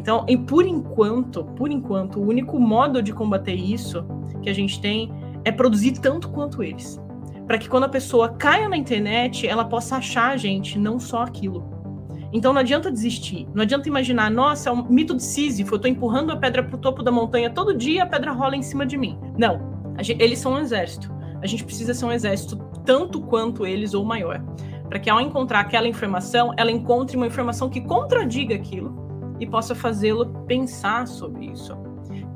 Então, 0.00 0.24
por 0.46 0.64
enquanto, 0.64 1.44
por 1.44 1.70
enquanto, 1.70 2.18
o 2.18 2.26
único 2.26 2.58
modo 2.58 3.02
de 3.02 3.12
combater 3.12 3.52
isso 3.52 4.02
que 4.42 4.48
a 4.48 4.54
gente 4.54 4.80
tem 4.80 5.12
é 5.44 5.52
produzir 5.52 5.92
tanto 6.00 6.30
quanto 6.30 6.62
eles. 6.62 6.98
Para 7.46 7.58
que 7.58 7.68
quando 7.68 7.84
a 7.84 7.88
pessoa 7.88 8.30
caia 8.30 8.66
na 8.66 8.78
internet, 8.78 9.46
ela 9.46 9.62
possa 9.62 9.96
achar 9.96 10.30
a 10.30 10.38
gente, 10.38 10.78
não 10.78 10.98
só 10.98 11.22
aquilo. 11.22 11.68
Então 12.32 12.54
não 12.54 12.62
adianta 12.62 12.90
desistir. 12.90 13.46
Não 13.52 13.60
adianta 13.60 13.88
imaginar, 13.88 14.30
nossa, 14.30 14.70
é 14.70 14.72
um 14.72 14.82
mito 14.88 15.14
de 15.14 15.22
Sísifo, 15.22 15.74
eu 15.74 15.76
estou 15.76 15.90
empurrando 15.90 16.32
a 16.32 16.36
pedra 16.36 16.62
para 16.62 16.76
o 16.76 16.78
topo 16.78 17.02
da 17.02 17.12
montanha 17.12 17.50
todo 17.50 17.76
dia, 17.76 18.04
a 18.04 18.06
pedra 18.06 18.32
rola 18.32 18.56
em 18.56 18.62
cima 18.62 18.86
de 18.86 18.96
mim. 18.96 19.18
Não. 19.36 19.60
Gente, 20.00 20.22
eles 20.22 20.38
são 20.38 20.54
um 20.54 20.58
exército. 20.58 21.12
A 21.42 21.46
gente 21.46 21.62
precisa 21.62 21.92
ser 21.92 22.06
um 22.06 22.12
exército 22.12 22.56
tanto 22.86 23.20
quanto 23.20 23.66
eles 23.66 23.92
ou 23.92 24.02
maior. 24.02 24.42
Para 24.88 24.98
que 24.98 25.10
ao 25.10 25.20
encontrar 25.20 25.60
aquela 25.60 25.86
informação, 25.86 26.54
ela 26.56 26.70
encontre 26.70 27.18
uma 27.18 27.26
informação 27.26 27.68
que 27.68 27.82
contradiga 27.82 28.54
aquilo 28.54 29.09
e 29.40 29.46
possa 29.46 29.74
fazê-lo 29.74 30.26
pensar 30.46 31.08
sobre 31.08 31.46
isso. 31.46 31.74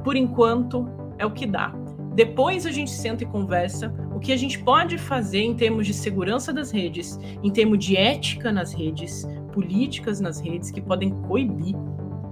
Por 0.02 0.16
enquanto, 0.16 0.88
é 1.18 1.24
o 1.24 1.30
que 1.30 1.46
dá. 1.46 1.72
Depois 2.14 2.64
a 2.64 2.70
gente 2.70 2.90
senta 2.90 3.24
e 3.24 3.26
conversa 3.26 3.92
o 4.14 4.20
que 4.20 4.32
a 4.32 4.36
gente 4.36 4.58
pode 4.60 4.98
fazer 4.98 5.40
em 5.40 5.54
termos 5.54 5.86
de 5.86 5.92
segurança 5.92 6.52
das 6.52 6.70
redes, 6.70 7.18
em 7.42 7.50
termos 7.50 7.78
de 7.78 7.96
ética 7.96 8.50
nas 8.52 8.72
redes, 8.72 9.26
políticas 9.52 10.20
nas 10.20 10.40
redes 10.40 10.70
que 10.70 10.80
podem 10.80 11.10
coibir 11.10 11.74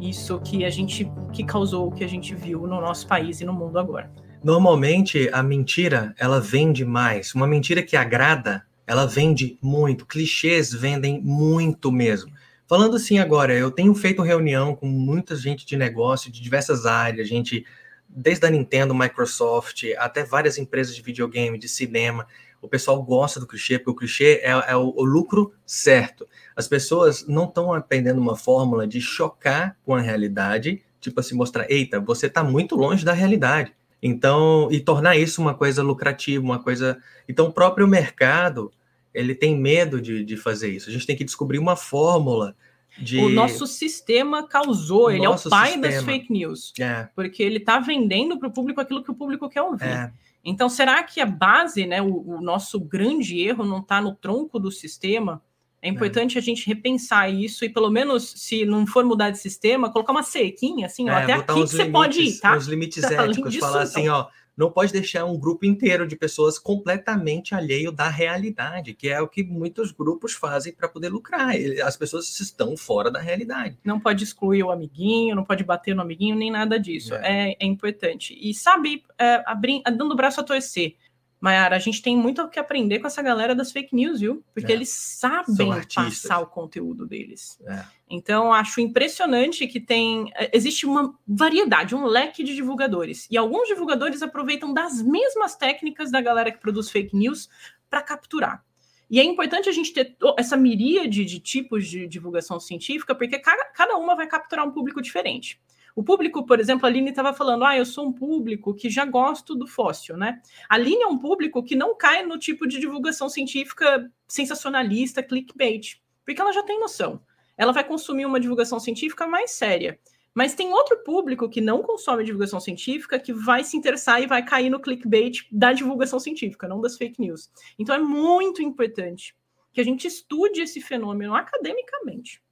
isso 0.01 0.41
que 0.41 0.65
a 0.65 0.71
gente 0.71 1.11
que 1.33 1.45
causou 1.45 1.89
o 1.89 1.93
que 1.93 2.03
a 2.03 2.09
gente 2.09 2.35
viu 2.35 2.67
no 2.67 2.81
nosso 2.81 3.07
país 3.07 3.41
e 3.41 3.45
no 3.45 3.53
mundo 3.53 3.79
agora. 3.79 4.11
Normalmente 4.43 5.31
a 5.33 5.43
mentira 5.43 6.15
ela 6.19 6.41
vende 6.41 6.85
mais. 6.85 7.33
Uma 7.35 7.47
mentira 7.47 7.83
que 7.83 7.97
agrada, 7.97 8.65
ela 8.87 9.07
vende 9.07 9.57
muito. 9.63 10.05
Clichês 10.05 10.73
vendem 10.73 11.21
muito 11.23 11.93
mesmo. 11.93 12.32
Falando 12.73 12.97
assim 12.97 13.19
agora, 13.19 13.53
eu 13.53 13.71
tenho 13.71 13.95
feito 13.95 14.23
reunião 14.23 14.75
com 14.75 14.87
muita 14.87 15.37
gente 15.37 15.67
de 15.67 15.77
negócio 15.77 16.33
de 16.33 16.41
diversas 16.41 16.87
áreas, 16.87 17.29
gente 17.29 17.67
desde 18.09 18.47
a 18.47 18.51
Nintendo, 18.51 18.95
Microsoft, 18.95 19.85
até 19.99 20.25
várias 20.25 20.57
empresas 20.57 20.97
de 20.97 21.03
videogame, 21.03 21.59
de 21.59 21.69
cinema, 21.69 22.27
o 22.63 22.69
pessoal 22.69 23.03
gosta 23.03 23.39
do 23.39 23.47
clichê, 23.47 23.79
porque 23.79 23.91
o 23.91 23.95
clichê 23.95 24.41
é, 24.43 24.53
é 24.69 24.75
o, 24.75 24.91
o, 24.97 25.05
lucro 25.05 25.53
certo. 25.67 26.27
As 26.57 26.67
pessoas 26.67 27.27
não 27.27 27.45
estão 27.45 27.75
aprendendo 27.75 28.23
uma 28.23 28.37
fórmula 28.37 28.87
de 28.87 29.03
chocar 29.03 29.77
com 29.85 29.95
a 29.95 30.01
realidade, 30.01 30.83
tipo 30.99 31.21
assim, 31.21 31.35
mostrar, 31.35 31.71
eita, 31.71 32.01
você 32.01 32.27
está 32.27 32.43
muito 32.43 32.75
longe 32.75 33.05
da 33.05 33.13
realidade. 33.13 33.75
Então, 34.03 34.69
e 34.73 34.81
tornar 34.81 35.15
isso 35.19 35.43
uma 35.43 35.53
coisa 35.53 35.83
lucrativa, 35.83 36.43
uma 36.43 36.59
coisa. 36.59 36.97
Então, 37.29 37.49
o 37.49 37.53
próprio 37.53 37.87
mercado, 37.87 38.73
ele 39.13 39.35
tem 39.35 39.55
medo 39.61 40.01
de, 40.01 40.25
de 40.25 40.39
fazer 40.39 40.71
isso. 40.71 40.89
A 40.89 40.93
gente 40.93 41.07
tem 41.07 41.15
que 41.15 41.23
descobrir 41.23 41.59
uma 41.59 41.77
fórmula 41.77 42.57
de... 42.99 43.19
O 43.19 43.29
nosso 43.29 43.67
sistema 43.67 44.47
causou, 44.47 45.11
ele 45.11 45.25
é 45.25 45.29
o 45.29 45.39
pai 45.49 45.73
sistema. 45.73 45.89
das 45.89 46.03
fake 46.05 46.33
news. 46.33 46.73
É. 46.79 47.09
Porque 47.15 47.43
ele 47.43 47.59
está 47.59 47.79
vendendo 47.79 48.39
para 48.39 48.49
o 48.49 48.53
público 48.53 48.81
aquilo 48.81 49.03
que 49.03 49.11
o 49.11 49.15
público 49.15 49.49
quer 49.49 49.63
ouvir. 49.63 49.85
É. 49.85 50.13
Então, 50.45 50.69
será 50.69 51.03
que 51.03 51.21
a 51.21 51.27
base, 51.27 51.87
né, 51.87 52.03
o, 52.03 52.37
o 52.37 52.41
nosso 52.41 52.81
grande 52.81 53.41
erro 53.41 53.65
não 53.65 53.79
está 53.79 54.01
no 54.01 54.15
tronco 54.15 54.59
do 54.59 54.71
sistema? 54.71 55.43
É 55.81 55.89
importante 55.89 56.37
é. 56.37 56.41
a 56.41 56.43
gente 56.43 56.67
repensar 56.67 57.29
isso 57.29 57.65
e, 57.65 57.69
pelo 57.69 57.91
menos, 57.91 58.35
se 58.37 58.65
não 58.65 58.87
for 58.87 59.05
mudar 59.05 59.31
de 59.31 59.39
sistema, 59.39 59.91
colocar 59.91 60.13
uma 60.13 60.23
sequinha, 60.23 60.87
assim, 60.87 61.11
ó, 61.11 61.13
é, 61.13 61.23
até 61.23 61.33
aqui 61.33 61.47
que 61.47 61.53
limites, 61.55 61.73
você 61.73 61.85
pode 61.87 62.21
ir, 62.21 62.39
tá? 62.39 62.57
Os 62.57 62.67
limites 62.67 63.03
tá 63.03 63.25
éticos, 63.25 63.57
falar 63.57 63.83
assim, 63.83 64.09
ó, 64.09 64.27
não 64.57 64.71
pode 64.71 64.93
deixar 64.93 65.25
um 65.25 65.39
grupo 65.39 65.65
inteiro 65.65 66.07
de 66.07 66.17
pessoas 66.17 66.59
completamente 66.59 67.55
alheio 67.55 67.91
da 67.91 68.09
realidade, 68.09 68.95
que 68.95 69.09
é 69.09 69.21
o 69.21 69.29
que 69.29 69.43
muitos 69.43 69.93
grupos 69.93 70.35
fazem 70.35 70.73
para 70.73 70.89
poder 70.89 71.09
lucrar. 71.09 71.55
As 71.85 71.97
pessoas 71.97 72.39
estão 72.41 72.77
fora 72.77 73.11
da 73.11 73.21
realidade. 73.21 73.79
Não 73.85 73.99
pode 73.99 74.25
excluir 74.25 74.63
o 74.63 74.71
amiguinho, 74.71 75.35
não 75.35 75.45
pode 75.45 75.65
bater 75.65 75.95
no 75.95 76.03
amiguinho, 76.03 76.37
nem 76.37 76.51
nada 76.51 76.79
disso. 76.79 77.15
É, 77.15 77.51
é, 77.51 77.57
é 77.61 77.67
importante. 77.67 78.39
E 78.41 78.53
sabe, 78.55 79.03
é, 79.19 79.43
abrir, 79.47 79.83
dando 79.85 80.13
o 80.13 80.17
braço 80.17 80.41
a 80.41 80.45
torcer. 80.45 80.97
Mayara, 81.43 81.75
a 81.75 81.79
gente 81.81 82.01
tem 82.01 82.17
muito 82.17 82.41
o 82.41 82.49
que 82.49 82.61
aprender 82.61 83.01
com 83.01 83.09
essa 83.09 83.21
galera 83.21 83.53
das 83.53 83.73
fake 83.73 83.93
news, 83.97 84.21
viu? 84.21 84.45
Porque 84.55 84.71
é. 84.71 84.77
eles 84.77 84.91
sabem 84.91 85.73
passar 85.93 86.39
o 86.39 86.47
conteúdo 86.47 87.05
deles. 87.05 87.59
É. 87.67 87.85
Então, 88.09 88.53
acho 88.53 88.81
impressionante 88.81 89.67
que 89.67 89.81
tem. 89.81 90.31
É, 90.37 90.57
existe 90.57 90.87
uma 90.87 91.13
variedade, 91.27 91.97
um 91.97 92.07
leque 92.07 92.45
de 92.45 92.55
divulgadores. 92.55 93.27
E 93.29 93.37
alguns 93.37 93.67
divulgadores 93.67 94.23
aproveitam 94.23 94.73
das 94.73 95.03
mesmas 95.03 95.57
técnicas 95.57 96.13
da 96.13 96.21
galera 96.21 96.53
que 96.53 96.59
produz 96.59 96.89
fake 96.89 97.17
news 97.17 97.49
para 97.91 98.03
capturar. 98.03 98.65
E 99.11 99.19
é 99.19 99.25
importante 99.25 99.69
a 99.69 99.73
gente 99.73 99.93
ter 99.93 100.17
essa 100.39 100.57
miríade 100.57 101.25
de 101.25 101.41
tipos 101.41 101.89
de 101.89 102.07
divulgação 102.07 102.61
científica, 102.61 103.17
porque 103.17 103.41
cada 103.41 103.97
uma 103.97 104.15
vai 104.15 104.29
capturar 104.29 104.65
um 104.65 104.71
público 104.71 105.03
diferente. 105.03 105.61
O 105.95 106.03
público, 106.03 106.47
por 106.47 106.59
exemplo, 106.59 106.87
a 106.87 106.89
Aline 106.89 107.11
estava 107.11 107.35
falando, 107.35 107.65
ah, 107.65 107.77
eu 107.77 107.85
sou 107.85 108.07
um 108.07 108.13
público 108.13 108.75
que 108.75 108.89
já 108.89 109.05
gosto 109.05 109.55
do 109.55 109.67
fóssil, 109.67 110.17
né? 110.17 110.41
A 110.69 110.77
Aline 110.77 111.03
é 111.03 111.07
um 111.07 111.19
público 111.19 111.63
que 111.63 111.77
não 111.77 111.95
cai 111.95 112.25
no 112.25 112.39
tipo 112.39 112.67
de 112.67 112.81
divulgação 112.81 113.29
científica 113.29 114.11
sensacionalista, 114.27 115.23
clickbait, 115.23 116.01
porque 116.25 116.41
ela 116.41 116.53
já 116.53 116.63
tem 116.63 116.81
noção. 116.81 117.21
Ela 117.59 117.73
vai 117.73 117.85
consumir 117.85 118.25
uma 118.25 118.41
divulgação 118.41 118.81
científica 118.81 119.27
mais 119.27 119.51
séria. 119.51 119.99
Mas 120.35 120.55
tem 120.55 120.73
outro 120.73 120.97
público 121.05 121.49
que 121.49 121.61
não 121.61 121.83
consome 121.83 122.25
divulgação 122.25 122.59
científica 122.59 123.19
que 123.19 123.35
vai 123.35 123.63
se 123.63 123.77
interessar 123.77 124.23
e 124.23 124.27
vai 124.27 124.43
cair 124.43 124.71
no 124.71 124.81
clickbait 124.81 125.47
da 125.53 125.75
divulgação 125.75 126.19
científica, 126.19 126.67
não 126.67 126.81
das 126.81 126.97
fake 126.97 127.21
news. 127.21 127.51
Então 127.79 127.95
é 127.95 127.99
muito 127.99 128.63
importante 128.63 129.37
que 129.75 129.81
a 129.81 129.85
gente 129.85 130.07
estude 130.07 130.63
esse 130.63 130.81
fenômeno 130.81 131.35
academicamente 131.35 132.43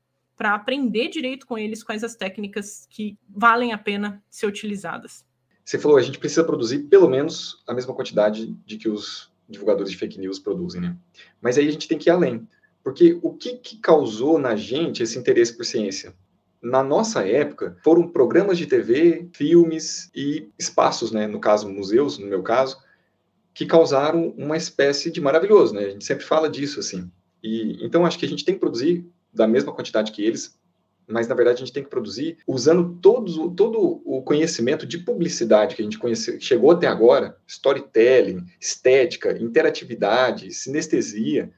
para 0.41 0.55
aprender 0.55 1.09
direito 1.09 1.47
com 1.47 1.59
eles 1.59 1.83
quais 1.83 2.03
as 2.03 2.17
técnicas 2.17 2.87
que 2.89 3.19
valem 3.29 3.75
a 3.75 3.79
pena 3.79 4.25
ser 4.31 4.47
utilizadas. 4.47 5.23
Você 5.63 5.79
falou, 5.79 5.99
a 5.99 6.03
gente 6.03 6.19
precisa 6.19 6.43
produzir 6.43 6.85
pelo 6.85 7.11
menos 7.11 7.63
a 7.67 7.75
mesma 7.75 7.93
quantidade 7.93 8.47
de 8.65 8.79
que 8.79 8.89
os 8.89 9.31
divulgadores 9.47 9.91
de 9.91 9.99
fake 9.99 10.19
news 10.19 10.39
produzem, 10.39 10.81
né? 10.81 10.97
Mas 11.43 11.59
aí 11.59 11.69
a 11.69 11.71
gente 11.71 11.87
tem 11.87 11.99
que 11.99 12.09
ir 12.09 12.13
além, 12.13 12.49
porque 12.83 13.19
o 13.21 13.35
que, 13.35 13.59
que 13.59 13.77
causou 13.77 14.39
na 14.39 14.57
gente 14.57 15.03
esse 15.03 15.19
interesse 15.19 15.55
por 15.55 15.67
ciência? 15.67 16.15
Na 16.63 16.83
nossa 16.83 17.23
época, 17.29 17.77
foram 17.85 18.09
programas 18.09 18.57
de 18.57 18.67
TV, 18.67 19.29
filmes 19.35 20.11
e 20.15 20.49
espaços, 20.59 21.13
né? 21.13 21.27
No 21.27 21.39
caso, 21.39 21.69
museus, 21.69 22.17
no 22.17 22.27
meu 22.27 22.43
caso, 22.43 22.79
que 23.53 23.67
causaram 23.67 24.35
uma 24.39 24.57
espécie 24.57 25.11
de 25.11 25.21
maravilhoso, 25.21 25.75
né? 25.75 25.85
A 25.85 25.91
gente 25.91 26.05
sempre 26.07 26.25
fala 26.25 26.49
disso, 26.49 26.81
assim. 26.81 27.11
E 27.43 27.77
então 27.85 28.07
acho 28.07 28.19
que 28.19 28.25
a 28.25 28.29
gente 28.29 28.43
tem 28.43 28.55
que 28.55 28.61
produzir 28.61 29.07
da 29.33 29.47
mesma 29.47 29.73
quantidade 29.73 30.13
que 30.13 30.25
eles, 30.25 30.59
mas 31.07 31.27
na 31.27 31.35
verdade 31.35 31.57
a 31.57 31.65
gente 31.65 31.73
tem 31.73 31.83
que 31.83 31.91
produzir 31.91 32.39
usando 32.47 32.99
todos, 33.01 33.37
todo 33.57 34.01
o 34.05 34.23
conhecimento 34.23 34.87
de 34.87 34.99
publicidade 34.99 35.75
que 35.75 35.83
a 35.83 35.85
gente 35.85 35.99
conhece, 35.99 36.41
chegou 36.41 36.71
até 36.71 36.87
agora, 36.87 37.37
storytelling, 37.47 38.45
estética, 38.61 39.37
interatividade, 39.39 40.53
sinestesia, 40.53 41.51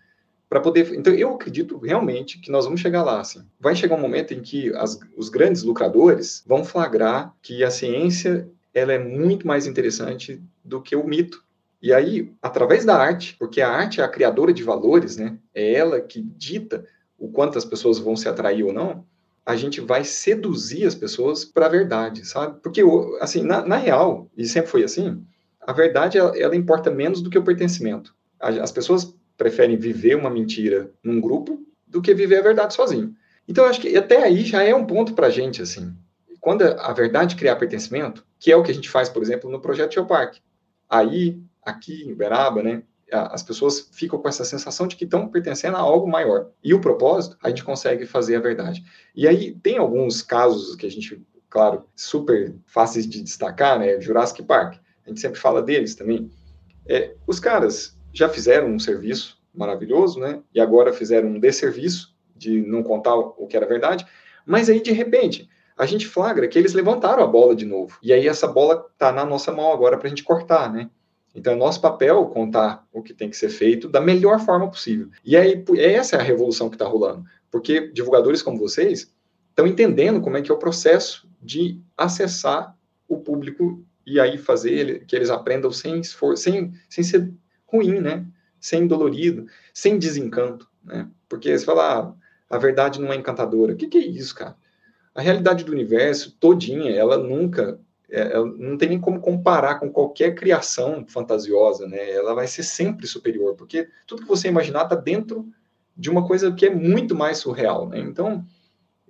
para 0.48 0.60
poder. 0.60 0.94
Então 0.94 1.14
eu 1.14 1.34
acredito 1.34 1.78
realmente 1.78 2.38
que 2.38 2.50
nós 2.50 2.66
vamos 2.66 2.80
chegar 2.80 3.02
lá. 3.02 3.20
Assim. 3.20 3.42
Vai 3.58 3.74
chegar 3.74 3.96
um 3.96 4.00
momento 4.00 4.34
em 4.34 4.42
que 4.42 4.74
as, 4.74 4.98
os 5.16 5.30
grandes 5.30 5.62
lucradores 5.62 6.44
vão 6.46 6.62
flagrar 6.62 7.34
que 7.40 7.64
a 7.64 7.70
ciência 7.70 8.46
ela 8.74 8.92
é 8.92 8.98
muito 8.98 9.46
mais 9.46 9.66
interessante 9.66 10.42
do 10.64 10.80
que 10.82 10.94
o 10.94 11.06
mito. 11.06 11.42
E 11.80 11.92
aí, 11.92 12.32
através 12.40 12.84
da 12.84 12.96
arte, 12.96 13.34
porque 13.38 13.60
a 13.60 13.68
arte 13.68 14.00
é 14.00 14.04
a 14.04 14.08
criadora 14.08 14.52
de 14.52 14.62
valores, 14.62 15.16
né? 15.16 15.38
É 15.54 15.72
ela 15.72 16.00
que 16.00 16.20
dita 16.20 16.86
o 17.22 17.28
quanto 17.28 17.56
as 17.56 17.64
pessoas 17.64 18.00
vão 18.00 18.16
se 18.16 18.28
atrair 18.28 18.64
ou 18.64 18.72
não, 18.72 19.06
a 19.46 19.54
gente 19.54 19.80
vai 19.80 20.02
seduzir 20.02 20.84
as 20.84 20.94
pessoas 20.96 21.44
para 21.44 21.66
a 21.66 21.68
verdade, 21.68 22.26
sabe? 22.26 22.60
Porque, 22.60 22.82
assim, 23.20 23.44
na, 23.44 23.64
na, 23.64 23.76
real, 23.76 24.28
e 24.36 24.44
sempre 24.44 24.72
foi 24.72 24.82
assim, 24.82 25.24
a 25.60 25.72
verdade, 25.72 26.18
ela, 26.18 26.36
ela 26.36 26.56
importa 26.56 26.90
menos 26.90 27.22
do 27.22 27.30
que 27.30 27.38
o 27.38 27.44
pertencimento. 27.44 28.12
As 28.40 28.72
pessoas 28.72 29.14
preferem 29.38 29.76
viver 29.76 30.16
uma 30.16 30.28
mentira 30.28 30.90
num 31.00 31.20
grupo 31.20 31.64
do 31.86 32.02
que 32.02 32.12
viver 32.12 32.38
a 32.38 32.42
verdade 32.42 32.74
sozinho. 32.74 33.14
Então, 33.46 33.66
acho 33.66 33.80
que 33.80 33.96
até 33.96 34.20
aí 34.20 34.44
já 34.44 34.64
é 34.64 34.74
um 34.74 34.84
ponto 34.84 35.14
para 35.14 35.28
a 35.28 35.30
gente, 35.30 35.62
assim. 35.62 35.94
Quando 36.40 36.62
a 36.62 36.92
verdade 36.92 37.36
criar 37.36 37.54
pertencimento, 37.54 38.26
que 38.40 38.50
é 38.50 38.56
o 38.56 38.64
que 38.64 38.72
a 38.72 38.74
gente 38.74 38.90
faz, 38.90 39.08
por 39.08 39.22
exemplo, 39.22 39.48
no 39.48 39.60
projeto 39.60 39.94
Geopark. 39.94 40.38
Aí, 40.90 41.40
aqui 41.64 42.02
em 42.02 42.12
Uberaba, 42.12 42.64
né, 42.64 42.82
as 43.14 43.42
pessoas 43.42 43.88
ficam 43.92 44.18
com 44.18 44.28
essa 44.28 44.44
sensação 44.44 44.86
de 44.86 44.96
que 44.96 45.04
estão 45.04 45.28
pertencendo 45.28 45.76
a 45.76 45.80
algo 45.80 46.08
maior. 46.08 46.48
E 46.62 46.72
o 46.72 46.80
propósito, 46.80 47.36
a 47.42 47.48
gente 47.48 47.64
consegue 47.64 48.06
fazer 48.06 48.36
a 48.36 48.40
verdade. 48.40 48.84
E 49.14 49.28
aí 49.28 49.54
tem 49.62 49.78
alguns 49.78 50.22
casos 50.22 50.74
que 50.76 50.86
a 50.86 50.90
gente, 50.90 51.24
claro, 51.50 51.84
super 51.94 52.54
fáceis 52.66 53.06
de 53.06 53.22
destacar, 53.22 53.78
né? 53.78 54.00
Jurassic 54.00 54.42
Park. 54.42 54.76
A 55.04 55.08
gente 55.08 55.20
sempre 55.20 55.38
fala 55.38 55.62
deles 55.62 55.94
também. 55.94 56.30
É, 56.86 57.14
os 57.26 57.38
caras 57.38 57.98
já 58.12 58.28
fizeram 58.28 58.68
um 58.68 58.78
serviço 58.78 59.38
maravilhoso, 59.54 60.18
né? 60.18 60.40
E 60.54 60.60
agora 60.60 60.92
fizeram 60.92 61.28
um 61.28 61.40
desserviço 61.40 62.14
de 62.34 62.60
não 62.62 62.82
contar 62.82 63.14
o 63.14 63.46
que 63.46 63.56
era 63.56 63.66
verdade. 63.66 64.06
Mas 64.46 64.68
aí, 64.68 64.80
de 64.80 64.92
repente, 64.92 65.48
a 65.76 65.86
gente 65.86 66.06
flagra 66.06 66.48
que 66.48 66.58
eles 66.58 66.72
levantaram 66.72 67.22
a 67.22 67.26
bola 67.26 67.54
de 67.54 67.64
novo. 67.64 67.98
E 68.02 68.12
aí 68.12 68.26
essa 68.26 68.46
bola 68.46 68.86
está 68.92 69.12
na 69.12 69.24
nossa 69.24 69.52
mão 69.52 69.72
agora 69.72 69.96
para 69.96 70.06
a 70.06 70.10
gente 70.10 70.24
cortar, 70.24 70.72
né? 70.72 70.90
Então, 71.34 71.54
é 71.54 71.56
nosso 71.56 71.80
papel 71.80 72.26
contar 72.26 72.86
o 72.92 73.02
que 73.02 73.14
tem 73.14 73.30
que 73.30 73.36
ser 73.36 73.48
feito 73.48 73.88
da 73.88 74.00
melhor 74.00 74.40
forma 74.40 74.70
possível. 74.70 75.08
E 75.24 75.36
aí, 75.36 75.64
essa 75.78 76.16
é 76.16 76.20
a 76.20 76.22
revolução 76.22 76.68
que 76.68 76.74
está 76.74 76.86
rolando. 76.86 77.24
Porque 77.50 77.88
divulgadores 77.88 78.42
como 78.42 78.58
vocês 78.58 79.12
estão 79.50 79.66
entendendo 79.66 80.20
como 80.20 80.36
é 80.36 80.42
que 80.42 80.50
é 80.50 80.54
o 80.54 80.58
processo 80.58 81.28
de 81.40 81.80
acessar 81.96 82.76
o 83.08 83.18
público 83.18 83.84
e 84.06 84.18
aí 84.18 84.38
fazer 84.38 85.04
que 85.06 85.14
eles 85.14 85.30
aprendam 85.30 85.70
sem 85.70 86.00
esforço, 86.00 86.42
sem, 86.42 86.72
sem 86.88 87.04
ser 87.04 87.32
ruim, 87.66 88.00
né? 88.00 88.26
Sem 88.60 88.86
dolorido, 88.86 89.46
sem 89.72 89.98
desencanto, 89.98 90.68
né? 90.84 91.08
Porque 91.28 91.56
você 91.56 91.64
fala, 91.64 92.00
ah, 92.00 92.14
a 92.54 92.58
verdade 92.58 93.00
não 93.00 93.12
é 93.12 93.16
encantadora. 93.16 93.72
O 93.72 93.76
que, 93.76 93.86
que 93.86 93.98
é 93.98 94.06
isso, 94.06 94.34
cara? 94.34 94.56
A 95.14 95.20
realidade 95.20 95.64
do 95.64 95.72
universo 95.72 96.36
todinha, 96.38 96.90
ela 96.90 97.18
nunca 97.18 97.78
é, 98.12 98.36
não 98.58 98.76
tem 98.76 98.90
nem 98.90 99.00
como 99.00 99.20
comparar 99.20 99.80
com 99.80 99.90
qualquer 99.90 100.34
criação 100.34 101.04
fantasiosa, 101.08 101.86
né? 101.86 102.10
Ela 102.10 102.34
vai 102.34 102.46
ser 102.46 102.62
sempre 102.62 103.06
superior, 103.06 103.54
porque 103.54 103.88
tudo 104.06 104.22
que 104.22 104.28
você 104.28 104.48
imaginar 104.48 104.84
está 104.84 104.94
dentro 104.94 105.48
de 105.96 106.10
uma 106.10 106.26
coisa 106.26 106.52
que 106.52 106.66
é 106.66 106.70
muito 106.74 107.14
mais 107.14 107.38
surreal, 107.38 107.88
né? 107.88 107.98
Então, 107.98 108.44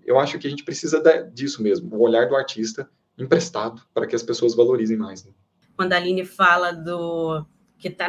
eu 0.05 0.19
acho 0.19 0.39
que 0.39 0.47
a 0.47 0.51
gente 0.51 0.65
precisa 0.65 1.01
disso 1.33 1.63
mesmo, 1.63 1.95
o 1.95 2.01
olhar 2.01 2.29
do 2.29 2.37
artista 2.37 2.89
emprestado 3.19 3.83
para 3.93 4.07
que 4.07 4.17
as 4.17 4.23
pessoas 4.23 4.55
valorizem 4.55 4.97
mais. 4.97 5.25
Né? 5.25 5.33
quando 5.77 5.93
a 5.93 5.97
Aline 5.97 6.25
fala 6.25 6.73
do 6.73 7.45
que 7.79 7.91
tá, 7.91 8.09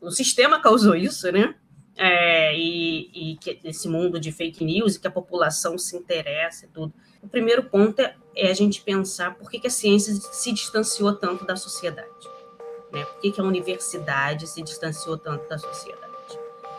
o 0.00 0.10
sistema 0.10 0.62
causou 0.62 0.94
isso, 0.94 1.30
né? 1.30 1.54
É, 2.00 2.56
e, 2.56 3.32
e 3.32 3.36
que 3.38 3.58
esse 3.64 3.88
mundo 3.88 4.20
de 4.20 4.30
fake 4.30 4.64
news 4.64 4.94
e 4.94 5.00
que 5.00 5.08
a 5.08 5.10
população 5.10 5.76
se 5.76 5.96
interessa 5.96 6.64
e 6.64 6.68
tudo. 6.68 6.94
O 7.20 7.28
primeiro 7.28 7.64
ponto 7.64 8.00
é, 8.00 8.14
é 8.36 8.50
a 8.50 8.54
gente 8.54 8.82
pensar 8.82 9.34
por 9.34 9.50
que, 9.50 9.58
que, 9.58 9.66
a 9.66 9.70
ciência 9.70 10.14
se 10.14 10.52
distanciou 10.52 11.12
tanto 11.12 11.44
da 11.44 11.56
sociedade. 11.56 12.08
Né? 12.92 13.04
Por 13.04 13.20
que, 13.20 13.32
que 13.32 13.40
a 13.40 13.44
universidade 13.44 14.46
se 14.46 14.62
distanciou 14.62 15.18
tanto 15.18 15.48
da 15.48 15.58
sociedade? 15.58 16.08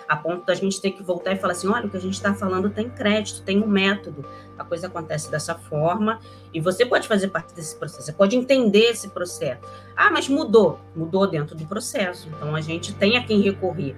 A 0.07 0.15
ponto 0.15 0.43
da 0.43 0.55
gente 0.55 0.81
ter 0.81 0.91
que 0.91 1.03
voltar 1.03 1.33
e 1.33 1.35
falar 1.35 1.53
assim: 1.53 1.67
olha, 1.67 1.85
o 1.85 1.89
que 1.89 1.97
a 1.97 2.01
gente 2.01 2.15
está 2.15 2.33
falando 2.33 2.69
tem 2.69 2.89
crédito, 2.89 3.43
tem 3.43 3.61
um 3.61 3.67
método. 3.67 4.25
A 4.57 4.63
coisa 4.63 4.87
acontece 4.87 5.29
dessa 5.29 5.53
forma 5.53 6.19
e 6.51 6.59
você 6.59 6.85
pode 6.85 7.07
fazer 7.07 7.27
parte 7.27 7.53
desse 7.53 7.75
processo, 7.75 8.03
você 8.03 8.13
pode 8.13 8.35
entender 8.35 8.89
esse 8.89 9.09
processo. 9.09 9.61
Ah, 9.95 10.09
mas 10.09 10.27
mudou. 10.27 10.79
Mudou 10.95 11.27
dentro 11.27 11.55
do 11.55 11.65
processo. 11.65 12.27
Então 12.29 12.55
a 12.55 12.61
gente 12.61 12.93
tem 12.95 13.17
a 13.17 13.23
quem 13.23 13.41
recorrer. 13.41 13.95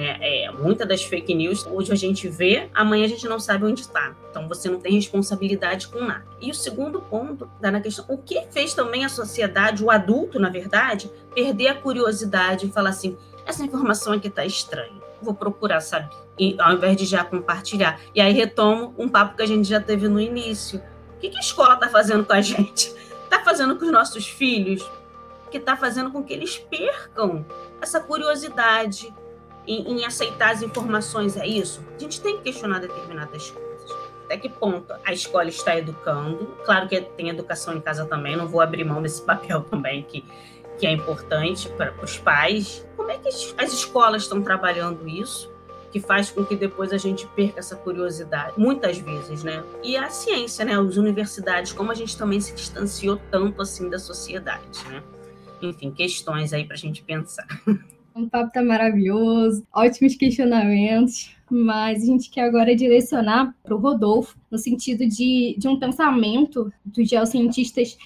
Né? 0.00 0.16
É, 0.22 0.50
muita 0.50 0.86
das 0.86 1.04
fake 1.04 1.34
news, 1.34 1.66
hoje 1.66 1.92
a 1.92 1.94
gente 1.94 2.26
vê, 2.26 2.70
amanhã 2.72 3.04
a 3.04 3.08
gente 3.08 3.28
não 3.28 3.38
sabe 3.38 3.66
onde 3.66 3.82
está. 3.82 4.16
Então 4.30 4.48
você 4.48 4.66
não 4.70 4.80
tem 4.80 4.94
responsabilidade 4.94 5.88
com 5.88 6.02
nada. 6.02 6.24
E 6.40 6.50
o 6.50 6.54
segundo 6.54 7.02
ponto 7.02 7.46
dá 7.60 7.70
na 7.70 7.82
questão: 7.82 8.06
o 8.08 8.16
que 8.16 8.46
fez 8.50 8.72
também 8.72 9.04
a 9.04 9.10
sociedade, 9.10 9.84
o 9.84 9.90
adulto, 9.90 10.38
na 10.38 10.48
verdade, 10.48 11.12
perder 11.34 11.68
a 11.68 11.74
curiosidade 11.74 12.64
e 12.64 12.72
falar 12.72 12.90
assim: 12.90 13.14
essa 13.44 13.62
informação 13.62 14.14
aqui 14.14 14.28
está 14.28 14.42
estranha, 14.42 15.02
vou 15.20 15.34
procurar 15.34 15.82
saber. 15.82 16.08
E, 16.38 16.56
ao 16.58 16.72
invés 16.72 16.96
de 16.96 17.04
já 17.04 17.22
compartilhar. 17.22 18.00
E 18.14 18.22
aí 18.22 18.32
retomo 18.32 18.94
um 18.96 19.06
papo 19.06 19.36
que 19.36 19.42
a 19.42 19.46
gente 19.46 19.68
já 19.68 19.82
teve 19.82 20.08
no 20.08 20.18
início. 20.18 20.82
O 21.14 21.20
que, 21.20 21.28
que 21.28 21.36
a 21.36 21.40
escola 21.40 21.74
está 21.74 21.90
fazendo 21.90 22.24
com 22.24 22.32
a 22.32 22.40
gente? 22.40 22.94
Está 23.24 23.44
fazendo 23.44 23.76
com 23.76 23.84
os 23.84 23.92
nossos 23.92 24.26
filhos? 24.26 24.90
Que 25.50 25.58
está 25.58 25.76
fazendo 25.76 26.10
com 26.10 26.24
que 26.24 26.32
eles 26.32 26.56
percam 26.56 27.44
essa 27.82 28.00
curiosidade, 28.00 29.12
em, 29.66 30.00
em 30.00 30.04
aceitar 30.04 30.50
as 30.50 30.62
informações, 30.62 31.36
é 31.36 31.46
isso? 31.46 31.84
A 31.96 31.98
gente 31.98 32.20
tem 32.20 32.36
que 32.38 32.44
questionar 32.44 32.78
determinadas 32.78 33.50
coisas 33.50 33.70
até 34.30 34.36
que 34.36 34.48
ponto 34.48 34.94
a 35.04 35.12
escola 35.12 35.48
está 35.48 35.76
educando. 35.76 36.46
Claro 36.64 36.88
que 36.88 37.00
tem 37.00 37.28
educação 37.28 37.74
em 37.74 37.80
casa 37.80 38.06
também, 38.06 38.36
não 38.36 38.46
vou 38.46 38.60
abrir 38.60 38.84
mão 38.84 39.02
desse 39.02 39.20
papel 39.26 39.62
também 39.62 40.04
que, 40.04 40.24
que 40.78 40.86
é 40.86 40.92
importante 40.92 41.68
para 41.70 41.92
os 42.00 42.16
pais. 42.16 42.86
Como 42.96 43.10
é 43.10 43.18
que 43.18 43.28
as 43.28 43.72
escolas 43.72 44.22
estão 44.22 44.40
trabalhando 44.40 45.08
isso? 45.08 45.52
Que 45.90 45.98
faz 45.98 46.30
com 46.30 46.44
que 46.44 46.54
depois 46.54 46.92
a 46.92 46.96
gente 46.96 47.26
perca 47.34 47.58
essa 47.58 47.74
curiosidade, 47.74 48.52
muitas 48.56 48.98
vezes, 48.98 49.42
né? 49.42 49.64
E 49.82 49.96
a 49.96 50.08
ciência, 50.08 50.64
né? 50.64 50.78
As 50.78 50.96
universidades, 50.96 51.72
como 51.72 51.90
a 51.90 51.94
gente 51.94 52.16
também 52.16 52.40
se 52.40 52.54
distanciou 52.54 53.20
tanto 53.32 53.60
assim 53.60 53.90
da 53.90 53.98
sociedade, 53.98 54.86
né? 54.88 55.02
Enfim, 55.60 55.90
questões 55.90 56.52
aí 56.52 56.64
para 56.64 56.74
a 56.74 56.78
gente 56.78 57.02
pensar. 57.02 57.48
O 58.20 58.28
papo 58.28 58.52
tá 58.52 58.62
maravilhoso, 58.62 59.66
ótimos 59.72 60.14
questionamentos, 60.14 61.34
mas 61.50 62.02
a 62.02 62.06
gente 62.06 62.28
quer 62.28 62.42
agora 62.42 62.76
direcionar 62.76 63.54
para 63.62 63.74
o 63.74 63.78
Rodolfo, 63.78 64.36
no 64.50 64.58
sentido 64.58 65.08
de, 65.08 65.56
de 65.58 65.66
um 65.66 65.78
pensamento 65.78 66.70
dos 66.84 67.08
geocientistas 67.08 67.96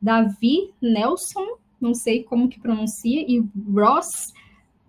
Davi 0.00 0.70
Nelson, 0.80 1.56
não 1.80 1.92
sei 1.92 2.22
como 2.22 2.48
que 2.48 2.60
pronuncia, 2.60 3.20
e 3.20 3.44
Ross 3.74 4.32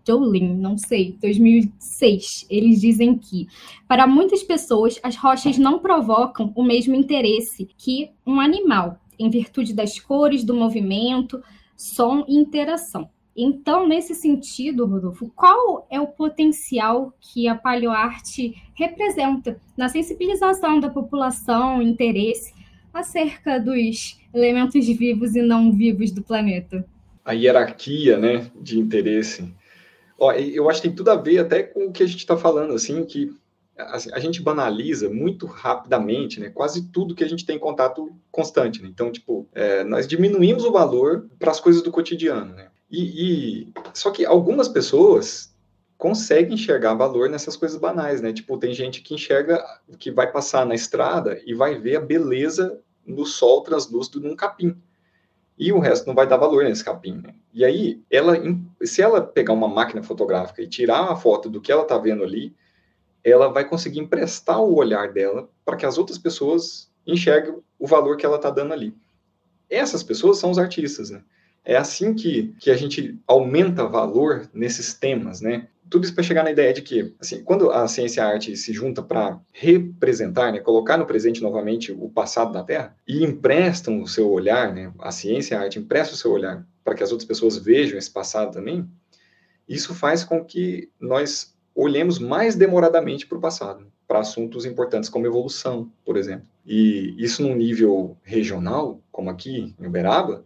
Jolin, 0.08 0.56
não 0.56 0.78
sei, 0.78 1.18
2006. 1.20 2.46
Eles 2.48 2.80
dizem 2.80 3.18
que, 3.18 3.48
para 3.88 4.06
muitas 4.06 4.44
pessoas, 4.44 5.00
as 5.02 5.16
rochas 5.16 5.58
não 5.58 5.80
provocam 5.80 6.54
o 6.56 6.64
mesmo 6.64 6.94
interesse 6.94 7.68
que 7.76 8.12
um 8.26 8.40
animal, 8.40 9.00
em 9.18 9.32
virtude 9.32 9.74
das 9.74 10.00
cores, 10.00 10.44
do 10.44 10.54
movimento, 10.54 11.42
som 11.76 12.24
e 12.28 12.36
interação. 12.36 13.10
Então, 13.36 13.86
nesse 13.86 14.16
sentido, 14.16 14.86
Rodolfo, 14.86 15.30
qual 15.36 15.86
é 15.90 16.00
o 16.00 16.08
potencial 16.08 17.14
que 17.20 17.50
a 17.50 17.56
paleoarte 17.56 18.56
representa 18.74 19.60
na 19.76 19.90
sensibilização 19.90 20.80
da 20.80 20.90
população, 20.90 21.82
interesse 21.82 22.54
acerca 22.94 23.60
dos 23.60 24.18
elementos 24.34 24.88
vivos 24.88 25.36
e 25.36 25.42
não 25.42 25.74
vivos 25.74 26.12
do 26.12 26.24
planeta? 26.24 26.86
A 27.26 27.34
hierarquia, 27.34 28.18
né, 28.18 28.50
de 28.56 28.80
interesse. 28.80 29.54
Ó, 30.18 30.32
eu 30.32 30.70
acho 30.70 30.82
que 30.82 30.88
tem 30.88 30.96
tudo 30.96 31.12
a 31.12 31.16
ver 31.16 31.40
até 31.40 31.62
com 31.62 31.88
o 31.88 31.92
que 31.92 32.04
a 32.04 32.08
gente 32.08 32.20
está 32.20 32.38
falando, 32.38 32.74
assim, 32.74 33.04
que 33.04 33.34
a 33.78 34.20
gente 34.20 34.42
banaliza 34.42 35.10
muito 35.10 35.46
rapidamente, 35.46 36.40
né, 36.40 36.50
quase 36.50 36.90
tudo 36.90 37.14
que 37.14 37.26
a 37.26 37.28
gente 37.28 37.46
tem 37.46 37.60
contato 37.60 38.10
constante. 38.32 38.82
Né? 38.82 38.88
Então, 38.88 39.12
tipo, 39.12 39.46
é, 39.54 39.84
nós 39.84 40.08
diminuímos 40.08 40.64
o 40.64 40.72
valor 40.72 41.28
para 41.38 41.52
as 41.52 41.60
coisas 41.60 41.82
do 41.82 41.92
cotidiano, 41.92 42.54
né? 42.54 42.70
E, 42.90 43.68
e, 43.68 43.74
só 43.94 44.12
que 44.12 44.26
algumas 44.26 44.68
pessoas 44.68 45.56
conseguem 45.98 46.54
enxergar 46.54 46.94
valor 46.94 47.30
nessas 47.30 47.56
coisas 47.56 47.80
banais, 47.80 48.22
né? 48.22 48.32
Tipo, 48.34 48.58
tem 48.58 48.74
gente 48.74 49.02
que 49.02 49.14
enxerga, 49.14 49.64
que 49.98 50.12
vai 50.12 50.32
passar 50.32 50.66
na 50.66 50.76
estrada 50.76 51.42
e 51.46 51.54
vai 51.54 51.80
ver 51.80 51.96
a 51.96 52.02
beleza 52.02 52.80
no 53.06 53.26
sol 53.26 53.62
translúcido 53.62 54.20
num 54.20 54.36
capim. 54.36 54.78
E 55.58 55.72
o 55.72 55.80
resto 55.80 56.06
não 56.06 56.14
vai 56.14 56.28
dar 56.28 56.38
valor 56.38 56.64
nesse 56.66 56.84
capim, 56.84 57.22
né? 57.24 57.34
E 57.54 57.64
aí, 57.64 58.04
ela, 58.12 58.36
se 58.84 59.02
ela 59.02 59.22
pegar 59.22 59.54
uma 59.54 59.70
máquina 59.70 60.04
fotográfica 60.04 60.62
e 60.62 60.68
tirar 60.68 61.12
a 61.12 61.16
foto 61.16 61.50
do 61.50 61.62
que 61.62 61.72
ela 61.72 61.84
está 61.84 61.98
vendo 61.98 62.24
ali, 62.24 62.54
ela 63.24 63.48
vai 63.48 63.68
conseguir 63.68 64.00
emprestar 64.00 64.62
o 64.62 64.76
olhar 64.76 65.14
dela 65.14 65.50
para 65.64 65.78
que 65.78 65.86
as 65.86 65.98
outras 65.98 66.18
pessoas 66.18 66.92
enxerguem 67.08 67.58
o 67.80 67.88
valor 67.88 68.18
que 68.18 68.26
ela 68.26 68.36
está 68.36 68.50
dando 68.50 68.74
ali. 68.74 68.94
Essas 69.70 70.04
pessoas 70.04 70.38
são 70.38 70.52
os 70.52 70.60
artistas, 70.60 71.10
né? 71.10 71.24
É 71.66 71.76
assim 71.76 72.14
que, 72.14 72.54
que 72.60 72.70
a 72.70 72.78
gente 72.78 73.20
aumenta 73.28 73.88
valor 73.88 74.48
nesses 74.54 74.94
temas, 74.94 75.42
né? 75.42 75.68
Tudo 75.90 76.04
isso 76.04 76.14
para 76.14 76.24
chegar 76.24 76.44
na 76.44 76.52
ideia 76.52 76.74
de 76.74 76.82
que, 76.82 77.14
assim, 77.20 77.44
quando 77.44 77.70
a 77.72 77.88
ciência 77.88 78.22
e 78.22 78.24
a 78.24 78.28
arte 78.28 78.56
se 78.56 78.72
junta 78.72 79.02
para 79.02 79.40
representar, 79.52 80.52
né, 80.52 80.60
colocar 80.60 80.98
no 80.98 81.06
presente 81.06 81.42
novamente 81.42 81.92
o 81.92 82.10
passado 82.10 82.52
da 82.52 82.64
Terra 82.64 82.96
e 83.08 83.24
emprestam 83.24 84.02
o 84.02 84.08
seu 84.08 84.30
olhar, 84.30 84.74
né, 84.74 84.92
a 85.00 85.12
ciência 85.12 85.54
e 85.54 85.58
a 85.58 85.62
arte 85.62 85.80
emprestam 85.80 86.16
o 86.16 86.18
seu 86.18 86.32
olhar 86.32 86.66
para 86.84 86.96
que 86.96 87.04
as 87.04 87.12
outras 87.12 87.28
pessoas 87.28 87.58
vejam 87.58 87.98
esse 87.98 88.10
passado 88.10 88.52
também, 88.52 88.88
isso 89.68 89.94
faz 89.94 90.24
com 90.24 90.44
que 90.44 90.90
nós 91.00 91.56
olhemos 91.74 92.20
mais 92.20 92.56
demoradamente 92.56 93.28
para 93.28 93.38
o 93.38 93.42
passado, 93.42 93.86
para 94.08 94.20
assuntos 94.20 94.66
importantes 94.66 95.10
como 95.10 95.26
evolução, 95.26 95.92
por 96.06 96.18
exemplo. 96.18 96.48
E 96.66 97.16
isso 97.18 97.44
num 97.44 97.56
nível 97.56 98.18
regional, 98.24 99.02
como 99.12 99.30
aqui 99.30 99.76
em 99.80 99.86
Uberaba, 99.86 100.44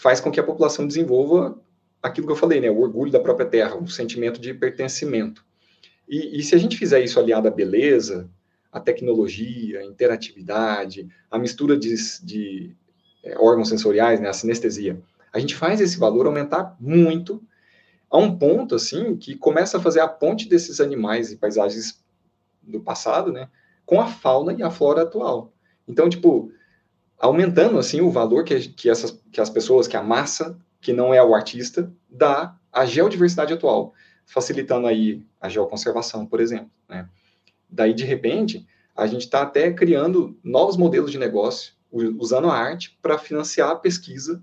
faz 0.00 0.18
com 0.18 0.30
que 0.30 0.40
a 0.40 0.42
população 0.42 0.86
desenvolva 0.86 1.60
aquilo 2.02 2.26
que 2.26 2.32
eu 2.32 2.36
falei, 2.36 2.58
né, 2.58 2.70
o 2.70 2.80
orgulho 2.80 3.12
da 3.12 3.20
própria 3.20 3.46
terra, 3.46 3.76
o 3.76 3.86
sentimento 3.86 4.40
de 4.40 4.54
pertencimento. 4.54 5.44
E, 6.08 6.40
e 6.40 6.42
se 6.42 6.54
a 6.54 6.58
gente 6.58 6.78
fizer 6.78 7.00
isso 7.00 7.20
aliado 7.20 7.46
à 7.46 7.50
beleza, 7.50 8.26
à 8.72 8.80
tecnologia, 8.80 9.80
à 9.80 9.84
interatividade, 9.84 11.06
à 11.30 11.38
mistura 11.38 11.76
de, 11.76 11.94
de 12.24 12.74
é, 13.22 13.38
órgãos 13.38 13.68
sensoriais, 13.68 14.20
né, 14.20 14.30
a 14.30 14.32
sinestesia, 14.32 14.98
a 15.30 15.38
gente 15.38 15.54
faz 15.54 15.82
esse 15.82 15.98
valor 15.98 16.26
aumentar 16.26 16.74
muito 16.80 17.42
a 18.10 18.16
um 18.16 18.38
ponto 18.38 18.74
assim 18.74 19.14
que 19.16 19.36
começa 19.36 19.76
a 19.76 19.80
fazer 19.80 20.00
a 20.00 20.08
ponte 20.08 20.48
desses 20.48 20.80
animais 20.80 21.30
e 21.30 21.36
paisagens 21.36 22.02
do 22.62 22.80
passado, 22.80 23.30
né, 23.30 23.50
com 23.84 24.00
a 24.00 24.06
fauna 24.06 24.54
e 24.54 24.62
a 24.62 24.70
flora 24.70 25.02
atual. 25.02 25.52
Então, 25.86 26.08
tipo, 26.08 26.50
aumentando 27.20 27.78
assim 27.78 28.00
o 28.00 28.10
valor 28.10 28.44
que, 28.44 28.68
que, 28.70 28.88
essas, 28.88 29.10
que 29.30 29.40
as 29.40 29.50
pessoas, 29.50 29.86
que 29.86 29.96
a 29.96 30.02
massa, 30.02 30.58
que 30.80 30.92
não 30.92 31.12
é 31.12 31.22
o 31.22 31.34
artista, 31.34 31.92
dá 32.08 32.56
à 32.72 32.84
geodiversidade 32.86 33.52
atual, 33.52 33.92
facilitando 34.24 34.86
aí 34.86 35.24
a 35.40 35.48
geoconservação, 35.48 36.24
por 36.24 36.40
exemplo. 36.40 36.70
Né? 36.88 37.06
Daí, 37.68 37.92
de 37.92 38.04
repente, 38.04 38.66
a 38.96 39.06
gente 39.06 39.22
está 39.22 39.42
até 39.42 39.70
criando 39.72 40.38
novos 40.42 40.76
modelos 40.76 41.10
de 41.10 41.18
negócio, 41.18 41.74
usando 41.92 42.48
a 42.48 42.56
arte 42.56 42.98
para 43.02 43.18
financiar 43.18 43.70
a 43.70 43.76
pesquisa 43.76 44.42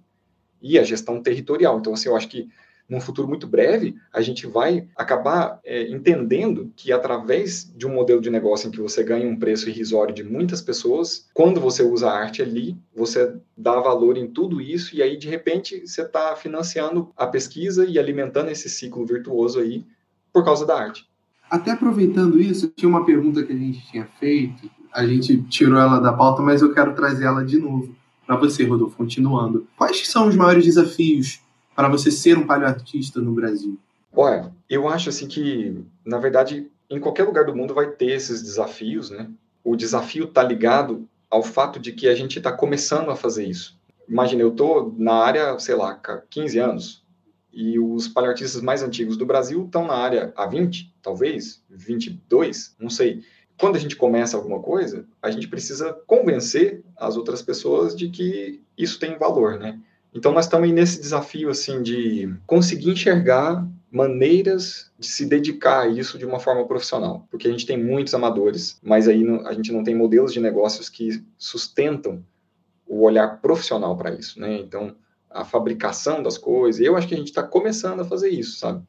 e 0.61 0.77
a 0.77 0.83
gestão 0.83 1.21
territorial. 1.21 1.79
Então, 1.79 1.93
assim, 1.93 2.09
eu 2.09 2.15
acho 2.15 2.27
que 2.27 2.49
num 2.89 3.01
futuro 3.01 3.27
muito 3.27 3.45
breve, 3.45 3.95
a 4.13 4.21
gente 4.21 4.47
vai 4.47 4.87
acabar 4.95 5.59
é, 5.63 5.89
entendendo 5.89 6.71
que 6.75 6.91
através 6.91 7.71
de 7.75 7.85
um 7.85 7.93
modelo 7.93 8.21
de 8.21 8.29
negócio 8.29 8.67
em 8.67 8.71
que 8.71 8.79
você 8.79 9.03
ganha 9.03 9.27
um 9.27 9.37
preço 9.37 9.69
irrisório 9.69 10.15
de 10.15 10.23
muitas 10.23 10.61
pessoas, 10.61 11.27
quando 11.33 11.59
você 11.59 11.83
usa 11.83 12.09
a 12.09 12.17
arte 12.17 12.41
ali, 12.41 12.77
você 12.95 13.35
dá 13.57 13.79
valor 13.81 14.17
em 14.17 14.27
tudo 14.27 14.61
isso 14.61 14.95
e 14.95 15.01
aí 15.01 15.17
de 15.17 15.27
repente 15.27 15.85
você 15.85 16.01
está 16.01 16.35
financiando 16.35 17.11
a 17.17 17.27
pesquisa 17.27 17.85
e 17.85 17.99
alimentando 17.99 18.49
esse 18.49 18.69
ciclo 18.69 19.05
virtuoso 19.05 19.59
aí 19.59 19.83
por 20.31 20.45
causa 20.45 20.65
da 20.65 20.79
arte. 20.79 21.05
Até 21.49 21.71
aproveitando 21.71 22.39
isso, 22.39 22.71
tinha 22.75 22.89
uma 22.89 23.05
pergunta 23.05 23.43
que 23.43 23.53
a 23.53 23.57
gente 23.57 23.85
tinha 23.89 24.05
feito, 24.19 24.69
a 24.93 25.05
gente 25.05 25.41
tirou 25.43 25.79
ela 25.79 25.99
da 25.99 26.13
pauta, 26.13 26.41
mas 26.41 26.61
eu 26.61 26.73
quero 26.73 26.93
trazer 26.93 27.25
ela 27.25 27.43
de 27.43 27.57
novo 27.59 27.95
para 28.25 28.35
você, 28.35 28.65
Rodolfo, 28.65 28.97
continuando. 28.97 29.65
Quais 29.77 30.05
são 30.07 30.27
os 30.27 30.35
maiores 30.35 30.65
desafios 30.65 31.39
para 31.77 31.89
você 31.89 32.09
ser 32.09 32.35
um 32.35 32.47
paleoartista 32.47 33.21
no 33.21 33.33
Brasil? 33.33 33.77
Olha, 34.11 34.51
eu 34.67 34.89
acho 34.89 35.09
assim 35.09 35.27
que, 35.27 35.79
na 36.03 36.17
verdade, 36.17 36.71
em 36.89 36.99
qualquer 36.99 37.23
lugar 37.23 37.45
do 37.45 37.55
mundo 37.55 37.75
vai 37.75 37.91
ter 37.91 38.13
esses 38.13 38.41
desafios, 38.41 39.11
né? 39.11 39.29
O 39.63 39.75
desafio 39.75 40.23
está 40.23 40.41
ligado 40.41 41.07
ao 41.29 41.43
fato 41.43 41.79
de 41.79 41.91
que 41.91 42.07
a 42.07 42.15
gente 42.15 42.39
está 42.39 42.51
começando 42.51 43.11
a 43.11 43.15
fazer 43.15 43.45
isso. 43.45 43.79
imagina, 44.09 44.41
eu 44.41 44.49
tô 44.49 44.91
na 44.97 45.13
área, 45.13 45.59
sei 45.59 45.75
lá, 45.75 46.01
15 46.31 46.57
anos, 46.57 47.05
e 47.53 47.77
os 47.77 48.07
paleoartistas 48.07 48.59
mais 48.63 48.81
antigos 48.81 49.15
do 49.15 49.25
Brasil 49.27 49.63
estão 49.63 49.85
na 49.85 49.93
área 49.93 50.33
há 50.35 50.47
20, 50.47 50.95
talvez, 50.99 51.61
22, 51.69 52.75
não 52.79 52.89
sei. 52.89 53.21
Quando 53.59 53.75
a 53.75 53.79
gente 53.79 53.95
começa 53.95 54.35
alguma 54.35 54.59
coisa, 54.61 55.05
a 55.21 55.29
gente 55.29 55.47
precisa 55.47 55.93
convencer 56.07 56.83
as 56.95 57.17
outras 57.17 57.43
pessoas 57.43 57.95
de 57.95 58.09
que 58.09 58.63
isso 58.75 58.99
tem 58.99 59.15
valor, 59.19 59.59
né? 59.59 59.79
Então 60.17 60.33
nós 60.33 60.45
estamos 60.45 60.71
nesse 60.71 60.99
desafio 60.99 61.47
assim 61.47 61.83
de 61.83 62.33
conseguir 62.47 62.89
enxergar 62.89 63.67
maneiras 63.91 64.91
de 64.97 65.05
se 65.05 65.27
dedicar 65.27 65.81
a 65.81 65.87
isso 65.87 66.17
de 66.17 66.25
uma 66.25 66.39
forma 66.39 66.67
profissional, 66.67 67.27
porque 67.29 67.47
a 67.47 67.51
gente 67.51 67.67
tem 67.67 67.81
muitos 67.81 68.15
amadores, 68.15 68.79
mas 68.81 69.07
aí 69.07 69.23
a 69.45 69.53
gente 69.53 69.71
não 69.71 69.83
tem 69.83 69.93
modelos 69.93 70.33
de 70.33 70.39
negócios 70.39 70.89
que 70.89 71.23
sustentam 71.37 72.25
o 72.87 73.03
olhar 73.03 73.39
profissional 73.41 73.95
para 73.95 74.11
isso, 74.11 74.39
né? 74.39 74.57
Então 74.57 74.95
a 75.29 75.45
fabricação 75.45 76.23
das 76.23 76.35
coisas, 76.35 76.81
eu 76.81 76.97
acho 76.97 77.07
que 77.07 77.13
a 77.13 77.17
gente 77.17 77.27
está 77.27 77.43
começando 77.43 77.99
a 77.99 78.05
fazer 78.05 78.29
isso, 78.29 78.57
sabe? 78.57 78.83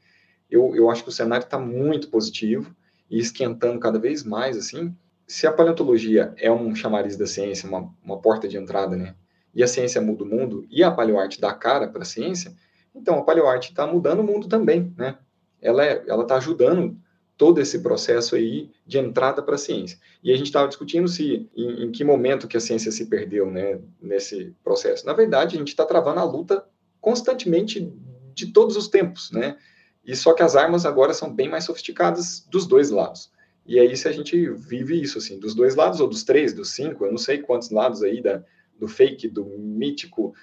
Eu, 0.50 0.74
eu 0.74 0.90
acho 0.90 1.02
que 1.02 1.10
o 1.10 1.12
cenário 1.12 1.44
está 1.44 1.58
muito 1.58 2.08
positivo 2.08 2.74
e 3.10 3.18
esquentando 3.18 3.78
cada 3.78 3.98
vez 3.98 4.24
mais, 4.24 4.56
assim. 4.56 4.96
Se 5.26 5.46
a 5.46 5.52
paleontologia 5.52 6.32
é 6.38 6.50
um 6.50 6.74
chamariz 6.74 7.18
da 7.18 7.26
ciência, 7.26 7.68
uma, 7.68 7.92
uma 8.02 8.18
porta 8.18 8.48
de 8.48 8.56
entrada, 8.56 8.96
né? 8.96 9.14
E 9.54 9.62
a 9.62 9.66
ciência 9.66 10.00
muda 10.00 10.24
o 10.24 10.26
mundo 10.26 10.66
e 10.70 10.82
a 10.82 10.90
paleoarte 10.90 11.40
dá 11.40 11.52
cara 11.52 11.88
para 11.88 12.02
a 12.02 12.06
ciência, 12.06 12.54
então, 12.98 13.18
a 13.18 13.22
paleoarte 13.22 13.70
está 13.70 13.86
mudando 13.86 14.20
o 14.20 14.24
mundo 14.24 14.48
também, 14.48 14.92
né? 14.96 15.16
Ela 15.62 15.84
é, 15.84 16.04
ela 16.06 16.22
está 16.22 16.36
ajudando 16.36 16.96
todo 17.36 17.60
esse 17.60 17.78
processo 17.78 18.34
aí 18.34 18.70
de 18.84 18.98
entrada 18.98 19.40
para 19.42 19.54
a 19.54 19.58
ciência. 19.58 19.98
E 20.22 20.32
a 20.32 20.36
gente 20.36 20.46
estava 20.46 20.66
discutindo 20.66 21.06
se 21.06 21.48
em, 21.56 21.84
em, 21.84 21.92
que 21.92 22.02
momento 22.02 22.48
que 22.48 22.56
a 22.56 22.60
ciência 22.60 22.90
se 22.90 23.06
perdeu, 23.06 23.48
né, 23.48 23.78
nesse 24.02 24.56
processo. 24.64 25.06
Na 25.06 25.12
verdade, 25.12 25.54
a 25.54 25.58
gente 25.58 25.68
está 25.68 25.84
travando 25.84 26.18
a 26.18 26.24
luta 26.24 26.64
constantemente 27.00 27.92
de 28.34 28.52
todos 28.52 28.76
os 28.76 28.88
tempos, 28.88 29.30
né? 29.30 29.56
E 30.04 30.16
só 30.16 30.32
que 30.32 30.42
as 30.42 30.56
armas 30.56 30.84
agora 30.84 31.14
são 31.14 31.32
bem 31.32 31.48
mais 31.48 31.64
sofisticadas 31.64 32.44
dos 32.50 32.66
dois 32.66 32.90
lados. 32.90 33.30
E 33.64 33.78
aí 33.78 33.96
se 33.96 34.08
a 34.08 34.12
gente 34.12 34.50
vive 34.50 35.00
isso 35.00 35.18
assim, 35.18 35.38
dos 35.38 35.54
dois 35.54 35.76
lados 35.76 36.00
ou 36.00 36.08
dos 36.08 36.24
três, 36.24 36.52
dos 36.52 36.70
cinco, 36.70 37.04
eu 37.04 37.10
não 37.10 37.18
sei 37.18 37.38
quantos 37.38 37.70
lados 37.70 38.02
aí 38.02 38.20
da, 38.20 38.42
do 38.78 38.88
fake, 38.88 39.28
do 39.28 39.44
mítico, 39.44 40.34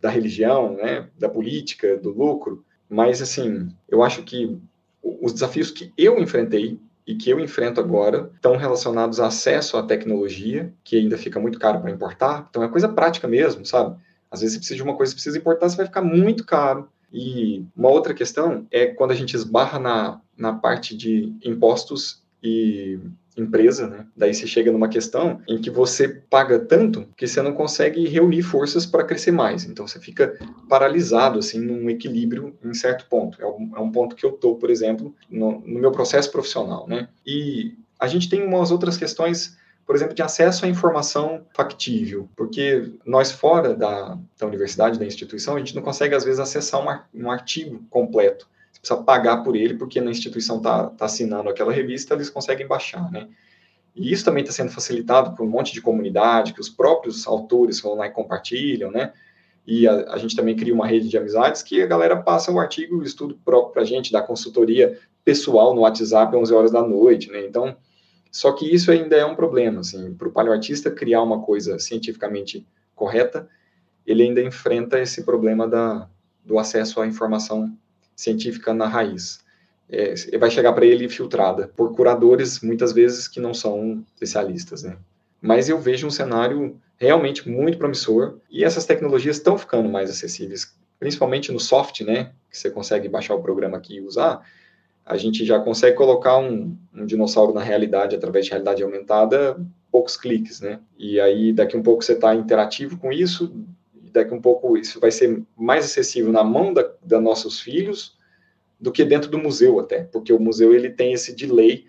da 0.00 0.10
religião, 0.10 0.74
né, 0.74 1.08
da 1.18 1.28
política, 1.28 1.96
do 1.96 2.10
lucro, 2.10 2.64
mas 2.88 3.22
assim, 3.22 3.68
eu 3.88 4.02
acho 4.02 4.22
que 4.22 4.58
os 5.02 5.32
desafios 5.32 5.70
que 5.70 5.92
eu 5.96 6.18
enfrentei 6.18 6.78
e 7.06 7.14
que 7.14 7.28
eu 7.30 7.38
enfrento 7.38 7.80
agora 7.80 8.30
estão 8.34 8.56
relacionados 8.56 9.20
a 9.20 9.26
acesso 9.26 9.76
à 9.76 9.82
tecnologia, 9.82 10.72
que 10.82 10.96
ainda 10.96 11.18
fica 11.18 11.38
muito 11.38 11.58
caro 11.58 11.80
para 11.80 11.90
importar. 11.90 12.46
Então 12.48 12.62
é 12.62 12.68
coisa 12.68 12.88
prática 12.88 13.28
mesmo, 13.28 13.64
sabe? 13.64 13.96
Às 14.30 14.40
vezes 14.40 14.54
você 14.54 14.58
precisa 14.58 14.76
de 14.76 14.82
uma 14.82 14.96
coisa, 14.96 15.12
precisa 15.12 15.38
importar, 15.38 15.68
você 15.68 15.76
vai 15.76 15.86
ficar 15.86 16.02
muito 16.02 16.44
caro. 16.44 16.88
E 17.12 17.64
uma 17.76 17.90
outra 17.90 18.14
questão 18.14 18.66
é 18.70 18.86
quando 18.86 19.12
a 19.12 19.14
gente 19.14 19.34
esbarra 19.34 19.78
na, 19.78 20.20
na 20.36 20.54
parte 20.54 20.96
de 20.96 21.32
impostos 21.44 22.22
e 22.42 22.98
empresa, 23.36 23.86
né? 23.86 24.06
Daí 24.16 24.32
você 24.32 24.46
chega 24.46 24.70
numa 24.70 24.88
questão 24.88 25.40
em 25.48 25.60
que 25.60 25.70
você 25.70 26.08
paga 26.08 26.58
tanto 26.58 27.08
que 27.16 27.26
você 27.26 27.42
não 27.42 27.52
consegue 27.52 28.06
reunir 28.06 28.42
forças 28.42 28.86
para 28.86 29.04
crescer 29.04 29.32
mais. 29.32 29.64
Então 29.64 29.86
você 29.86 29.98
fica 29.98 30.38
paralisado, 30.68 31.38
assim, 31.38 31.60
num 31.60 31.90
equilíbrio 31.90 32.56
em 32.64 32.74
certo 32.74 33.06
ponto. 33.08 33.40
É 33.40 33.46
um, 33.46 33.72
é 33.76 33.80
um 33.80 33.90
ponto 33.90 34.14
que 34.14 34.24
eu 34.24 34.32
tô, 34.32 34.54
por 34.54 34.70
exemplo, 34.70 35.14
no, 35.28 35.60
no 35.60 35.80
meu 35.80 35.90
processo 35.90 36.30
profissional, 36.30 36.86
né? 36.88 37.08
E 37.26 37.74
a 37.98 38.06
gente 38.06 38.28
tem 38.28 38.42
umas 38.42 38.70
outras 38.70 38.96
questões 38.96 39.56
por 39.86 39.94
exemplo, 39.94 40.14
de 40.14 40.22
acesso 40.22 40.64
à 40.64 40.68
informação 40.68 41.44
factível, 41.54 42.26
porque 42.34 42.90
nós 43.04 43.30
fora 43.30 43.74
da, 43.74 44.18
da 44.38 44.46
universidade, 44.46 44.98
da 44.98 45.04
instituição, 45.04 45.56
a 45.56 45.58
gente 45.58 45.74
não 45.74 45.82
consegue, 45.82 46.14
às 46.14 46.24
vezes, 46.24 46.40
acessar 46.40 46.80
um, 46.80 47.22
um 47.22 47.30
artigo 47.30 47.84
completo 47.90 48.48
precisa 48.80 49.02
pagar 49.02 49.38
por 49.42 49.56
ele, 49.56 49.74
porque 49.74 50.00
na 50.00 50.10
instituição 50.10 50.58
está 50.58 50.88
tá 50.88 51.04
assinando 51.06 51.48
aquela 51.48 51.72
revista, 51.72 52.14
eles 52.14 52.30
conseguem 52.30 52.66
baixar, 52.66 53.10
né? 53.10 53.28
E 53.94 54.12
isso 54.12 54.24
também 54.24 54.42
está 54.42 54.52
sendo 54.52 54.70
facilitado 54.70 55.34
por 55.36 55.44
um 55.44 55.48
monte 55.48 55.72
de 55.72 55.80
comunidade, 55.80 56.52
que 56.52 56.60
os 56.60 56.68
próprios 56.68 57.26
autores 57.26 57.80
vão 57.80 57.94
lá 57.94 58.06
e 58.06 58.10
compartilham, 58.10 58.90
né? 58.90 59.12
E 59.66 59.86
a, 59.86 60.12
a 60.12 60.18
gente 60.18 60.36
também 60.36 60.56
cria 60.56 60.74
uma 60.74 60.86
rede 60.86 61.08
de 61.08 61.16
amizades 61.16 61.62
que 61.62 61.80
a 61.80 61.86
galera 61.86 62.16
passa 62.16 62.50
o 62.52 62.58
artigo, 62.58 62.98
o 62.98 63.04
estudo 63.04 63.38
próprio 63.44 63.72
para 63.72 63.82
a 63.82 63.86
gente, 63.86 64.12
da 64.12 64.20
consultoria 64.20 64.98
pessoal 65.24 65.74
no 65.74 65.82
WhatsApp 65.82 66.34
às 66.34 66.42
11 66.42 66.54
horas 66.54 66.70
da 66.70 66.82
noite, 66.82 67.30
né? 67.30 67.46
Então, 67.46 67.76
só 68.30 68.52
que 68.52 68.66
isso 68.66 68.90
ainda 68.90 69.16
é 69.16 69.24
um 69.24 69.36
problema, 69.36 69.80
assim, 69.80 70.12
para 70.14 70.28
o 70.28 70.32
paleoartista 70.32 70.90
criar 70.90 71.22
uma 71.22 71.40
coisa 71.42 71.78
cientificamente 71.78 72.66
correta, 72.94 73.48
ele 74.04 74.24
ainda 74.24 74.42
enfrenta 74.42 74.98
esse 74.98 75.24
problema 75.24 75.66
da, 75.66 76.08
do 76.44 76.58
acesso 76.58 77.00
à 77.00 77.06
informação 77.06 77.72
científica 78.16 78.72
na 78.72 78.86
raiz. 78.86 79.42
É, 79.88 80.14
vai 80.38 80.50
chegar 80.50 80.72
para 80.72 80.86
ele 80.86 81.08
filtrada 81.08 81.68
por 81.76 81.94
curadores, 81.94 82.60
muitas 82.60 82.92
vezes, 82.92 83.28
que 83.28 83.40
não 83.40 83.52
são 83.52 84.04
especialistas, 84.14 84.82
né? 84.82 84.96
Mas 85.40 85.68
eu 85.68 85.78
vejo 85.78 86.06
um 86.06 86.10
cenário 86.10 86.80
realmente 86.96 87.48
muito 87.48 87.76
promissor 87.76 88.38
e 88.50 88.64
essas 88.64 88.86
tecnologias 88.86 89.36
estão 89.36 89.58
ficando 89.58 89.88
mais 89.88 90.08
acessíveis, 90.08 90.74
principalmente 90.98 91.52
no 91.52 91.60
soft, 91.60 92.00
né? 92.00 92.32
Que 92.50 92.56
você 92.56 92.70
consegue 92.70 93.08
baixar 93.08 93.34
o 93.34 93.42
programa 93.42 93.76
aqui 93.76 93.96
e 93.96 94.00
usar. 94.00 94.40
A 95.04 95.18
gente 95.18 95.44
já 95.44 95.60
consegue 95.60 95.96
colocar 95.96 96.38
um, 96.38 96.74
um 96.94 97.04
dinossauro 97.04 97.52
na 97.52 97.62
realidade 97.62 98.16
através 98.16 98.46
de 98.46 98.52
realidade 98.52 98.82
aumentada, 98.82 99.60
poucos 99.92 100.16
cliques, 100.16 100.60
né? 100.60 100.80
E 100.98 101.20
aí 101.20 101.52
daqui 101.52 101.76
um 101.76 101.82
pouco 101.82 102.02
você 102.02 102.14
está 102.14 102.34
interativo 102.34 102.96
com 102.96 103.12
isso, 103.12 103.54
daqui 104.14 104.32
um 104.32 104.40
pouco 104.40 104.78
isso 104.78 105.00
vai 105.00 105.10
ser 105.10 105.42
mais 105.56 105.84
acessível 105.84 106.32
na 106.32 106.44
mão 106.44 106.72
da, 106.72 106.88
da 107.02 107.20
nossos 107.20 107.60
filhos 107.60 108.16
do 108.80 108.92
que 108.92 109.04
dentro 109.04 109.28
do 109.28 109.38
museu 109.38 109.80
até, 109.80 110.04
porque 110.04 110.32
o 110.32 110.38
museu 110.38 110.72
ele 110.72 110.88
tem 110.88 111.12
esse 111.12 111.34
delay 111.34 111.86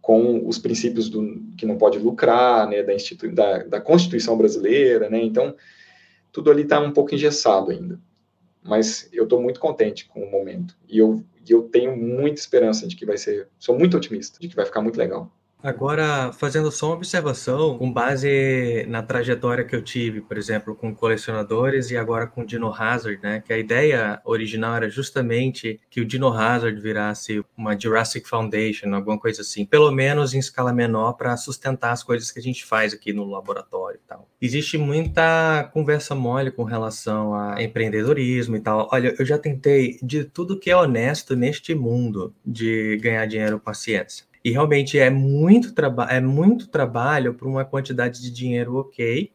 com 0.00 0.48
os 0.48 0.58
princípios 0.58 1.10
do 1.10 1.42
que 1.58 1.66
não 1.66 1.76
pode 1.76 1.98
lucrar, 1.98 2.66
né, 2.66 2.82
da, 2.82 2.94
Institu 2.94 3.30
da, 3.30 3.58
da 3.64 3.80
Constituição 3.80 4.36
brasileira, 4.38 5.10
né, 5.10 5.22
então 5.22 5.54
tudo 6.32 6.50
ali 6.50 6.62
está 6.62 6.80
um 6.80 6.92
pouco 6.92 7.14
engessado 7.14 7.70
ainda. 7.70 8.00
Mas 8.62 9.08
eu 9.12 9.24
estou 9.24 9.40
muito 9.40 9.60
contente 9.60 10.06
com 10.06 10.22
o 10.22 10.30
momento 10.30 10.76
e 10.88 10.98
eu, 10.98 11.22
eu 11.46 11.62
tenho 11.62 11.94
muita 11.96 12.40
esperança 12.40 12.86
de 12.86 12.96
que 12.96 13.04
vai 13.04 13.18
ser, 13.18 13.48
sou 13.58 13.78
muito 13.78 13.96
otimista 13.96 14.38
de 14.40 14.48
que 14.48 14.56
vai 14.56 14.64
ficar 14.64 14.80
muito 14.80 14.96
legal. 14.96 15.30
Agora, 15.60 16.32
fazendo 16.32 16.70
só 16.70 16.86
uma 16.86 16.94
observação, 16.94 17.76
com 17.76 17.92
base 17.92 18.86
na 18.88 19.02
trajetória 19.02 19.64
que 19.64 19.74
eu 19.74 19.82
tive, 19.82 20.20
por 20.20 20.38
exemplo, 20.38 20.74
com 20.74 20.94
colecionadores 20.94 21.90
e 21.90 21.96
agora 21.96 22.28
com 22.28 22.44
Dino 22.44 22.72
Hazard, 22.72 23.20
né? 23.20 23.42
Que 23.44 23.52
a 23.52 23.58
ideia 23.58 24.20
original 24.24 24.76
era 24.76 24.88
justamente 24.88 25.80
que 25.90 26.00
o 26.00 26.04
Dino 26.04 26.28
Hazard 26.28 26.80
virasse 26.80 27.44
uma 27.56 27.78
Jurassic 27.78 28.28
Foundation, 28.28 28.94
alguma 28.94 29.18
coisa 29.18 29.42
assim, 29.42 29.66
pelo 29.66 29.90
menos 29.90 30.32
em 30.32 30.38
escala 30.38 30.72
menor 30.72 31.14
para 31.14 31.36
sustentar 31.36 31.90
as 31.90 32.04
coisas 32.04 32.30
que 32.30 32.38
a 32.38 32.42
gente 32.42 32.64
faz 32.64 32.94
aqui 32.94 33.12
no 33.12 33.24
laboratório 33.24 33.98
e 33.98 34.08
tal. 34.08 34.28
Existe 34.40 34.78
muita 34.78 35.68
conversa 35.72 36.14
mole 36.14 36.52
com 36.52 36.62
relação 36.62 37.34
a 37.34 37.60
empreendedorismo 37.60 38.54
e 38.54 38.60
tal. 38.60 38.88
Olha, 38.92 39.12
eu 39.18 39.26
já 39.26 39.36
tentei 39.36 39.98
de 40.04 40.22
tudo 40.22 40.58
que 40.58 40.70
é 40.70 40.76
honesto 40.76 41.34
neste 41.34 41.74
mundo 41.74 42.32
de 42.46 42.96
ganhar 43.02 43.26
dinheiro 43.26 43.58
com 43.58 43.70
a 43.70 43.74
ciência. 43.74 44.27
E 44.44 44.50
realmente 44.50 44.98
é 44.98 45.10
muito, 45.10 45.74
traba 45.74 46.04
é 46.04 46.20
muito 46.20 46.68
trabalho 46.68 47.34
para 47.34 47.48
uma 47.48 47.64
quantidade 47.64 48.20
de 48.22 48.30
dinheiro 48.30 48.76
ok, 48.76 49.32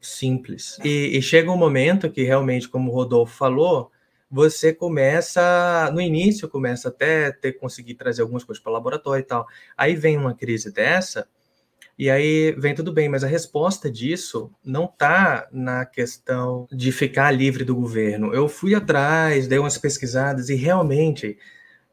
simples. 0.00 0.78
E, 0.84 1.16
e, 1.16 1.22
chega 1.22 1.50
um 1.50 1.56
momento 1.56 2.10
que 2.10 2.22
realmente, 2.22 2.68
como 2.68 2.90
o 2.90 2.94
Rodolfo 2.94 3.36
falou, 3.36 3.90
você 4.30 4.72
começa, 4.72 5.90
no 5.92 6.00
início, 6.00 6.48
começa 6.48 6.88
até 6.88 7.32
ter 7.32 7.54
conseguir 7.54 7.94
trazer 7.94 8.22
algumas 8.22 8.44
coisas 8.44 8.62
para 8.62 8.70
o 8.70 8.74
laboratório 8.74 9.22
e 9.22 9.26
tal. 9.26 9.46
Aí 9.76 9.94
vem 9.96 10.16
uma 10.16 10.34
crise 10.34 10.72
dessa, 10.72 11.26
e 12.00 12.08
aí 12.08 12.52
vem 12.52 12.74
tudo 12.74 12.94
bem, 12.94 13.10
mas 13.10 13.22
a 13.22 13.26
resposta 13.26 13.90
disso 13.90 14.50
não 14.64 14.86
está 14.86 15.46
na 15.52 15.84
questão 15.84 16.66
de 16.72 16.90
ficar 16.92 17.30
livre 17.30 17.62
do 17.62 17.74
governo. 17.74 18.32
Eu 18.32 18.48
fui 18.48 18.74
atrás, 18.74 19.46
dei 19.46 19.58
umas 19.58 19.76
pesquisadas 19.76 20.48
e 20.48 20.54
realmente 20.54 21.36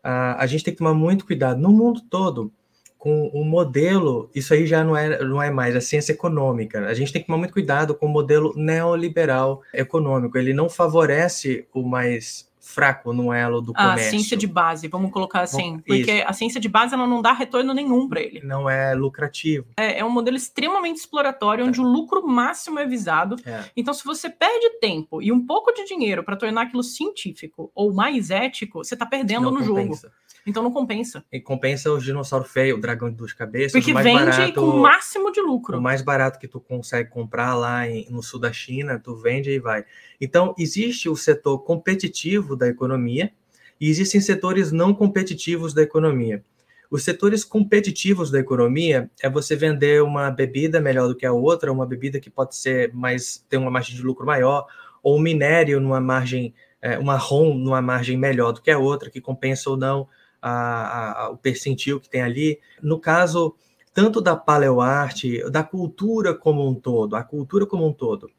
a, 0.09 0.45
gente 0.45 0.63
tem 0.63 0.73
que 0.73 0.77
tomar 0.77 0.93
muito 0.93 1.25
cuidado 1.25 1.59
no 1.59 1.69
mundo 1.69 2.01
todo 2.09 2.51
com 2.97 3.27
o 3.27 3.43
modelo, 3.43 4.29
isso 4.33 4.53
aí 4.53 4.65
já 4.65 4.83
não 4.83 4.95
é, 4.95 5.23
não 5.23 5.41
é 5.43 5.51
mais 5.51 5.75
a 5.75 5.81
ciência 5.81 6.13
econômica. 6.13 6.87
A 6.87 6.93
gente 6.93 7.11
tem 7.11 7.21
que 7.21 7.27
tomar 7.27 7.37
muito 7.37 7.53
cuidado 7.53 7.93
com 7.93 8.05
o 8.05 8.09
modelo 8.09 8.53
neoliberal 8.55 9.61
econômico. 9.73 10.37
Ele 10.37 10.53
não 10.53 10.69
favorece 10.69 11.67
o 11.73 11.83
mais 11.83 12.46
fraco 12.67 13.13
no 13.13 13.31
elo 13.31 13.61
do 13.61 13.73
comércio. 13.73 14.07
A 14.07 14.09
ciência 14.09 14.35
de 14.35 14.45
base, 14.45 14.87
vamos 14.89 15.09
colocar 15.09 15.41
assim, 15.41 15.79
porque 15.79 16.11
Isso. 16.11 16.27
a 16.27 16.33
ciência 16.33 16.59
de 16.59 16.67
base 16.67 16.93
ela 16.93 17.07
não 17.07 17.21
dá 17.21 17.31
retorno 17.31 17.73
nenhum 17.73 18.09
para 18.09 18.19
ele. 18.19 18.41
Não 18.43 18.69
é 18.69 18.93
lucrativo. 18.93 19.67
É, 19.77 19.99
é, 19.99 20.05
um 20.05 20.09
modelo 20.09 20.35
extremamente 20.35 20.97
exploratório, 20.97 21.65
onde 21.65 21.79
é. 21.79 21.83
o 21.83 21.85
lucro 21.85 22.27
máximo 22.27 22.77
é 22.77 22.85
visado. 22.85 23.37
É. 23.45 23.63
Então, 23.75 23.93
se 23.93 24.03
você 24.03 24.29
perde 24.29 24.79
tempo 24.81 25.21
e 25.21 25.31
um 25.31 25.45
pouco 25.45 25.71
de 25.71 25.85
dinheiro 25.85 26.23
para 26.23 26.35
tornar 26.35 26.63
aquilo 26.63 26.83
científico 26.83 27.71
ou 27.73 27.93
mais 27.93 28.29
ético, 28.29 28.83
você 28.83 28.95
está 28.95 29.05
perdendo 29.05 29.43
não 29.43 29.51
no 29.51 29.65
compensa. 29.65 30.07
jogo. 30.07 30.13
Então 30.47 30.63
não 30.63 30.71
compensa. 30.71 31.23
E 31.29 31.41
compensa 31.41 31.91
o 31.91 31.99
dinossauro 31.99 32.45
feio, 32.45 32.77
o 32.77 32.79
dragão 32.81 33.09
de 33.09 33.15
duas 33.17 33.33
cabeças. 33.33 33.73
Porque 33.73 33.93
mais 33.93 34.05
vende 34.05 34.17
barato, 34.25 34.53
com 34.53 34.61
o 34.61 34.79
máximo 34.81 35.29
de 35.31 35.41
lucro. 35.41 35.77
O 35.77 35.81
mais 35.81 36.01
barato 36.01 36.39
que 36.39 36.47
tu 36.47 36.59
consegue 36.61 37.09
comprar 37.09 37.53
lá 37.53 37.87
em- 37.87 38.07
no 38.09 38.23
sul 38.23 38.39
da 38.39 38.51
China, 38.53 38.97
tu 38.97 39.13
vende 39.15 39.51
e 39.51 39.59
vai. 39.59 39.83
Então, 40.21 40.55
existe 40.57 41.09
o 41.09 41.15
setor 41.17 41.59
competitivo 41.59 42.55
da 42.55 42.67
economia 42.67 43.31
e 43.79 43.89
existem 43.89 44.21
setores 44.21 44.71
não 44.71 44.93
competitivos 44.93 45.73
da 45.73 45.83
economia. 45.83 46.41
Os 46.89 47.03
setores 47.03 47.43
competitivos 47.43 48.31
da 48.31 48.39
economia 48.39 49.11
é 49.21 49.29
você 49.29 49.53
vender 49.57 50.01
uma 50.01 50.31
bebida 50.31 50.79
melhor 50.79 51.09
do 51.09 51.15
que 51.15 51.25
a 51.25 51.33
outra, 51.33 51.69
uma 51.73 51.85
bebida 51.85 52.17
que 52.21 52.29
pode 52.29 52.55
ser 52.55 52.93
mais 52.93 53.45
ter 53.49 53.57
uma 53.57 53.69
margem 53.69 53.93
de 53.93 54.01
lucro 54.01 54.25
maior, 54.25 54.65
ou 55.03 55.17
um 55.17 55.21
minério 55.21 55.81
numa 55.81 55.99
margem, 55.99 56.53
é, 56.81 56.97
uma 56.97 57.17
ROM 57.17 57.53
numa 57.53 57.81
margem 57.81 58.15
melhor 58.17 58.53
do 58.53 58.61
que 58.61 58.71
a 58.71 58.79
outra, 58.79 59.09
que 59.09 59.19
compensa 59.19 59.69
ou 59.69 59.75
não 59.75 60.07
a- 60.41 61.23
a- 61.25 61.29
o 61.29 61.37
percentil 61.37 61.99
que 61.99 62.09
tem 62.09 62.21
ali. 62.21 62.59
No 62.81 62.99
caso, 62.99 63.55
tanto 63.93 64.21
da 64.21 64.35
paleoarte, 64.35 65.49
da 65.49 65.63
cultura 65.63 66.33
como 66.33 66.67
um 66.67 66.75
todo, 66.75 67.15
a 67.15 67.23
cultura 67.23 67.65
como 67.65 67.87
um 67.87 67.93
todo, 67.93 68.29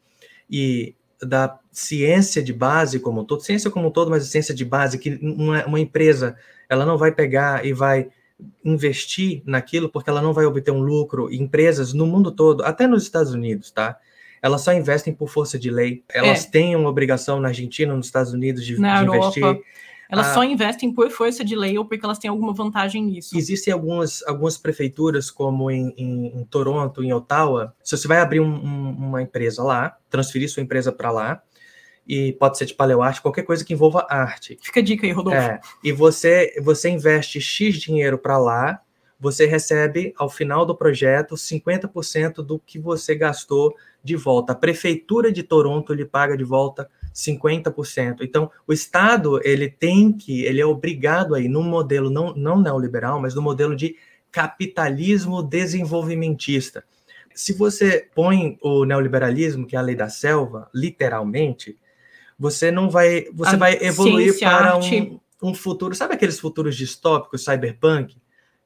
e 0.50 0.94
da 1.20 1.58
ciência 1.72 2.42
de 2.42 2.52
base 2.52 3.00
como 3.00 3.22
um 3.22 3.24
todo, 3.24 3.42
ciência 3.42 3.70
como 3.70 3.88
um 3.88 3.90
todo, 3.90 4.10
mas 4.10 4.22
a 4.22 4.26
ciência 4.26 4.54
de 4.54 4.64
base, 4.64 4.98
que 4.98 5.18
uma, 5.20 5.66
uma 5.66 5.80
empresa, 5.80 6.36
ela 6.68 6.86
não 6.86 6.96
vai 6.96 7.10
pegar 7.10 7.64
e 7.66 7.72
vai 7.72 8.08
investir 8.64 9.42
naquilo 9.44 9.88
porque 9.88 10.08
ela 10.08 10.22
não 10.22 10.32
vai 10.32 10.44
obter 10.44 10.70
um 10.70 10.80
lucro. 10.80 11.28
E 11.32 11.36
empresas 11.40 11.92
no 11.92 12.06
mundo 12.06 12.30
todo, 12.30 12.62
até 12.64 12.86
nos 12.86 13.02
Estados 13.02 13.32
Unidos, 13.32 13.70
tá? 13.70 13.98
Elas 14.40 14.60
só 14.60 14.72
investem 14.72 15.12
por 15.12 15.28
força 15.28 15.58
de 15.58 15.70
lei. 15.70 16.04
Elas 16.08 16.44
têm 16.46 16.76
uma 16.76 16.88
obrigação 16.88 17.40
na 17.40 17.48
Argentina, 17.48 17.94
nos 17.94 18.06
Estados 18.06 18.32
Unidos, 18.32 18.64
de, 18.64 18.74
de 18.76 18.80
investir. 19.16 19.42
Elas 20.10 20.28
Ah. 20.28 20.34
só 20.34 20.44
investem 20.44 20.92
por 20.92 21.10
força 21.10 21.44
de 21.44 21.54
lei 21.54 21.76
ou 21.78 21.84
porque 21.84 22.04
elas 22.04 22.18
têm 22.18 22.30
alguma 22.30 22.54
vantagem 22.54 23.04
nisso. 23.04 23.36
Existem 23.36 23.72
algumas, 23.72 24.22
algumas 24.26 24.56
prefeituras, 24.56 25.30
como 25.30 25.70
em, 25.70 25.92
em- 25.96 26.40
em 26.40 26.44
Toronto, 26.46 27.02
em 27.04 27.12
Ottawa, 27.12 27.74
se 27.84 27.96
você 27.96 28.08
vai 28.08 28.18
abrir 28.18 28.40
um- 28.40 28.46
um- 28.64 28.90
uma 28.96 29.22
empresa 29.22 29.62
lá, 29.62 29.96
transferir 30.08 30.48
sua 30.50 30.62
empresa 30.62 30.90
para 30.90 31.10
lá, 31.10 31.42
e 32.06 32.32
pode 32.32 32.56
ser 32.56 32.64
de 32.64 32.72
paleoarte, 32.72 33.20
qualquer 33.20 33.42
coisa 33.42 33.62
que 33.62 33.74
envolva 33.74 34.06
arte. 34.08 34.58
Fica 34.62 34.80
a 34.80 34.82
dica 34.82 35.06
aí, 35.06 35.12
Rodolfo. 35.12 35.38
É, 35.38 35.60
e 35.84 35.92
você, 35.92 36.54
você 36.62 36.88
investe 36.88 37.38
X 37.38 37.76
dinheiro 37.76 38.16
para 38.16 38.38
lá, 38.38 38.80
você 39.20 39.44
recebe, 39.44 40.14
ao 40.16 40.30
final 40.30 40.64
do 40.64 40.74
projeto, 40.74 41.36
50% 41.36 42.42
do 42.42 42.58
que 42.58 42.78
você 42.78 43.14
gastou 43.14 43.74
de 44.02 44.16
volta. 44.16 44.52
A 44.54 44.56
prefeitura 44.56 45.30
de 45.30 45.42
Toronto 45.42 45.92
lhe 45.92 46.06
paga 46.06 46.34
de 46.34 46.44
volta 46.44 46.88
50%. 47.18 48.18
Então, 48.20 48.48
o 48.64 48.72
Estado, 48.72 49.40
ele 49.42 49.68
tem 49.68 50.12
que, 50.12 50.44
ele 50.44 50.60
é 50.60 50.66
obrigado 50.66 51.34
aí, 51.34 51.48
num 51.48 51.64
modelo 51.64 52.08
não, 52.08 52.32
não 52.32 52.62
neoliberal, 52.62 53.20
mas 53.20 53.34
no 53.34 53.42
modelo 53.42 53.74
de 53.74 53.96
capitalismo 54.30 55.42
desenvolvimentista. 55.42 56.84
Se 57.34 57.52
você 57.52 58.08
põe 58.14 58.56
o 58.62 58.84
neoliberalismo, 58.84 59.66
que 59.66 59.74
é 59.74 59.78
a 59.78 59.82
lei 59.82 59.96
da 59.96 60.08
selva, 60.08 60.70
literalmente, 60.72 61.76
você 62.38 62.70
não 62.70 62.88
vai, 62.88 63.26
você 63.32 63.56
A 63.56 63.58
vai 63.58 63.78
evoluir 63.80 64.34
ciência, 64.34 64.48
para 64.48 64.76
um, 64.76 65.20
um 65.42 65.54
futuro, 65.54 65.94
sabe 65.96 66.14
aqueles 66.14 66.38
futuros 66.38 66.76
distópicos, 66.76 67.44
cyberpunk, 67.44 68.16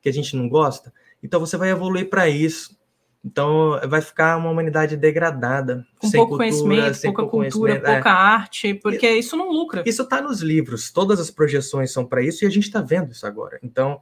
que 0.03 0.09
a 0.11 0.13
gente 0.13 0.37
não 0.37 0.47
gosta? 0.47 0.93
Então 1.23 1.41
você 1.41 1.57
vai 1.57 1.71
evoluir 1.71 2.11
para 2.11 2.29
isso. 2.29 2.77
Então 3.25 3.81
vai 3.89 4.01
ficar 4.01 4.37
uma 4.37 4.51
humanidade 4.51 4.97
degradada, 4.97 5.87
Com 5.99 6.09
sem 6.09 6.19
pouco 6.19 6.37
cultura, 6.37 6.51
conhecimento, 6.51 6.95
sem 6.97 7.13
pouca 7.13 7.23
pouco 7.23 7.37
cultura, 7.37 7.73
conhecimento, 7.75 7.91
é. 7.91 7.95
pouca 7.95 8.11
arte, 8.11 8.75
porque 8.75 9.11
isso 9.11 9.37
não 9.37 9.51
lucra. 9.51 9.85
Isso 9.87 10.03
está 10.03 10.21
nos 10.21 10.41
livros, 10.41 10.91
todas 10.91 11.21
as 11.21 11.31
projeções 11.31 11.93
são 11.93 12.05
para 12.05 12.23
isso 12.23 12.45
e 12.45 12.47
a 12.47 12.51
gente 12.51 12.65
está 12.65 12.81
vendo 12.81 13.13
isso 13.13 13.25
agora. 13.25 13.61
Então, 13.63 14.01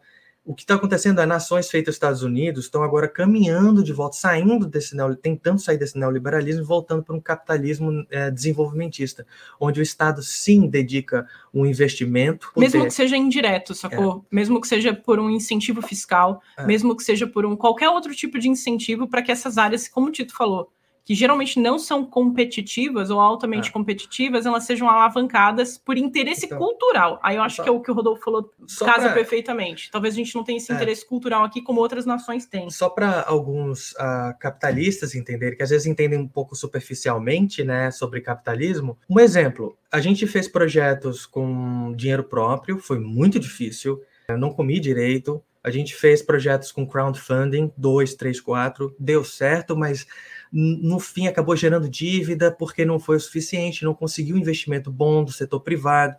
o 0.51 0.55
que 0.55 0.63
está 0.63 0.75
acontecendo 0.75 1.21
é 1.21 1.27
nações 1.27 1.71
feitas 1.71 1.93
nos 1.93 1.97
Estados 1.97 2.23
Unidos 2.25 2.65
estão 2.65 2.83
agora 2.83 3.07
caminhando 3.07 3.85
de 3.85 3.93
volta, 3.93 4.17
saindo 4.17 4.67
desse 4.67 4.97
tentando 5.23 5.61
sair 5.61 5.79
desse 5.79 5.97
neoliberalismo 5.97 6.63
e 6.63 6.65
voltando 6.67 7.05
para 7.05 7.15
um 7.15 7.21
capitalismo 7.21 8.05
eh, 8.11 8.33
desenvolvimentista, 8.33 9.25
onde 9.61 9.79
o 9.79 9.83
Estado 9.83 10.23
sim 10.25 10.67
dedica 10.67 11.25
um 11.55 11.65
investimento. 11.65 12.51
Mesmo 12.57 12.79
poder- 12.81 12.89
que 12.89 12.95
seja 12.95 13.17
indireto, 13.17 13.75
sacou? 13.77 14.27
Mesmo 14.29 14.61
que 14.61 14.67
seja 14.67 14.93
por 14.93 15.21
um 15.21 15.31
incentivo 15.31 15.81
fiscal, 15.83 16.43
É. 16.59 16.67
mesmo 16.67 16.97
que 16.97 17.05
seja 17.05 17.29
por 17.29 17.47
um 17.47 17.55
qualquer 17.55 17.89
outro 17.89 18.13
tipo 18.13 18.37
de 18.37 18.49
incentivo 18.49 19.07
para 19.07 19.23
que 19.23 19.31
essas 19.31 19.57
áreas, 19.57 19.87
como 19.87 20.09
o 20.09 20.11
Tito 20.11 20.35
falou, 20.35 20.73
que 21.11 21.15
geralmente 21.17 21.59
não 21.59 21.77
são 21.77 22.05
competitivas 22.07 23.11
ou 23.11 23.19
altamente 23.19 23.69
É. 23.69 23.73
competitivas, 23.73 24.47
elas 24.47 24.63
sejam 24.63 24.89
alavancadas 24.89 25.77
por 25.77 25.99
interesse 25.99 26.47
Então, 26.47 26.57
cultural. 26.57 27.19
Aí 27.21 27.35
eu 27.35 27.43
acho 27.43 27.57
só- 27.57 27.63
que 27.65 27.69
é 27.69 27.73
o 27.73 27.81
que 27.81 27.91
o 27.91 27.95
Rodolfo 27.95 28.23
falou 28.23 28.49
casa 28.79 29.07
pra- 29.07 29.15
perfeitamente. 29.15 29.91
Talvez 29.91 30.15
a 30.15 30.17
gente 30.19 30.33
não 30.37 30.45
tenha 30.45 30.59
esse 30.59 30.71
É. 30.71 30.75
interesse 30.77 31.05
cultural 31.05 31.43
aqui 31.43 31.61
como 31.63 31.81
outras 31.81 32.07
nações 32.07 32.47
têm. 32.47 32.71
Só 32.71 32.89
para 32.89 33.25
alguns 33.27 33.93
ah, 33.99 34.37
capitalistas 34.39 35.17
entenderem, 35.17 35.57
que 35.57 35.65
às 35.65 35.71
vezes 35.71 35.85
entendem 35.85 36.17
um 36.17 36.29
pouco 36.29 36.55
superficialmente 36.55 37.65
né, 37.65 37.91
sobre 37.91 38.21
capitalismo. 38.21 38.97
Um 39.11 39.19
exemplo: 39.19 39.77
a 39.91 40.01
gente 40.01 40.29
fez 40.29 40.47
projetos 40.47 41.27
com 41.27 41.93
dinheiro 41.97 42.23
próprio, 42.23 42.79
foi 42.79 43.01
muito 43.01 43.41
difícil, 43.41 44.01
eu 44.29 44.39
não 44.39 44.53
comi 44.53 44.79
direito. 44.79 45.43
A 45.63 45.71
gente 45.71 45.95
fez 45.95 46.23
projetos 46.23 46.73
com 46.73 46.87
crowdfunding, 46.87 47.71
dois, 47.77 48.15
três, 48.15 48.41
quatro, 48.41 48.95
deu 48.99 49.23
certo, 49.25 49.77
mas 49.77 50.07
no 50.53 50.99
fim 50.99 51.27
acabou 51.27 51.55
gerando 51.57 51.89
dívida 51.89 52.51
porque 52.51 52.85
não 52.85 52.99
foi 52.99 53.17
o 53.17 53.21
suficiente, 53.21 53.85
não 53.85 53.95
conseguiu 53.95 54.37
investimento 54.37 54.91
bom 54.91 55.25
do 55.25 55.33
setor 55.33 55.61
privado. 55.61 56.17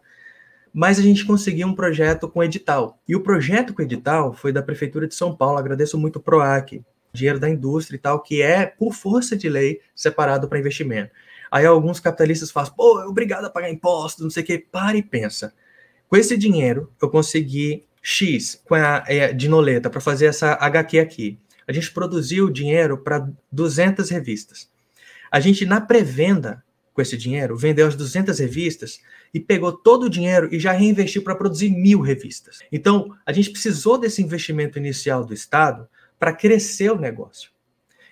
Mas 0.73 0.97
a 0.97 1.01
gente 1.01 1.25
conseguiu 1.25 1.67
um 1.67 1.75
projeto 1.75 2.29
com 2.29 2.41
edital. 2.41 2.97
E 3.07 3.15
o 3.15 3.21
projeto 3.21 3.73
com 3.73 3.82
edital 3.82 4.34
foi 4.34 4.53
da 4.53 4.63
Prefeitura 4.63 5.07
de 5.07 5.15
São 5.15 5.36
Paulo, 5.36 5.57
agradeço 5.57 5.97
muito 5.97 6.15
o 6.15 6.21
PROAC, 6.21 6.82
dinheiro 7.11 7.39
da 7.39 7.49
indústria 7.49 7.97
e 7.97 7.99
tal, 7.99 8.21
que 8.21 8.41
é, 8.41 8.65
por 8.65 8.93
força 8.93 9.36
de 9.36 9.49
lei, 9.49 9.82
separado 9.93 10.47
para 10.47 10.59
investimento. 10.59 11.11
Aí 11.51 11.65
alguns 11.65 11.99
capitalistas 11.99 12.49
falam, 12.49 12.71
pô, 12.71 13.01
é 13.01 13.05
obrigado 13.05 13.43
a 13.43 13.49
pagar 13.49 13.69
impostos, 13.69 14.23
não 14.23 14.32
sei 14.32 14.43
o 14.43 14.45
quê. 14.45 14.65
Para 14.71 14.97
e 14.97 15.03
pensa. 15.03 15.53
Com 16.07 16.15
esse 16.15 16.38
dinheiro, 16.38 16.89
eu 17.01 17.09
consegui 17.09 17.86
X 18.01 18.61
com 18.65 18.75
a, 18.75 19.03
é, 19.07 19.34
de 19.34 19.49
Noleta 19.49 19.89
para 19.89 19.99
fazer 19.99 20.27
essa 20.27 20.53
HQ 20.53 20.99
aqui. 20.99 21.39
A 21.72 21.74
gente 21.74 21.89
produziu 21.93 22.49
dinheiro 22.49 22.97
para 22.97 23.30
200 23.49 24.09
revistas. 24.09 24.69
A 25.32 25.39
gente, 25.39 25.65
na 25.65 25.80
pré-venda, 25.80 26.61
com 26.93 27.01
esse 27.01 27.15
dinheiro, 27.15 27.55
vendeu 27.55 27.88
as 27.88 27.95
200 27.95 28.38
revistas 28.39 28.99
e 29.34 29.39
pegou 29.39 29.72
todo 29.72 30.03
o 30.03 30.09
dinheiro 30.09 30.53
e 30.53 30.59
já 30.59 30.74
reinvestiu 30.74 31.24
para 31.24 31.34
produzir 31.34 31.69
mil 31.69 32.01
revistas. 32.01 32.59
Então, 32.74 33.15
a 33.26 33.32
gente 33.32 33.51
precisou 33.51 33.97
desse 33.97 34.22
investimento 34.22 34.78
inicial 34.78 35.24
do 35.24 35.34
Estado 35.34 35.88
para 36.19 36.34
crescer 36.34 36.91
o 36.91 36.99
negócio. 36.99 37.49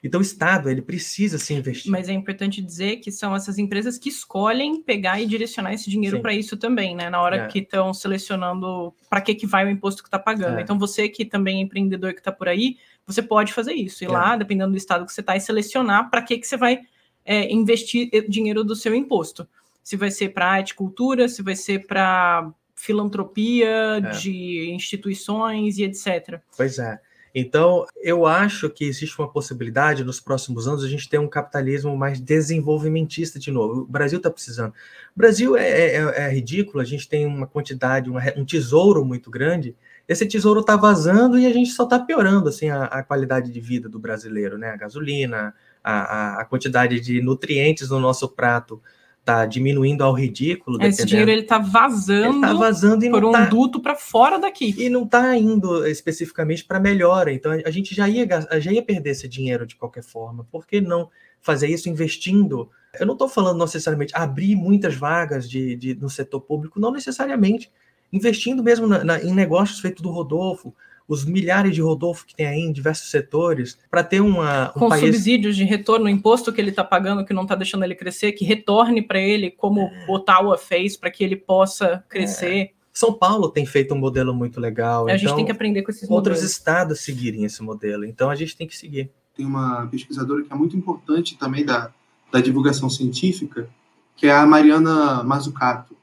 Então, 0.03 0.19
o 0.19 0.23
Estado 0.23 0.69
ele 0.69 0.81
precisa 0.81 1.37
se 1.37 1.53
investir. 1.53 1.91
Mas 1.91 2.07
é 2.07 2.13
importante 2.13 2.61
dizer 2.61 2.97
que 2.97 3.11
são 3.11 3.35
essas 3.35 3.57
empresas 3.57 3.97
que 3.97 4.09
escolhem 4.09 4.81
pegar 4.81 5.19
e 5.19 5.25
direcionar 5.25 5.73
esse 5.73 5.89
dinheiro 5.89 6.21
para 6.21 6.33
isso 6.33 6.55
também, 6.55 6.95
né? 6.95 7.09
Na 7.09 7.21
hora 7.21 7.35
É. 7.43 7.47
que 7.47 7.59
estão 7.59 7.93
selecionando 7.93 8.93
para 9.09 9.19
que, 9.21 9.35
que 9.35 9.45
vai 9.45 9.65
o 9.65 9.69
imposto 9.69 10.01
que 10.01 10.07
está 10.07 10.17
pagando. 10.19 10.57
É. 10.59 10.61
Então, 10.61 10.79
você 10.79 11.09
que 11.09 11.25
também 11.25 11.57
é 11.57 11.61
empreendedor 11.61 12.13
que 12.13 12.19
está 12.19 12.31
por 12.31 12.47
aí, 12.47 12.77
você 13.05 13.21
pode 13.21 13.51
fazer 13.53 13.73
isso. 13.73 14.03
Ir 14.03 14.07
É. 14.07 14.11
lá, 14.11 14.35
dependendo 14.37 14.71
do 14.71 14.77
estado 14.77 15.05
que 15.05 15.11
você 15.11 15.21
está, 15.21 15.35
e 15.35 15.41
selecionar 15.41 16.09
para 16.09 16.21
que, 16.21 16.37
que 16.37 16.47
você 16.47 16.55
vai 16.57 16.79
é, 17.25 17.51
investir 17.51 18.09
eh, 18.13 18.21
dinheiro 18.21 18.63
do 18.63 18.75
seu 18.75 18.95
imposto. 18.95 19.47
Se 19.83 19.95
vai 19.97 20.09
ser 20.09 20.29
para 20.29 20.47
arte 20.47 20.73
cultura, 20.73 21.27
se 21.27 21.43
vai 21.43 21.55
ser 21.55 21.85
para 21.85 22.51
filantropia 22.75 23.67
É. 23.97 23.99
de 24.19 24.71
instituições 24.71 25.77
e 25.77 25.83
etc. 25.83 26.39
Pois 26.55 26.79
é. 26.79 26.99
Então, 27.33 27.85
eu 27.97 28.25
acho 28.25 28.69
que 28.69 28.85
existe 28.85 29.17
uma 29.19 29.29
possibilidade 29.31 30.03
nos 30.03 30.19
próximos 30.19 30.67
anos 30.67 30.83
a 30.83 30.87
gente 30.87 31.07
ter 31.07 31.19
um 31.19 31.27
capitalismo 31.27 31.95
mais 31.95 32.19
desenvolvimentista 32.19 33.37
de 33.39 33.51
novo. 33.51 33.81
O 33.81 33.85
Brasil 33.87 34.17
está 34.17 34.29
precisando. 34.31 34.71
O 34.71 35.17
Brasil 35.17 35.55
é, 35.57 35.69
é- 35.95 36.25
é 36.27 36.29
ridículo, 36.33 36.81
a 36.81 36.85
gente 36.85 37.07
tem 37.07 37.25
uma 37.25 37.47
quantidade, 37.47 38.09
uma 38.09 38.21
um 38.35 38.45
tesouro 38.45 39.05
muito 39.05 39.29
grande. 39.29 39.75
Esse 40.07 40.25
tesouro 40.25 40.61
está 40.61 40.75
vazando 40.75 41.37
e 41.37 41.45
a 41.45 41.53
gente 41.53 41.69
só 41.71 41.83
está 41.83 41.99
piorando 41.99 42.49
assim, 42.49 42.69
a, 42.69 42.85
a 42.85 43.03
qualidade 43.03 43.51
de 43.51 43.59
vida 43.61 43.87
do 43.87 43.99
brasileiro, 43.99 44.57
né? 44.57 44.69
A 44.71 44.77
gasolina, 44.77 45.53
a, 45.83 46.37
a- 46.37 46.41
a 46.41 46.45
quantidade 46.45 46.99
de 46.99 47.21
nutrientes 47.21 47.89
no 47.89 47.99
nosso 47.99 48.27
prato 48.29 48.81
está 49.29 49.45
diminuindo 49.45 50.03
ao 50.03 50.13
ridículo. 50.13 50.77
Esse 50.77 50.81
dependendo. 51.05 51.07
dinheiro 51.07 51.31
ele 51.31 51.41
está 51.41 51.57
Ele 51.57 51.65
vazando 51.69 52.41
tá 52.41 52.53
vazando 52.53 53.05
e 53.05 53.09
por 53.09 53.23
um 53.25 53.31
tá, 53.31 53.45
duto 53.45 53.79
para 53.79 53.95
fora 53.95 54.37
daqui. 54.39 54.75
e 54.77 54.89
não 54.89 55.03
está 55.03 55.35
indo 55.37 55.85
especificamente 55.87 56.65
para 56.65 56.79
melhora. 56.79 57.31
Então 57.33 57.51
a 57.65 57.71
gente 57.71 57.93
já 57.95 58.07
ia, 58.09 58.27
já 58.59 58.71
ia 58.71 58.81
perder 58.83 59.11
esse 59.11 59.27
dinheiro 59.27 59.65
de 59.65 59.75
qualquer 59.75 60.03
forma. 60.03 60.45
Por 60.51 60.65
que 60.65 60.81
não 60.81 61.09
fazer 61.41 61.67
isso 61.67 61.89
investindo? 61.89 62.69
Eu 62.99 63.05
não 63.05 63.13
estou 63.13 63.29
falando 63.29 63.59
necessariamente 63.59 64.13
abrir 64.15 64.55
muitas 64.55 64.95
vagas 64.95 65.49
de, 65.49 65.75
de- 65.75 65.95
no 65.95 66.09
setor 66.09 66.41
público, 66.41 66.79
não 66.79 66.91
necessariamente. 66.91 67.71
Investindo 68.11 68.63
mesmo 68.63 68.87
na- 68.87 69.03
na- 69.03 69.21
em 69.23 69.31
negócios 69.33 69.79
feitos 69.79 70.01
do 70.01 70.09
Rodolfo, 70.09 70.73
os 71.09 71.25
milhares 71.25 71.73
de 71.73 71.81
Rodolfo 71.81 72.23
que 72.23 72.35
tem 72.35 72.45
aí 72.45 72.59
em 72.59 72.71
diversos 72.71 73.09
setores, 73.09 73.79
para 73.89 74.03
ter 74.03 74.21
uma, 74.21 74.69
um 74.69 74.79
com 74.79 74.89
país. 74.89 75.03
subsídios 75.03 75.57
de 75.57 75.63
retorno, 75.63 76.05
o 76.05 76.09
imposto 76.09 76.53
que 76.53 76.61
ele 76.61 76.69
está 76.69 76.83
pagando, 76.83 77.25
que 77.25 77.33
não 77.33 77.41
está 77.41 77.55
deixando 77.55 77.83
ele 77.83 77.95
crescer, 77.95 78.33
que 78.33 78.45
retorne 78.45 79.01
para 79.01 79.19
ele 79.19 79.49
como 79.49 79.89
o 80.07 80.13
Ottawa 80.13 80.55
fez 80.55 80.95
para 80.95 81.09
que 81.09 81.23
ele 81.23 81.35
possa 81.35 82.05
crescer. 82.07 82.73
São 82.93 83.11
Paulo 83.11 83.49
tem 83.49 83.65
feito 83.65 83.95
um 83.95 83.97
modelo 83.97 84.35
muito 84.35 84.59
legal. 84.59 85.07
A 85.07 85.11
então, 85.11 85.17
gente 85.17 85.35
tem 85.35 85.45
que 85.45 85.51
aprender 85.51 85.81
com 85.81 85.89
esses 85.89 86.03
outros 86.03 86.35
modelos. 86.37 86.51
estados 86.51 86.99
seguirem 86.99 87.43
esse 87.43 87.63
modelo. 87.63 88.05
Então 88.05 88.29
a 88.29 88.35
gente 88.35 88.55
tem 88.55 88.67
que 88.67 88.77
seguir. 88.77 89.09
Tem 89.35 89.45
uma 89.45 89.87
pesquisadora 89.87 90.43
que 90.43 90.53
é 90.53 90.55
muito 90.55 90.77
importante 90.77 91.35
também 91.37 91.65
da, 91.65 91.91
da 92.31 92.39
divulgação 92.39 92.89
científica, 92.89 93.67
que 94.15 94.27
é 94.27 94.31
a 94.31 94.45
Mariana 94.45 95.23
Mazzucato. 95.23 95.95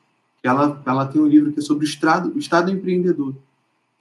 Que 0.43 0.49
ela, 0.49 0.83
ela 0.85 1.07
tem 1.07 1.21
um 1.21 1.27
livro 1.27 1.53
que 1.53 1.61
é 1.61 1.63
sobre 1.63 1.85
o 1.85 1.89
Estado, 1.89 2.33
o 2.35 2.39
estado 2.39 2.73
empreendedor. 2.73 3.35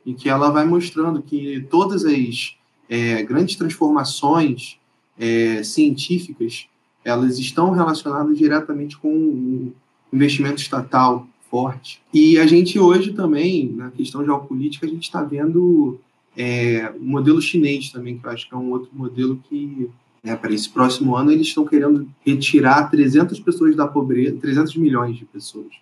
E 0.05 0.13
que 0.13 0.29
ela 0.29 0.49
vai 0.49 0.65
mostrando 0.65 1.21
que 1.21 1.65
todas 1.69 2.05
as 2.05 2.55
é, 2.87 3.23
grandes 3.23 3.55
transformações 3.55 4.77
é, 5.17 5.63
científicas 5.63 6.67
elas 7.03 7.37
estão 7.37 7.69
relacionadas 7.71 8.35
diretamente 8.35 8.97
com 8.97 9.13
o 9.13 9.73
investimento 10.11 10.59
estatal 10.61 11.27
forte. 11.51 12.01
E 12.11 12.39
a 12.39 12.47
gente 12.47 12.79
hoje 12.79 13.13
também, 13.13 13.71
na 13.71 13.91
questão 13.91 14.25
geopolítica, 14.25 14.87
a 14.87 14.89
gente 14.89 15.03
está 15.03 15.23
vendo 15.23 15.99
é, 16.35 16.91
o 16.99 17.05
modelo 17.05 17.39
chinês 17.39 17.91
também, 17.91 18.17
que 18.17 18.25
eu 18.25 18.31
acho 18.31 18.49
que 18.49 18.53
é 18.55 18.57
um 18.57 18.71
outro 18.71 18.89
modelo 18.91 19.39
que, 19.47 19.89
né, 20.23 20.35
para 20.35 20.51
esse 20.51 20.67
próximo 20.67 21.15
ano, 21.15 21.31
eles 21.31 21.47
estão 21.47 21.63
querendo 21.63 22.09
retirar 22.25 22.89
300 22.89 23.39
pessoas 23.39 23.75
da 23.75 23.87
pobreza, 23.87 24.37
300 24.41 24.75
milhões 24.75 25.15
de 25.15 25.25
pessoas 25.25 25.73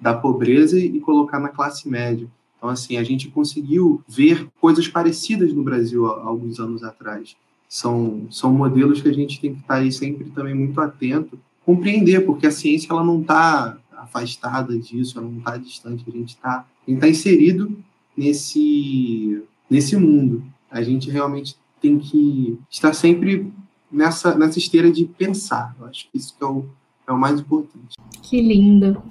da 0.00 0.14
pobreza 0.14 0.80
e 0.80 0.98
colocar 1.00 1.38
na 1.38 1.50
classe 1.50 1.88
média. 1.88 2.26
Então, 2.60 2.68
assim, 2.68 2.98
a 2.98 3.02
gente 3.02 3.28
conseguiu 3.28 4.04
ver 4.06 4.46
coisas 4.60 4.86
parecidas 4.86 5.50
no 5.54 5.62
Brasil 5.62 6.06
há 6.06 6.24
alguns 6.24 6.60
anos 6.60 6.84
atrás 6.84 7.34
são, 7.66 8.26
são 8.30 8.52
modelos 8.52 9.00
que 9.00 9.08
a 9.08 9.14
gente 9.14 9.40
tem 9.40 9.54
que 9.54 9.60
estar 9.60 9.76
aí 9.76 9.90
sempre 9.90 10.28
também 10.30 10.54
muito 10.54 10.78
atento, 10.80 11.38
compreender, 11.64 12.26
porque 12.26 12.48
a 12.48 12.50
ciência 12.50 12.88
ela 12.90 13.04
não 13.04 13.20
está 13.20 13.78
afastada 13.96 14.76
disso, 14.76 15.18
ela 15.18 15.28
não 15.28 15.38
está 15.38 15.56
distante, 15.56 16.04
a 16.06 16.10
gente 16.10 16.30
está 16.30 16.66
tá 16.98 17.08
inserido 17.08 17.78
nesse, 18.16 19.40
nesse 19.70 19.96
mundo. 19.96 20.42
A 20.68 20.82
gente 20.82 21.08
realmente 21.08 21.56
tem 21.80 21.96
que 21.96 22.58
estar 22.68 22.92
sempre 22.92 23.50
nessa, 23.90 24.34
nessa 24.36 24.58
esteira 24.58 24.90
de 24.90 25.04
pensar. 25.04 25.76
Eu 25.78 25.86
acho 25.86 26.10
que 26.10 26.18
isso 26.18 26.36
que 26.36 26.42
é 26.42 26.46
o, 26.46 26.68
é 27.10 27.12
o 27.12 27.18
mais 27.18 27.40
importante. 27.40 27.96
Que 28.22 28.40
lindo. 28.40 29.02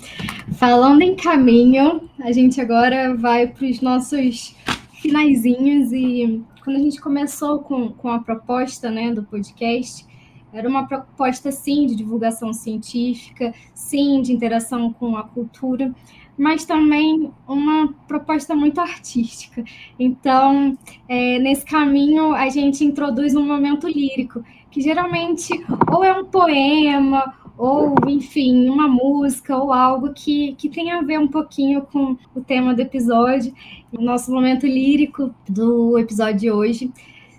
Falando 0.53 1.01
em 1.01 1.15
caminho, 1.15 2.09
a 2.21 2.31
gente 2.31 2.59
agora 2.61 3.15
vai 3.15 3.47
para 3.47 3.67
os 3.67 3.81
nossos 3.81 4.55
finaizinhos 4.93 5.91
e 5.91 6.41
quando 6.63 6.77
a 6.77 6.79
gente 6.79 6.99
começou 7.01 7.59
com, 7.59 7.91
com 7.91 8.09
a 8.09 8.19
proposta 8.19 8.89
né, 8.89 9.13
do 9.13 9.23
podcast, 9.23 10.07
era 10.51 10.67
uma 10.67 10.87
proposta, 10.87 11.51
sim, 11.51 11.85
de 11.85 11.95
divulgação 11.95 12.53
científica, 12.53 13.53
sim, 13.73 14.21
de 14.21 14.33
interação 14.33 14.91
com 14.91 15.15
a 15.15 15.23
cultura, 15.23 15.93
mas 16.37 16.65
também 16.65 17.31
uma 17.47 17.93
proposta 18.07 18.55
muito 18.55 18.79
artística. 18.79 19.63
Então, 19.99 20.77
é, 21.07 21.37
nesse 21.39 21.65
caminho, 21.65 22.33
a 22.33 22.49
gente 22.49 22.83
introduz 22.83 23.35
um 23.35 23.45
momento 23.45 23.87
lírico, 23.87 24.43
que 24.71 24.81
geralmente 24.81 25.49
ou 25.91 26.03
é 26.03 26.13
um 26.13 26.25
poema, 26.25 27.33
ou, 27.59 27.93
enfim, 28.07 28.69
uma 28.69 28.87
música 28.87 29.57
ou 29.57 29.73
algo 29.73 30.13
que, 30.13 30.55
que 30.55 30.69
tenha 30.69 30.97
a 30.97 31.01
ver 31.01 31.19
um 31.19 31.27
pouquinho 31.27 31.81
com 31.81 32.17
o 32.33 32.39
tema 32.39 32.73
do 32.73 32.81
episódio. 32.81 33.53
O 33.91 34.01
nosso 34.01 34.31
momento 34.31 34.65
lírico 34.65 35.35
do 35.47 35.99
episódio 35.99 36.39
de 36.39 36.49
hoje 36.51 36.93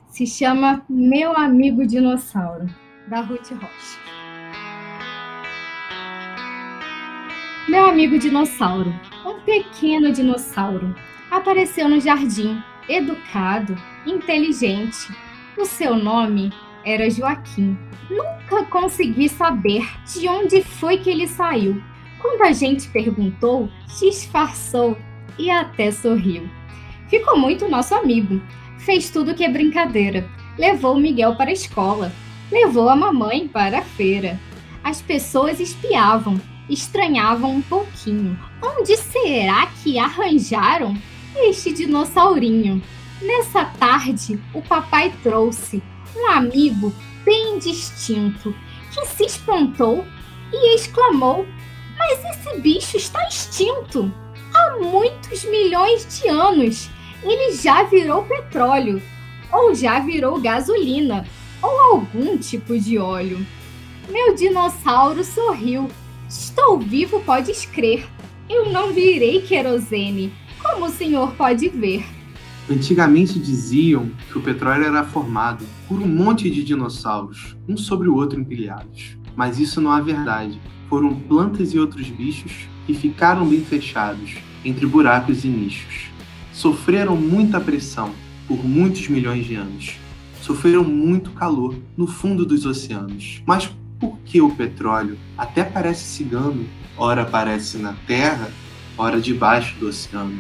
se 0.09 0.27
chama 0.27 0.85
Meu 0.91 1.35
Amigo 1.35 1.87
Dinossauro, 1.87 2.69
da 3.09 3.23
Ruth 3.23 3.51
Rocha. 3.51 3.99
Meu 7.67 7.87
amigo 7.87 8.19
dinossauro, 8.19 8.93
um 9.25 9.41
pequeno 9.45 10.13
dinossauro, 10.13 10.95
apareceu 11.31 11.89
no 11.89 12.01
jardim, 12.01 12.61
educado, 12.89 13.75
inteligente. 14.05 15.15
O 15.57 15.65
seu 15.65 15.95
nome 15.95 16.53
era 16.85 17.11
Joaquim. 17.11 17.77
Nunca 18.09 18.65
consegui 18.65 19.29
saber 19.29 19.89
de 20.13 20.29
onde 20.29 20.63
foi 20.63 20.99
que 20.99 21.11
ele 21.11 21.27
saiu. 21.27 21.83
Quando 22.21 22.43
a 22.43 22.53
gente 22.53 22.89
perguntou, 22.89 23.69
disfarçou 23.99 24.97
e 25.39 25.51
até 25.51 25.91
sorriu. 25.91 26.49
Ficou 27.09 27.39
muito 27.39 27.69
nosso 27.69 27.95
amigo. 27.95 28.41
Fez 28.79 29.11
tudo 29.11 29.35
que 29.35 29.45
é 29.45 29.49
brincadeira. 29.49 30.29
Levou 30.59 30.97
o 30.97 31.01
Miguel 31.01 31.37
para 31.37 31.51
a 31.51 31.55
escola. 31.55 32.13
Levou 32.51 32.89
a 32.89 32.97
mamãe 32.97 33.49
para 33.49 33.79
a 33.79 33.83
feira. 33.83 34.39
As 34.83 35.01
pessoas 35.01 35.61
espiavam, 35.61 36.41
estranhavam 36.69 37.57
um 37.57 37.63
pouquinho. 37.63 38.39
Onde 38.63 38.97
será 38.97 39.67
que 39.83 39.99
arranjaram 39.99 40.97
este 41.37 41.73
dinossaurinho? 41.73 42.83
Nessa 43.23 43.65
tarde, 43.65 44.41
o 44.55 44.63
papai 44.63 45.13
trouxe 45.23 45.83
um 46.17 46.27
amigo 46.27 46.93
bem 47.25 47.59
distinto 47.59 48.55
que 48.93 49.07
se 49.07 49.25
espantou 49.25 50.05
e 50.53 50.75
exclamou: 50.75 51.47
Mas 51.97 52.19
esse 52.25 52.61
bicho 52.61 52.97
está 52.97 53.27
extinto! 53.29 54.13
Há 54.53 54.79
muitos 54.81 55.45
milhões 55.45 56.07
de 56.21 56.29
anos 56.29 56.91
ele 57.23 57.53
já 57.55 57.83
virou 57.83 58.23
petróleo, 58.23 59.03
ou 59.53 59.75
já 59.75 60.01
virou 60.01 60.41
gasolina, 60.41 61.27
ou 61.63 61.81
algum 61.93 62.39
tipo 62.39 62.79
de 62.79 62.99
óleo. 62.99 63.45
Meu 64.09 64.35
dinossauro 64.35 65.23
sorriu. 65.23 65.89
Estou 66.29 66.79
vivo, 66.79 67.21
podes 67.21 67.67
crer. 67.67 68.07
Eu 68.49 68.71
não 68.71 68.93
virei 68.93 69.43
querosene, 69.43 70.33
como 70.63 70.87
o 70.87 70.91
senhor 70.91 71.33
pode 71.35 71.69
ver. 71.69 72.05
Antigamente 72.71 73.37
diziam 73.37 74.09
que 74.31 74.39
o 74.39 74.41
petróleo 74.41 74.85
era 74.85 75.03
formado 75.03 75.67
por 75.89 76.01
um 76.01 76.07
monte 76.07 76.49
de 76.49 76.63
dinossauros, 76.63 77.57
um 77.69 77.77
sobre 77.77 78.09
o 78.09 78.15
outro 78.15 78.39
empilhados. 78.39 79.19
Mas 79.35 79.59
isso 79.59 79.81
não 79.81 79.97
é 79.97 80.01
verdade. 80.01 80.61
Foram 80.89 81.13
plantas 81.13 81.75
e 81.75 81.81
outros 81.81 82.09
bichos 82.09 82.69
que 82.87 82.95
ficaram 82.95 83.45
bem 83.45 83.61
fechados 83.65 84.37
entre 84.65 84.87
buracos 84.87 85.45
e 85.45 85.49
nichos. 85.49 86.11
Sofreram 86.53 87.17
muita 87.17 87.61
pressão 87.61 88.13
por 88.47 88.65
muitos 88.65 89.09
milhões 89.09 89.47
de 89.47 89.57
anos. 89.57 89.97
Sofreram 90.41 90.85
muito 90.85 91.33
calor 91.33 91.75
no 91.97 92.07
fundo 92.07 92.47
dos 92.47 92.67
oceanos. 92.67 93.43
Mas 93.45 93.69
por 93.99 94.17
que 94.25 94.41
o 94.41 94.55
petróleo 94.55 95.19
até 95.37 95.65
parece 95.65 96.05
cigano, 96.05 96.65
ora 96.97 97.23
aparece 97.23 97.79
na 97.79 97.95
Terra, 98.07 98.49
ora 98.97 99.21
debaixo 99.21 99.77
do 99.81 99.89
oceano? 99.89 100.39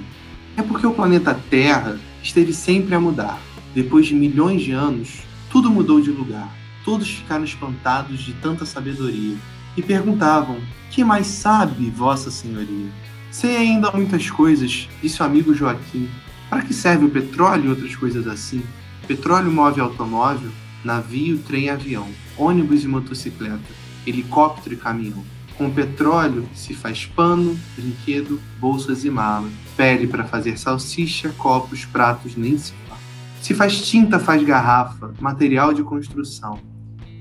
É 0.57 0.62
porque 0.62 0.86
o 0.86 0.93
planeta 0.93 1.35
Terra 1.51 1.98
esteve 2.23 2.53
sempre 2.53 2.95
a 2.95 3.01
mudar. 3.01 3.41
Depois 3.75 4.07
de 4.07 4.15
milhões 4.15 4.63
de 4.63 4.73
anos, 4.73 5.21
tudo 5.51 5.71
mudou 5.71 6.01
de 6.01 6.11
lugar. 6.11 6.53
Todos 6.85 7.09
ficaram 7.09 7.45
espantados 7.45 8.21
de 8.21 8.33
tanta 8.35 8.65
sabedoria 8.65 9.37
e 9.77 9.83
perguntavam: 9.83 10.59
Que 10.91 11.05
mais 11.05 11.27
sabe, 11.27 11.91
Vossa 11.91 12.31
Senhoria? 12.31 12.91
Sei 13.31 13.57
ainda 13.57 13.93
muitas 13.93 14.29
coisas, 14.31 14.89
disse 15.01 15.23
o 15.23 15.25
amigo 15.25 15.55
Joaquim. 15.55 16.09
Para 16.49 16.63
que 16.63 16.75
serve 16.75 17.05
o 17.05 17.11
petróleo 17.11 17.67
e 17.67 17.69
outras 17.69 17.95
coisas 17.95 18.27
assim? 18.27 18.63
Petróleo 19.07 19.53
move 19.53 19.81
automóvel, 19.81 20.51
navio, 20.85 21.39
trem 21.39 21.67
e 21.67 21.71
avião, 21.71 22.09
ônibus 22.37 22.83
e 22.83 22.89
motocicleta, 22.89 23.61
helicóptero 24.05 24.75
e 24.75 24.79
caminhão. 24.79 25.25
Com 25.61 25.69
petróleo 25.69 26.49
se 26.55 26.73
faz 26.73 27.05
pano, 27.05 27.55
brinquedo, 27.77 28.41
bolsas 28.59 29.05
e 29.05 29.11
malas, 29.11 29.53
pele 29.77 30.07
para 30.07 30.24
fazer 30.24 30.59
salsicha, 30.59 31.28
copos, 31.37 31.85
pratos, 31.85 32.35
nem 32.35 32.57
se 32.57 32.73
fala. 32.89 32.99
Se 33.43 33.53
faz 33.53 33.82
tinta, 33.82 34.19
faz 34.19 34.43
garrafa, 34.43 35.12
material 35.20 35.74
de 35.74 35.82
construção. 35.82 36.59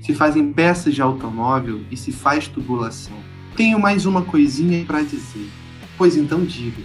Se 0.00 0.14
fazem 0.14 0.54
peças 0.54 0.94
de 0.94 1.02
automóvel 1.02 1.84
e 1.90 1.98
se 1.98 2.12
faz 2.12 2.48
tubulação. 2.48 3.18
Tenho 3.54 3.78
mais 3.78 4.06
uma 4.06 4.22
coisinha 4.22 4.86
para 4.86 5.02
dizer. 5.02 5.50
Pois 5.98 6.16
então 6.16 6.42
diga. 6.42 6.82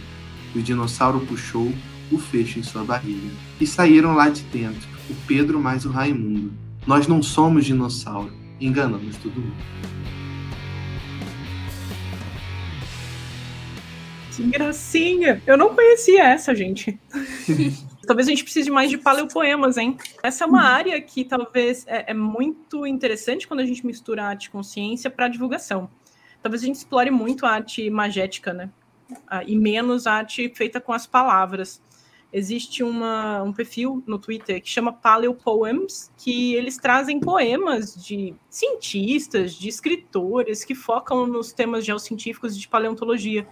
O 0.54 0.62
dinossauro 0.62 1.22
puxou 1.22 1.72
o 2.12 2.18
fecho 2.18 2.60
em 2.60 2.64
sua 2.64 2.84
barriga. 2.84 3.32
E 3.62 3.66
saíram 3.66 4.14
lá 4.14 4.28
de 4.28 4.42
dentro, 4.42 4.90
o 5.10 5.16
Pedro 5.26 5.62
mais 5.62 5.86
o 5.86 5.90
Raimundo. 5.90 6.52
Nós 6.86 7.08
não 7.08 7.24
somos 7.24 7.64
dinossauro, 7.64 8.34
enganamos 8.60 9.16
todo 9.16 9.40
mundo. 9.40 9.96
Que 14.36 14.44
gracinha! 14.44 15.42
Eu 15.48 15.58
não 15.58 15.74
conhecia 15.74 16.24
essa, 16.24 16.54
gente. 16.54 17.00
talvez 18.06 18.28
a 18.28 18.32
gente 18.32 18.44
precise 18.44 18.70
mais 18.70 18.90
de 18.90 18.98
paleopoemas, 18.98 19.78
hein? 19.78 19.98
Essa 20.24 20.44
é 20.44 20.48
uma 20.48 20.62
área 20.62 21.00
que 21.02 21.26
talvez 21.26 21.86
é, 21.88 22.12
é 22.12 22.14
muito 22.14 22.86
interessante 22.86 23.48
quando 23.48 23.62
a 23.62 23.66
gente 23.66 23.86
mistura 23.86 24.24
arte 24.24 24.50
com 24.50 24.62
ciência 24.64 25.10
para 25.10 25.28
divulgação. 25.28 25.90
Talvez 26.42 26.62
a 26.62 26.66
gente 26.66 26.76
explore 26.76 27.10
muito 27.10 27.46
a 27.46 27.52
arte 27.52 27.90
magética, 27.90 28.54
né? 28.54 28.70
Ah, 29.28 29.44
e 29.44 29.56
menos 29.56 30.08
a 30.08 30.14
arte 30.14 30.52
feita 30.56 30.80
com 30.80 30.94
as 30.94 31.06
palavras. 31.06 31.82
Existe 32.32 32.84
uma, 32.84 33.42
um 33.44 33.54
perfil 33.54 34.04
no 34.06 34.20
Twitter 34.20 34.62
que 34.62 34.70
chama 34.70 34.92
Paleo 34.92 35.34
Poems, 35.34 36.12
que 36.18 36.54
eles 36.56 36.78
trazem 36.78 37.20
poemas 37.20 37.96
de 37.96 38.36
cientistas, 38.50 39.54
de 39.54 39.70
escritores 39.70 40.64
que 40.64 40.76
focam 40.76 41.26
nos 41.26 41.54
temas 41.54 41.86
geocientíficos 41.86 42.58
de 42.58 42.68
paleontologia. 42.68 43.48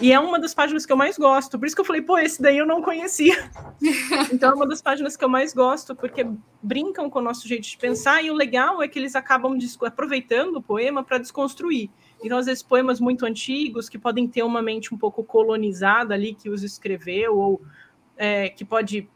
E 0.00 0.12
é 0.12 0.20
uma 0.20 0.38
das 0.38 0.54
páginas 0.54 0.86
que 0.86 0.92
eu 0.92 0.96
mais 0.96 1.18
gosto. 1.18 1.58
Por 1.58 1.66
isso 1.66 1.74
que 1.74 1.80
eu 1.80 1.84
falei, 1.84 2.02
pô, 2.02 2.18
esse 2.18 2.40
daí 2.40 2.58
eu 2.58 2.66
não 2.66 2.80
conhecia. 2.82 3.50
então 4.32 4.50
é 4.50 4.54
uma 4.54 4.66
das 4.66 4.80
páginas 4.80 5.16
que 5.16 5.24
eu 5.24 5.28
mais 5.28 5.52
gosto, 5.52 5.96
porque 5.96 6.26
brincam 6.62 7.10
com 7.10 7.18
o 7.18 7.22
nosso 7.22 7.48
jeito 7.48 7.66
de 7.66 7.76
pensar, 7.76 8.22
e 8.22 8.30
o 8.30 8.34
legal 8.34 8.82
é 8.82 8.88
que 8.88 8.98
eles 8.98 9.16
acabam 9.16 9.58
aproveitando 9.82 10.56
o 10.56 10.62
poema 10.62 11.02
para 11.02 11.18
desconstruir. 11.18 11.90
Então, 12.22 12.38
às 12.38 12.46
vezes, 12.46 12.62
poemas 12.62 13.00
muito 13.00 13.24
antigos, 13.24 13.88
que 13.88 13.98
podem 13.98 14.28
ter 14.28 14.42
uma 14.42 14.62
mente 14.62 14.94
um 14.94 14.98
pouco 14.98 15.24
colonizada 15.24 16.14
ali, 16.14 16.34
que 16.34 16.50
os 16.50 16.62
escreveu, 16.62 17.36
ou 17.36 17.62
é, 18.18 18.48
que 18.48 18.64
pode 18.64 19.08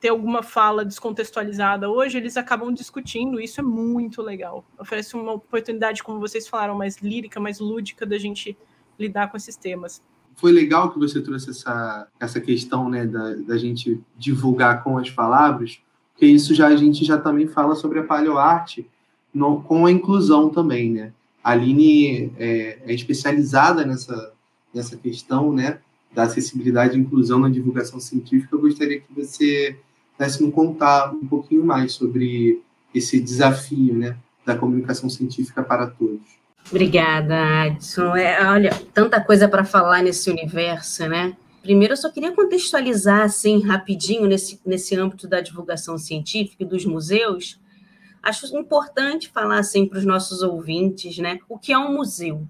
ter 0.00 0.08
alguma 0.08 0.42
fala 0.42 0.84
descontextualizada 0.84 1.88
hoje, 1.88 2.18
eles 2.18 2.36
acabam 2.36 2.72
discutindo, 2.72 3.40
isso 3.40 3.60
é 3.60 3.62
muito 3.62 4.22
legal. 4.22 4.64
Oferece 4.78 5.14
uma 5.14 5.32
oportunidade, 5.32 6.02
como 6.02 6.18
vocês 6.18 6.48
falaram, 6.48 6.74
mais 6.74 6.98
lírica, 6.98 7.38
mais 7.38 7.60
lúdica 7.60 8.04
da 8.04 8.18
gente 8.18 8.56
lidar 8.98 9.30
com 9.30 9.36
esses 9.36 9.56
temas. 9.56 10.02
Foi 10.34 10.52
legal 10.52 10.90
que 10.90 10.98
você 10.98 11.20
trouxe 11.20 11.50
essa, 11.50 12.08
essa 12.20 12.40
questão 12.40 12.88
né, 12.88 13.06
da, 13.06 13.34
da 13.34 13.56
gente 13.56 14.00
divulgar 14.16 14.82
com 14.82 14.98
as 14.98 15.10
palavras, 15.10 15.80
porque 16.12 16.26
isso 16.26 16.54
já 16.54 16.68
a 16.68 16.76
gente 16.76 17.04
já 17.04 17.18
também 17.18 17.46
fala 17.46 17.74
sobre 17.74 17.98
a 17.98 18.04
paleoarte 18.04 18.86
no, 19.32 19.62
com 19.62 19.86
a 19.86 19.90
inclusão 19.90 20.48
também, 20.48 20.90
né? 20.90 21.12
A 21.44 21.52
Aline 21.52 22.32
é, 22.38 22.78
é 22.86 22.92
especializada 22.92 23.84
nessa, 23.84 24.32
nessa 24.74 24.96
questão, 24.96 25.52
né? 25.52 25.78
Da 26.14 26.24
acessibilidade 26.24 26.96
e 26.96 27.00
inclusão 27.00 27.38
na 27.38 27.48
divulgação 27.48 28.00
científica, 28.00 28.56
eu 28.56 28.60
gostaria 28.60 29.00
que 29.00 29.12
você 29.14 29.76
pudesse 30.16 30.42
me 30.42 30.50
contar 30.50 31.12
um 31.12 31.26
pouquinho 31.26 31.64
mais 31.64 31.92
sobre 31.92 32.62
esse 32.94 33.20
desafio 33.20 33.94
né, 33.94 34.16
da 34.44 34.56
comunicação 34.56 35.10
científica 35.10 35.62
para 35.62 35.86
todos. 35.86 36.22
Obrigada, 36.70 37.62
Adson. 37.62 38.16
É, 38.16 38.44
olha, 38.48 38.70
tanta 38.92 39.20
coisa 39.20 39.48
para 39.48 39.64
falar 39.64 40.02
nesse 40.02 40.30
universo, 40.30 41.06
né? 41.06 41.36
Primeiro, 41.62 41.92
eu 41.92 41.96
só 41.96 42.10
queria 42.10 42.32
contextualizar, 42.32 43.22
assim, 43.22 43.60
rapidinho, 43.60 44.26
nesse, 44.26 44.60
nesse 44.64 44.96
âmbito 44.96 45.28
da 45.28 45.40
divulgação 45.40 45.98
científica 45.98 46.62
e 46.62 46.66
dos 46.66 46.84
museus. 46.84 47.60
Acho 48.22 48.56
importante 48.56 49.28
falar, 49.28 49.58
assim, 49.58 49.86
para 49.86 49.98
os 49.98 50.04
nossos 50.04 50.42
ouvintes, 50.42 51.18
né? 51.18 51.38
O 51.48 51.58
que 51.58 51.72
é 51.72 51.78
um 51.78 51.92
museu? 51.94 52.46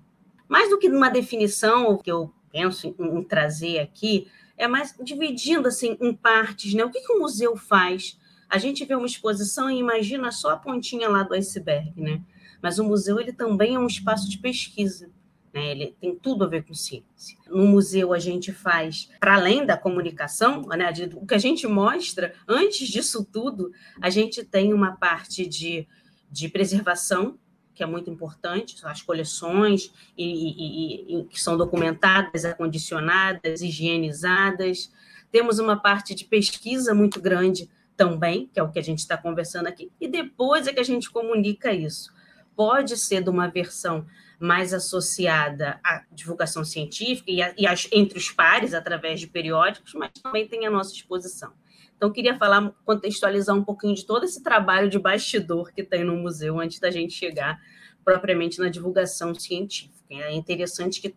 Mais 0.48 0.70
do 0.70 0.78
que 0.78 0.88
uma 0.88 1.10
definição 1.10 1.96
que 1.98 2.10
eu 2.10 2.30
penso 2.50 2.86
em, 2.86 3.18
em 3.18 3.22
trazer 3.22 3.78
aqui 3.78 4.28
é 4.56 4.66
mais 4.66 4.94
dividindo 5.02 5.68
assim 5.68 5.96
em 6.00 6.14
partes, 6.14 6.72
né? 6.72 6.84
O 6.84 6.90
que, 6.90 7.00
que 7.00 7.12
o 7.12 7.18
museu 7.18 7.56
faz? 7.56 8.18
A 8.48 8.58
gente 8.58 8.84
vê 8.84 8.94
uma 8.94 9.06
exposição 9.06 9.70
e 9.70 9.78
imagina 9.78 10.30
só 10.30 10.50
a 10.50 10.56
pontinha 10.56 11.08
lá 11.08 11.22
do 11.22 11.34
iceberg, 11.34 11.92
né? 11.96 12.22
Mas 12.62 12.78
o 12.78 12.84
museu 12.84 13.20
ele 13.20 13.32
também 13.32 13.74
é 13.74 13.78
um 13.78 13.86
espaço 13.86 14.30
de 14.30 14.38
pesquisa. 14.38 15.10
Né? 15.52 15.70
Ele 15.70 15.96
tem 16.00 16.14
tudo 16.14 16.44
a 16.44 16.46
ver 16.46 16.64
com 16.64 16.74
ciência. 16.74 17.36
No 17.48 17.66
museu 17.66 18.12
a 18.12 18.18
gente 18.18 18.52
faz, 18.52 19.10
para 19.20 19.34
além 19.34 19.64
da 19.64 19.76
comunicação, 19.76 20.62
né? 20.62 20.90
o 21.14 21.26
que 21.26 21.34
a 21.34 21.38
gente 21.38 21.66
mostra, 21.66 22.34
antes 22.46 22.88
disso 22.88 23.24
tudo, 23.24 23.72
a 24.00 24.10
gente 24.10 24.44
tem 24.44 24.72
uma 24.72 24.96
parte 24.96 25.46
de, 25.46 25.86
de 26.30 26.48
preservação, 26.48 27.38
que 27.76 27.82
é 27.82 27.86
muito 27.86 28.10
importante, 28.10 28.74
as 28.84 29.02
coleções 29.02 29.92
e, 30.16 30.24
e, 30.24 31.18
e, 31.20 31.24
que 31.24 31.40
são 31.40 31.58
documentadas, 31.58 32.46
acondicionadas, 32.46 33.60
higienizadas. 33.60 34.90
Temos 35.30 35.58
uma 35.58 35.76
parte 35.76 36.14
de 36.14 36.24
pesquisa 36.24 36.94
muito 36.94 37.20
grande 37.20 37.70
também, 37.94 38.48
que 38.52 38.58
é 38.58 38.62
o 38.62 38.70
que 38.70 38.78
a 38.78 38.82
gente 38.82 39.00
está 39.00 39.16
conversando 39.16 39.66
aqui, 39.66 39.92
e 40.00 40.08
depois 40.08 40.66
é 40.66 40.72
que 40.72 40.80
a 40.80 40.84
gente 40.84 41.10
comunica 41.10 41.72
isso. 41.72 42.12
Pode 42.56 42.96
ser 42.96 43.22
de 43.22 43.28
uma 43.28 43.48
versão 43.48 44.06
mais 44.38 44.72
associada 44.72 45.78
à 45.84 46.02
divulgação 46.10 46.64
científica 46.64 47.30
e, 47.30 47.42
a, 47.42 47.54
e 47.56 47.66
as, 47.66 47.88
entre 47.92 48.18
os 48.18 48.30
pares, 48.30 48.72
através 48.72 49.20
de 49.20 49.26
periódicos, 49.26 49.92
mas 49.94 50.10
também 50.22 50.48
tem 50.48 50.66
a 50.66 50.70
nossa 50.70 50.94
exposição. 50.94 51.52
Então, 51.96 52.12
queria 52.12 52.36
falar, 52.36 52.72
contextualizar 52.84 53.56
um 53.56 53.64
pouquinho 53.64 53.94
de 53.94 54.04
todo 54.04 54.24
esse 54.24 54.42
trabalho 54.42 54.88
de 54.88 54.98
bastidor 54.98 55.72
que 55.72 55.82
tem 55.82 56.04
no 56.04 56.16
museu 56.16 56.60
antes 56.60 56.78
da 56.78 56.90
gente 56.90 57.14
chegar 57.14 57.60
propriamente 58.04 58.58
na 58.58 58.68
divulgação 58.68 59.34
científica. 59.34 59.96
É 60.10 60.34
interessante 60.34 61.00
que 61.00 61.14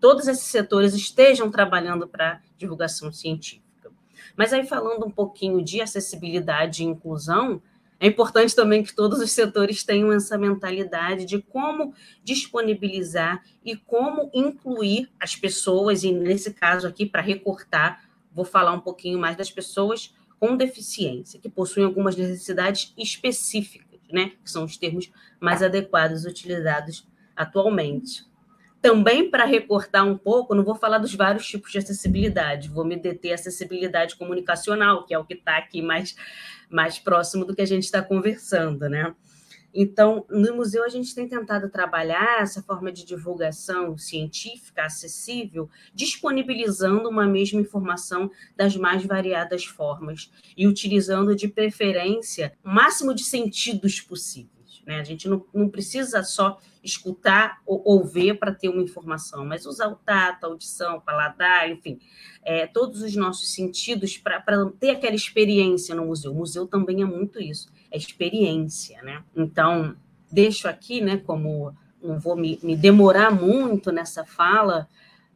todos 0.00 0.26
esses 0.26 0.46
setores 0.46 0.94
estejam 0.94 1.50
trabalhando 1.50 2.08
para 2.08 2.40
divulgação 2.56 3.12
científica. 3.12 3.62
Mas 4.36 4.52
aí, 4.52 4.66
falando 4.66 5.06
um 5.06 5.10
pouquinho 5.10 5.62
de 5.62 5.80
acessibilidade 5.80 6.82
e 6.82 6.86
inclusão, 6.86 7.62
é 8.00 8.08
importante 8.08 8.56
também 8.56 8.82
que 8.82 8.92
todos 8.92 9.20
os 9.20 9.30
setores 9.30 9.84
tenham 9.84 10.12
essa 10.12 10.36
mentalidade 10.36 11.24
de 11.24 11.40
como 11.40 11.94
disponibilizar 12.24 13.44
e 13.64 13.76
como 13.76 14.28
incluir 14.34 15.08
as 15.20 15.36
pessoas, 15.36 16.02
e 16.02 16.10
nesse 16.10 16.52
caso 16.52 16.88
aqui, 16.88 17.06
para 17.06 17.20
recortar, 17.20 18.02
vou 18.32 18.44
falar 18.44 18.72
um 18.72 18.80
pouquinho 18.80 19.20
mais 19.20 19.36
das 19.36 19.52
pessoas 19.52 20.12
com 20.42 20.56
deficiência, 20.56 21.38
que 21.38 21.48
possuem 21.48 21.86
algumas 21.86 22.16
necessidades 22.16 22.92
específicas, 22.98 24.00
né? 24.12 24.32
Que 24.42 24.50
são 24.50 24.64
os 24.64 24.76
termos 24.76 25.08
mais 25.38 25.62
adequados 25.62 26.24
utilizados 26.24 27.06
atualmente. 27.36 28.24
Também 28.80 29.30
para 29.30 29.44
recortar 29.44 30.04
um 30.04 30.18
pouco, 30.18 30.52
não 30.52 30.64
vou 30.64 30.74
falar 30.74 30.98
dos 30.98 31.14
vários 31.14 31.46
tipos 31.46 31.70
de 31.70 31.78
acessibilidade, 31.78 32.68
vou 32.68 32.84
me 32.84 32.96
deter 32.96 33.30
à 33.30 33.34
acessibilidade 33.36 34.16
comunicacional, 34.16 35.06
que 35.06 35.14
é 35.14 35.18
o 35.18 35.24
que 35.24 35.34
está 35.34 35.58
aqui 35.58 35.80
mais, 35.80 36.16
mais 36.68 36.98
próximo 36.98 37.44
do 37.44 37.54
que 37.54 37.62
a 37.62 37.66
gente 37.66 37.84
está 37.84 38.02
conversando, 38.02 38.88
né? 38.88 39.14
Então, 39.74 40.26
no 40.28 40.54
museu, 40.54 40.84
a 40.84 40.88
gente 40.88 41.14
tem 41.14 41.26
tentado 41.26 41.70
trabalhar 41.70 42.42
essa 42.42 42.62
forma 42.62 42.92
de 42.92 43.04
divulgação 43.04 43.96
científica 43.96 44.84
acessível, 44.84 45.68
disponibilizando 45.94 47.08
uma 47.08 47.26
mesma 47.26 47.60
informação 47.60 48.30
das 48.54 48.76
mais 48.76 49.04
variadas 49.04 49.64
formas 49.64 50.30
e 50.56 50.66
utilizando, 50.66 51.34
de 51.34 51.48
preferência, 51.48 52.52
o 52.62 52.68
máximo 52.68 53.14
de 53.14 53.24
sentidos 53.24 54.00
possíveis. 54.00 54.82
Né? 54.86 54.98
A 55.00 55.04
gente 55.04 55.28
não, 55.28 55.44
não 55.54 55.68
precisa 55.68 56.22
só 56.22 56.58
escutar 56.82 57.62
ou, 57.64 57.80
ou 57.84 58.04
ver 58.04 58.38
para 58.38 58.52
ter 58.52 58.68
uma 58.68 58.82
informação, 58.82 59.46
mas 59.46 59.64
usar 59.64 59.88
o 59.88 59.94
tato, 59.94 60.44
a 60.44 60.48
audição, 60.48 60.96
o 60.96 61.00
paladar, 61.00 61.70
enfim, 61.70 61.98
é, 62.44 62.66
todos 62.66 63.00
os 63.00 63.14
nossos 63.14 63.54
sentidos 63.54 64.18
para 64.18 64.42
ter 64.78 64.90
aquela 64.90 65.14
experiência 65.14 65.94
no 65.94 66.06
museu. 66.06 66.32
O 66.32 66.34
museu 66.34 66.66
também 66.66 67.00
é 67.00 67.04
muito 67.04 67.40
isso 67.40 67.70
é 67.92 67.96
experiência, 67.96 69.00
né? 69.02 69.22
Então, 69.36 69.94
deixo 70.30 70.66
aqui, 70.66 71.00
né, 71.02 71.18
como 71.18 71.76
não 72.02 72.18
vou 72.18 72.34
me, 72.34 72.58
me 72.62 72.74
demorar 72.74 73.30
muito 73.30 73.92
nessa 73.92 74.24
fala, 74.24 74.88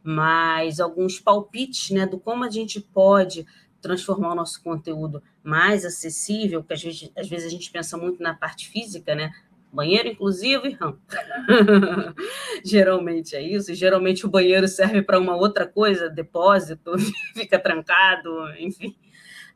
mas 0.02 0.80
alguns 0.80 1.20
palpites, 1.20 1.90
né, 1.90 2.06
do 2.06 2.18
como 2.18 2.42
a 2.42 2.50
gente 2.50 2.80
pode 2.80 3.46
transformar 3.80 4.32
o 4.32 4.34
nosso 4.34 4.60
conteúdo 4.62 5.22
mais 5.44 5.84
acessível, 5.84 6.64
que 6.64 6.72
às 6.72 6.82
vezes, 6.82 7.12
às 7.16 7.28
vezes 7.28 7.46
a 7.46 7.50
gente 7.50 7.70
pensa 7.70 7.96
muito 7.96 8.20
na 8.22 8.34
parte 8.34 8.68
física, 8.68 9.14
né? 9.14 9.30
Banheiro 9.72 10.08
inclusivo 10.08 10.66
e 10.66 10.76
geralmente 12.64 13.36
é 13.36 13.42
isso. 13.42 13.74
Geralmente 13.74 14.24
o 14.24 14.28
banheiro 14.28 14.66
serve 14.66 15.02
para 15.02 15.20
uma 15.20 15.36
outra 15.36 15.66
coisa, 15.66 16.08
depósito, 16.08 16.92
fica 17.34 17.58
trancado, 17.58 18.30
enfim. 18.58 18.96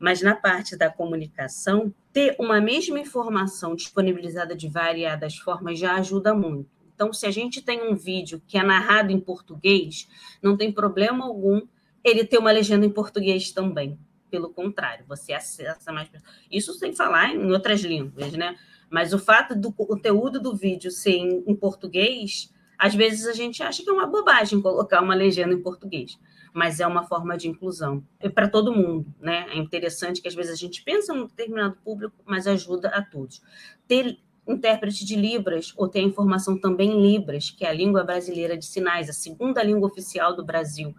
Mas 0.01 0.19
na 0.19 0.33
parte 0.33 0.75
da 0.75 0.89
comunicação, 0.89 1.93
ter 2.11 2.35
uma 2.39 2.59
mesma 2.59 2.99
informação 2.99 3.75
disponibilizada 3.75 4.55
de 4.55 4.67
variadas 4.67 5.37
formas 5.37 5.77
já 5.77 5.93
ajuda 5.93 6.33
muito. 6.33 6.67
Então, 6.95 7.13
se 7.13 7.27
a 7.27 7.31
gente 7.31 7.61
tem 7.61 7.87
um 7.87 7.95
vídeo 7.95 8.41
que 8.47 8.57
é 8.57 8.63
narrado 8.63 9.11
em 9.11 9.19
português, 9.19 10.09
não 10.41 10.57
tem 10.57 10.71
problema 10.71 11.25
algum 11.25 11.61
ele 12.03 12.25
ter 12.25 12.39
uma 12.39 12.51
legenda 12.51 12.83
em 12.83 12.89
português 12.89 13.51
também. 13.51 13.99
Pelo 14.31 14.49
contrário, 14.49 15.05
você 15.07 15.33
acessa 15.33 15.93
mais. 15.93 16.09
Isso 16.51 16.73
sem 16.73 16.95
falar 16.95 17.35
em 17.35 17.51
outras 17.51 17.81
línguas, 17.81 18.33
né? 18.33 18.55
Mas 18.89 19.13
o 19.13 19.19
fato 19.19 19.55
do 19.55 19.71
conteúdo 19.71 20.39
do 20.39 20.55
vídeo 20.55 20.89
ser 20.89 21.11
em, 21.11 21.43
em 21.45 21.55
português, 21.55 22.51
às 22.75 22.95
vezes 22.95 23.27
a 23.27 23.33
gente 23.33 23.61
acha 23.61 23.83
que 23.83 23.89
é 23.89 23.93
uma 23.93 24.07
bobagem 24.07 24.61
colocar 24.61 24.99
uma 24.99 25.13
legenda 25.13 25.53
em 25.53 25.61
português 25.61 26.17
mas 26.53 26.79
é 26.79 26.87
uma 26.87 27.03
forma 27.03 27.37
de 27.37 27.47
inclusão. 27.47 28.03
Para 28.33 28.47
todo 28.47 28.73
mundo, 28.73 29.05
né? 29.19 29.47
É 29.49 29.57
interessante 29.57 30.21
que 30.21 30.27
às 30.27 30.35
vezes 30.35 30.51
a 30.51 30.55
gente 30.55 30.83
pensa 30.83 31.13
em 31.13 31.21
um 31.21 31.27
determinado 31.27 31.77
público, 31.83 32.15
mas 32.25 32.47
ajuda 32.47 32.89
a 32.89 33.01
todos. 33.01 33.41
Ter 33.87 34.19
intérprete 34.47 35.05
de 35.05 35.15
Libras 35.15 35.73
ou 35.77 35.87
ter 35.87 35.99
a 35.99 36.03
informação 36.03 36.57
também 36.59 36.91
em 36.91 37.01
Libras, 37.01 37.49
que 37.49 37.65
é 37.65 37.69
a 37.69 37.73
língua 37.73 38.03
brasileira 38.03 38.57
de 38.57 38.65
sinais, 38.65 39.09
a 39.09 39.13
segunda 39.13 39.63
língua 39.63 39.87
oficial 39.87 40.35
do 40.35 40.43
Brasil, 40.43 40.93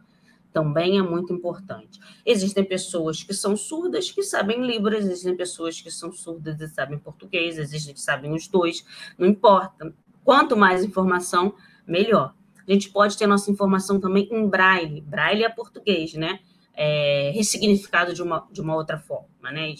também 0.52 0.98
é 0.98 1.02
muito 1.02 1.32
importante. 1.32 1.98
Existem 2.24 2.64
pessoas 2.64 3.22
que 3.22 3.32
são 3.32 3.56
surdas 3.56 4.10
que 4.10 4.22
sabem 4.22 4.64
Libras, 4.64 5.04
existem 5.04 5.36
pessoas 5.36 5.80
que 5.80 5.90
são 5.90 6.12
surdas 6.12 6.60
e 6.60 6.68
sabem 6.68 6.98
português, 6.98 7.58
existem 7.58 7.94
que 7.94 8.00
sabem 8.00 8.32
os 8.32 8.46
dois, 8.46 8.84
não 9.18 9.26
importa. 9.26 9.92
Quanto 10.22 10.56
mais 10.56 10.84
informação, 10.84 11.54
melhor. 11.86 12.34
A 12.66 12.72
gente 12.72 12.90
pode 12.90 13.16
ter 13.16 13.26
nossa 13.26 13.50
informação 13.50 14.00
também 14.00 14.28
em 14.30 14.48
braille. 14.48 15.00
Braille 15.00 15.44
é 15.44 15.48
português, 15.48 16.14
né? 16.14 16.40
é, 16.74 17.30
ressignificado 17.34 18.14
de 18.14 18.22
uma, 18.22 18.46
de 18.50 18.60
uma 18.60 18.74
outra 18.74 18.98
forma, 18.98 19.50
né? 19.50 19.74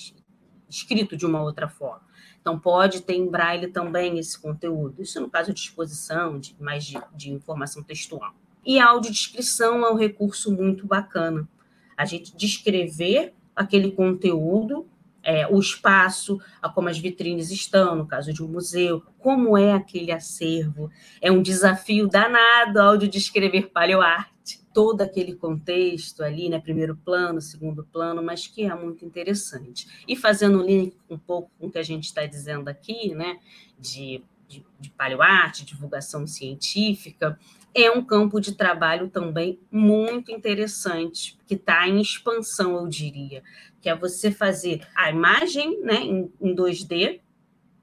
escrito 0.68 1.16
de 1.16 1.26
uma 1.26 1.42
outra 1.42 1.68
forma. 1.68 2.02
Então, 2.40 2.58
pode 2.58 3.02
ter 3.02 3.14
em 3.14 3.28
braille 3.28 3.68
também 3.68 4.18
esse 4.18 4.40
conteúdo. 4.40 5.00
Isso 5.00 5.20
no 5.20 5.30
caso 5.30 5.52
de 5.52 5.60
exposição, 5.60 6.38
de, 6.38 6.56
mais 6.60 6.84
de, 6.84 6.98
de 7.14 7.30
informação 7.30 7.82
textual. 7.82 8.34
E 8.64 8.78
a 8.78 8.88
audiodescrição 8.88 9.84
é 9.84 9.92
um 9.92 9.96
recurso 9.96 10.52
muito 10.52 10.86
bacana. 10.86 11.48
A 11.96 12.04
gente 12.04 12.36
descrever 12.36 13.34
aquele 13.54 13.92
conteúdo 13.92 14.88
é, 15.22 15.46
o 15.46 15.58
espaço, 15.58 16.40
a 16.60 16.68
como 16.68 16.88
as 16.88 16.98
vitrines 16.98 17.50
estão, 17.50 17.94
no 17.94 18.06
caso 18.06 18.32
de 18.32 18.42
um 18.42 18.48
museu, 18.48 19.02
como 19.18 19.56
é 19.56 19.72
aquele 19.72 20.10
acervo. 20.10 20.90
É 21.20 21.30
um 21.30 21.42
desafio 21.42 22.08
danado 22.08 22.80
ao 22.80 22.96
de 22.96 23.08
descrever 23.08 23.70
paleoarte, 23.70 24.60
todo 24.72 25.02
aquele 25.02 25.34
contexto 25.34 26.24
ali, 26.24 26.48
né, 26.48 26.58
primeiro 26.58 26.96
plano, 26.96 27.40
segundo 27.40 27.84
plano, 27.84 28.22
mas 28.22 28.46
que 28.46 28.64
é 28.64 28.74
muito 28.74 29.04
interessante. 29.04 29.86
E 30.08 30.16
fazendo 30.16 30.60
um 30.60 30.66
link 30.66 30.96
um 31.08 31.18
pouco 31.18 31.50
com 31.58 31.66
o 31.66 31.70
que 31.70 31.78
a 31.78 31.82
gente 31.82 32.04
está 32.04 32.26
dizendo 32.26 32.68
aqui, 32.68 33.14
né, 33.14 33.38
de, 33.78 34.24
de, 34.48 34.64
de 34.80 34.90
paleoarte, 34.90 35.64
divulgação 35.64 36.26
científica, 36.26 37.38
é 37.74 37.90
um 37.90 38.04
campo 38.04 38.40
de 38.40 38.52
trabalho 38.52 39.08
também 39.08 39.58
muito 39.70 40.30
interessante, 40.30 41.38
que 41.46 41.54
está 41.54 41.88
em 41.88 42.00
expansão, 42.00 42.76
eu 42.76 42.86
diria, 42.86 43.42
que 43.80 43.88
é 43.88 43.94
você 43.94 44.30
fazer 44.30 44.86
a 44.94 45.10
imagem 45.10 45.80
né, 45.82 45.96
em, 45.96 46.32
em 46.40 46.54
2D, 46.54 47.20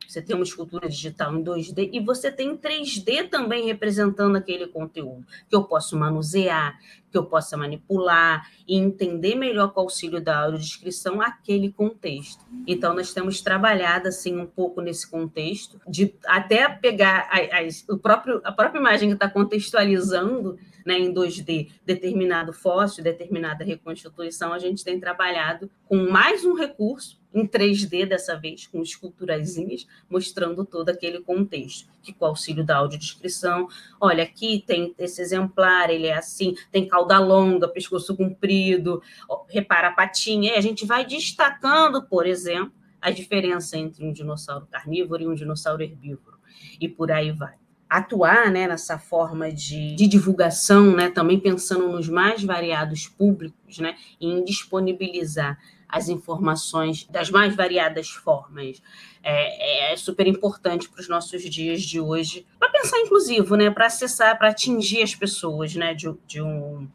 você 0.10 0.24
tem 0.24 0.36
uma 0.36 0.44
escultura 0.44 0.90
digital 0.90 1.36
em 1.36 1.44
2D 1.44 1.92
e 1.94 2.00
você 2.00 2.32
tem 2.32 2.58
3D 2.58 3.30
também 3.30 3.68
representando 3.68 4.36
aquele 4.36 4.66
conteúdo, 4.66 5.24
que 5.48 5.56
eu 5.56 5.64
posso 5.64 5.96
manusear, 5.96 6.80
que 7.12 7.18
eu 7.18 7.26
possa 7.26 7.56
manipular 7.56 8.50
e 8.68 8.76
entender 8.76 9.36
melhor 9.36 9.72
com 9.72 9.82
o 9.82 9.84
auxílio 9.84 10.20
da 10.20 10.40
audiodescrição 10.40 11.22
aquele 11.22 11.72
contexto. 11.72 12.44
Então, 12.66 12.96
nós 12.96 13.14
temos 13.14 13.40
trabalhado 13.42 14.08
assim 14.08 14.36
um 14.36 14.48
pouco 14.48 14.82
nesse 14.82 15.08
contexto, 15.08 15.80
de 15.88 16.16
até 16.26 16.68
pegar 16.68 17.30
a, 17.30 17.38
a, 17.38 17.94
o 17.94 17.98
próprio, 18.00 18.42
a 18.44 18.52
própria 18.52 18.80
imagem 18.80 19.10
que 19.10 19.14
está 19.14 19.30
contextualizando 19.30 20.58
né, 20.84 20.98
em 20.98 21.14
2D 21.14 21.72
determinado 21.86 22.52
fóssil, 22.52 23.04
determinada 23.04 23.64
reconstituição, 23.64 24.54
a 24.54 24.60
gente 24.60 24.84
tem 24.84 25.00
trabalhado 25.00 25.70
com 25.88 26.10
mais 26.10 26.44
um 26.44 26.56
recurso 26.56 27.19
em 27.34 27.46
3D 27.46 28.08
dessa 28.08 28.36
vez, 28.36 28.66
com 28.68 28.82
esculturazinhas, 28.82 29.88
mostrando 30.10 30.66
todo 30.66 30.90
aquele 30.90 31.22
contexto, 31.22 31.90
que 32.02 32.12
com 32.12 32.26
o 32.26 32.28
auxílio 32.30 32.66
da 32.66 32.78
audiodescrição, 32.78 33.68
olha, 34.00 34.24
aqui 34.24 34.64
tem 34.66 34.96
esse 34.98 35.22
exemplar, 35.22 35.90
ele 35.90 36.08
é 36.08 36.18
assim, 36.18 36.56
tem 36.72 36.88
cauda 36.88 37.20
longa, 37.20 37.68
pescoço 37.68 38.16
comprido, 38.16 39.02
repara 39.48 39.90
a 39.90 39.94
patinha, 39.94 40.54
e 40.54 40.58
a 40.58 40.62
gente 40.62 40.86
vai 40.86 41.06
destacando, 41.06 42.04
por 42.04 42.26
exemplo, 42.26 42.74
a 43.02 43.12
diferença 43.12 43.78
entre 43.78 44.04
um 44.04 44.12
dinossauro 44.12 44.68
carnívoro 44.70 45.24
e 45.24 45.28
um 45.28 45.36
dinossauro 45.36 45.84
herbívoro, 45.84 46.38
e 46.82 46.90
por 46.90 47.12
aí 47.12 47.32
vai. 47.32 47.54
Atuar 47.88 48.52
né, 48.52 48.68
nessa 48.68 49.00
forma 49.00 49.52
de, 49.52 49.96
de, 49.96 50.06
divulgação, 50.08 50.96
né, 50.96 51.10
também 51.10 51.40
pensando 51.40 51.88
nos 51.88 52.08
mais 52.08 52.44
variados 52.44 53.08
públicos, 53.08 53.80
né, 53.80 53.96
em 54.22 54.44
disponibilizar 54.44 55.58
as 55.90 56.08
informações 56.08 57.06
das 57.10 57.32
mais 57.32 57.56
variadas 57.56 58.10
formas. 58.10 58.82
É, 59.24 59.94
é 59.94 59.98
super 59.98 60.28
importante 60.28 60.88
para 60.88 61.02
os 61.02 61.10
nossos 61.10 61.42
dias 61.44 61.82
de 61.82 62.00
hoje, 62.00 62.46
para 62.60 62.70
pensar 62.70 63.00
inclusivo, 63.00 63.56
né, 63.56 63.72
para 63.72 63.88
acessar, 63.88 64.38
para 64.38 64.50
atingir 64.50 65.02
as 65.02 65.16
pessoas 65.16 65.76
né, 65.76 65.94
de, 65.94 66.14
de 66.28 66.42
um 66.42 66.88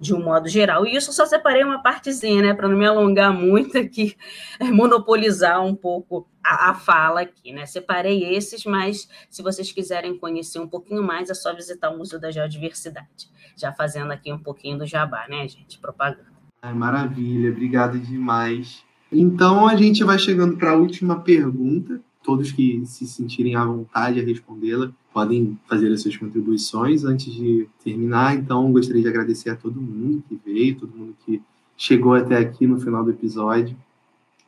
de 0.00 0.14
um 0.14 0.22
modo 0.22 0.48
geral. 0.48 0.86
E 0.86 0.94
isso 0.94 1.10
eu 1.10 1.14
só 1.14 1.26
separei 1.26 1.64
uma 1.64 1.82
partezinha, 1.82 2.40
né, 2.40 2.54
para 2.54 2.68
não 2.68 2.76
me 2.76 2.86
alongar 2.86 3.32
muito 3.32 3.76
aqui, 3.76 4.16
monopolizar 4.72 5.64
um 5.64 5.74
pouco 5.74 6.28
a, 6.42 6.70
a, 6.70 6.74
fala 6.74 7.22
aqui, 7.22 7.52
né? 7.52 7.66
Separei 7.66 8.24
esses, 8.24 8.64
mas 8.64 9.08
se 9.28 9.42
vocês 9.42 9.72
quiserem 9.72 10.16
conhecer 10.16 10.60
um 10.60 10.68
pouquinho 10.68 11.02
mais, 11.02 11.30
é 11.30 11.34
só 11.34 11.52
visitar 11.52 11.90
o 11.90 11.98
Museu 11.98 12.20
da 12.20 12.30
Geodiversidade. 12.30 13.28
Já 13.56 13.72
fazendo 13.72 14.12
aqui 14.12 14.32
um 14.32 14.38
pouquinho 14.38 14.78
do 14.78 14.86
jabá, 14.86 15.26
né, 15.28 15.48
gente? 15.48 15.78
Propaganda. 15.78 16.37
Ai, 16.60 16.74
maravilha, 16.74 17.50
obrigado 17.50 17.98
demais. 18.00 18.82
Então 19.12 19.66
a 19.68 19.76
gente 19.76 20.02
vai 20.02 20.18
chegando 20.18 20.56
para 20.56 20.72
a 20.72 20.76
última 20.76 21.20
pergunta. 21.20 22.00
Todos 22.22 22.50
que 22.50 22.82
se 22.84 23.06
sentirem 23.06 23.54
à 23.54 23.64
vontade 23.64 24.20
a 24.20 24.24
respondê-la 24.24 24.90
podem 25.12 25.56
fazer 25.68 25.92
as 25.92 26.02
suas 26.02 26.16
contribuições 26.16 27.04
antes 27.04 27.32
de 27.32 27.68
terminar. 27.82 28.34
Então 28.34 28.72
gostaria 28.72 29.02
de 29.02 29.08
agradecer 29.08 29.50
a 29.50 29.56
todo 29.56 29.80
mundo 29.80 30.22
que 30.28 30.38
veio, 30.44 30.76
todo 30.76 30.96
mundo 30.96 31.14
que 31.24 31.40
chegou 31.76 32.14
até 32.14 32.36
aqui 32.36 32.66
no 32.66 32.80
final 32.80 33.04
do 33.04 33.10
episódio. 33.10 33.76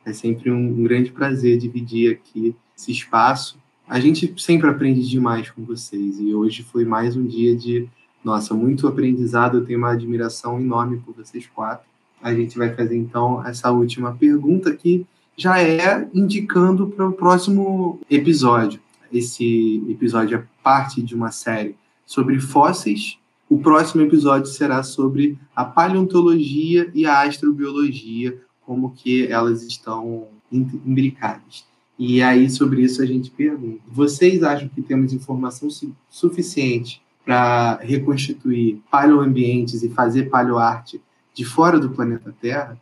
É 0.05 0.11
sempre 0.11 0.51
um, 0.51 0.83
grande 0.83 1.11
prazer 1.11 1.57
dividir 1.57 2.11
aqui 2.11 2.55
esse 2.77 2.91
espaço. 2.91 3.57
A 3.87 3.99
gente 3.99 4.33
sempre 4.37 4.69
aprende 4.69 5.07
demais 5.07 5.49
com 5.49 5.63
vocês 5.63 6.19
e 6.19 6.33
hoje 6.33 6.61
foi 6.63 6.83
mais 6.83 7.15
um 7.15 7.25
dia 7.25 7.55
de, 7.55 7.87
nossa, 8.23 8.53
muito 8.53 8.85
aprendizado. 8.85 9.57
Eu 9.57 9.65
tenho 9.65 9.79
uma 9.79 9.91
admiração 9.91 10.59
enorme 10.59 10.97
por 10.97 11.15
vocês 11.15 11.47
quatro. 11.47 11.90
A 12.21 12.33
gente 12.33 12.57
vai 12.57 12.73
fazer 12.75 12.97
então 12.97 13.45
essa 13.45 13.71
última 13.71 14.13
pergunta 14.13 14.75
que 14.75 15.05
já 15.35 15.61
é 15.61 16.07
indicando 16.13 16.87
para 16.87 17.07
o 17.07 17.13
próximo 17.13 17.99
episódio. 18.09 18.79
Esse 19.11 19.83
episódio 19.89 20.37
é 20.37 20.43
parte 20.63 21.01
de 21.01 21.15
uma 21.15 21.31
série 21.31 21.75
sobre 22.05 22.39
fósseis. 22.39 23.17
O 23.49 23.57
próximo 23.57 24.03
episódio 24.03 24.47
será 24.47 24.83
sobre 24.83 25.37
a 25.55 25.65
paleontologia 25.65 26.89
e 26.93 27.05
a 27.05 27.21
astrobiologia, 27.23 28.39
como 28.65 28.91
que 28.91 29.27
elas 29.27 29.63
estão 29.63 30.27
imbricadas. 30.51 31.65
E 31.97 32.21
aí, 32.21 32.49
sobre 32.49 32.81
isso, 32.83 33.01
a 33.01 33.05
gente 33.05 33.29
pergunta: 33.29 33.81
vocês 33.87 34.43
acham 34.43 34.69
que 34.69 34.81
temos 34.81 35.13
informação 35.13 35.69
suficiente 36.09 37.01
para 37.25 37.77
reconstituir 37.77 38.81
paleoambientes 38.89 39.83
e 39.83 39.89
fazer 39.89 40.29
paleoarte 40.29 41.01
de 41.33 41.45
fora 41.45 41.79
do 41.79 41.89
planeta 41.89 42.33
Terra? 42.41 42.77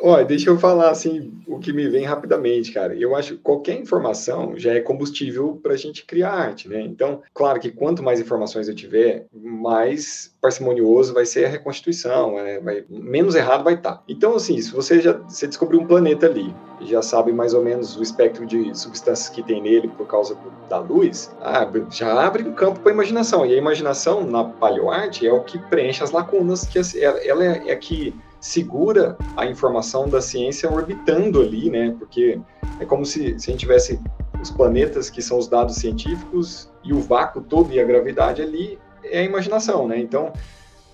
Olha, 0.00 0.24
deixa 0.24 0.48
eu 0.48 0.58
falar 0.58 0.90
assim 0.90 1.32
o 1.46 1.58
que 1.58 1.72
me 1.72 1.88
vem 1.88 2.04
rapidamente, 2.04 2.72
cara. 2.72 2.94
Eu 2.94 3.16
acho 3.16 3.34
que 3.34 3.42
qualquer 3.42 3.80
informação 3.80 4.56
já 4.56 4.72
é 4.72 4.80
combustível 4.80 5.58
para 5.60 5.74
a 5.74 5.76
gente 5.76 6.04
criar 6.04 6.32
arte, 6.32 6.68
né? 6.68 6.80
Então, 6.82 7.22
claro 7.34 7.58
que 7.58 7.70
quanto 7.70 8.02
mais 8.02 8.20
informações 8.20 8.68
eu 8.68 8.74
tiver, 8.74 9.26
mais 9.32 10.32
parcimonioso 10.40 11.12
vai 11.12 11.26
ser 11.26 11.46
a 11.46 11.48
reconstituição, 11.48 12.36
né? 12.36 12.60
vai, 12.60 12.84
menos 12.88 13.34
errado 13.34 13.64
vai 13.64 13.74
estar. 13.74 13.96
Tá. 13.96 14.02
Então, 14.08 14.36
assim, 14.36 14.60
se 14.60 14.70
você 14.70 15.00
já 15.00 15.14
você 15.14 15.46
descobriu 15.46 15.80
um 15.80 15.86
planeta 15.86 16.26
ali, 16.26 16.54
já 16.82 17.02
sabe 17.02 17.32
mais 17.32 17.54
ou 17.54 17.62
menos 17.62 17.96
o 17.96 18.02
espectro 18.02 18.46
de 18.46 18.76
substâncias 18.78 19.28
que 19.28 19.42
tem 19.42 19.60
nele 19.60 19.88
por 19.88 20.06
causa 20.06 20.36
da 20.68 20.78
luz, 20.78 21.34
abre, 21.40 21.84
já 21.90 22.24
abre 22.24 22.44
um 22.44 22.52
campo 22.52 22.78
para 22.80 22.92
a 22.92 22.94
imaginação. 22.94 23.44
E 23.44 23.54
a 23.54 23.56
imaginação 23.56 24.24
na 24.24 24.44
paleoarte 24.44 25.26
é 25.26 25.32
o 25.32 25.42
que 25.42 25.58
preenche 25.58 26.04
as 26.04 26.12
lacunas, 26.12 26.64
que 26.64 26.78
ela 27.02 27.44
é, 27.44 27.70
é 27.70 27.76
que 27.76 28.14
segura 28.40 29.16
a 29.36 29.46
informação 29.46 30.08
da 30.08 30.20
ciência 30.20 30.70
orbitando 30.70 31.40
ali, 31.40 31.70
né? 31.70 31.94
Porque 31.98 32.40
é 32.80 32.84
como 32.84 33.04
se, 33.04 33.38
se 33.38 33.50
a 33.50 33.52
gente 33.52 33.60
tivesse 33.60 34.00
os 34.40 34.50
planetas 34.50 35.10
que 35.10 35.20
são 35.20 35.38
os 35.38 35.48
dados 35.48 35.76
científicos 35.76 36.70
e 36.84 36.92
o 36.92 37.00
vácuo 37.00 37.40
todo 37.40 37.72
e 37.72 37.80
a 37.80 37.84
gravidade 37.84 38.40
ali 38.40 38.78
é 39.02 39.20
a 39.20 39.24
imaginação, 39.24 39.88
né? 39.88 39.98
Então, 39.98 40.32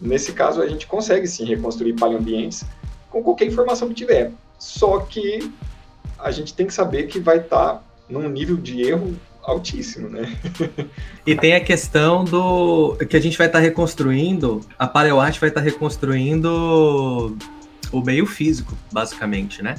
nesse 0.01 0.33
caso, 0.33 0.63
a 0.63 0.67
gente 0.67 0.87
consegue 0.87 1.27
sim 1.27 1.45
reconstruir 1.45 1.95
paleoambientes 1.95 2.65
com 3.11 3.23
qualquer 3.23 3.47
informação 3.47 3.89
que 3.89 3.95
tiver. 3.95 4.33
Só 4.59 5.01
que 5.01 5.53
a 6.19 6.31
gente 6.31 6.55
tem 6.55 6.67
que 6.67 6.75
saber 6.75 7.05
que 7.05 7.19
vai 7.19 7.39
estar 7.39 7.75
tá 7.75 7.83
num 8.09 8.29
nível 8.29 8.57
de 8.57 8.83
erro 8.83 9.15
altíssimo, 9.47 10.09
né? 10.09 10.37
e 11.27 11.35
tem 11.37 11.55
a 11.55 11.61
questão 11.61 12.25
do 12.25 12.97
que 13.09 13.17
a 13.17 13.21
gente 13.21 13.37
vai 13.37 13.47
estar 13.47 13.59
tá 13.59 13.65
reconstruindo, 13.65 14.61
a 14.79 14.87
paleoarte 14.87 15.41
vai 15.41 15.51
estar 15.51 15.61
tá 15.61 15.65
reconstruindo 15.65 17.37
o 17.93 18.01
meio 18.01 18.27
físico, 18.27 18.77
basicamente, 18.93 19.63
né? 19.63 19.77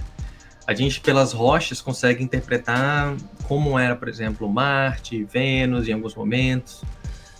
A 0.67 0.73
gente, 0.73 0.99
pelas 0.99 1.31
rochas, 1.31 1.79
consegue 1.79 2.23
interpretar 2.23 3.15
como 3.43 3.77
era, 3.77 3.95
por 3.95 4.07
exemplo, 4.07 4.49
Marte, 4.49 5.23
Vênus 5.23 5.87
em 5.87 5.93
alguns 5.93 6.15
momentos, 6.15 6.83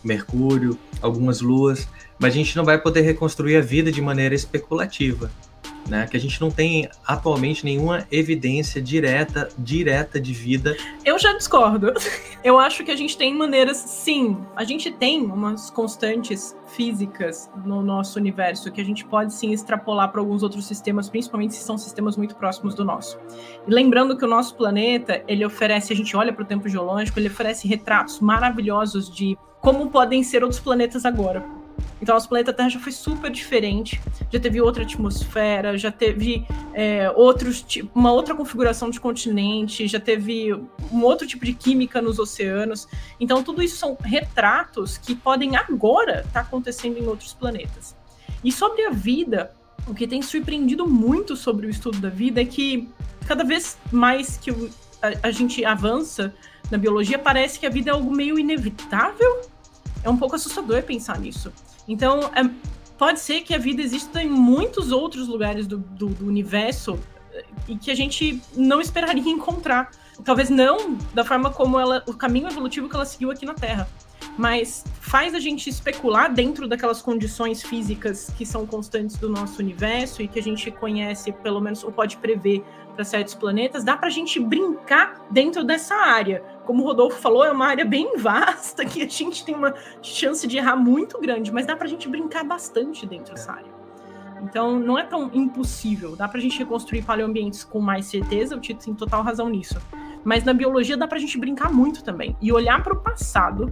Mercúrio, 0.03 0.77
algumas 1.02 1.41
luas, 1.41 1.88
mas 2.19 2.34
a 2.34 2.38
gente 2.38 2.56
não 2.56 2.64
vai 2.64 2.77
poder 2.77 3.02
reconstruir 3.02 3.57
a 3.57 3.61
vida 3.61 3.91
de 3.91 4.02
maneira 4.02 4.35
especulativa 4.35 5.31
né? 5.88 6.07
Que 6.07 6.18
a 6.18 6.20
gente 6.20 6.40
não 6.41 6.49
tem 6.49 6.90
atualmente 7.06 7.64
nenhuma 7.64 8.06
evidência 8.12 8.82
direta, 8.82 9.49
direta 9.57 10.20
de 10.20 10.34
vida. 10.34 10.76
Eu 11.03 11.18
já 11.20 11.34
discordo. 11.34 11.94
Eu 12.44 12.60
acho 12.60 12.84
que 12.84 12.91
a 12.91 12.95
gente 12.95 13.18
tem 13.18 13.34
maneiras, 13.34 13.78
sim, 13.78 14.38
a 14.56 14.64
gente 14.64 14.91
tem 14.91 15.24
umas 15.24 15.72
constantes 15.72 16.56
físicas 16.68 17.49
no 17.66 17.82
nosso 17.82 18.20
universo 18.20 18.72
que 18.72 18.80
a 18.80 18.84
gente 18.84 19.03
pode 19.03 19.34
sim 19.34 19.52
extrapolar 19.52 20.12
para 20.12 20.22
alguns 20.22 20.44
outros 20.44 20.68
sistemas, 20.68 21.10
principalmente 21.10 21.56
se 21.56 21.64
são 21.64 21.76
sistemas 21.76 22.16
muito 22.16 22.36
próximos 22.36 22.76
do 22.76 22.86
nosso. 22.86 23.18
E 23.68 23.72
lembrando 23.72 24.16
que 24.16 24.24
o 24.24 24.28
nosso 24.28 24.56
planeta, 24.56 25.24
ele 25.28 25.44
oferece, 25.44 25.91
a 25.91 25.95
gente 25.95 26.16
olha 26.16 26.32
para 26.32 26.44
o 26.44 26.45
tempo 26.45 26.70
geológico, 26.70 27.18
ele 27.18 27.30
oferece 27.30 27.68
retratos 27.68 28.20
maravilhosos 28.20 29.10
de 29.10 29.36
como 29.60 29.90
podem 29.90 30.22
ser 30.22 30.44
outros 30.44 30.60
planetas 30.60 31.03
agora 31.03 31.65
Então, 32.02 32.15
nosso 32.15 32.30
planeta 32.30 32.53
Terra 32.53 32.69
já 32.69 32.80
foi 32.80 32.91
super 32.91 33.31
diferente, 33.31 34.02
já 34.31 34.39
teve 34.39 34.61
outra 34.61 34.84
atmosfera, 34.84 35.77
já 35.77 35.91
teve 35.91 36.45
é, 36.73 37.10
outros, 37.11 37.65
uma 37.93 38.11
outra 38.11 38.35
configuração 38.35 38.89
de 38.89 38.99
continente, 38.99 39.88
já 39.88 39.99
teve 39.99 40.53
um 40.91 41.02
outro 41.03 41.26
tipo 41.26 41.45
de 41.45 41.53
química 41.53 42.02
nos 42.02 42.19
oceanos. 42.19 42.88
Então, 43.19 43.41
tudo 43.41 43.64
isso 43.64 43.77
são 43.77 43.97
retratos 44.03 44.97
que 44.97 45.15
podem 45.15 45.56
agora 45.56 46.19
estar 46.19 46.31
tá 46.31 46.39
acontecendo 46.41 46.97
em 46.97 47.07
outros 47.07 47.34
planetas. 47.34 47.95
E 48.43 48.52
sobre 48.52 48.85
a 48.85 48.91
vida, 48.91 49.52
o 49.88 49.93
que 49.93 50.06
tem 50.06 50.22
surpreendido 50.22 50.88
muito 50.88 51.35
sobre 51.35 51.65
o 51.65 51.69
estudo 51.69 51.99
da 51.99 52.10
vida 52.10 52.41
é 52.41 52.45
que 52.45 52.89
cada 53.26 53.43
vez 53.43 53.77
mais 53.91 54.38
que 54.38 54.52
a, 54.52 55.27
a 55.27 55.31
gente 55.31 55.64
avança 55.65 56.34
na 56.69 56.77
biologia, 56.77 57.18
parece 57.18 57.60
que 57.60 57.65
a 57.65 57.69
vida 57.69 57.91
é 57.91 57.93
algo 57.93 58.11
meio 58.11 58.39
inevitável. 58.39 59.41
É 60.03 60.10
um 60.10 60.18
pouco 60.18 60.35
assustador 60.35 60.84
pensar 60.84 61.19
nisso. 61.19 61.52
Então, 61.88 62.32
é, 62.36 62.49
pode 62.98 63.20
ser 63.20 63.41
que 63.41 63.53
a 63.53 63.57
vida 63.57 63.82
exista 63.82 64.22
em 64.22 64.30
muitos 64.30 64.91
outros 64.91 65.28
lugares 65.28 65.68
do, 65.68 65.78
do, 65.78 66.07
do 66.07 66.28
universo 66.28 66.99
eh, 67.32 67.45
e 67.68 67.78
que 67.78 67.91
a 67.91 67.95
gente 67.95 68.41
não 68.56 68.82
esperaria 68.82 69.22
encontrar. 69.30 69.91
Talvez 70.24 70.49
não 70.49 70.98
da 71.14 71.24
forma 71.24 71.52
como 71.52 71.80
ela, 71.80 72.03
o 72.07 72.14
caminho 72.14 72.48
evolutivo 72.48 72.88
que 72.88 72.95
ela 72.95 73.06
seguiu 73.06 73.32
aqui 73.32 73.45
na 73.45 73.53
Terra 73.53 73.88
mas 74.38 74.84
faz 74.99 75.34
a 75.34 75.40
gente 75.40 75.70
especular 75.70 76.34
dentro 76.34 76.68
daquelas 76.68 77.02
condições 77.02 77.62
físicas 77.62 78.30
que 78.38 78.45
são 78.45 78.66
constantes 78.66 79.18
do 79.18 79.30
nosso 79.30 79.62
universo 79.62 80.22
e 80.22 80.28
que 80.28 80.40
a 80.40 80.44
gente 80.44 80.70
conhece, 80.72 81.32
pelo 81.32 81.62
menos, 81.62 81.84
ou 81.84 81.91
pode 81.91 82.18
prever 82.18 82.64
para 82.95 83.03
certos 83.03 83.36
planetas, 83.36 83.84
dá 83.84 83.98
para 83.98 84.07
a 84.07 84.12
gente 84.12 84.40
brincar 84.40 85.26
dentro 85.30 85.64
dessa 85.64 85.95
área. 85.95 86.41
Como 86.66 86.82
o 86.82 86.86
Rodolfo 86.86 87.20
falou, 87.20 87.45
é 87.45 87.52
uma 87.52 87.68
área 87.68 87.86
bem 87.86 88.18
vasta 88.18 88.86
que 88.86 89.03
a 89.03 89.07
gente 89.07 89.45
tem 89.45 89.53
uma 89.53 89.74
chance 90.02 90.48
de 90.48 90.57
errar 90.57 90.76
muito 90.76 91.20
grande, 91.20 91.52
mas 91.52 91.66
dá 91.66 91.76
para 91.76 91.86
a 91.86 91.90
gente 91.90 92.07
brincar 92.07 92.44
bastante 92.44 93.06
dentro 93.06 93.34
dessa 93.34 93.52
área. 93.52 93.76
Então, 94.41 94.80
não 94.80 94.98
é 94.98 95.03
tão 95.03 95.30
impossível. 95.34 96.16
Dá 96.16 96.28
para 96.28 96.38
a 96.38 96.41
gente 96.41 96.57
reconstruir 96.60 97.02
paleoambientes 97.02 97.64
com 97.64 97.80
mais 97.80 98.06
certeza, 98.06 98.56
o 98.56 98.60
Tito 98.60 98.84
tem 98.86 98.94
total 98.94 99.24
razão 99.24 99.49
nisso. 99.49 99.78
Mas 100.24 100.44
na 100.44 100.53
biologia 100.53 100.98
dá 100.98 101.07
para 101.07 101.18
a 101.18 101.22
gente 101.22 101.38
brincar 101.38 101.72
muito 101.72 102.03
também. 102.03 102.36
E 102.41 102.52
olhar 102.52 102.84
para 102.84 102.94
o 102.94 102.98
passado 102.98 103.72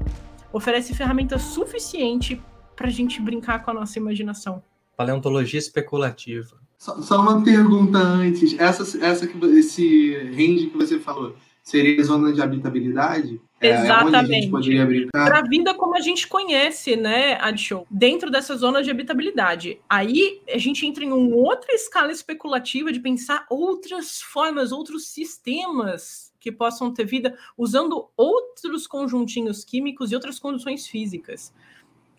oferece 0.54 0.94
ferramenta 0.94 1.40
suficiente 1.40 2.40
para 2.76 2.88
a 2.88 2.92
gente 2.92 3.20
brincar 3.20 3.64
com 3.64 3.72
a 3.72 3.74
nossa 3.74 3.98
imaginação. 3.98 4.64
Paleontologia 4.96 5.60
especulativa. 5.60 6.62
Só, 6.78 7.02
só, 7.02 7.20
uma 7.20 7.44
pergunta 7.44 7.98
antes. 7.98 8.58
Essa, 8.60 8.84
essa 9.04 9.26
que, 9.26 9.38
esse 9.46 10.16
range 10.16 10.68
que 10.68 10.78
você 10.78 11.00
falou, 11.00 11.36
seria 11.64 12.04
zona 12.04 12.32
de 12.32 12.42
habitabilidade? 12.42 13.42
Exatamente. 13.60 14.52
É, 14.78 15.06
Para 15.12 15.40
a 15.40 15.44
vida 15.44 15.74
como 15.74 15.96
a 15.96 16.02
gente 16.02 16.28
conhece, 16.28 16.98
né, 16.98 17.36
Adshow? 17.40 17.88
Dentro 17.90 18.30
dessa 18.30 18.56
zona 18.58 18.84
de 18.84 18.92
habitabilidade. 18.92 19.80
Aí 19.90 20.42
a 20.50 20.58
gente 20.58 20.86
entra 20.86 21.04
em 21.04 21.12
uma 21.12 21.36
outra 21.36 21.74
escala 21.74 22.12
especulativa 22.12 22.92
de 22.92 23.00
pensar 23.00 23.46
outras 23.50 24.22
formas, 24.22 24.72
outros 24.74 25.08
sistemas 25.08 26.33
que 26.44 26.52
possam 26.52 26.94
ter 26.94 27.06
vida 27.06 27.38
usando 27.58 28.10
outros 28.18 28.86
conjuntinhos 28.86 29.64
químicos 29.64 30.12
e 30.12 30.16
outras 30.16 30.38
condições 30.38 30.86
físicas. 30.86 31.54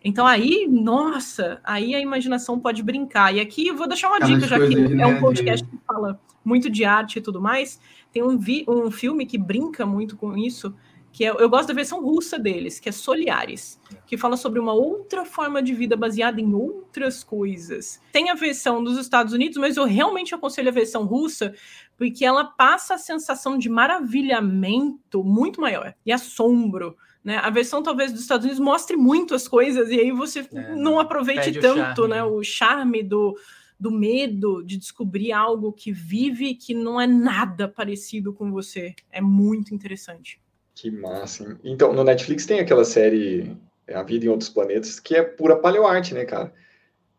Então 0.03 0.25
aí, 0.25 0.67
nossa, 0.67 1.59
aí 1.63 1.93
a 1.93 1.99
imaginação 1.99 2.59
pode 2.59 2.81
brincar. 2.81 3.33
E 3.35 3.39
aqui 3.39 3.67
eu 3.67 3.75
vou 3.75 3.87
deixar 3.87 4.09
uma 4.09 4.19
dica, 4.19 4.47
já 4.47 4.57
que 4.57 4.73
é 4.75 5.05
um 5.05 5.13
né, 5.13 5.19
podcast 5.19 5.65
que 5.65 5.77
fala 5.85 6.19
muito 6.43 6.69
de 6.69 6.83
arte 6.83 7.19
e 7.19 7.21
tudo 7.21 7.39
mais. 7.39 7.79
Tem 8.11 8.23
um, 8.23 8.37
vi, 8.37 8.65
um 8.67 8.89
filme 8.89 9.25
que 9.25 9.37
brinca 9.37 9.85
muito 9.85 10.15
com 10.17 10.35
isso, 10.35 10.75
que 11.15 11.23
é, 11.23 11.29
eu 11.29 11.49
gosto 11.49 11.69
da 11.69 11.73
versão 11.73 12.03
russa 12.03 12.37
deles, 12.37 12.77
que 12.77 12.89
é 12.89 12.91
Soliares, 12.91 13.79
que 14.05 14.17
fala 14.17 14.35
sobre 14.35 14.59
uma 14.59 14.73
outra 14.73 15.23
forma 15.23 15.63
de 15.63 15.73
vida 15.73 15.95
baseada 15.95 16.41
em 16.41 16.53
outras 16.53 17.23
coisas. 17.23 18.01
Tem 18.11 18.29
a 18.29 18.33
versão 18.33 18.83
dos 18.83 18.97
Estados 18.97 19.31
Unidos, 19.31 19.57
mas 19.57 19.77
eu 19.77 19.85
realmente 19.85 20.35
aconselho 20.35 20.67
a 20.67 20.73
versão 20.73 21.05
russa, 21.05 21.53
porque 21.97 22.25
ela 22.25 22.43
passa 22.43 22.95
a 22.95 22.97
sensação 22.97 23.57
de 23.57 23.69
maravilhamento 23.69 25.23
muito 25.23 25.61
maior 25.61 25.95
e 26.05 26.11
assombro. 26.11 26.97
Né? 27.23 27.37
A 27.37 27.49
versão 27.49 27.81
talvez 27.81 28.11
dos 28.11 28.19
Estados 28.19 28.43
Unidos 28.43 28.61
mostre 28.61 28.97
muito 28.97 29.33
as 29.33 29.47
coisas 29.47 29.89
e 29.91 29.97
aí 29.97 30.11
você 30.11 30.45
é, 30.53 30.75
não 30.75 30.99
aproveite 30.99 31.57
tanto 31.61 32.01
o 32.01 32.03
charme, 32.03 32.13
né? 32.13 32.23
o 32.25 32.43
charme 32.43 33.03
do, 33.03 33.39
do 33.79 33.89
medo 33.89 34.61
de 34.65 34.75
descobrir 34.75 35.31
algo 35.31 35.71
que 35.71 35.93
vive 35.93 36.55
que 36.55 36.73
não 36.73 36.99
é 36.99 37.07
nada 37.07 37.69
parecido 37.69 38.33
com 38.33 38.51
você. 38.51 38.93
É 39.09 39.21
muito 39.21 39.73
interessante. 39.73 40.43
Que 40.75 40.91
massa. 40.91 41.43
Hein? 41.43 41.57
Então, 41.63 41.93
no 41.93 42.03
Netflix 42.03 42.45
tem 42.45 42.59
aquela 42.59 42.83
série 42.83 43.57
A 43.87 44.03
Vida 44.03 44.25
em 44.25 44.29
Outros 44.29 44.49
Planetas, 44.49 44.99
que 44.99 45.15
é 45.15 45.23
pura 45.23 45.55
paleoarte, 45.55 46.13
né, 46.13 46.25
cara? 46.25 46.53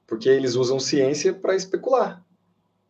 Porque 0.06 0.28
eles 0.28 0.54
usam 0.54 0.78
ciência 0.78 1.32
para 1.32 1.56
especular. 1.56 2.22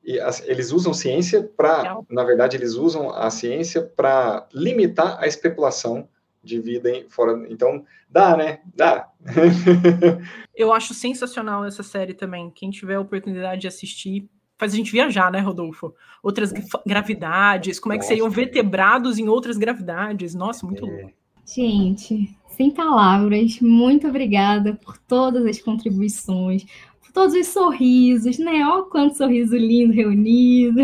E 0.05 0.21
as, 0.21 0.47
eles 0.47 0.73
usam 0.73 0.93
ciência 0.93 1.43
para, 1.43 1.99
na 2.11 2.25
verdade, 2.25 2.57
eles 2.57 2.75
usam 2.75 3.11
a 3.11 3.31
ciência 3.31 3.83
para 3.83 4.47
limitar 4.53 5.19
a 5.21 5.27
especulação 5.27 6.09
de 6.43 6.61
vida 6.61 6.91
em, 6.91 7.09
fora. 7.09 7.45
Então, 7.49 7.85
dá, 8.09 8.37
né? 8.37 8.61
Dá. 8.75 9.09
Eu 10.55 10.73
acho 10.73 10.95
sensacional 10.95 11.65
essa 11.65 11.83
série 11.83 12.15
também. 12.15 12.51
Quem 12.51 12.71
tiver 12.71 12.95
a 12.95 13.01
oportunidade 13.01 13.63
de 13.63 13.69
assistir, 13.69 14.29
faz 14.59 14.73
a 14.73 14.77
gente 14.77 14.93
viajar, 14.93 15.31
né, 15.31 15.41
Rodolfo? 15.41 15.95
Outras 16.23 16.53
gravidades, 16.85 17.79
como 17.79 17.93
é 17.93 17.99
que 17.99 18.05
seriam 18.05 18.29
vertebrados 18.31 19.19
em 19.19 19.29
outras 19.29 19.57
gravidades? 19.57 20.35
Nossa, 20.35 20.67
muito 20.67 20.85
é. 20.87 20.91
louco. 20.91 21.13
Gente, 21.47 22.37
sem 22.49 22.71
palavras, 22.71 23.61
muito 23.61 24.09
obrigada 24.09 24.75
por 24.75 24.99
todas 24.99 25.47
as 25.47 25.61
contribuições, 25.61 26.65
por 27.01 27.13
todos 27.13 27.35
os 27.35 27.47
sorrisos, 27.49 28.39
né? 28.39 28.67
Olha 28.67 28.83
quanto 28.85 29.17
sorriso 29.17 29.57
lindo 29.57 29.93
reunido. 29.93 30.81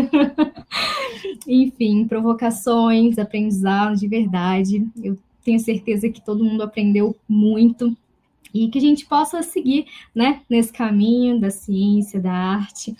Enfim, 1.45 2.07
provocações, 2.07 3.17
aprendizados 3.17 3.99
de 3.99 4.07
verdade. 4.07 4.87
Eu 5.03 5.17
tenho 5.43 5.59
certeza 5.59 6.09
que 6.09 6.23
todo 6.23 6.45
mundo 6.45 6.63
aprendeu 6.63 7.13
muito 7.27 7.95
e 8.53 8.69
que 8.69 8.77
a 8.77 8.81
gente 8.81 9.05
possa 9.05 9.41
seguir, 9.41 9.87
né, 10.13 10.41
nesse 10.47 10.71
caminho 10.71 11.39
da 11.39 11.49
ciência, 11.49 12.21
da 12.21 12.31
arte 12.31 12.95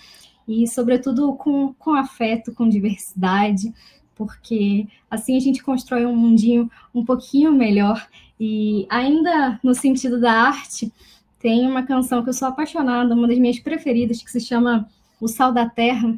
e, 0.48 0.68
sobretudo, 0.68 1.34
com, 1.34 1.74
com 1.74 1.91
afeto, 1.91 2.53
com 2.53 2.68
diversidade, 2.68 3.74
porque 4.15 4.88
assim 5.10 5.36
a 5.36 5.40
gente 5.40 5.64
constrói 5.64 6.06
um 6.06 6.15
mundinho 6.15 6.70
um 6.94 7.03
pouquinho 7.03 7.52
melhor. 7.52 8.07
E 8.40 8.86
ainda 8.90 9.60
no 9.64 9.74
sentido 9.74 10.20
da 10.20 10.32
arte, 10.32 10.91
tem 11.40 11.68
uma 11.68 11.84
canção 11.84 12.24
que 12.24 12.30
eu 12.30 12.34
sou 12.34 12.48
apaixonada, 12.48 13.14
uma 13.14 13.28
das 13.28 13.38
minhas 13.38 13.60
preferidas, 13.60 14.22
que 14.22 14.32
se 14.32 14.40
chama 14.40 14.88
O 15.20 15.28
Sal 15.28 15.52
da 15.52 15.68
Terra. 15.68 16.18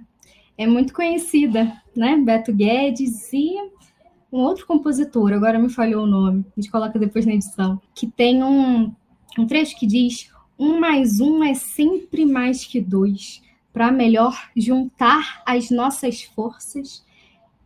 É 0.58 0.68
muito 0.68 0.94
conhecida, 0.94 1.72
né? 1.96 2.18
Beto 2.18 2.54
Guedes 2.54 3.32
e 3.34 3.56
um 4.32 4.40
outro 4.40 4.66
compositor, 4.66 5.32
agora 5.32 5.58
me 5.58 5.70
falhou 5.70 6.04
o 6.04 6.08
nome, 6.08 6.46
a 6.58 6.60
gente 6.60 6.70
coloca 6.70 7.00
depois 7.00 7.26
na 7.26 7.34
edição, 7.34 7.80
que 7.94 8.06
tem 8.06 8.44
um, 8.44 8.94
um 9.38 9.48
trecho 9.48 9.78
que 9.80 9.88
diz: 9.88 10.30
um 10.60 10.80
mais 10.80 11.22
um 11.22 11.44
é 11.44 11.54
sempre 11.54 12.26
mais 12.26 12.66
que 12.66 12.82
dois 12.82 13.42
para 13.76 13.92
melhor 13.92 14.34
juntar 14.56 15.44
as 15.46 15.70
nossas 15.70 16.24
forças, 16.24 17.04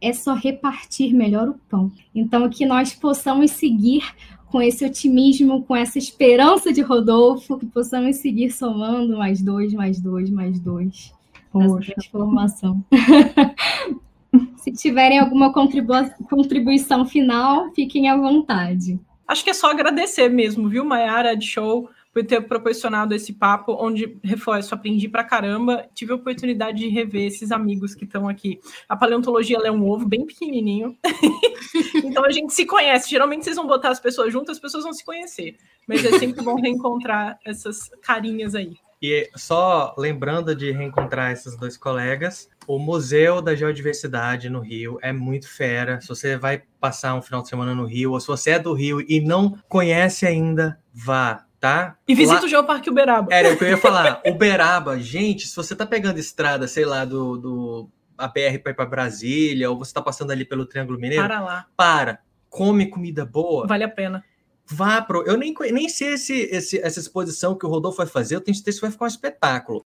é 0.01 0.11
só 0.11 0.33
repartir 0.33 1.13
melhor 1.13 1.49
o 1.49 1.59
pão. 1.69 1.91
Então, 2.15 2.49
que 2.49 2.65
nós 2.65 2.95
possamos 2.95 3.51
seguir 3.51 4.11
com 4.47 4.59
esse 4.59 4.83
otimismo, 4.83 5.61
com 5.65 5.75
essa 5.75 5.99
esperança 5.99 6.73
de 6.73 6.81
Rodolfo, 6.81 7.59
que 7.59 7.67
possamos 7.67 8.15
seguir 8.15 8.49
somando 8.49 9.19
mais 9.19 9.39
dois, 9.39 9.71
mais 9.71 10.01
dois, 10.01 10.31
mais 10.31 10.59
dois. 10.59 11.13
Poxa. 11.51 11.93
transformação. 11.93 12.83
Se 14.57 14.71
tiverem 14.71 15.19
alguma 15.19 15.53
contribu 15.53 15.93
contribuição 16.27 17.05
final, 17.05 17.71
fiquem 17.75 18.09
à 18.09 18.17
vontade. 18.17 18.99
Acho 19.27 19.43
que 19.43 19.51
é 19.51 19.53
só 19.53 19.69
agradecer 19.69 20.27
mesmo, 20.27 20.67
viu, 20.69 20.83
Mayara, 20.83 21.37
de 21.37 21.45
show 21.45 21.87
por 22.13 22.25
ter 22.25 22.41
proporcionado 22.41 23.13
esse 23.13 23.33
papo, 23.33 23.77
onde, 23.79 24.17
reforço, 24.23 24.73
aprendi 24.73 25.07
pra 25.07 25.23
caramba, 25.23 25.87
tive 25.93 26.11
a 26.11 26.15
oportunidade 26.15 26.79
de 26.79 26.89
rever 26.89 27.27
esses 27.27 27.51
amigos 27.51 27.93
que 27.93 28.05
estão 28.05 28.27
aqui. 28.27 28.59
A 28.87 28.95
paleontologia 28.95 29.57
é 29.63 29.71
um 29.71 29.87
ovo 29.87 30.07
bem 30.07 30.25
pequenininho, 30.25 30.97
então 32.03 32.25
a 32.25 32.31
gente 32.31 32.53
se 32.53 32.65
conhece. 32.65 33.09
Geralmente 33.09 33.43
vocês 33.43 33.55
vão 33.55 33.67
botar 33.67 33.89
as 33.89 33.99
pessoas 33.99 34.33
juntas, 34.33 34.57
as 34.57 34.61
pessoas 34.61 34.83
vão 34.83 34.93
se 34.93 35.05
conhecer, 35.05 35.55
mas 35.87 36.03
é 36.03 36.17
sempre 36.17 36.43
bom 36.43 36.55
reencontrar 36.55 37.39
essas 37.45 37.89
carinhas 38.01 38.55
aí. 38.55 38.73
E 39.01 39.29
só 39.33 39.95
lembrando 39.97 40.53
de 40.53 40.71
reencontrar 40.71 41.31
esses 41.31 41.55
dois 41.55 41.77
colegas, 41.77 42.49
o 42.67 42.77
Museu 42.77 43.41
da 43.41 43.55
Geodiversidade 43.55 44.49
no 44.49 44.59
Rio 44.59 44.99
é 45.01 45.13
muito 45.13 45.47
fera. 45.47 46.01
Se 46.01 46.09
você 46.09 46.35
vai 46.35 46.63
passar 46.81 47.15
um 47.15 47.21
final 47.21 47.41
de 47.41 47.47
semana 47.47 47.73
no 47.73 47.85
Rio, 47.85 48.11
ou 48.11 48.19
se 48.19 48.27
você 48.27 48.51
é 48.51 48.59
do 48.59 48.73
Rio 48.73 48.99
e 48.99 49.21
não 49.21 49.57
conhece 49.69 50.25
ainda, 50.25 50.77
vá 50.93 51.45
tá? 51.59 51.97
E 52.07 52.15
visita 52.15 52.39
lá... 52.39 52.45
o 52.45 52.49
Geoparque 52.49 52.89
Uberaba. 52.89 53.27
Era 53.31 53.53
o 53.53 53.57
que 53.57 53.63
eu 53.63 53.69
ia 53.69 53.77
falar. 53.77 54.21
Uberaba, 54.25 54.99
gente, 54.99 55.47
se 55.47 55.55
você 55.55 55.75
tá 55.75 55.85
pegando 55.85 56.19
estrada, 56.19 56.67
sei 56.67 56.85
lá, 56.85 57.03
do, 57.05 57.37
do 57.37 57.89
a 58.17 58.27
BR 58.27 58.59
para 58.61 58.71
ir 58.71 58.75
para 58.75 58.85
Brasília, 58.85 59.69
ou 59.69 59.77
você 59.77 59.93
tá 59.93 60.01
passando 60.01 60.31
ali 60.31 60.45
pelo 60.45 60.65
Triângulo 60.65 60.99
Mineiro, 60.99 61.23
para 61.23 61.41
lá. 61.41 61.65
Para. 61.75 62.19
Come 62.49 62.87
comida 62.87 63.25
boa. 63.25 63.67
Vale 63.67 63.83
a 63.83 63.89
pena. 63.89 64.23
vá 64.65 65.01
pro. 65.01 65.23
Eu 65.23 65.37
nem, 65.37 65.53
nem 65.71 65.89
sei 65.89 66.13
esse, 66.13 66.33
esse, 66.33 66.79
essa 66.79 66.99
exposição 66.99 67.55
que 67.55 67.65
o 67.65 67.69
Rodolfo 67.69 67.97
vai 67.97 68.07
fazer, 68.07 68.35
eu 68.35 68.41
tenho 68.41 68.55
certeza 68.55 68.77
que 68.77 68.81
vai 68.81 68.91
ficar 68.91 69.05
um 69.05 69.09
espetáculo. 69.09 69.85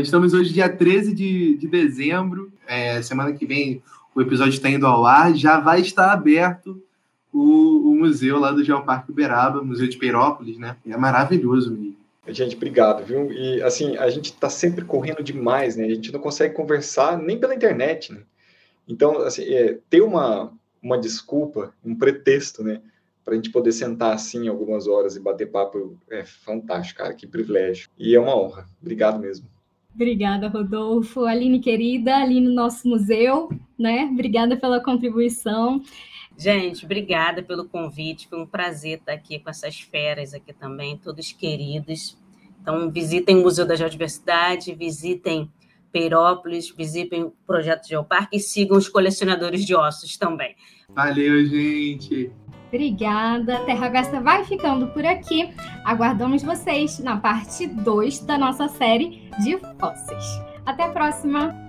Estamos 0.00 0.32
hoje, 0.32 0.52
dia 0.52 0.68
13 0.68 1.12
de, 1.14 1.56
de 1.56 1.68
dezembro. 1.68 2.50
É, 2.66 3.02
semana 3.02 3.32
que 3.32 3.44
vem 3.44 3.82
o 4.14 4.22
episódio 4.22 4.54
está 4.54 4.70
indo 4.70 4.86
ao 4.86 5.04
ar. 5.04 5.34
Já 5.34 5.60
vai 5.60 5.80
estar 5.80 6.10
aberto 6.10 6.82
o, 7.32 7.90
o 7.90 7.94
museu 7.94 8.38
lá 8.38 8.50
do 8.50 8.64
Geoparque 8.64 9.10
Uberaba, 9.10 9.62
Museu 9.62 9.88
de 9.88 9.96
Peirópolis, 9.96 10.58
né? 10.58 10.76
É 10.86 10.96
maravilhoso, 10.96 11.72
menino. 11.72 11.96
Gente, 12.28 12.56
obrigado, 12.56 13.04
viu? 13.04 13.32
E 13.32 13.62
assim, 13.62 13.96
a 13.96 14.10
gente 14.10 14.26
está 14.26 14.50
sempre 14.50 14.84
correndo 14.84 15.22
demais, 15.22 15.76
né? 15.76 15.84
A 15.84 15.94
gente 15.94 16.12
não 16.12 16.20
consegue 16.20 16.54
conversar 16.54 17.18
nem 17.18 17.38
pela 17.38 17.54
internet, 17.54 18.12
né? 18.12 18.20
Então, 18.86 19.18
assim, 19.18 19.42
é, 19.44 19.78
ter 19.88 20.02
uma, 20.02 20.52
uma 20.82 20.98
desculpa, 20.98 21.72
um 21.84 21.94
pretexto, 21.94 22.62
né? 22.62 22.80
Para 23.24 23.34
a 23.34 23.36
gente 23.36 23.50
poder 23.50 23.72
sentar 23.72 24.14
assim 24.14 24.48
algumas 24.48 24.86
horas 24.86 25.16
e 25.16 25.20
bater 25.20 25.50
papo 25.50 25.98
é 26.10 26.24
fantástico, 26.24 26.98
cara, 26.98 27.14
que 27.14 27.26
privilégio. 27.26 27.88
E 27.98 28.14
é 28.14 28.20
uma 28.20 28.36
honra. 28.36 28.66
Obrigado 28.80 29.18
mesmo. 29.18 29.46
Obrigada, 29.94 30.48
Rodolfo. 30.48 31.24
Aline, 31.24 31.60
querida, 31.60 32.16
Aline, 32.16 32.54
nosso 32.54 32.86
museu, 32.88 33.50
né? 33.78 34.08
Obrigada 34.12 34.56
pela 34.56 34.82
contribuição. 34.82 35.82
Gente, 36.38 36.84
obrigada 36.84 37.42
pelo 37.42 37.64
convite. 37.64 38.28
Foi 38.28 38.40
um 38.40 38.46
prazer 38.46 38.98
estar 38.98 39.12
aqui 39.12 39.40
com 39.40 39.50
essas 39.50 39.80
feras 39.80 40.32
aqui 40.32 40.52
também, 40.52 40.96
todos 40.96 41.32
queridos. 41.32 42.16
Então, 42.62 42.88
visitem 42.90 43.38
o 43.38 43.42
Museu 43.42 43.66
da 43.66 43.74
Geodiversidade, 43.74 44.72
visitem 44.72 45.50
Peirópolis, 45.90 46.70
visitem 46.70 47.24
o 47.24 47.32
Projeto 47.44 47.88
Geoparque 47.88 48.36
e 48.36 48.40
sigam 48.40 48.76
os 48.76 48.88
colecionadores 48.88 49.64
de 49.64 49.74
ossos 49.74 50.16
também. 50.16 50.54
Valeu, 50.90 51.44
gente! 51.44 52.30
Obrigada. 52.68 53.64
Terra 53.64 53.88
Gasta 53.88 54.20
vai 54.20 54.44
ficando 54.44 54.88
por 54.88 55.04
aqui. 55.04 55.50
Aguardamos 55.84 56.42
vocês 56.42 56.98
na 57.00 57.16
parte 57.16 57.66
2 57.66 58.20
da 58.20 58.38
nossa 58.38 58.68
série 58.68 59.28
de 59.42 59.58
fósseis. 59.80 60.24
Até 60.64 60.84
a 60.84 60.90
próxima! 60.90 61.68